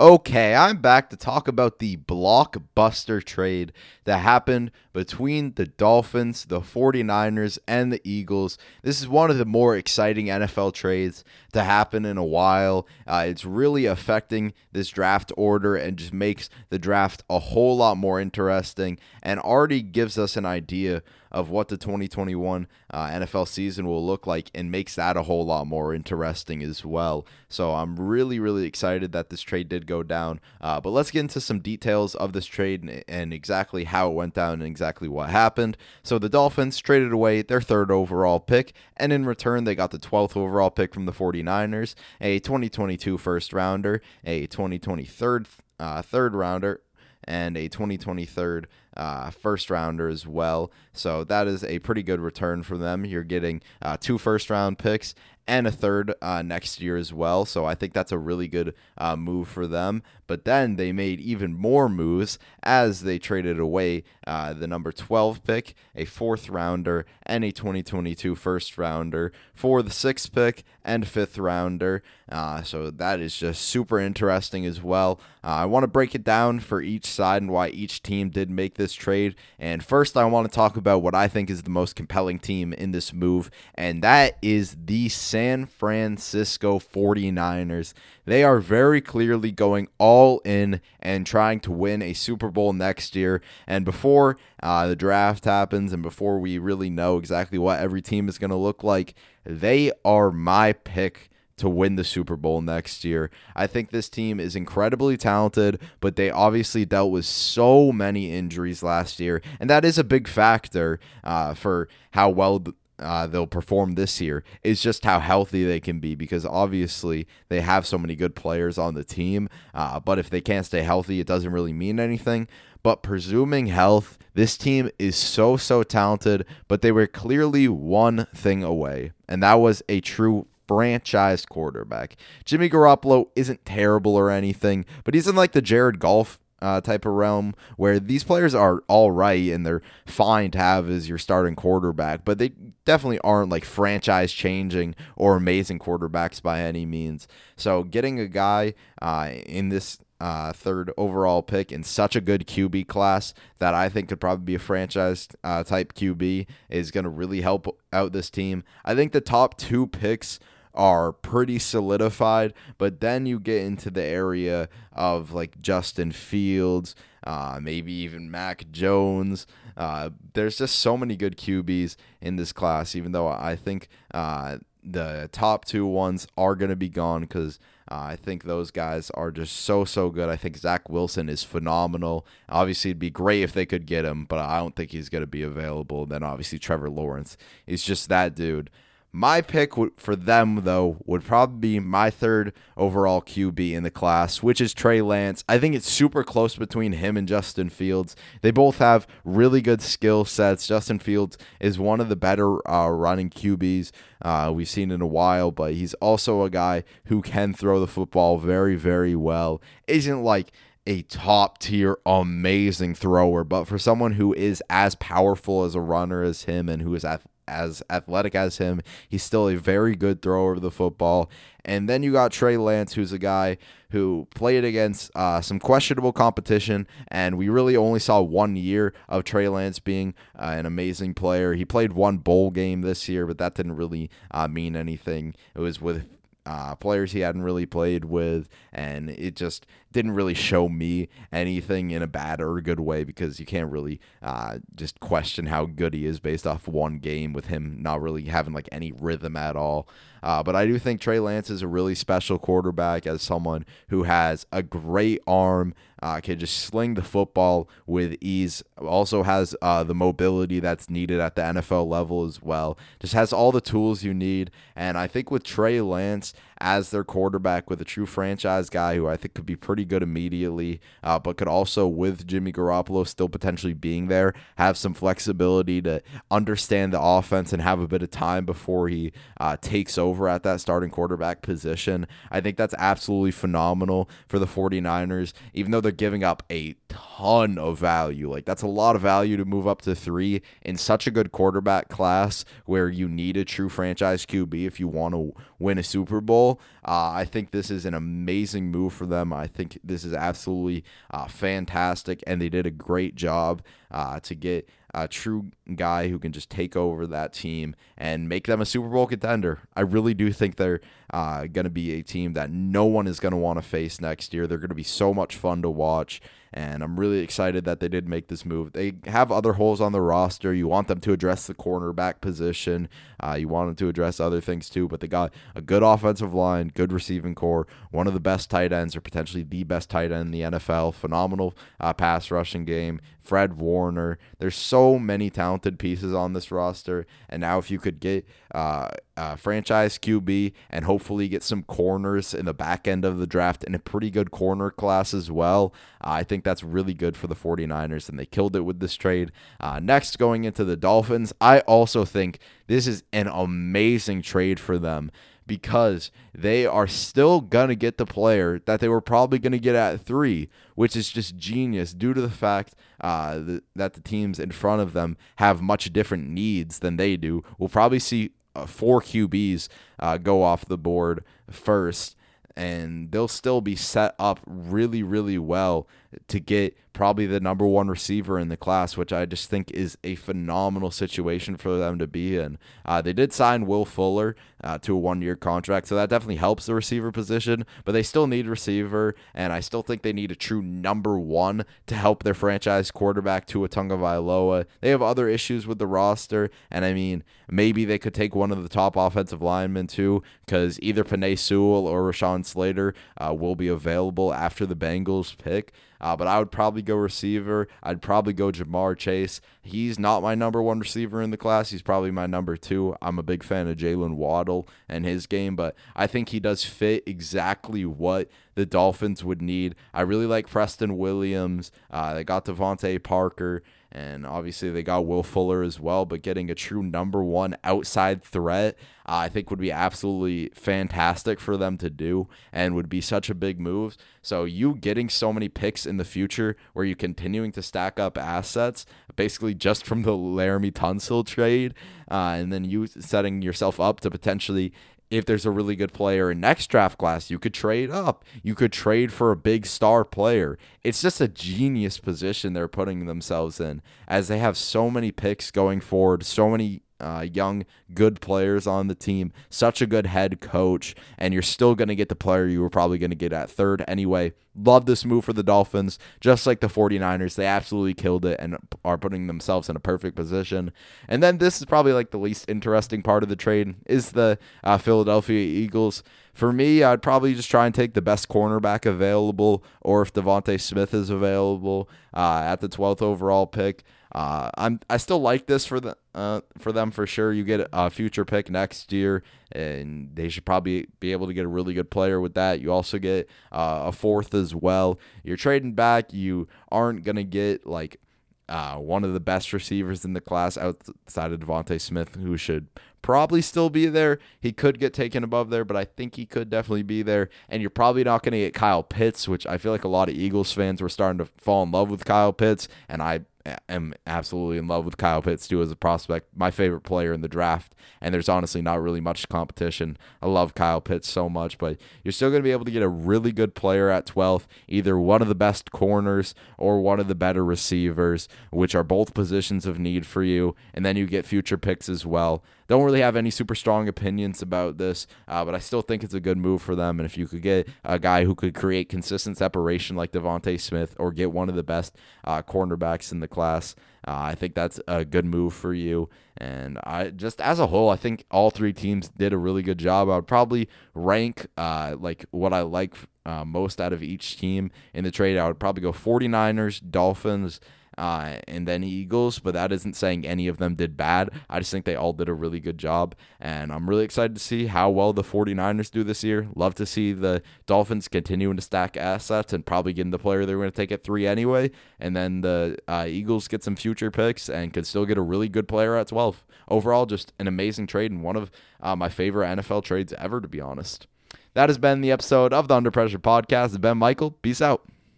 Okay, 0.00 0.54
I'm 0.54 0.76
back 0.76 1.10
to 1.10 1.16
talk 1.16 1.48
about 1.48 1.80
the 1.80 1.96
blockbuster 1.96 3.20
trade 3.20 3.72
that 4.04 4.18
happened 4.18 4.70
between 4.92 5.54
the 5.54 5.66
Dolphins, 5.66 6.44
the 6.44 6.60
49ers, 6.60 7.58
and 7.66 7.92
the 7.92 8.00
Eagles. 8.04 8.58
This 8.82 9.00
is 9.00 9.08
one 9.08 9.28
of 9.28 9.38
the 9.38 9.44
more 9.44 9.76
exciting 9.76 10.26
NFL 10.26 10.74
trades 10.74 11.24
to 11.52 11.64
happen 11.64 12.04
in 12.04 12.16
a 12.16 12.24
while. 12.24 12.86
Uh, 13.08 13.24
it's 13.26 13.44
really 13.44 13.86
affecting 13.86 14.52
this 14.70 14.88
draft 14.88 15.32
order 15.36 15.74
and 15.74 15.96
just 15.96 16.12
makes 16.12 16.48
the 16.68 16.78
draft 16.78 17.24
a 17.28 17.40
whole 17.40 17.78
lot 17.78 17.96
more 17.96 18.20
interesting 18.20 19.00
and 19.20 19.40
already 19.40 19.82
gives 19.82 20.16
us 20.16 20.36
an 20.36 20.46
idea 20.46 21.02
of 21.30 21.50
what 21.50 21.68
the 21.68 21.76
2021 21.76 22.66
uh, 22.90 23.06
NFL 23.08 23.48
season 23.48 23.86
will 23.86 24.04
look 24.04 24.26
like 24.26 24.50
and 24.54 24.70
makes 24.70 24.94
that 24.94 25.16
a 25.16 25.22
whole 25.22 25.44
lot 25.44 25.66
more 25.66 25.94
interesting 25.94 26.62
as 26.62 26.84
well. 26.84 27.26
So 27.48 27.72
I'm 27.72 27.98
really, 27.98 28.40
really 28.40 28.64
excited 28.64 29.12
that 29.12 29.30
this 29.30 29.40
trade 29.40 29.68
did 29.68 29.86
go 29.86 30.02
down. 30.02 30.40
Uh, 30.60 30.80
but 30.80 30.90
let's 30.90 31.10
get 31.10 31.20
into 31.20 31.40
some 31.40 31.60
details 31.60 32.14
of 32.14 32.32
this 32.32 32.46
trade 32.46 32.82
and, 32.82 33.04
and 33.08 33.32
exactly 33.32 33.84
how 33.84 34.10
it 34.10 34.14
went 34.14 34.34
down 34.34 34.54
and 34.54 34.64
exactly 34.64 35.08
what 35.08 35.30
happened. 35.30 35.76
So 36.02 36.18
the 36.18 36.28
Dolphins 36.28 36.78
traded 36.78 37.12
away 37.12 37.42
their 37.42 37.60
third 37.60 37.90
overall 37.90 38.40
pick, 38.40 38.72
and 38.96 39.12
in 39.12 39.26
return, 39.26 39.64
they 39.64 39.74
got 39.74 39.90
the 39.90 39.98
12th 39.98 40.36
overall 40.36 40.70
pick 40.70 40.94
from 40.94 41.06
the 41.06 41.12
49ers, 41.12 41.94
a 42.20 42.38
2022 42.40 43.18
first 43.18 43.52
rounder, 43.52 44.00
a 44.24 44.46
2023 44.46 45.40
uh, 45.78 46.02
third 46.02 46.34
rounder, 46.34 46.82
and 47.24 47.56
a 47.56 47.68
2023 47.68 48.62
uh, 48.98 49.30
first 49.30 49.70
rounder 49.70 50.08
as 50.08 50.26
well. 50.26 50.70
So 50.92 51.24
that 51.24 51.46
is 51.46 51.64
a 51.64 51.78
pretty 51.78 52.02
good 52.02 52.20
return 52.20 52.62
for 52.62 52.76
them. 52.76 53.04
You're 53.04 53.22
getting 53.24 53.62
uh, 53.80 53.96
two 53.98 54.18
first 54.18 54.50
round 54.50 54.78
picks 54.78 55.14
and 55.48 55.66
a 55.66 55.72
third 55.72 56.14
uh, 56.20 56.42
next 56.42 56.80
year 56.80 56.96
as 56.98 57.12
well. 57.12 57.46
So 57.46 57.64
I 57.64 57.74
think 57.74 57.94
that's 57.94 58.12
a 58.12 58.18
really 58.18 58.48
good 58.48 58.74
uh, 58.98 59.16
move 59.16 59.48
for 59.48 59.66
them. 59.66 60.02
But 60.26 60.44
then 60.44 60.76
they 60.76 60.92
made 60.92 61.20
even 61.20 61.54
more 61.54 61.88
moves 61.88 62.38
as 62.62 63.02
they 63.02 63.18
traded 63.18 63.58
away 63.58 64.04
uh, 64.28 64.52
the 64.52 64.66
number 64.66 64.92
12 64.92 65.42
pick, 65.42 65.74
a 65.96 66.04
fourth 66.04 66.50
rounder, 66.50 67.06
and 67.22 67.42
a 67.44 67.50
2022 67.50 68.34
first 68.34 68.76
rounder 68.76 69.32
for 69.54 69.82
the 69.82 69.90
sixth 69.90 70.32
pick 70.34 70.64
and 70.84 71.08
fifth 71.08 71.38
rounder. 71.38 72.02
Uh, 72.28 72.62
so 72.62 72.90
that 72.90 73.20
is 73.20 73.34
just 73.34 73.62
super 73.62 73.98
interesting 73.98 74.66
as 74.66 74.82
well. 74.82 75.18
Uh, 75.42 75.46
I 75.46 75.64
want 75.64 75.84
to 75.84 75.88
break 75.88 76.14
it 76.14 76.24
down 76.24 76.60
for 76.60 76.82
each 76.82 77.06
side 77.06 77.40
and 77.40 77.50
why 77.50 77.68
each 77.68 78.02
team 78.02 78.28
did 78.28 78.50
make 78.50 78.74
this 78.74 78.92
trade. 78.92 79.34
And 79.58 79.82
first, 79.82 80.14
I 80.14 80.26
want 80.26 80.46
to 80.46 80.54
talk 80.54 80.76
about 80.76 81.00
what 81.00 81.14
I 81.14 81.26
think 81.26 81.48
is 81.48 81.62
the 81.62 81.70
most 81.70 81.96
compelling 81.96 82.38
team 82.38 82.74
in 82.74 82.90
this 82.90 83.14
move, 83.14 83.50
and 83.74 84.02
that 84.02 84.36
is 84.42 84.76
the 84.84 85.08
San 85.08 85.64
Francisco 85.64 86.78
49ers. 86.78 87.94
They 88.26 88.44
are 88.44 88.60
very 88.60 89.00
clearly 89.00 89.50
going 89.50 89.88
all 89.96 90.40
in 90.44 90.82
and 91.00 91.26
trying 91.26 91.60
to 91.60 91.72
win 91.72 92.02
a 92.02 92.12
Super 92.12 92.50
Bowl 92.50 92.74
next 92.74 93.16
year. 93.16 93.40
And 93.66 93.86
before 93.86 94.17
uh, 94.62 94.86
the 94.86 94.96
draft 94.96 95.44
happens 95.44 95.92
and 95.92 96.02
before 96.02 96.38
we 96.38 96.58
really 96.58 96.90
know 96.90 97.18
exactly 97.18 97.58
what 97.58 97.80
every 97.80 98.02
team 98.02 98.28
is 98.28 98.38
going 98.38 98.50
to 98.50 98.56
look 98.56 98.82
like, 98.82 99.14
they 99.44 99.92
are 100.04 100.30
my 100.30 100.72
pick 100.72 101.30
to 101.58 101.68
win 101.68 101.96
the 101.96 102.04
Super 102.04 102.36
Bowl 102.36 102.60
next 102.60 103.04
year. 103.04 103.30
I 103.54 103.66
think 103.66 103.90
this 103.90 104.08
team 104.08 104.40
is 104.40 104.56
incredibly 104.56 105.16
talented, 105.16 105.80
but 106.00 106.16
they 106.16 106.30
obviously 106.30 106.84
dealt 106.84 107.10
with 107.10 107.26
so 107.26 107.92
many 107.92 108.32
injuries 108.32 108.82
last 108.82 109.20
year, 109.20 109.42
and 109.60 109.68
that 109.68 109.84
is 109.84 109.98
a 109.98 110.04
big 110.04 110.28
factor 110.28 111.00
uh, 111.24 111.54
for 111.54 111.88
how 112.12 112.30
well 112.30 112.62
uh, 112.98 113.26
they'll 113.26 113.46
perform 113.46 113.94
this 113.94 114.20
year 114.20 114.42
is 114.62 114.82
just 114.82 115.04
how 115.04 115.20
healthy 115.20 115.64
they 115.64 115.80
can 115.80 116.00
be 116.00 116.14
because 116.14 116.44
obviously 116.44 117.26
they 117.48 117.60
have 117.60 117.86
so 117.86 117.96
many 117.96 118.16
good 118.16 118.34
players 118.34 118.76
on 118.76 118.94
the 118.94 119.04
team. 119.04 119.48
Uh, 119.72 120.00
but 120.00 120.18
if 120.18 120.28
they 120.28 120.40
can't 120.40 120.66
stay 120.66 120.82
healthy, 120.82 121.20
it 121.20 121.26
doesn't 121.26 121.52
really 121.52 121.72
mean 121.72 122.00
anything. 122.00 122.48
But 122.82 123.02
presuming 123.02 123.66
health, 123.66 124.18
this 124.34 124.56
team 124.56 124.90
is 124.98 125.16
so, 125.16 125.56
so 125.56 125.82
talented, 125.82 126.46
but 126.68 126.82
they 126.82 126.92
were 126.92 127.06
clearly 127.06 127.68
one 127.68 128.26
thing 128.34 128.62
away, 128.62 129.12
and 129.28 129.42
that 129.42 129.54
was 129.54 129.82
a 129.88 130.00
true 130.00 130.46
franchise 130.68 131.44
quarterback. 131.46 132.16
Jimmy 132.44 132.68
Garoppolo 132.68 133.30
isn't 133.34 133.64
terrible 133.64 134.14
or 134.14 134.30
anything, 134.30 134.84
but 135.02 135.14
he's 135.14 135.26
in 135.26 135.34
like 135.34 135.52
the 135.52 135.62
Jared 135.62 135.98
Goff 135.98 136.38
uh, 136.60 136.80
type 136.80 137.06
of 137.06 137.12
realm 137.12 137.54
where 137.76 138.00
these 138.00 138.24
players 138.24 138.54
are 138.54 138.82
all 138.88 139.10
right 139.10 139.50
and 139.50 139.64
they're 139.64 139.82
fine 140.06 140.50
to 140.50 140.58
have 140.58 140.90
as 140.90 141.08
your 141.08 141.18
starting 141.18 141.54
quarterback, 141.54 142.24
but 142.24 142.38
they 142.38 142.50
definitely 142.84 143.20
aren't 143.20 143.50
like 143.50 143.64
franchise 143.64 144.32
changing 144.32 144.94
or 145.16 145.36
amazing 145.36 145.78
quarterbacks 145.78 146.42
by 146.42 146.60
any 146.60 146.84
means. 146.84 147.28
So 147.56 147.84
getting 147.84 148.18
a 148.18 148.26
guy 148.26 148.74
uh, 149.00 149.30
in 149.46 149.68
this 149.68 149.98
uh, 150.20 150.52
third 150.52 150.92
overall 150.96 151.42
pick 151.42 151.70
in 151.70 151.82
such 151.82 152.16
a 152.16 152.20
good 152.20 152.46
QB 152.46 152.88
class 152.88 153.34
that 153.58 153.74
I 153.74 153.88
think 153.88 154.08
could 154.08 154.20
probably 154.20 154.44
be 154.44 154.54
a 154.54 154.58
franchise 154.58 155.28
uh, 155.44 155.62
type 155.64 155.94
QB 155.94 156.46
is 156.68 156.90
going 156.90 157.04
to 157.04 157.10
really 157.10 157.40
help 157.40 157.78
out 157.92 158.12
this 158.12 158.30
team. 158.30 158.64
I 158.84 158.94
think 158.94 159.12
the 159.12 159.20
top 159.20 159.56
two 159.56 159.86
picks 159.86 160.40
are 160.78 161.12
pretty 161.12 161.58
solidified. 161.58 162.54
But 162.78 163.00
then 163.00 163.26
you 163.26 163.40
get 163.40 163.64
into 163.64 163.90
the 163.90 164.02
area 164.02 164.68
of 164.92 165.32
like 165.32 165.60
Justin 165.60 166.12
Fields, 166.12 166.94
uh, 167.24 167.58
maybe 167.60 167.92
even 167.92 168.30
Mac 168.30 168.70
Jones. 168.70 169.46
Uh, 169.76 170.10
there's 170.34 170.58
just 170.58 170.78
so 170.78 170.96
many 170.96 171.16
good 171.16 171.36
QBs 171.36 171.96
in 172.20 172.36
this 172.36 172.52
class, 172.52 172.96
even 172.96 173.12
though 173.12 173.28
I 173.28 173.56
think 173.56 173.88
uh, 174.14 174.58
the 174.82 175.28
top 175.32 175.64
two 175.64 175.86
ones 175.86 176.26
are 176.36 176.54
going 176.54 176.70
to 176.70 176.76
be 176.76 176.88
gone 176.88 177.22
because 177.22 177.58
uh, 177.90 177.94
I 177.94 178.16
think 178.16 178.44
those 178.44 178.70
guys 178.70 179.10
are 179.10 179.30
just 179.30 179.56
so, 179.56 179.84
so 179.84 180.10
good. 180.10 180.28
I 180.28 180.36
think 180.36 180.58
Zach 180.58 180.88
Wilson 180.90 181.28
is 181.28 181.42
phenomenal. 181.42 182.26
Obviously, 182.48 182.90
it'd 182.90 182.98
be 182.98 183.10
great 183.10 183.42
if 183.42 183.52
they 183.52 183.64
could 183.64 183.86
get 183.86 184.04
him, 184.04 184.26
but 184.26 184.38
I 184.38 184.58
don't 184.58 184.76
think 184.76 184.90
he's 184.90 185.08
going 185.08 185.22
to 185.22 185.26
be 185.26 185.42
available. 185.42 186.04
Then, 186.04 186.22
obviously, 186.22 186.58
Trevor 186.58 186.90
Lawrence 186.90 187.38
is 187.66 187.82
just 187.82 188.08
that 188.10 188.34
dude. 188.34 188.70
My 189.10 189.40
pick 189.40 189.72
for 189.96 190.14
them, 190.14 190.60
though, 190.64 190.98
would 191.06 191.24
probably 191.24 191.58
be 191.58 191.80
my 191.80 192.10
third 192.10 192.52
overall 192.76 193.22
QB 193.22 193.72
in 193.72 193.82
the 193.82 193.90
class, 193.90 194.42
which 194.42 194.60
is 194.60 194.74
Trey 194.74 195.00
Lance. 195.00 195.42
I 195.48 195.58
think 195.58 195.74
it's 195.74 195.88
super 195.88 196.22
close 196.22 196.56
between 196.56 196.92
him 196.92 197.16
and 197.16 197.26
Justin 197.26 197.70
Fields. 197.70 198.14
They 198.42 198.50
both 198.50 198.78
have 198.78 199.06
really 199.24 199.62
good 199.62 199.80
skill 199.80 200.26
sets. 200.26 200.66
Justin 200.66 200.98
Fields 200.98 201.38
is 201.58 201.78
one 201.78 202.00
of 202.00 202.10
the 202.10 202.16
better 202.16 202.68
uh, 202.70 202.90
running 202.90 203.30
QBs 203.30 203.92
uh, 204.20 204.52
we've 204.54 204.68
seen 204.68 204.90
in 204.90 205.00
a 205.00 205.06
while, 205.06 205.50
but 205.50 205.72
he's 205.72 205.94
also 205.94 206.42
a 206.42 206.50
guy 206.50 206.84
who 207.06 207.22
can 207.22 207.54
throw 207.54 207.80
the 207.80 207.86
football 207.86 208.36
very, 208.36 208.76
very 208.76 209.16
well. 209.16 209.62
Isn't 209.86 210.22
like 210.22 210.52
a 210.86 211.02
top 211.02 211.58
tier 211.58 211.98
amazing 212.04 212.94
thrower, 212.94 213.42
but 213.42 213.64
for 213.64 213.78
someone 213.78 214.12
who 214.12 214.34
is 214.34 214.62
as 214.68 214.94
powerful 214.96 215.64
as 215.64 215.74
a 215.74 215.80
runner 215.80 216.22
as 216.22 216.44
him 216.44 216.68
and 216.68 216.82
who 216.82 216.94
is 216.94 217.04
ath- 217.04 217.26
as 217.48 217.82
athletic 217.90 218.34
as 218.34 218.58
him. 218.58 218.80
He's 219.08 219.22
still 219.22 219.48
a 219.48 219.56
very 219.56 219.96
good 219.96 220.22
thrower 220.22 220.52
of 220.52 220.62
the 220.62 220.70
football. 220.70 221.30
And 221.64 221.88
then 221.88 222.02
you 222.02 222.12
got 222.12 222.32
Trey 222.32 222.56
Lance, 222.56 222.94
who's 222.94 223.12
a 223.12 223.18
guy 223.18 223.58
who 223.90 224.26
played 224.34 224.64
against 224.64 225.10
uh, 225.14 225.40
some 225.40 225.58
questionable 225.58 226.12
competition, 226.12 226.86
and 227.08 227.36
we 227.36 227.48
really 227.48 227.76
only 227.76 227.98
saw 228.00 228.20
one 228.20 228.56
year 228.56 228.94
of 229.08 229.24
Trey 229.24 229.48
Lance 229.48 229.78
being 229.78 230.14
uh, 230.38 230.54
an 230.56 230.66
amazing 230.66 231.14
player. 231.14 231.54
He 231.54 231.64
played 231.64 231.92
one 231.92 232.18
bowl 232.18 232.50
game 232.50 232.82
this 232.82 233.08
year, 233.08 233.26
but 233.26 233.38
that 233.38 233.54
didn't 233.54 233.76
really 233.76 234.10
uh, 234.30 234.48
mean 234.48 234.76
anything. 234.76 235.34
It 235.54 235.60
was 235.60 235.80
with 235.80 236.06
uh, 236.48 236.74
players 236.76 237.12
he 237.12 237.20
hadn't 237.20 237.42
really 237.42 237.66
played 237.66 238.06
with, 238.06 238.48
and 238.72 239.10
it 239.10 239.36
just 239.36 239.66
didn't 239.92 240.12
really 240.12 240.32
show 240.32 240.66
me 240.66 241.10
anything 241.30 241.90
in 241.90 242.02
a 242.02 242.06
bad 242.06 242.40
or 242.40 242.56
a 242.56 242.62
good 242.62 242.80
way 242.80 243.04
because 243.04 243.38
you 243.38 243.44
can't 243.44 243.70
really 243.70 244.00
uh, 244.22 244.56
just 244.74 244.98
question 244.98 245.46
how 245.46 245.66
good 245.66 245.92
he 245.92 246.06
is 246.06 246.20
based 246.20 246.46
off 246.46 246.66
one 246.66 246.98
game 246.98 247.34
with 247.34 247.46
him 247.46 247.76
not 247.82 248.00
really 248.00 248.24
having 248.24 248.54
like 248.54 248.68
any 248.72 248.92
rhythm 248.92 249.36
at 249.36 249.56
all. 249.56 249.86
Uh, 250.22 250.42
but 250.42 250.56
I 250.56 250.64
do 250.64 250.78
think 250.78 251.00
Trey 251.02 251.18
Lance 251.18 251.50
is 251.50 251.60
a 251.60 251.68
really 251.68 251.94
special 251.94 252.38
quarterback 252.38 253.06
as 253.06 253.20
someone 253.20 253.66
who 253.88 254.04
has 254.04 254.46
a 254.50 254.62
great 254.62 255.20
arm, 255.26 255.74
uh, 256.02 256.20
can 256.20 256.38
just 256.38 256.58
sling 256.58 256.94
the 256.94 257.02
football 257.02 257.68
with 257.86 258.16
ease. 258.20 258.62
Also 258.76 259.22
has 259.22 259.54
uh, 259.62 259.84
the 259.84 259.94
mobility 259.94 260.60
that's 260.60 260.88
needed 260.88 261.20
at 261.20 261.36
the 261.36 261.42
NFL 261.42 261.88
level 261.88 262.24
as 262.24 262.42
well. 262.42 262.78
Just 263.00 263.14
has 263.14 263.32
all 263.32 263.52
the 263.52 263.60
tools 263.60 264.02
you 264.02 264.14
need. 264.14 264.50
And 264.76 264.96
I 264.96 265.06
think 265.06 265.30
with 265.30 265.42
Trey 265.42 265.80
Lance 265.80 266.34
as 266.60 266.90
their 266.90 267.04
quarterback, 267.04 267.70
with 267.70 267.80
a 267.80 267.84
true 267.84 268.06
franchise 268.06 268.70
guy 268.70 268.96
who 268.96 269.06
I 269.06 269.16
think 269.16 269.34
could 269.34 269.46
be 269.46 269.56
pretty 269.56 269.84
good 269.84 270.02
immediately, 270.02 270.80
uh, 271.02 271.18
but 271.18 271.36
could 271.36 271.48
also, 271.48 271.86
with 271.86 272.26
Jimmy 272.26 272.52
Garoppolo 272.52 273.06
still 273.06 273.28
potentially 273.28 273.74
being 273.74 274.08
there, 274.08 274.34
have 274.56 274.76
some 274.76 274.94
flexibility 274.94 275.80
to 275.82 276.02
understand 276.30 276.92
the 276.92 277.00
offense 277.00 277.52
and 277.52 277.62
have 277.62 277.80
a 277.80 277.88
bit 277.88 278.02
of 278.02 278.10
time 278.10 278.44
before 278.44 278.88
he 278.88 279.12
uh, 279.40 279.56
takes 279.60 279.98
over 279.98 280.28
at 280.28 280.42
that 280.42 280.60
starting 280.60 280.90
quarterback 280.90 281.42
position. 281.42 282.06
I 282.30 282.40
think 282.40 282.56
that's 282.56 282.74
absolutely 282.78 283.30
phenomenal 283.30 284.08
for 284.26 284.38
the 284.38 284.46
49ers, 284.46 285.32
even 285.54 285.70
though 285.72 285.80
they're 285.80 285.92
giving 285.92 286.24
up 286.24 286.42
a 286.50 286.74
ton 286.88 287.58
of 287.58 287.78
value. 287.78 288.30
Like, 288.30 288.44
that's 288.44 288.62
a 288.62 288.66
lot 288.66 288.96
of 288.96 289.02
value 289.02 289.36
to 289.36 289.44
move 289.44 289.66
up 289.66 289.82
to 289.82 289.94
three 289.94 290.42
in 290.62 290.76
such 290.76 291.06
a 291.06 291.10
good 291.10 291.32
quarterback 291.32 291.88
class 291.88 292.44
where 292.64 292.88
you 292.88 293.08
need 293.08 293.36
a 293.36 293.44
true 293.44 293.68
franchise 293.68 294.26
QB 294.26 294.66
if 294.66 294.80
you 294.80 294.88
want 294.88 295.14
to 295.14 295.34
win 295.58 295.78
a 295.78 295.82
Super 295.82 296.20
Bowl. 296.20 296.60
Uh, 296.84 297.10
I 297.14 297.24
think 297.24 297.50
this 297.50 297.70
is 297.70 297.84
an 297.84 297.94
amazing 297.94 298.70
move 298.70 298.92
for 298.92 299.06
them. 299.06 299.32
I 299.32 299.46
think 299.46 299.78
this 299.82 300.04
is 300.04 300.12
absolutely 300.12 300.84
uh, 301.10 301.26
fantastic, 301.26 302.22
and 302.26 302.40
they 302.40 302.48
did 302.48 302.66
a 302.66 302.70
great 302.70 303.14
job 303.14 303.62
uh, 303.90 304.20
to 304.20 304.34
get 304.34 304.68
a 304.94 305.08
true 305.08 305.50
guy 305.76 306.08
who 306.08 306.18
can 306.18 306.32
just 306.32 306.50
take 306.50 306.76
over 306.76 307.06
that 307.06 307.32
team 307.32 307.74
and 307.96 308.28
make 308.28 308.46
them 308.46 308.60
a 308.60 308.66
Super 308.66 308.88
Bowl 308.88 309.06
contender. 309.06 309.60
I 309.76 309.82
really 309.82 310.14
do 310.14 310.32
think 310.32 310.56
they're 310.56 310.80
uh, 311.12 311.46
going 311.46 311.64
to 311.64 311.70
be 311.70 311.92
a 311.92 312.02
team 312.02 312.32
that 312.34 312.50
no 312.50 312.84
one 312.84 313.06
is 313.06 313.20
going 313.20 313.32
to 313.32 313.38
want 313.38 313.58
to 313.58 313.62
face 313.62 314.00
next 314.00 314.32
year. 314.32 314.46
They're 314.46 314.58
going 314.58 314.68
to 314.68 314.74
be 314.74 314.82
so 314.82 315.12
much 315.12 315.36
fun 315.36 315.62
to 315.62 315.70
watch 315.70 316.20
and 316.52 316.82
I'm 316.82 316.98
really 316.98 317.18
excited 317.18 317.64
that 317.64 317.80
they 317.80 317.88
did 317.88 318.08
make 318.08 318.28
this 318.28 318.44
move. 318.44 318.72
They 318.72 318.94
have 319.06 319.30
other 319.30 319.54
holes 319.54 319.80
on 319.80 319.92
the 319.92 320.00
roster. 320.00 320.54
You 320.54 320.66
want 320.66 320.88
them 320.88 321.00
to 321.00 321.12
address 321.12 321.46
the 321.46 321.54
cornerback 321.54 322.20
position. 322.20 322.88
Uh, 323.20 323.36
you 323.38 323.48
want 323.48 323.68
them 323.68 323.76
to 323.76 323.88
address 323.88 324.18
other 324.18 324.40
things 324.40 324.70
too, 324.70 324.88
but 324.88 325.00
they 325.00 325.08
got 325.08 325.32
a 325.54 325.60
good 325.60 325.82
offensive 325.82 326.32
line, 326.32 326.72
good 326.74 326.92
receiving 326.92 327.34
corps, 327.34 327.66
one 327.90 328.06
of 328.06 328.14
the 328.14 328.20
best 328.20 328.50
tight 328.50 328.72
ends, 328.72 328.96
or 328.96 329.00
potentially 329.00 329.42
the 329.42 329.64
best 329.64 329.90
tight 329.90 330.10
end 330.10 330.26
in 330.26 330.30
the 330.30 330.58
NFL. 330.58 330.94
Phenomenal 330.94 331.54
uh, 331.80 331.92
pass 331.92 332.30
rushing 332.30 332.64
game. 332.64 333.00
Fred 333.18 333.58
Warner. 333.58 334.18
There's 334.38 334.56
so 334.56 334.98
many 334.98 335.28
talented 335.28 335.57
pieces 335.78 336.14
on 336.14 336.32
this 336.32 336.50
roster, 336.50 337.06
and 337.28 337.40
now 337.40 337.58
if 337.58 337.70
you 337.70 337.78
could 337.78 338.00
get 338.00 338.26
uh, 338.54 338.88
uh, 339.16 339.36
franchise 339.36 339.98
QB 339.98 340.52
and 340.70 340.84
hopefully 340.84 341.28
get 341.28 341.42
some 341.42 341.62
corners 341.64 342.34
in 342.34 342.44
the 342.44 342.54
back 342.54 342.86
end 342.86 343.04
of 343.04 343.18
the 343.18 343.26
draft 343.26 343.64
and 343.64 343.74
a 343.74 343.78
pretty 343.78 344.10
good 344.10 344.30
corner 344.30 344.70
class 344.70 345.12
as 345.12 345.30
well. 345.30 345.74
Uh, 346.00 346.10
I 346.10 346.22
think 346.22 346.44
that's 346.44 346.62
really 346.62 346.94
good 346.94 347.16
for 347.16 347.26
the 347.26 347.34
49ers, 347.34 348.08
and 348.08 348.18
they 348.18 348.26
killed 348.26 348.56
it 348.56 348.60
with 348.60 348.80
this 348.80 348.94
trade. 348.94 349.32
Uh, 349.60 349.80
next, 349.80 350.18
going 350.18 350.44
into 350.44 350.64
the 350.64 350.76
Dolphins, 350.76 351.32
I 351.40 351.60
also 351.60 352.04
think 352.04 352.38
this 352.68 352.86
is 352.86 353.02
an 353.12 353.26
amazing 353.26 354.22
trade 354.22 354.60
for 354.60 354.78
them 354.78 355.10
because 355.48 356.12
they 356.32 356.64
are 356.64 356.86
still 356.86 357.40
going 357.40 357.68
to 357.68 357.74
get 357.74 357.98
the 357.98 358.06
player 358.06 358.60
that 358.66 358.78
they 358.78 358.88
were 358.88 359.00
probably 359.00 359.40
going 359.40 359.52
to 359.52 359.58
get 359.58 359.74
at 359.74 360.00
three, 360.00 360.48
which 360.76 360.94
is 360.94 361.10
just 361.10 361.36
genius 361.36 361.92
due 361.92 362.14
to 362.14 362.20
the 362.20 362.30
fact 362.30 362.76
uh, 363.00 363.40
that 363.74 363.94
the 363.94 364.00
teams 364.00 364.38
in 364.38 364.52
front 364.52 364.80
of 364.80 364.92
them 364.92 365.16
have 365.36 365.60
much 365.60 365.92
different 365.92 366.28
needs 366.28 366.78
than 366.78 366.96
they 366.96 367.16
do. 367.16 367.42
We'll 367.58 367.68
probably 367.68 367.98
see 367.98 368.30
uh, 368.54 368.66
four 368.66 369.00
QBs 369.00 369.68
uh, 369.98 370.18
go 370.18 370.42
off 370.42 370.64
the 370.64 370.78
board 370.78 371.24
first, 371.50 372.14
and 372.56 373.10
they'll 373.10 373.26
still 373.26 373.60
be 373.60 373.74
set 373.74 374.14
up 374.18 374.38
really, 374.46 375.02
really 375.02 375.38
well 375.38 375.88
to 376.28 376.40
get 376.40 376.76
probably 376.92 377.26
the 377.26 377.38
number 377.38 377.64
one 377.64 377.86
receiver 377.86 378.40
in 378.40 378.48
the 378.48 378.56
class, 378.56 378.96
which 378.96 379.12
I 379.12 379.24
just 379.24 379.48
think 379.48 379.70
is 379.70 379.96
a 380.02 380.16
phenomenal 380.16 380.90
situation 380.90 381.56
for 381.56 381.78
them 381.78 381.96
to 382.00 382.08
be 382.08 382.36
in. 382.36 382.58
Uh, 382.84 383.00
they 383.00 383.12
did 383.12 383.32
sign 383.32 383.66
Will 383.66 383.84
Fuller 383.84 384.34
uh, 384.64 384.78
to 384.78 384.94
a 384.94 384.98
one 384.98 385.22
year 385.22 385.36
contract, 385.36 385.86
so 385.86 385.94
that 385.94 386.10
definitely 386.10 386.36
helps 386.36 386.66
the 386.66 386.74
receiver 386.74 387.12
position, 387.12 387.64
but 387.84 387.92
they 387.92 388.02
still 388.02 388.26
need 388.26 388.48
receiver, 388.48 389.14
and 389.32 389.52
I 389.52 389.60
still 389.60 389.82
think 389.82 390.02
they 390.02 390.12
need 390.12 390.32
a 390.32 390.34
true 390.34 390.60
number 390.60 391.18
one 391.20 391.64
to 391.86 391.94
help 391.94 392.24
their 392.24 392.34
franchise 392.34 392.90
quarterback 392.90 393.46
Tua 393.46 393.68
Tagovailoa. 393.68 394.66
They 394.80 394.90
have 394.90 395.02
other 395.02 395.28
issues 395.28 395.68
with 395.68 395.78
the 395.78 395.86
roster, 395.86 396.50
and 396.68 396.84
I 396.84 396.94
mean, 396.94 397.22
maybe 397.48 397.84
they 397.84 397.98
could 397.98 398.14
take 398.14 398.34
one 398.34 398.50
of 398.50 398.62
the 398.64 398.68
top 398.68 398.96
offensive 398.96 399.40
linemen 399.40 399.86
too, 399.86 400.24
because 400.44 400.80
either 400.82 401.04
Penei 401.04 401.38
Sewell 401.38 401.86
or 401.86 402.02
Rashawn 402.10 402.44
Slater 402.44 402.92
uh, 403.18 403.32
will 403.38 403.54
be 403.54 403.68
available 403.68 404.34
after 404.34 404.66
the 404.66 404.74
Bengals 404.74 405.38
pick. 405.38 405.72
Uh, 406.00 406.16
but 406.16 406.26
I 406.26 406.38
would 406.38 406.50
probably 406.50 406.82
go 406.82 406.96
receiver. 406.96 407.68
I'd 407.82 408.02
probably 408.02 408.32
go 408.32 408.52
Ja'Marr 408.52 408.96
Chase. 408.96 409.40
He's 409.62 409.98
not 409.98 410.22
my 410.22 410.34
number 410.34 410.62
one 410.62 410.78
receiver 410.78 411.20
in 411.20 411.30
the 411.30 411.36
class. 411.36 411.70
He's 411.70 411.82
probably 411.82 412.10
my 412.10 412.26
number 412.26 412.56
two. 412.56 412.96
I'm 413.02 413.18
a 413.18 413.22
big 413.22 413.42
fan 413.42 413.68
of 413.68 413.76
Jaylen 413.76 414.14
Waddle 414.16 414.68
and 414.88 415.04
his 415.04 415.26
game, 415.26 415.56
but 415.56 415.74
I 415.96 416.06
think 416.06 416.30
he 416.30 416.40
does 416.40 416.64
fit 416.64 417.02
exactly 417.06 417.84
what 417.84 418.28
the 418.54 418.66
Dolphins 418.66 419.24
would 419.24 419.42
need. 419.42 419.74
I 419.92 420.00
really 420.02 420.26
like 420.26 420.48
Preston 420.48 420.98
Williams. 420.98 421.70
Uh, 421.90 422.14
they 422.14 422.24
got 422.24 422.44
DeVante 422.44 423.02
Parker. 423.02 423.62
And 423.90 424.26
obviously, 424.26 424.70
they 424.70 424.82
got 424.82 425.06
Will 425.06 425.22
Fuller 425.22 425.62
as 425.62 425.80
well, 425.80 426.04
but 426.04 426.20
getting 426.20 426.50
a 426.50 426.54
true 426.54 426.82
number 426.82 427.24
one 427.24 427.56
outside 427.64 428.22
threat, 428.22 428.76
uh, 429.06 429.14
I 429.14 429.28
think 429.30 429.48
would 429.48 429.58
be 429.58 429.72
absolutely 429.72 430.50
fantastic 430.54 431.40
for 431.40 431.56
them 431.56 431.78
to 431.78 431.88
do 431.88 432.28
and 432.52 432.74
would 432.74 432.90
be 432.90 433.00
such 433.00 433.30
a 433.30 433.34
big 433.34 433.58
move. 433.58 433.96
So, 434.20 434.44
you 434.44 434.74
getting 434.74 435.08
so 435.08 435.32
many 435.32 435.48
picks 435.48 435.86
in 435.86 435.96
the 435.96 436.04
future 436.04 436.54
where 436.74 436.84
you 436.84 436.94
continuing 436.94 437.50
to 437.52 437.62
stack 437.62 437.98
up 437.98 438.18
assets, 438.18 438.84
basically 439.16 439.54
just 439.54 439.86
from 439.86 440.02
the 440.02 440.12
Laremy 440.12 440.70
Tunsil 440.70 441.24
trade, 441.26 441.72
uh, 442.10 442.36
and 442.38 442.52
then 442.52 442.64
you 442.64 442.86
setting 442.86 443.40
yourself 443.40 443.80
up 443.80 444.00
to 444.00 444.10
potentially 444.10 444.74
if 445.10 445.24
there's 445.24 445.46
a 445.46 445.50
really 445.50 445.76
good 445.76 445.92
player 445.92 446.30
in 446.30 446.40
next 446.40 446.66
draft 446.66 446.98
class, 446.98 447.30
you 447.30 447.38
could 447.38 447.54
trade 447.54 447.90
up. 447.90 448.24
You 448.42 448.54
could 448.54 448.72
trade 448.72 449.12
for 449.12 449.30
a 449.30 449.36
big 449.36 449.66
star 449.66 450.04
player. 450.04 450.58
It's 450.84 451.02
just 451.02 451.20
a 451.20 451.28
genius 451.28 451.98
position 451.98 452.52
they're 452.52 452.68
putting 452.68 453.06
themselves 453.06 453.60
in 453.60 453.82
as 454.06 454.28
they 454.28 454.38
have 454.38 454.56
so 454.56 454.90
many 454.90 455.10
picks 455.10 455.50
going 455.50 455.80
forward, 455.80 456.24
so 456.24 456.50
many 456.50 456.82
uh, 457.00 457.26
young, 457.32 457.64
good 457.94 458.20
players 458.20 458.66
on 458.66 458.88
the 458.88 458.94
team, 458.94 459.32
such 459.50 459.80
a 459.80 459.86
good 459.86 460.06
head 460.06 460.40
coach, 460.40 460.94
and 461.16 461.32
you're 461.32 461.42
still 461.42 461.74
going 461.74 461.88
to 461.88 461.96
get 461.96 462.08
the 462.08 462.16
player 462.16 462.46
you 462.46 462.60
were 462.60 462.70
probably 462.70 462.98
going 462.98 463.10
to 463.10 463.16
get 463.16 463.32
at 463.32 463.50
third 463.50 463.84
anyway. 463.86 464.32
Love 464.60 464.86
this 464.86 465.04
move 465.04 465.24
for 465.24 465.32
the 465.32 465.44
Dolphins. 465.44 465.98
Just 466.20 466.46
like 466.46 466.60
the 466.60 466.66
49ers, 466.66 467.36
they 467.36 467.46
absolutely 467.46 467.94
killed 467.94 468.24
it 468.24 468.40
and 468.40 468.56
are 468.84 468.98
putting 468.98 469.28
themselves 469.28 469.68
in 469.68 469.76
a 469.76 469.80
perfect 469.80 470.16
position. 470.16 470.72
And 471.06 471.22
then 471.22 471.38
this 471.38 471.58
is 471.60 471.64
probably 471.64 471.92
like 471.92 472.10
the 472.10 472.18
least 472.18 472.46
interesting 472.48 473.02
part 473.02 473.22
of 473.22 473.28
the 473.28 473.36
trade 473.36 473.76
is 473.86 474.12
the 474.12 474.38
uh, 474.64 474.78
Philadelphia 474.78 475.38
Eagles. 475.38 476.02
For 476.32 476.52
me, 476.52 476.82
I'd 476.82 477.02
probably 477.02 477.34
just 477.34 477.50
try 477.50 477.66
and 477.66 477.74
take 477.74 477.94
the 477.94 478.02
best 478.02 478.28
cornerback 478.28 478.84
available, 478.84 479.64
or 479.80 480.02
if 480.02 480.12
DeVonta 480.12 480.60
Smith 480.60 480.94
is 480.94 481.10
available 481.10 481.88
uh, 482.12 482.42
at 482.44 482.60
the 482.60 482.68
12th 482.68 483.02
overall 483.02 483.46
pick. 483.46 483.84
Uh, 484.12 484.50
I'm 484.56 484.80
I 484.88 484.96
still 484.96 485.20
like 485.20 485.46
this 485.46 485.66
for 485.66 485.80
the 485.80 485.96
uh, 486.14 486.40
for 486.58 486.72
them 486.72 486.90
for 486.90 487.06
sure. 487.06 487.32
You 487.32 487.44
get 487.44 487.68
a 487.72 487.90
future 487.90 488.24
pick 488.24 488.50
next 488.50 488.92
year, 488.92 489.22
and 489.52 490.10
they 490.14 490.28
should 490.28 490.44
probably 490.44 490.86
be 491.00 491.12
able 491.12 491.26
to 491.26 491.34
get 491.34 491.44
a 491.44 491.48
really 491.48 491.74
good 491.74 491.90
player 491.90 492.20
with 492.20 492.34
that. 492.34 492.60
You 492.60 492.72
also 492.72 492.98
get 492.98 493.28
uh, 493.52 493.82
a 493.86 493.92
fourth 493.92 494.34
as 494.34 494.54
well. 494.54 494.98
You're 495.22 495.36
trading 495.36 495.74
back. 495.74 496.12
You 496.12 496.48
aren't 496.70 497.04
gonna 497.04 497.24
get 497.24 497.66
like 497.66 498.00
uh, 498.48 498.76
one 498.76 499.04
of 499.04 499.12
the 499.12 499.20
best 499.20 499.52
receivers 499.52 500.04
in 500.04 500.14
the 500.14 500.20
class 500.20 500.56
outside 500.56 501.32
of 501.32 501.40
DeVonta 501.40 501.78
Smith, 501.80 502.14
who 502.14 502.36
should 502.36 502.68
probably 503.02 503.42
still 503.42 503.68
be 503.68 503.86
there. 503.86 504.18
He 504.40 504.52
could 504.52 504.80
get 504.80 504.94
taken 504.94 505.22
above 505.22 505.50
there, 505.50 505.64
but 505.64 505.76
I 505.76 505.84
think 505.84 506.16
he 506.16 506.24
could 506.24 506.48
definitely 506.48 506.82
be 506.82 507.02
there. 507.02 507.28
And 507.48 507.60
you're 507.60 507.70
probably 507.70 508.04
not 508.04 508.22
going 508.22 508.32
to 508.32 508.38
get 508.38 508.54
Kyle 508.54 508.82
Pitts, 508.82 509.28
which 509.28 509.46
I 509.46 509.58
feel 509.58 509.70
like 509.70 509.84
a 509.84 509.88
lot 509.88 510.08
of 510.08 510.14
Eagles 510.14 510.52
fans 510.52 510.80
were 510.80 510.88
starting 510.88 511.18
to 511.18 511.26
fall 511.36 511.62
in 511.62 511.70
love 511.70 511.90
with 511.90 512.06
Kyle 512.06 512.32
Pitts, 512.32 512.68
and 512.88 513.02
I 513.02 513.20
am 513.68 513.94
absolutely 514.06 514.58
in 514.58 514.68
love 514.68 514.84
with 514.84 514.96
Kyle 514.96 515.22
Pitts 515.22 515.48
too 515.48 515.62
as 515.62 515.70
a 515.70 515.76
prospect. 515.76 516.28
My 516.36 516.50
favorite 516.50 516.82
player 516.82 517.12
in 517.12 517.20
the 517.20 517.28
draft, 517.28 517.74
and 518.00 518.12
there's 518.12 518.28
honestly 518.28 518.62
not 518.62 518.82
really 518.82 519.00
much 519.00 519.28
competition. 519.28 519.96
I 520.22 520.26
love 520.26 520.54
Kyle 520.54 520.80
Pitts 520.80 521.08
so 521.08 521.28
much, 521.28 521.58
but 521.58 521.78
you're 522.02 522.12
still 522.12 522.30
going 522.30 522.42
to 522.42 522.46
be 522.46 522.52
able 522.52 522.64
to 522.64 522.70
get 522.70 522.82
a 522.82 522.88
really 522.88 523.32
good 523.32 523.54
player 523.54 523.90
at 523.90 524.06
12th, 524.06 524.46
either 524.68 524.98
one 524.98 525.22
of 525.22 525.28
the 525.28 525.34
best 525.34 525.70
corners 525.70 526.34
or 526.56 526.80
one 526.80 527.00
of 527.00 527.08
the 527.08 527.14
better 527.14 527.44
receivers, 527.44 528.28
which 528.50 528.74
are 528.74 528.84
both 528.84 529.14
positions 529.14 529.66
of 529.66 529.78
need 529.78 530.06
for 530.06 530.22
you, 530.22 530.54
and 530.74 530.84
then 530.84 530.96
you 530.96 531.06
get 531.06 531.26
future 531.26 531.58
picks 531.58 531.88
as 531.88 532.04
well. 532.04 532.42
Don't 532.68 532.84
really 532.84 533.00
have 533.00 533.16
any 533.16 533.30
super 533.30 533.54
strong 533.54 533.88
opinions 533.88 534.42
about 534.42 534.76
this, 534.76 535.06
uh, 535.26 535.42
but 535.42 535.54
I 535.54 535.58
still 535.58 535.80
think 535.80 536.04
it's 536.04 536.12
a 536.12 536.20
good 536.20 536.36
move 536.36 536.60
for 536.60 536.76
them. 536.76 537.00
And 537.00 537.06
if 537.06 537.16
you 537.16 537.26
could 537.26 537.40
get 537.40 537.66
a 537.82 537.98
guy 537.98 538.24
who 538.24 538.34
could 538.34 538.54
create 538.54 538.90
consistent 538.90 539.38
separation 539.38 539.96
like 539.96 540.12
DeVonta 540.12 540.60
Smith, 540.60 540.94
or 540.98 541.10
get 541.10 541.32
one 541.32 541.48
of 541.48 541.54
the 541.54 541.62
best 541.62 541.96
uh, 542.24 542.42
cornerbacks 542.42 543.10
in 543.10 543.20
the 543.20 543.28
class, 543.28 543.74
uh, 544.06 544.12
I 544.14 544.34
think 544.34 544.54
that's 544.54 544.78
a 544.86 545.04
good 545.04 545.24
move 545.24 545.54
for 545.54 545.72
you. 545.72 546.10
And 546.36 546.78
I 546.84 547.08
just 547.08 547.40
as 547.40 547.58
a 547.58 547.68
whole, 547.68 547.88
I 547.88 547.96
think 547.96 548.24
all 548.30 548.50
three 548.50 548.74
teams 548.74 549.08
did 549.08 549.32
a 549.32 549.38
really 549.38 549.62
good 549.62 549.78
job. 549.78 550.10
I 550.10 550.16
would 550.16 550.26
probably 550.26 550.68
rank 550.94 551.46
uh, 551.56 551.96
like 551.98 552.26
what 552.30 552.52
I 552.52 552.60
like 552.60 552.94
uh, 553.24 553.44
most 553.44 553.80
out 553.80 553.92
of 553.94 554.02
each 554.02 554.38
team 554.38 554.70
in 554.92 555.04
the 555.04 555.10
trade. 555.10 555.38
I 555.38 555.46
would 555.48 555.58
probably 555.58 555.82
go 555.82 555.92
49ers, 555.92 556.82
Dolphins, 556.90 557.60
uh, 557.98 558.38
and 558.46 558.66
then 558.66 558.84
Eagles, 558.84 559.40
but 559.40 559.54
that 559.54 559.72
isn't 559.72 559.96
saying 559.96 560.24
any 560.24 560.46
of 560.46 560.58
them 560.58 560.76
did 560.76 560.96
bad. 560.96 561.30
I 561.50 561.58
just 561.58 561.72
think 561.72 561.84
they 561.84 561.96
all 561.96 562.12
did 562.12 562.28
a 562.28 562.32
really 562.32 562.60
good 562.60 562.78
job, 562.78 563.16
and 563.40 563.72
I'm 563.72 563.88
really 563.88 564.04
excited 564.04 564.34
to 564.34 564.40
see 564.40 564.66
how 564.66 564.88
well 564.88 565.12
the 565.12 565.24
49ers 565.24 565.90
do 565.90 566.04
this 566.04 566.22
year. 566.22 566.48
Love 566.54 566.76
to 566.76 566.86
see 566.86 567.12
the 567.12 567.42
Dolphins 567.66 568.06
continuing 568.06 568.56
to 568.56 568.62
stack 568.62 568.96
assets 568.96 569.52
and 569.52 569.66
probably 569.66 569.92
getting 569.92 570.12
the 570.12 570.18
player 570.18 570.46
they're 570.46 570.56
going 570.56 570.70
to 570.70 570.76
take 570.76 570.92
at 570.92 571.02
three 571.02 571.26
anyway, 571.26 571.72
and 571.98 572.16
then 572.16 572.40
the 572.42 572.78
uh, 572.86 573.04
Eagles 573.08 573.48
get 573.48 573.64
some 573.64 573.74
future 573.74 574.12
picks 574.12 574.48
and 574.48 574.72
could 574.72 574.86
still 574.86 575.04
get 575.04 575.18
a 575.18 575.22
really 575.22 575.48
good 575.48 575.66
player 575.66 575.96
at 575.96 576.06
12. 576.06 576.46
Overall, 576.68 577.04
just 577.04 577.32
an 577.40 577.48
amazing 577.48 577.88
trade 577.88 578.12
and 578.12 578.22
one 578.22 578.36
of 578.36 578.50
uh, 578.80 578.94
my 578.94 579.08
favorite 579.08 579.48
NFL 579.48 579.82
trades 579.82 580.12
ever, 580.12 580.40
to 580.40 580.48
be 580.48 580.60
honest. 580.60 581.08
That 581.54 581.68
has 581.68 581.78
been 581.78 582.00
the 582.00 582.12
episode 582.12 582.52
of 582.52 582.68
the 582.68 582.76
Under 582.76 582.92
Pressure 582.92 583.18
Podcast. 583.18 583.80
Ben 583.80 583.98
Michael, 583.98 584.30
peace 584.30 584.62
out. 584.62 584.86